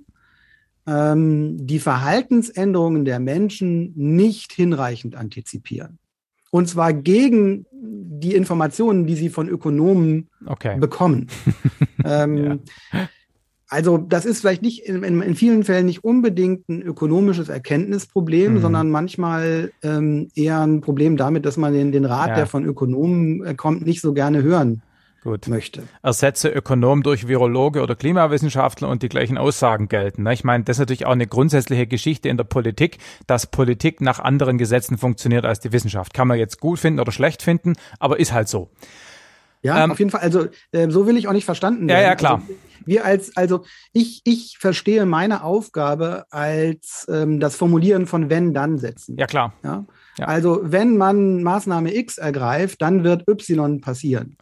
ähm, 0.87 1.57
die 1.67 1.79
Verhaltensänderungen 1.79 3.05
der 3.05 3.19
Menschen 3.19 3.93
nicht 3.97 4.53
hinreichend 4.53 5.17
antizipieren. 5.17 5.99
Und 6.51 6.69
zwar 6.69 6.93
gegen 6.93 7.67
die 7.73 8.35
Informationen, 8.35 9.07
die 9.07 9.15
sie 9.15 9.29
von 9.29 9.49
Ökonomen 9.49 10.29
Okay. 10.47 10.79
bekommen. 10.79 11.27
ähm, 12.05 12.61
Also 13.69 13.99
das 13.99 14.25
ist 14.27 14.41
vielleicht 14.41 14.63
nicht 14.63 14.85
in, 14.87 15.03
in, 15.03 15.21
in 15.23 15.35
vielen 15.35 15.65
Fällen 15.65 15.87
nicht 15.87 16.05
unbedingt 16.05 16.69
ein 16.69 16.83
ökonomisches 16.83 17.49
Erkenntnisproblem, 17.49 18.55
Mhm. 18.55 18.61
sondern 18.61 18.91
manchmal 18.91 19.73
ähm, 19.83 20.29
eher 20.37 20.61
ein 20.61 20.81
Problem 20.81 21.17
damit, 21.17 21.45
dass 21.45 21.57
man 21.57 21.73
den, 21.73 21.91
den 21.91 22.05
Rat, 22.05 22.29
Ja. 22.29 22.35
der 22.37 22.47
von 22.47 22.65
Ökonomen 22.65 23.45
äh, 23.45 23.55
kommt, 23.57 23.85
nicht 23.85 24.01
so 24.01 24.13
gerne 24.15 24.43
hören 24.45 24.83
Gut. 25.27 25.49
möchte. 25.49 25.83
Ersetze 26.03 26.49
Ökonom 26.49 27.03
durch 27.03 27.27
Virologe 27.27 27.83
oder 27.83 27.97
Klimawissenschaftler 27.97 28.89
und 28.89 29.03
die 29.03 29.09
gleichen 29.09 29.39
Aussagen 29.39 29.89
gelten. 29.89 30.23
ne? 30.23 30.33
Ich 30.33 30.45
meine, 30.45 30.63
das 30.65 30.77
ist 30.77 30.81
natürlich 30.81 31.05
auch 31.05 31.11
eine 31.13 31.27
grundsätzliche 31.27 31.87
Geschichte 31.87 32.29
in 32.29 32.37
der 32.37 32.45
Politik, 32.45 32.99
dass 33.27 33.47
Politik 33.47 34.01
nach 34.01 34.21
anderen 34.21 34.57
Gesetzen 34.57 34.99
funktioniert 34.99 35.45
als 35.45 35.59
die 35.61 35.73
Wissenschaft. 35.73 36.15
Kann 36.15 36.29
man 36.29 36.39
jetzt 36.39 36.61
gut 36.61 36.79
finden 36.79 37.01
oder 37.01 37.11
schlecht 37.11 37.43
finden, 37.43 37.73
aber 37.99 38.21
ist 38.21 38.33
halt 38.33 38.49
so. 38.49 38.71
Ja, 39.63 39.83
Ähm, 39.83 39.91
auf 39.91 39.99
jeden 39.99 40.11
Fall. 40.13 40.21
Also 40.21 40.47
äh, 40.71 40.89
so 40.91 41.07
will 41.09 41.17
ich 41.17 41.27
auch 41.27 41.33
nicht 41.33 41.45
verstanden 41.45 41.89
Ja, 41.89 41.97
werden. 41.97 42.05
ja, 42.07 42.15
klar. 42.15 42.35
Also, 42.43 42.55
wir 42.85 43.05
als, 43.05 43.37
also 43.37 43.65
ich, 43.93 44.21
ich 44.23 44.59
verstehe 44.61 45.07
meine 45.07 45.43
Aufgabe 45.43 46.27
als 46.31 47.05
ähm, 47.11 47.41
das 47.41 47.57
Formulieren 47.57 48.07
von 48.07 48.31
Wenn-Dann-Sätzen. 48.31 49.17
Ja, 49.19 49.27
klar. 49.27 49.55
Ja? 49.65 49.85
Ja. 50.19 50.27
Also 50.27 50.61
wenn 50.63 50.97
man 50.97 51.43
Maßnahme 51.43 51.95
X 51.97 52.17
ergreift, 52.19 52.81
dann 52.81 53.03
wird 53.03 53.27
Y 53.29 53.81
passieren. 53.81 54.37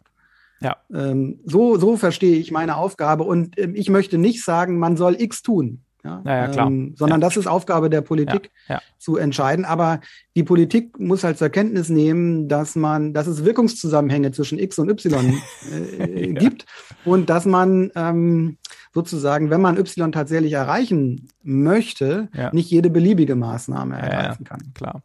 Ja. 0.65 0.77
Ähm, 0.91 1.39
so, 1.45 1.77
so 1.77 1.95
verstehe 1.95 2.37
ich 2.37 2.51
meine 2.51 2.77
Aufgabe 2.77 3.23
und 3.23 3.57
ähm, 3.59 3.75
ich 3.75 3.89
möchte 3.89 4.17
nicht 4.17 4.43
sagen, 4.43 4.79
man 4.79 4.97
soll 4.97 5.15
X 5.21 5.43
tun. 5.43 5.81
Ja, 6.03 6.21
Ja, 6.25 6.35
ja, 6.35 6.47
klar. 6.47 6.67
Ähm, 6.67 6.93
sondern 6.95 7.21
das 7.21 7.37
ist 7.37 7.45
Aufgabe 7.47 7.89
der 7.89 8.01
Politik 8.01 8.51
zu 8.97 9.17
entscheiden. 9.17 9.65
Aber 9.65 10.01
die 10.35 10.43
Politik 10.43 10.99
muss 10.99 11.23
halt 11.23 11.37
zur 11.37 11.49
Kenntnis 11.49 11.89
nehmen, 11.89 12.47
dass 12.47 12.75
man, 12.75 13.13
dass 13.13 13.27
es 13.27 13.45
Wirkungszusammenhänge 13.45 14.31
zwischen 14.31 14.57
X 14.59 14.79
und 14.79 14.89
Y 14.89 15.39
äh, 15.71 16.29
Ja. 16.33 16.39
gibt 16.39 16.65
und 17.05 17.29
dass 17.29 17.45
man 17.45 17.91
ähm, 17.95 18.57
sozusagen, 18.93 19.49
wenn 19.51 19.61
man 19.61 19.77
Y 19.77 20.11
tatsächlich 20.11 20.53
erreichen 20.53 21.27
möchte, 21.43 22.29
nicht 22.53 22.71
jede 22.71 22.89
beliebige 22.89 23.35
Maßnahme 23.35 23.95
ergreifen 23.97 24.45
kann. 24.45 24.71
Klar. 24.73 25.01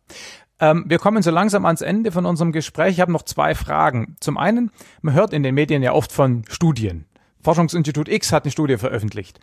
Ähm, 0.60 0.84
wir 0.86 0.98
kommen 0.98 1.22
so 1.22 1.30
langsam 1.30 1.64
ans 1.64 1.80
Ende 1.80 2.12
von 2.12 2.26
unserem 2.26 2.52
Gespräch. 2.52 2.92
Ich 2.92 3.00
habe 3.00 3.12
noch 3.12 3.22
zwei 3.22 3.54
Fragen. 3.54 4.16
Zum 4.20 4.36
einen, 4.36 4.70
man 5.00 5.14
hört 5.14 5.32
in 5.32 5.42
den 5.42 5.54
Medien 5.54 5.82
ja 5.82 5.92
oft 5.92 6.12
von 6.12 6.44
Studien. 6.48 7.06
Forschungsinstitut 7.42 8.08
X 8.08 8.32
hat 8.32 8.44
eine 8.44 8.52
Studie 8.52 8.76
veröffentlicht. 8.76 9.40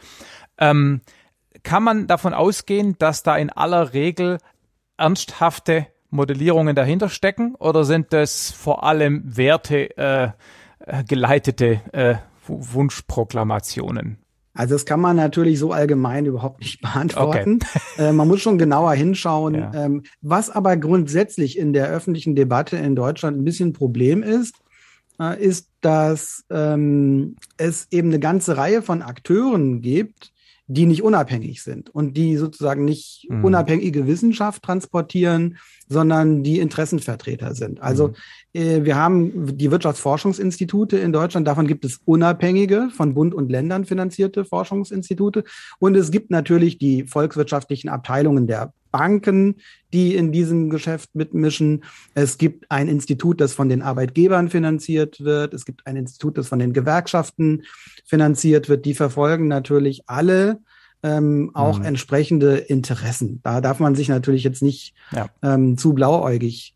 Ähm, 0.60 1.02
kann 1.64 1.84
man 1.84 2.08
davon 2.08 2.34
ausgehen, 2.34 2.96
dass 3.00 3.24
da 3.24 3.36
in 3.36 3.50
aller 3.50 3.94
Regel 3.94 4.38
ernsthafte 4.98 5.88
Modellierungen 6.10 6.76
dahinter 6.76 7.10
stecken 7.10 7.56
oder 7.56 7.84
sind 7.84 8.14
das 8.14 8.52
vor 8.52 8.84
allem 8.84 9.24
Werte 9.26 9.98
äh, 9.98 10.30
geleitete 11.08 11.82
äh, 11.92 12.16
Wunschproklamationen? 12.48 14.20
Also 14.58 14.74
das 14.76 14.86
kann 14.86 15.00
man 15.00 15.16
natürlich 15.16 15.60
so 15.60 15.72
allgemein 15.72 16.26
überhaupt 16.26 16.60
nicht 16.62 16.82
beantworten. 16.82 17.60
Äh, 17.98 18.12
man 18.12 18.28
muss 18.28 18.42
schon 18.42 18.58
genauer 18.58 18.94
hinschauen. 18.94 19.56
Ja. 19.56 19.72
Ähm, 19.74 20.04
was 20.22 20.50
aber 20.50 20.78
grundsätzlich 20.78 21.58
in 21.58 21.74
der 21.74 21.90
öffentlichen 21.90 22.36
Debatte 22.36 22.78
in 22.78 22.96
Deutschland 22.96 23.38
ein 23.38 23.44
bisschen 23.44 23.74
Problem 23.74 24.24
ist, 24.24 24.56
äh, 25.20 25.42
ist, 25.42 25.70
dass 25.82 26.44
ähm, 26.50 27.36
es 27.58 27.88
eben 27.92 28.10
eine 28.10 28.20
ganze 28.20 28.58
Reihe 28.58 28.82
von 28.82 29.02
Akteuren 29.02 29.82
gibt, 29.82 30.34
die 30.68 30.86
nicht 30.86 31.02
unabhängig 31.02 31.64
sind 31.64 31.90
und 31.90 32.18
die 32.18 32.36
sozusagen 32.36 32.84
nicht 32.84 33.26
Mhm. 33.30 33.46
unabhängige 33.46 34.06
Wissenschaft 34.06 34.64
transportieren, 34.64 35.58
sondern 35.88 36.44
die 36.44 36.60
Interessenvertreter 36.60 37.56
sind. 37.56 37.82
Also 37.82 38.10
Mhm. 38.10 38.14
äh, 38.54 38.84
wir 38.86 38.98
haben 38.98 39.58
die 39.58 39.72
Wirtschaftsforschungsinstitute 39.72 40.98
in 40.98 41.14
Deutschland, 41.14 41.48
davon 41.48 41.68
gibt 41.68 41.86
es 41.86 42.02
unabhängige, 42.04 42.90
von 42.94 43.14
Bund 43.14 43.34
und 43.34 43.50
Ländern 43.50 43.86
finanzierte 43.86 44.44
Forschungsinstitute. 44.44 45.46
Und 45.80 45.96
es 45.96 46.12
gibt 46.12 46.32
natürlich 46.32 46.78
die 46.78 47.04
volkswirtschaftlichen 47.04 47.88
Abteilungen 47.90 48.46
der 48.48 48.74
Banken, 48.92 49.56
die 49.94 50.16
in 50.16 50.32
diesem 50.32 50.70
Geschäft 50.70 51.16
mitmischen. 51.16 51.84
Es 52.14 52.38
gibt 52.38 52.70
ein 52.72 52.88
Institut, 52.88 53.40
das 53.42 53.54
von 53.54 53.70
den 53.70 53.82
Arbeitgebern 53.82 54.50
finanziert 54.50 55.22
wird. 55.22 55.54
Es 55.54 55.66
gibt 55.66 55.86
ein 55.88 55.96
Institut, 55.96 56.38
das 56.38 56.48
von 56.48 56.60
den 56.60 56.74
Gewerkschaften 56.74 57.64
finanziert 58.06 58.70
wird. 58.70 58.86
Die 58.86 58.94
verfolgen 58.94 59.48
natürlich 59.48 60.04
alle 60.08 60.60
ähm, 61.04 61.52
auch 61.54 61.78
Mhm. 61.80 61.86
entsprechende 61.86 62.58
Interessen. 62.58 63.40
Da 63.44 63.62
darf 63.62 63.80
man 63.80 63.94
sich 63.94 64.10
natürlich 64.10 64.44
jetzt 64.44 64.64
nicht 64.64 64.96
Ja. 65.12 65.30
ähm, 65.44 65.78
zu 65.78 65.94
blauäugig 65.94 66.76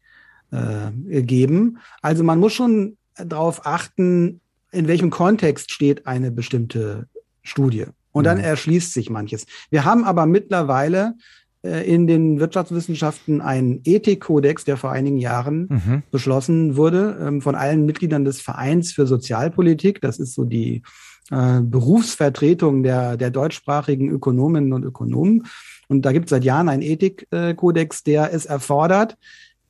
äh, 0.51 1.21
geben. 1.23 1.77
Also 2.01 2.23
man 2.23 2.39
muss 2.39 2.53
schon 2.53 2.97
darauf 3.15 3.65
achten, 3.65 4.41
in 4.71 4.87
welchem 4.87 5.09
Kontext 5.09 5.71
steht 5.71 6.05
eine 6.07 6.29
bestimmte 6.31 7.07
Studie. 7.41 7.85
Und 8.11 8.25
dann 8.25 8.37
Mhm. 8.37 8.43
erschließt 8.43 8.93
sich 8.93 9.09
manches. 9.09 9.45
Wir 9.69 9.85
haben 9.85 10.03
aber 10.03 10.25
mittlerweile 10.25 11.15
in 11.63 12.07
den 12.07 12.39
Wirtschaftswissenschaften 12.39 13.39
einen 13.41 13.81
Ethikkodex, 13.83 14.65
der 14.65 14.77
vor 14.77 14.91
einigen 14.91 15.17
Jahren 15.17 15.67
Mhm. 15.69 16.03
beschlossen 16.11 16.75
wurde 16.75 17.17
ähm, 17.21 17.41
von 17.41 17.55
allen 17.55 17.85
Mitgliedern 17.85 18.25
des 18.25 18.41
Vereins 18.41 18.91
für 18.93 19.05
Sozialpolitik. 19.05 20.01
Das 20.01 20.19
ist 20.19 20.33
so 20.33 20.43
die 20.43 20.81
äh, 21.29 21.61
Berufsvertretung 21.61 22.83
der, 22.83 23.15
der 23.17 23.29
deutschsprachigen 23.29 24.09
Ökonominnen 24.09 24.73
und 24.73 24.83
Ökonomen. 24.83 25.45
Und 25.87 26.03
da 26.03 26.11
gibt 26.13 26.25
es 26.25 26.29
seit 26.31 26.43
Jahren 26.43 26.67
einen 26.69 26.81
Ethikkodex, 26.81 28.03
der 28.03 28.33
es 28.33 28.45
erfordert, 28.45 29.17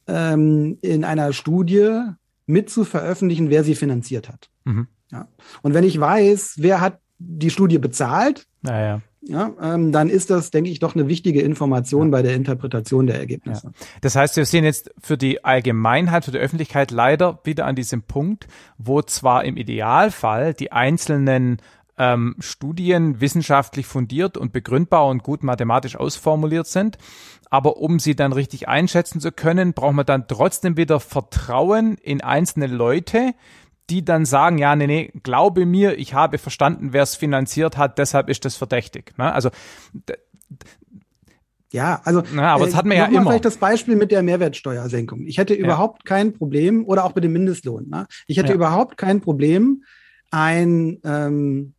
ähm, 0.07 0.77
in 0.81 1.03
einer 1.03 1.33
Studie 1.33 2.01
mit 2.45 2.69
zu 2.69 2.83
veröffentlichen, 2.85 3.49
wer 3.49 3.63
sie 3.63 3.75
finanziert 3.75 4.29
hat. 4.29 4.49
Mhm. 4.65 4.87
Ja. 5.11 5.27
Und 5.61 5.73
wenn 5.73 5.83
ich 5.83 5.99
weiß, 5.99 6.55
wer 6.59 6.79
hat 6.81 6.99
die 7.19 7.49
Studie 7.49 7.77
bezahlt, 7.79 8.47
Naja. 8.61 9.01
Ja, 9.23 9.53
ähm, 9.61 9.91
dann 9.91 10.09
ist 10.09 10.31
das, 10.31 10.49
denke 10.49 10.71
ich, 10.71 10.79
doch 10.79 10.95
eine 10.95 11.07
wichtige 11.07 11.41
Information 11.41 12.09
bei 12.09 12.23
der 12.23 12.33
Interpretation 12.33 13.05
der 13.05 13.19
Ergebnisse. 13.19 13.71
Das 14.01 14.15
heißt, 14.15 14.35
wir 14.35 14.45
sehen 14.45 14.63
jetzt 14.63 14.91
für 14.99 15.17
die 15.17 15.43
Allgemeinheit, 15.45 16.25
für 16.25 16.31
die 16.31 16.39
Öffentlichkeit 16.39 16.89
leider 16.89 17.39
wieder 17.43 17.65
an 17.65 17.75
diesem 17.75 18.01
Punkt, 18.01 18.47
wo 18.79 19.01
zwar 19.03 19.45
im 19.45 19.57
Idealfall 19.57 20.55
die 20.55 20.71
einzelnen 20.71 21.61
ähm, 21.99 22.35
Studien 22.39 23.21
wissenschaftlich 23.21 23.85
fundiert 23.85 24.37
und 24.37 24.53
begründbar 24.53 25.07
und 25.07 25.21
gut 25.21 25.43
mathematisch 25.43 25.95
ausformuliert 25.95 26.65
sind. 26.65 26.97
Aber 27.51 27.77
um 27.77 27.99
sie 27.99 28.15
dann 28.15 28.33
richtig 28.33 28.69
einschätzen 28.69 29.19
zu 29.19 29.31
können, 29.31 29.73
braucht 29.73 29.93
man 29.93 30.05
dann 30.05 30.27
trotzdem 30.27 30.77
wieder 30.77 30.99
Vertrauen 30.99 31.97
in 32.01 32.21
einzelne 32.21 32.67
Leute, 32.67 33.33
die 33.91 34.03
dann 34.05 34.25
sagen, 34.25 34.57
ja, 34.57 34.75
nee, 34.75 34.87
nee, 34.87 35.11
glaube 35.23 35.65
mir, 35.65 35.99
ich 35.99 36.13
habe 36.13 36.37
verstanden, 36.37 36.93
wer 36.93 37.03
es 37.03 37.15
finanziert 37.15 37.77
hat, 37.77 37.97
deshalb 37.97 38.29
ist 38.29 38.45
das 38.45 38.55
verdächtig. 38.55 39.17
Ne? 39.17 39.31
Also 39.31 39.49
ja, 41.71 42.01
also 42.03 42.21
Na, 42.33 42.53
aber 42.53 42.65
das 42.65 42.75
hat 42.75 42.85
man 42.85 42.97
ja 42.97 43.05
immer. 43.05 43.31
Vielleicht 43.31 43.45
das 43.45 43.57
Beispiel 43.57 43.95
mit 43.95 44.11
der 44.11 44.23
Mehrwertsteuersenkung. 44.23 45.25
Ich 45.25 45.37
hätte 45.37 45.55
ja. 45.55 45.61
überhaupt 45.61 46.05
kein 46.05 46.33
Problem, 46.33 46.85
oder 46.85 47.05
auch 47.05 47.15
mit 47.15 47.23
dem 47.23 47.31
Mindestlohn. 47.31 47.87
Ne? 47.89 48.07
Ich 48.27 48.37
hätte 48.37 48.49
ja. 48.49 48.55
überhaupt 48.55 48.97
kein 48.97 49.21
Problem, 49.21 49.83
ein 50.31 50.99
ähm, 51.03 51.73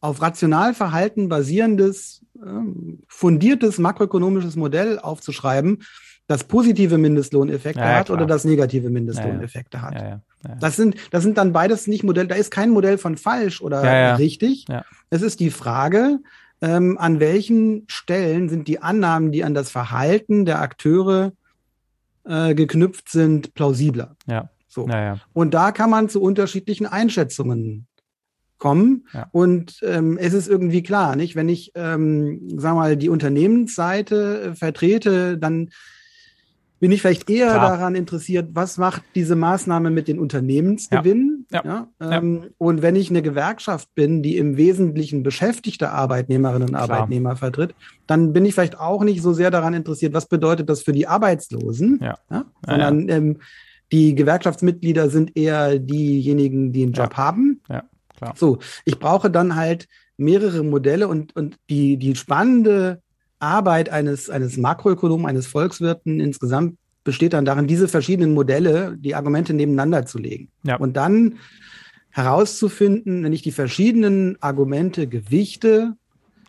auf 0.00 0.20
Rationalverhalten 0.20 1.28
basierendes, 1.28 2.24
ähm, 2.44 3.00
fundiertes 3.08 3.78
makroökonomisches 3.78 4.56
Modell 4.56 4.98
aufzuschreiben, 4.98 5.82
das 6.28 6.44
positive 6.44 6.98
Mindestlohneffekte 6.98 7.80
ja, 7.80 7.96
hat 7.96 8.10
oder 8.10 8.26
das 8.26 8.44
negative 8.44 8.90
Mindestlohneffekte 8.90 9.82
hat. 9.82 10.20
Das 10.60 10.76
sind, 10.76 10.94
das 11.10 11.24
sind 11.24 11.38
dann 11.38 11.52
beides 11.52 11.88
nicht 11.88 12.04
Modelle, 12.04 12.28
da 12.28 12.36
ist 12.36 12.50
kein 12.50 12.70
Modell 12.70 12.98
von 12.98 13.16
falsch 13.16 13.60
oder 13.60 14.18
richtig. 14.18 14.66
Es 15.10 15.22
ist 15.22 15.40
die 15.40 15.50
Frage, 15.50 16.20
ähm, 16.60 16.98
an 16.98 17.20
welchen 17.20 17.84
Stellen 17.88 18.48
sind 18.48 18.68
die 18.68 18.82
Annahmen, 18.82 19.32
die 19.32 19.44
an 19.44 19.54
das 19.54 19.70
Verhalten 19.70 20.44
der 20.44 20.60
Akteure 20.60 21.32
äh, 22.24 22.54
geknüpft 22.54 23.08
sind, 23.08 23.54
plausibler. 23.54 24.16
Ja. 24.26 24.50
So. 24.66 24.86
Ja, 24.86 25.02
ja. 25.02 25.20
Und 25.32 25.54
da 25.54 25.72
kann 25.72 25.88
man 25.88 26.08
zu 26.08 26.20
unterschiedlichen 26.20 26.86
Einschätzungen 26.86 27.86
kommen. 28.58 29.06
Ja. 29.14 29.28
Und 29.32 29.80
ähm, 29.82 30.18
es 30.18 30.34
ist 30.34 30.48
irgendwie 30.48 30.82
klar, 30.82 31.16
nicht? 31.16 31.36
Wenn 31.36 31.48
ich, 31.48 31.72
ähm, 31.74 32.48
sag 32.56 32.74
mal, 32.74 32.96
die 32.96 33.08
Unternehmensseite 33.08 34.42
äh, 34.42 34.54
vertrete, 34.54 35.38
dann 35.38 35.70
bin 36.80 36.92
ich 36.92 37.02
vielleicht 37.02 37.28
eher 37.28 37.50
Klar. 37.50 37.70
daran 37.70 37.94
interessiert, 37.94 38.50
was 38.52 38.78
macht 38.78 39.02
diese 39.14 39.34
Maßnahme 39.36 39.90
mit 39.90 40.08
den 40.08 40.18
Unternehmensgewinnen. 40.18 41.46
Ja. 41.50 41.62
Ja. 41.64 41.88
ja. 42.00 42.12
Ähm, 42.12 42.50
und 42.58 42.82
wenn 42.82 42.96
ich 42.96 43.10
eine 43.10 43.22
Gewerkschaft 43.22 43.94
bin, 43.94 44.22
die 44.22 44.36
im 44.36 44.56
Wesentlichen 44.56 45.22
beschäftigte 45.22 45.90
Arbeitnehmerinnen 45.90 46.68
und 46.68 46.74
Klar. 46.74 46.90
Arbeitnehmer 46.90 47.36
vertritt, 47.36 47.74
dann 48.06 48.32
bin 48.32 48.44
ich 48.44 48.54
vielleicht 48.54 48.78
auch 48.78 49.02
nicht 49.02 49.22
so 49.22 49.32
sehr 49.32 49.50
daran 49.50 49.74
interessiert, 49.74 50.14
was 50.14 50.26
bedeutet 50.26 50.68
das 50.68 50.82
für 50.82 50.92
die 50.92 51.06
Arbeitslosen, 51.06 52.00
ja. 52.02 52.44
sondern 52.64 53.08
ähm, 53.08 53.36
die 53.90 54.14
Gewerkschaftsmitglieder 54.14 55.10
sind 55.10 55.36
eher 55.36 55.78
diejenigen, 55.78 56.72
die 56.72 56.82
einen 56.82 56.92
Job 56.92 57.14
haben. 57.16 57.60
Ja. 57.68 57.84
Klar. 58.16 58.34
So, 58.36 58.58
ich 58.84 58.98
brauche 58.98 59.30
dann 59.30 59.54
halt 59.54 59.88
mehrere 60.16 60.64
Modelle 60.64 61.08
und, 61.08 61.34
und 61.36 61.56
die, 61.70 61.96
die 61.96 62.16
spannende 62.16 63.00
Arbeit 63.38 63.88
eines, 63.90 64.30
eines 64.30 64.56
Makroökonomen, 64.56 65.26
eines 65.26 65.46
Volkswirten 65.46 66.20
insgesamt 66.20 66.76
besteht 67.04 67.32
dann 67.32 67.44
darin, 67.44 67.66
diese 67.66 67.88
verschiedenen 67.88 68.34
Modelle, 68.34 68.96
die 68.98 69.14
Argumente 69.14 69.54
nebeneinander 69.54 70.04
zu 70.04 70.18
legen. 70.18 70.50
Ja. 70.62 70.76
Und 70.76 70.96
dann 70.96 71.38
herauszufinden, 72.10 73.24
wenn 73.24 73.32
ich 73.32 73.42
die 73.42 73.52
verschiedenen 73.52 74.36
Argumente 74.42 75.06
gewichte, 75.06 75.94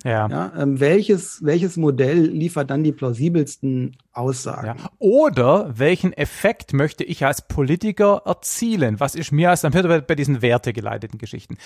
ja. 0.04 0.28
ja 0.28 0.54
ähm, 0.58 0.80
welches, 0.80 1.44
welches 1.44 1.78
Modell 1.78 2.20
liefert 2.20 2.70
dann 2.70 2.84
die 2.84 2.92
plausibelsten 2.92 3.98
Aussagen? 4.14 4.68
Ja. 4.68 4.76
Oder 5.00 5.74
welchen 5.78 6.14
Effekt 6.14 6.74
möchte 6.74 7.04
ich 7.04 7.26
als 7.26 7.48
Politiker 7.48 8.24
erzielen? 8.26 9.00
Was 9.00 9.16
ist 9.16 9.32
mir 9.32 9.50
als 9.50 9.62
dann 9.62 9.72
bei 9.72 10.16
diesen 10.16 10.42
wertegeleiteten 10.42 11.20
Geschichten? 11.20 11.58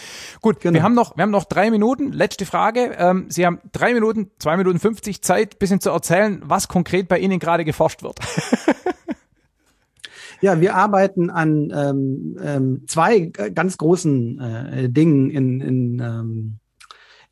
Gut, 0.42 0.60
genau. 0.60 0.76
wir 0.76 0.84
haben 0.84 0.96
noch, 0.96 1.18
wir 1.18 1.24
haben 1.24 1.32
noch 1.32 1.46
drei 1.46 1.72
Minuten. 1.72 2.12
Letzte 2.12 2.46
Frage. 2.46 2.96
Ähm, 2.98 3.26
Sie 3.30 3.46
haben 3.46 3.60
drei 3.72 3.94
Minuten, 3.94 4.32
zwei 4.40 4.58
Minuten 4.58 4.80
fünfzig 4.80 5.22
Zeit, 5.22 5.60
bisschen 5.60 5.82
zu 5.82 5.90
erzählen, 5.90 6.42
was 6.46 6.68
konkret 6.68 7.08
bei 7.08 7.20
Ihnen 7.20 7.40
gerade 7.40 7.66
geforscht 7.66 8.04
wird. 8.04 8.20
Ja, 10.42 10.60
wir 10.60 10.76
arbeiten 10.76 11.30
an 11.30 11.72
ähm, 11.74 12.38
ähm, 12.44 12.82
zwei 12.86 13.32
ganz 13.54 13.78
großen 13.78 14.40
äh, 14.42 14.90
Dingen 14.90 15.30
in, 15.30 15.62
in 15.62 16.02
ähm, 16.04 16.60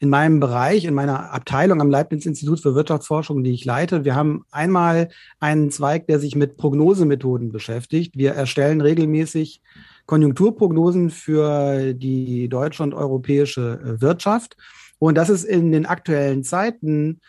in 0.01 0.09
meinem 0.09 0.39
Bereich, 0.39 0.85
in 0.85 0.95
meiner 0.95 1.31
Abteilung 1.31 1.79
am 1.79 1.91
Leibniz-Institut 1.91 2.59
für 2.59 2.73
Wirtschaftsforschung, 2.73 3.43
die 3.43 3.51
ich 3.51 3.65
leite. 3.65 4.03
Wir 4.03 4.15
haben 4.15 4.45
einmal 4.49 5.09
einen 5.39 5.69
Zweig, 5.69 6.07
der 6.07 6.17
sich 6.17 6.35
mit 6.35 6.57
Prognosemethoden 6.57 7.51
beschäftigt. 7.51 8.17
Wir 8.17 8.31
erstellen 8.31 8.81
regelmäßig 8.81 9.61
Konjunkturprognosen 10.07 11.11
für 11.11 11.93
die 11.93 12.49
deutsche 12.49 12.81
und 12.81 12.95
europäische 12.95 13.79
äh, 13.79 14.01
Wirtschaft. 14.01 14.57
Und 14.97 15.19
das 15.19 15.29
ist 15.29 15.43
in 15.43 15.71
den 15.71 15.85
aktuellen 15.85 16.43
Zeiten, 16.43 17.19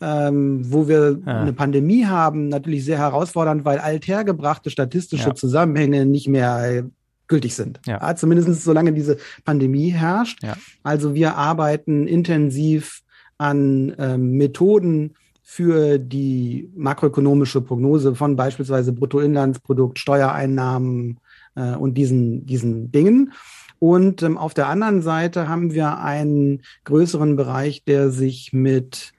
ähm, 0.00 0.62
wo 0.72 0.88
wir 0.88 1.20
ja. 1.26 1.40
eine 1.42 1.52
Pandemie 1.52 2.06
haben, 2.06 2.48
natürlich 2.48 2.86
sehr 2.86 2.98
herausfordernd, 2.98 3.66
weil 3.66 3.78
althergebrachte 3.78 4.70
statistische 4.70 5.28
ja. 5.28 5.34
Zusammenhänge 5.34 6.06
nicht 6.06 6.28
mehr 6.28 6.86
gültig 7.28 7.54
sind. 7.54 7.80
Ja. 7.86 8.14
zumindest 8.16 8.64
solange 8.64 8.92
diese 8.92 9.18
Pandemie 9.44 9.90
herrscht. 9.90 10.42
Ja. 10.42 10.56
Also 10.82 11.14
wir 11.14 11.36
arbeiten 11.36 12.06
intensiv 12.06 13.02
an 13.38 13.94
ähm, 13.98 14.32
Methoden 14.32 15.14
für 15.42 15.98
die 15.98 16.70
makroökonomische 16.74 17.60
Prognose 17.60 18.14
von 18.14 18.36
beispielsweise 18.36 18.92
Bruttoinlandsprodukt, 18.92 19.98
Steuereinnahmen 19.98 21.20
äh, 21.54 21.74
und 21.74 21.94
diesen, 21.94 22.46
diesen 22.46 22.90
Dingen. 22.90 23.32
Und 23.78 24.22
ähm, 24.22 24.38
auf 24.38 24.54
der 24.54 24.68
anderen 24.68 25.02
Seite 25.02 25.48
haben 25.48 25.74
wir 25.74 25.98
einen 25.98 26.62
größeren 26.84 27.36
Bereich, 27.36 27.84
der 27.84 28.10
sich 28.10 28.52
mit 28.52 29.12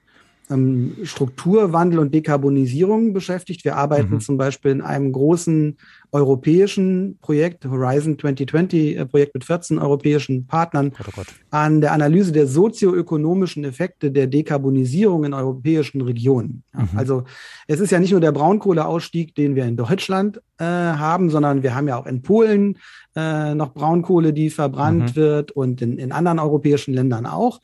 ähm, 0.50 0.96
Strukturwandel 1.04 2.00
und 2.00 2.14
Dekarbonisierung 2.14 3.12
beschäftigt. 3.12 3.64
Wir 3.64 3.76
arbeiten 3.76 4.14
mhm. 4.14 4.20
zum 4.20 4.36
Beispiel 4.36 4.72
in 4.72 4.82
einem 4.82 5.12
großen 5.12 5.76
europäischen 6.12 7.18
Projekt, 7.20 7.64
Horizon 7.64 8.18
2020 8.18 8.96
äh, 8.96 9.06
Projekt 9.06 9.34
mit 9.34 9.44
14 9.44 9.78
europäischen 9.78 10.46
Partnern, 10.46 10.92
oh 11.00 11.22
an 11.50 11.80
der 11.80 11.92
Analyse 11.92 12.32
der 12.32 12.46
sozioökonomischen 12.46 13.64
Effekte 13.64 14.10
der 14.10 14.26
Dekarbonisierung 14.26 15.24
in 15.24 15.34
europäischen 15.34 16.00
Regionen. 16.00 16.62
Ja, 16.74 16.80
mhm. 16.80 16.88
Also 16.94 17.24
es 17.66 17.80
ist 17.80 17.90
ja 17.90 17.98
nicht 17.98 18.12
nur 18.12 18.20
der 18.20 18.32
Braunkohleausstieg, 18.32 19.34
den 19.34 19.54
wir 19.54 19.64
in 19.64 19.76
Deutschland 19.76 20.40
äh, 20.58 20.64
haben, 20.64 21.30
sondern 21.30 21.62
wir 21.62 21.74
haben 21.74 21.88
ja 21.88 21.96
auch 21.96 22.06
in 22.06 22.22
Polen 22.22 22.78
äh, 23.14 23.54
noch 23.54 23.74
Braunkohle, 23.74 24.32
die 24.32 24.50
verbrannt 24.50 25.10
mhm. 25.10 25.16
wird 25.16 25.52
und 25.52 25.82
in, 25.82 25.98
in 25.98 26.12
anderen 26.12 26.38
europäischen 26.38 26.94
Ländern 26.94 27.26
auch. 27.26 27.60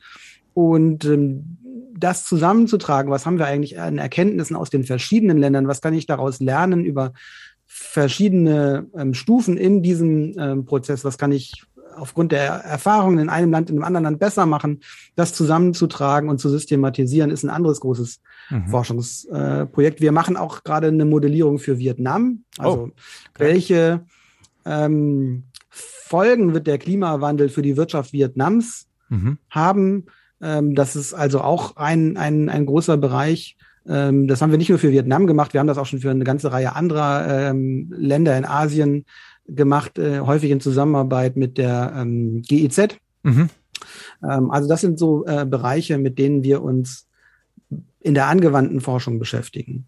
Und 0.53 1.05
ähm, 1.05 1.57
das 1.97 2.25
zusammenzutragen, 2.25 3.11
was 3.11 3.25
haben 3.25 3.39
wir 3.39 3.45
eigentlich 3.45 3.79
an 3.79 3.97
Erkenntnissen 3.97 4.55
aus 4.55 4.69
den 4.69 4.83
verschiedenen 4.83 5.37
Ländern, 5.37 5.67
was 5.67 5.81
kann 5.81 5.93
ich 5.93 6.05
daraus 6.05 6.39
lernen 6.39 6.83
über 6.83 7.13
verschiedene 7.75 8.85
ähm, 8.95 9.15
Stufen 9.15 9.57
in 9.57 9.81
diesem 9.81 10.37
ähm, 10.37 10.65
Prozess, 10.65 11.03
was 11.03 11.17
kann 11.17 11.31
ich 11.31 11.63
aufgrund 11.95 12.31
der 12.31 12.45
Erfahrungen 12.45 13.17
in 13.17 13.29
einem 13.29 13.51
Land, 13.51 13.69
in 13.69 13.77
einem 13.77 13.83
anderen 13.83 14.03
Land 14.03 14.19
besser 14.19 14.45
machen, 14.45 14.81
das 15.15 15.33
zusammenzutragen 15.33 16.29
und 16.29 16.39
zu 16.39 16.49
systematisieren, 16.49 17.31
ist 17.31 17.43
ein 17.43 17.49
anderes 17.49 17.79
großes 17.79 18.21
mhm. 18.51 18.67
Forschungsprojekt. 18.67 19.99
Äh, 19.99 20.01
wir 20.01 20.11
machen 20.11 20.37
auch 20.37 20.63
gerade 20.63 20.87
eine 20.87 21.05
Modellierung 21.05 21.57
für 21.57 21.79
Vietnam. 21.79 22.43
Also 22.59 22.77
oh, 22.77 22.83
okay. 22.83 22.93
welche 23.37 24.05
ähm, 24.65 25.45
Folgen 25.69 26.53
wird 26.53 26.67
der 26.67 26.77
Klimawandel 26.77 27.49
für 27.49 27.63
die 27.63 27.75
Wirtschaft 27.75 28.13
Vietnams 28.13 28.87
mhm. 29.09 29.39
haben? 29.49 30.05
Ähm, 30.41 30.75
das 30.75 30.95
ist 30.95 31.13
also 31.15 31.41
auch 31.41 31.75
ein, 31.75 32.17
ein, 32.17 32.49
ein 32.49 32.67
großer 32.67 32.97
Bereich. 32.97 33.57
Ähm, 33.87 34.27
das 34.27 34.41
haben 34.41 34.51
wir 34.51 34.57
nicht 34.57 34.69
nur 34.69 34.79
für 34.79 34.91
Vietnam 34.91 35.27
gemacht, 35.27 35.53
wir 35.53 35.59
haben 35.59 35.67
das 35.67 35.77
auch 35.77 35.85
schon 35.85 35.99
für 35.99 36.11
eine 36.11 36.23
ganze 36.23 36.51
Reihe 36.51 36.75
anderer 36.75 37.49
ähm, 37.49 37.93
Länder 37.95 38.37
in 38.37 38.45
Asien 38.45 39.05
gemacht, 39.47 39.97
äh, 39.97 40.19
häufig 40.19 40.51
in 40.51 40.61
Zusammenarbeit 40.61 41.35
mit 41.35 41.57
der 41.57 41.93
ähm, 41.95 42.41
GIZ. 42.41 42.97
Mhm. 43.23 43.49
Ähm, 44.23 44.51
also 44.51 44.69
das 44.69 44.81
sind 44.81 44.97
so 44.97 45.25
äh, 45.25 45.45
Bereiche, 45.45 45.97
mit 45.97 46.17
denen 46.17 46.43
wir 46.43 46.61
uns 46.61 47.07
in 47.99 48.13
der 48.13 48.27
angewandten 48.27 48.81
Forschung 48.81 49.19
beschäftigen. 49.19 49.85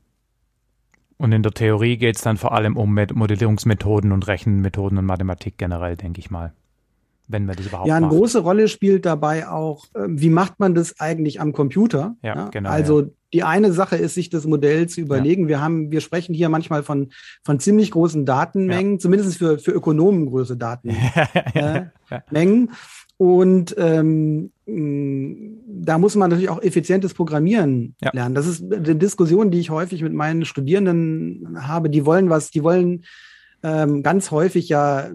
Und 1.18 1.32
in 1.32 1.44
der 1.44 1.54
Theorie 1.54 1.96
geht 1.96 2.18
es 2.18 2.22
dann 2.22 2.36
vor 2.36 2.52
allem 2.52 2.76
um 2.76 2.94
Modellierungsmethoden 2.94 4.12
und 4.12 4.28
Rechenmethoden 4.28 4.98
und 4.98 5.06
Mathematik 5.06 5.58
generell, 5.58 5.96
denke 5.96 6.20
ich 6.20 6.30
mal 6.30 6.54
wenn 7.28 7.46
man 7.46 7.56
das 7.56 7.66
überhaupt 7.66 7.88
Ja, 7.88 7.96
eine 7.96 8.08
macht. 8.08 8.16
große 8.16 8.40
Rolle 8.40 8.68
spielt 8.68 9.06
dabei 9.06 9.48
auch, 9.48 9.86
ähm, 9.96 10.20
wie 10.22 10.30
macht 10.30 10.60
man 10.60 10.76
das 10.76 11.00
eigentlich 11.00 11.42
am 11.42 11.54
Computer? 11.54 12.16
Ja, 12.22 12.36
ja? 12.36 12.50
genau. 12.50 12.70
Also 12.70 13.02
ja. 13.02 13.08
die 13.34 13.44
eine 13.44 13.74
Sache 13.74 13.96
ist, 13.96 14.16
sich 14.16 14.30
das 14.30 14.46
Modell 14.46 14.88
zu 14.88 15.02
überlegen. 15.02 15.44
Ja. 15.44 15.50
Wir 15.50 15.62
haben, 15.62 15.92
wir 15.92 16.02
sprechen 16.02 16.34
hier 16.34 16.50
manchmal 16.50 16.84
von, 16.84 17.10
von 17.44 17.60
ziemlich 17.60 17.92
großen 17.92 18.26
Datenmengen, 18.26 19.00
zumindest 19.00 19.38
für, 19.38 19.58
für 19.58 19.72
Ökonomen 19.72 20.28
größere 20.28 20.58
Datenmengen. 20.58 21.92
Äh, 22.32 22.68
und 23.18 23.74
ähm, 23.78 24.52
da 24.66 25.98
muss 25.98 26.16
man 26.16 26.30
natürlich 26.30 26.50
auch 26.50 26.62
effizientes 26.62 27.14
Programmieren 27.14 27.96
lernen. 28.12 28.36
Das 28.36 28.46
ist 28.46 28.62
eine 28.62 28.96
Diskussion, 28.96 29.52
die 29.52 29.60
ich 29.60 29.70
häufig 29.70 30.02
mit 30.02 30.14
meinen 30.14 30.44
Studierenden 30.44 31.66
habe. 31.66 31.90
Die 31.90 32.06
wollen 32.06 32.30
was, 32.30 32.52
die 32.52 32.62
wollen 32.62 33.06
ähm, 33.64 34.04
ganz 34.04 34.32
häufig 34.32 34.68
ja 34.68 35.12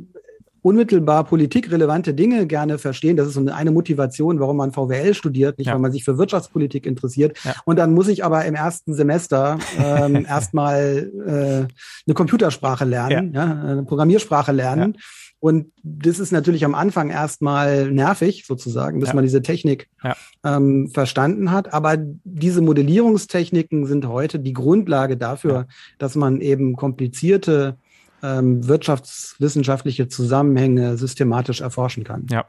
unmittelbar 0.62 1.24
politikrelevante 1.24 2.14
Dinge 2.14 2.46
gerne 2.46 2.78
verstehen. 2.78 3.16
Das 3.16 3.26
ist 3.26 3.34
so 3.34 3.46
eine 3.46 3.70
Motivation, 3.70 4.40
warum 4.40 4.56
man 4.56 4.72
VWL 4.72 5.14
studiert, 5.14 5.58
nicht 5.58 5.68
ja. 5.68 5.74
weil 5.74 5.80
man 5.80 5.92
sich 5.92 6.04
für 6.04 6.18
Wirtschaftspolitik 6.18 6.86
interessiert. 6.86 7.38
Ja. 7.44 7.54
Und 7.64 7.78
dann 7.78 7.94
muss 7.94 8.08
ich 8.08 8.24
aber 8.24 8.44
im 8.44 8.54
ersten 8.54 8.94
Semester 8.94 9.58
ähm, 9.78 10.24
erstmal 10.28 11.10
äh, 11.26 11.72
eine 12.06 12.14
Computersprache 12.14 12.84
lernen, 12.84 13.32
ja. 13.34 13.46
ja 13.46 13.62
eine 13.62 13.82
Programmiersprache 13.84 14.52
lernen. 14.52 14.96
Und 15.40 15.72
das 15.82 16.18
ist 16.18 16.32
natürlich 16.32 16.66
am 16.66 16.74
Anfang 16.74 17.08
erstmal 17.08 17.90
nervig, 17.90 18.44
sozusagen, 18.46 19.00
bis 19.00 19.08
ja. 19.08 19.14
man 19.14 19.24
diese 19.24 19.40
Technik 19.40 19.88
ja. 20.04 20.14
ähm, 20.44 20.90
verstanden 20.92 21.50
hat. 21.50 21.72
Aber 21.72 21.96
diese 21.98 22.60
Modellierungstechniken 22.60 23.86
sind 23.86 24.06
heute 24.06 24.38
die 24.38 24.52
Grundlage 24.52 25.16
dafür, 25.16 25.54
ja. 25.54 25.66
dass 25.98 26.14
man 26.14 26.42
eben 26.42 26.76
komplizierte 26.76 27.78
ähm, 28.22 28.66
wirtschaftswissenschaftliche 28.66 30.08
Zusammenhänge 30.08 30.96
systematisch 30.96 31.60
erforschen 31.60 32.04
kann. 32.04 32.26
Ja. 32.30 32.46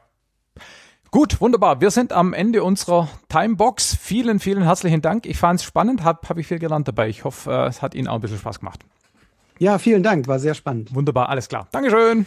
Gut, 1.10 1.42
wunderbar. 1.42 1.82
Wir 1.82 1.90
sind 1.90 2.12
am 2.12 2.32
Ende 2.32 2.64
unserer 2.64 3.08
Timebox. 3.28 3.94
Vielen, 4.00 4.40
vielen 4.40 4.62
herzlichen 4.62 5.02
Dank. 5.02 5.26
Ich 5.26 5.36
fand 5.36 5.60
es 5.60 5.64
spannend, 5.64 6.04
habe 6.04 6.26
hab 6.26 6.38
ich 6.38 6.46
viel 6.46 6.58
gelernt 6.58 6.88
dabei. 6.88 7.08
Ich 7.08 7.24
hoffe, 7.24 7.50
äh, 7.52 7.66
es 7.66 7.82
hat 7.82 7.94
Ihnen 7.94 8.08
auch 8.08 8.14
ein 8.14 8.20
bisschen 8.22 8.38
Spaß 8.38 8.60
gemacht. 8.60 8.80
Ja, 9.58 9.78
vielen 9.78 10.02
Dank. 10.02 10.26
War 10.26 10.38
sehr 10.38 10.54
spannend. 10.54 10.94
Wunderbar, 10.94 11.28
alles 11.28 11.48
klar. 11.48 11.68
Dankeschön. 11.70 12.26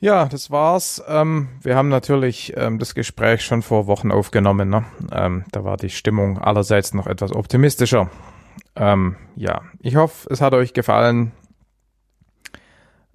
Ja, 0.00 0.26
das 0.26 0.50
war's. 0.50 1.02
Ähm, 1.08 1.48
wir 1.62 1.74
haben 1.74 1.88
natürlich 1.88 2.52
ähm, 2.56 2.78
das 2.78 2.94
Gespräch 2.94 3.42
schon 3.42 3.62
vor 3.62 3.86
Wochen 3.86 4.12
aufgenommen. 4.12 4.68
Ne? 4.68 4.84
Ähm, 5.10 5.44
da 5.50 5.64
war 5.64 5.76
die 5.76 5.90
Stimmung 5.90 6.38
allerseits 6.38 6.94
noch 6.94 7.06
etwas 7.06 7.32
optimistischer. 7.34 8.08
Ähm, 8.76 9.16
ja, 9.34 9.62
ich 9.80 9.96
hoffe, 9.96 10.28
es 10.30 10.40
hat 10.40 10.54
euch 10.54 10.72
gefallen. 10.72 11.32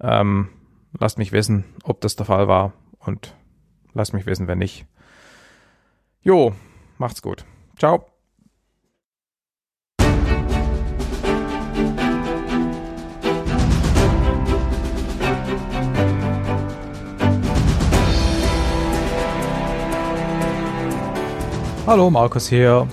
Ähm, 0.06 0.50
lasst 0.98 1.16
mich 1.16 1.32
wissen, 1.32 1.64
ob 1.82 2.02
das 2.02 2.14
der 2.14 2.26
Fall 2.26 2.46
war 2.46 2.74
und 2.98 3.34
lasst 3.94 4.12
mich 4.12 4.26
wissen, 4.26 4.48
wenn 4.48 4.58
nicht. 4.58 4.84
Jo, 6.20 6.52
macht's 6.98 7.22
gut. 7.22 7.46
Ciao. 7.78 8.04
Hallo, 21.86 22.10
Markus 22.10 22.48
hier. 22.48 22.86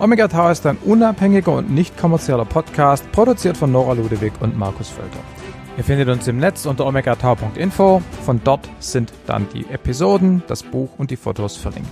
Omega 0.00 0.26
Tau 0.26 0.48
ist 0.48 0.66
ein 0.66 0.78
unabhängiger 0.78 1.52
und 1.52 1.70
nicht 1.70 1.96
kommerzieller 1.96 2.44
Podcast, 2.44 3.10
produziert 3.12 3.56
von 3.56 3.70
Nora 3.70 3.92
Ludewig 3.92 4.32
und 4.40 4.56
Markus 4.56 4.88
Völker. 4.88 5.37
Ihr 5.78 5.84
findet 5.84 6.08
uns 6.08 6.26
im 6.26 6.38
Netz 6.38 6.66
unter 6.66 6.86
omegatau.info. 6.88 8.02
Von 8.26 8.40
dort 8.42 8.68
sind 8.80 9.12
dann 9.26 9.46
die 9.54 9.64
Episoden, 9.70 10.42
das 10.48 10.64
Buch 10.64 10.90
und 10.98 11.12
die 11.12 11.16
Fotos 11.16 11.56
verlinkt. 11.56 11.88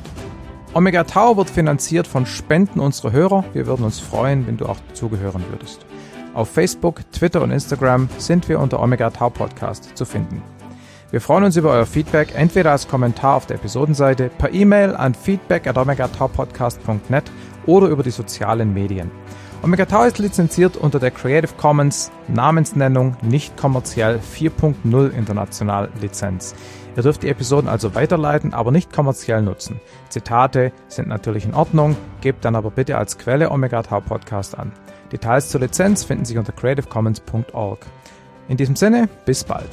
Omega 0.75 1.05
Tau 1.05 1.37
wird 1.37 1.49
finanziert 1.49 2.09
von 2.09 2.27
Spenden 2.27 2.81
unserer 2.81 3.13
Hörer. 3.13 3.45
Wir 3.53 3.69
würden 3.69 3.85
uns 3.85 4.01
freuen, 4.01 4.45
wenn 4.49 4.57
du 4.57 4.67
auch 4.67 4.79
zugehören 4.93 5.45
würdest. 5.51 5.87
Auf 6.35 6.51
Facebook, 6.51 7.01
Twitter 7.13 7.41
und 7.43 7.53
Instagram 7.53 8.09
sind 8.19 8.49
wir 8.49 8.59
unter 8.59 8.83
Omega 8.83 9.09
Tau 9.11 9.31
Podcast 9.31 9.97
zu 9.97 10.05
finden. 10.05 10.43
Wir 11.13 11.21
freuen 11.21 11.45
uns 11.45 11.57
über 11.57 11.71
euer 11.71 11.87
Feedback, 11.87 12.35
entweder 12.35 12.73
als 12.73 12.89
Kommentar 12.89 13.37
auf 13.37 13.47
der 13.47 13.55
Episodenseite, 13.55 14.31
per 14.37 14.53
E-Mail 14.53 14.97
an 14.97 15.15
feedback 15.15 15.69
at 15.69 15.79
omegatau-podcast.net 15.79 17.31
oder 17.67 17.87
über 17.87 18.03
die 18.03 18.11
sozialen 18.11 18.75
Medien. 18.75 19.13
Omega 19.63 19.87
Tau 19.87 20.05
ist 20.05 20.19
lizenziert 20.19 20.77
unter 20.77 21.01
der 21.01 21.11
Creative 21.11 21.53
Commons 21.57 22.13
Namensnennung 22.29 23.17
nicht 23.23 23.57
kommerziell 23.57 24.19
4.0 24.19 25.11
international 25.11 25.89
Lizenz. 26.01 26.55
Ihr 26.97 27.03
dürft 27.03 27.23
die 27.23 27.29
Episoden 27.29 27.69
also 27.69 27.95
weiterleiten, 27.95 28.55
aber 28.55 28.71
nicht 28.71 28.93
kommerziell 28.93 29.43
nutzen. 29.43 29.81
Zitate 30.09 30.73
sind 30.89 31.09
natürlich 31.09 31.45
in 31.45 31.55
Ordnung, 31.55 31.97
gebt 32.21 32.45
dann 32.45 32.55
aber 32.55 32.71
bitte 32.71 32.97
als 32.97 33.19
Quelle 33.19 33.51
Omega 33.51 33.83
Tau 33.83 34.01
Podcast 34.01 34.57
an. 34.57 34.73
Details 35.11 35.49
zur 35.49 35.61
Lizenz 35.61 36.05
finden 36.05 36.25
sich 36.25 36.39
unter 36.39 36.53
creativecommons.org. 36.53 37.81
In 38.49 38.57
diesem 38.57 38.77
Sinne, 38.77 39.09
bis 39.25 39.43
bald. 39.43 39.71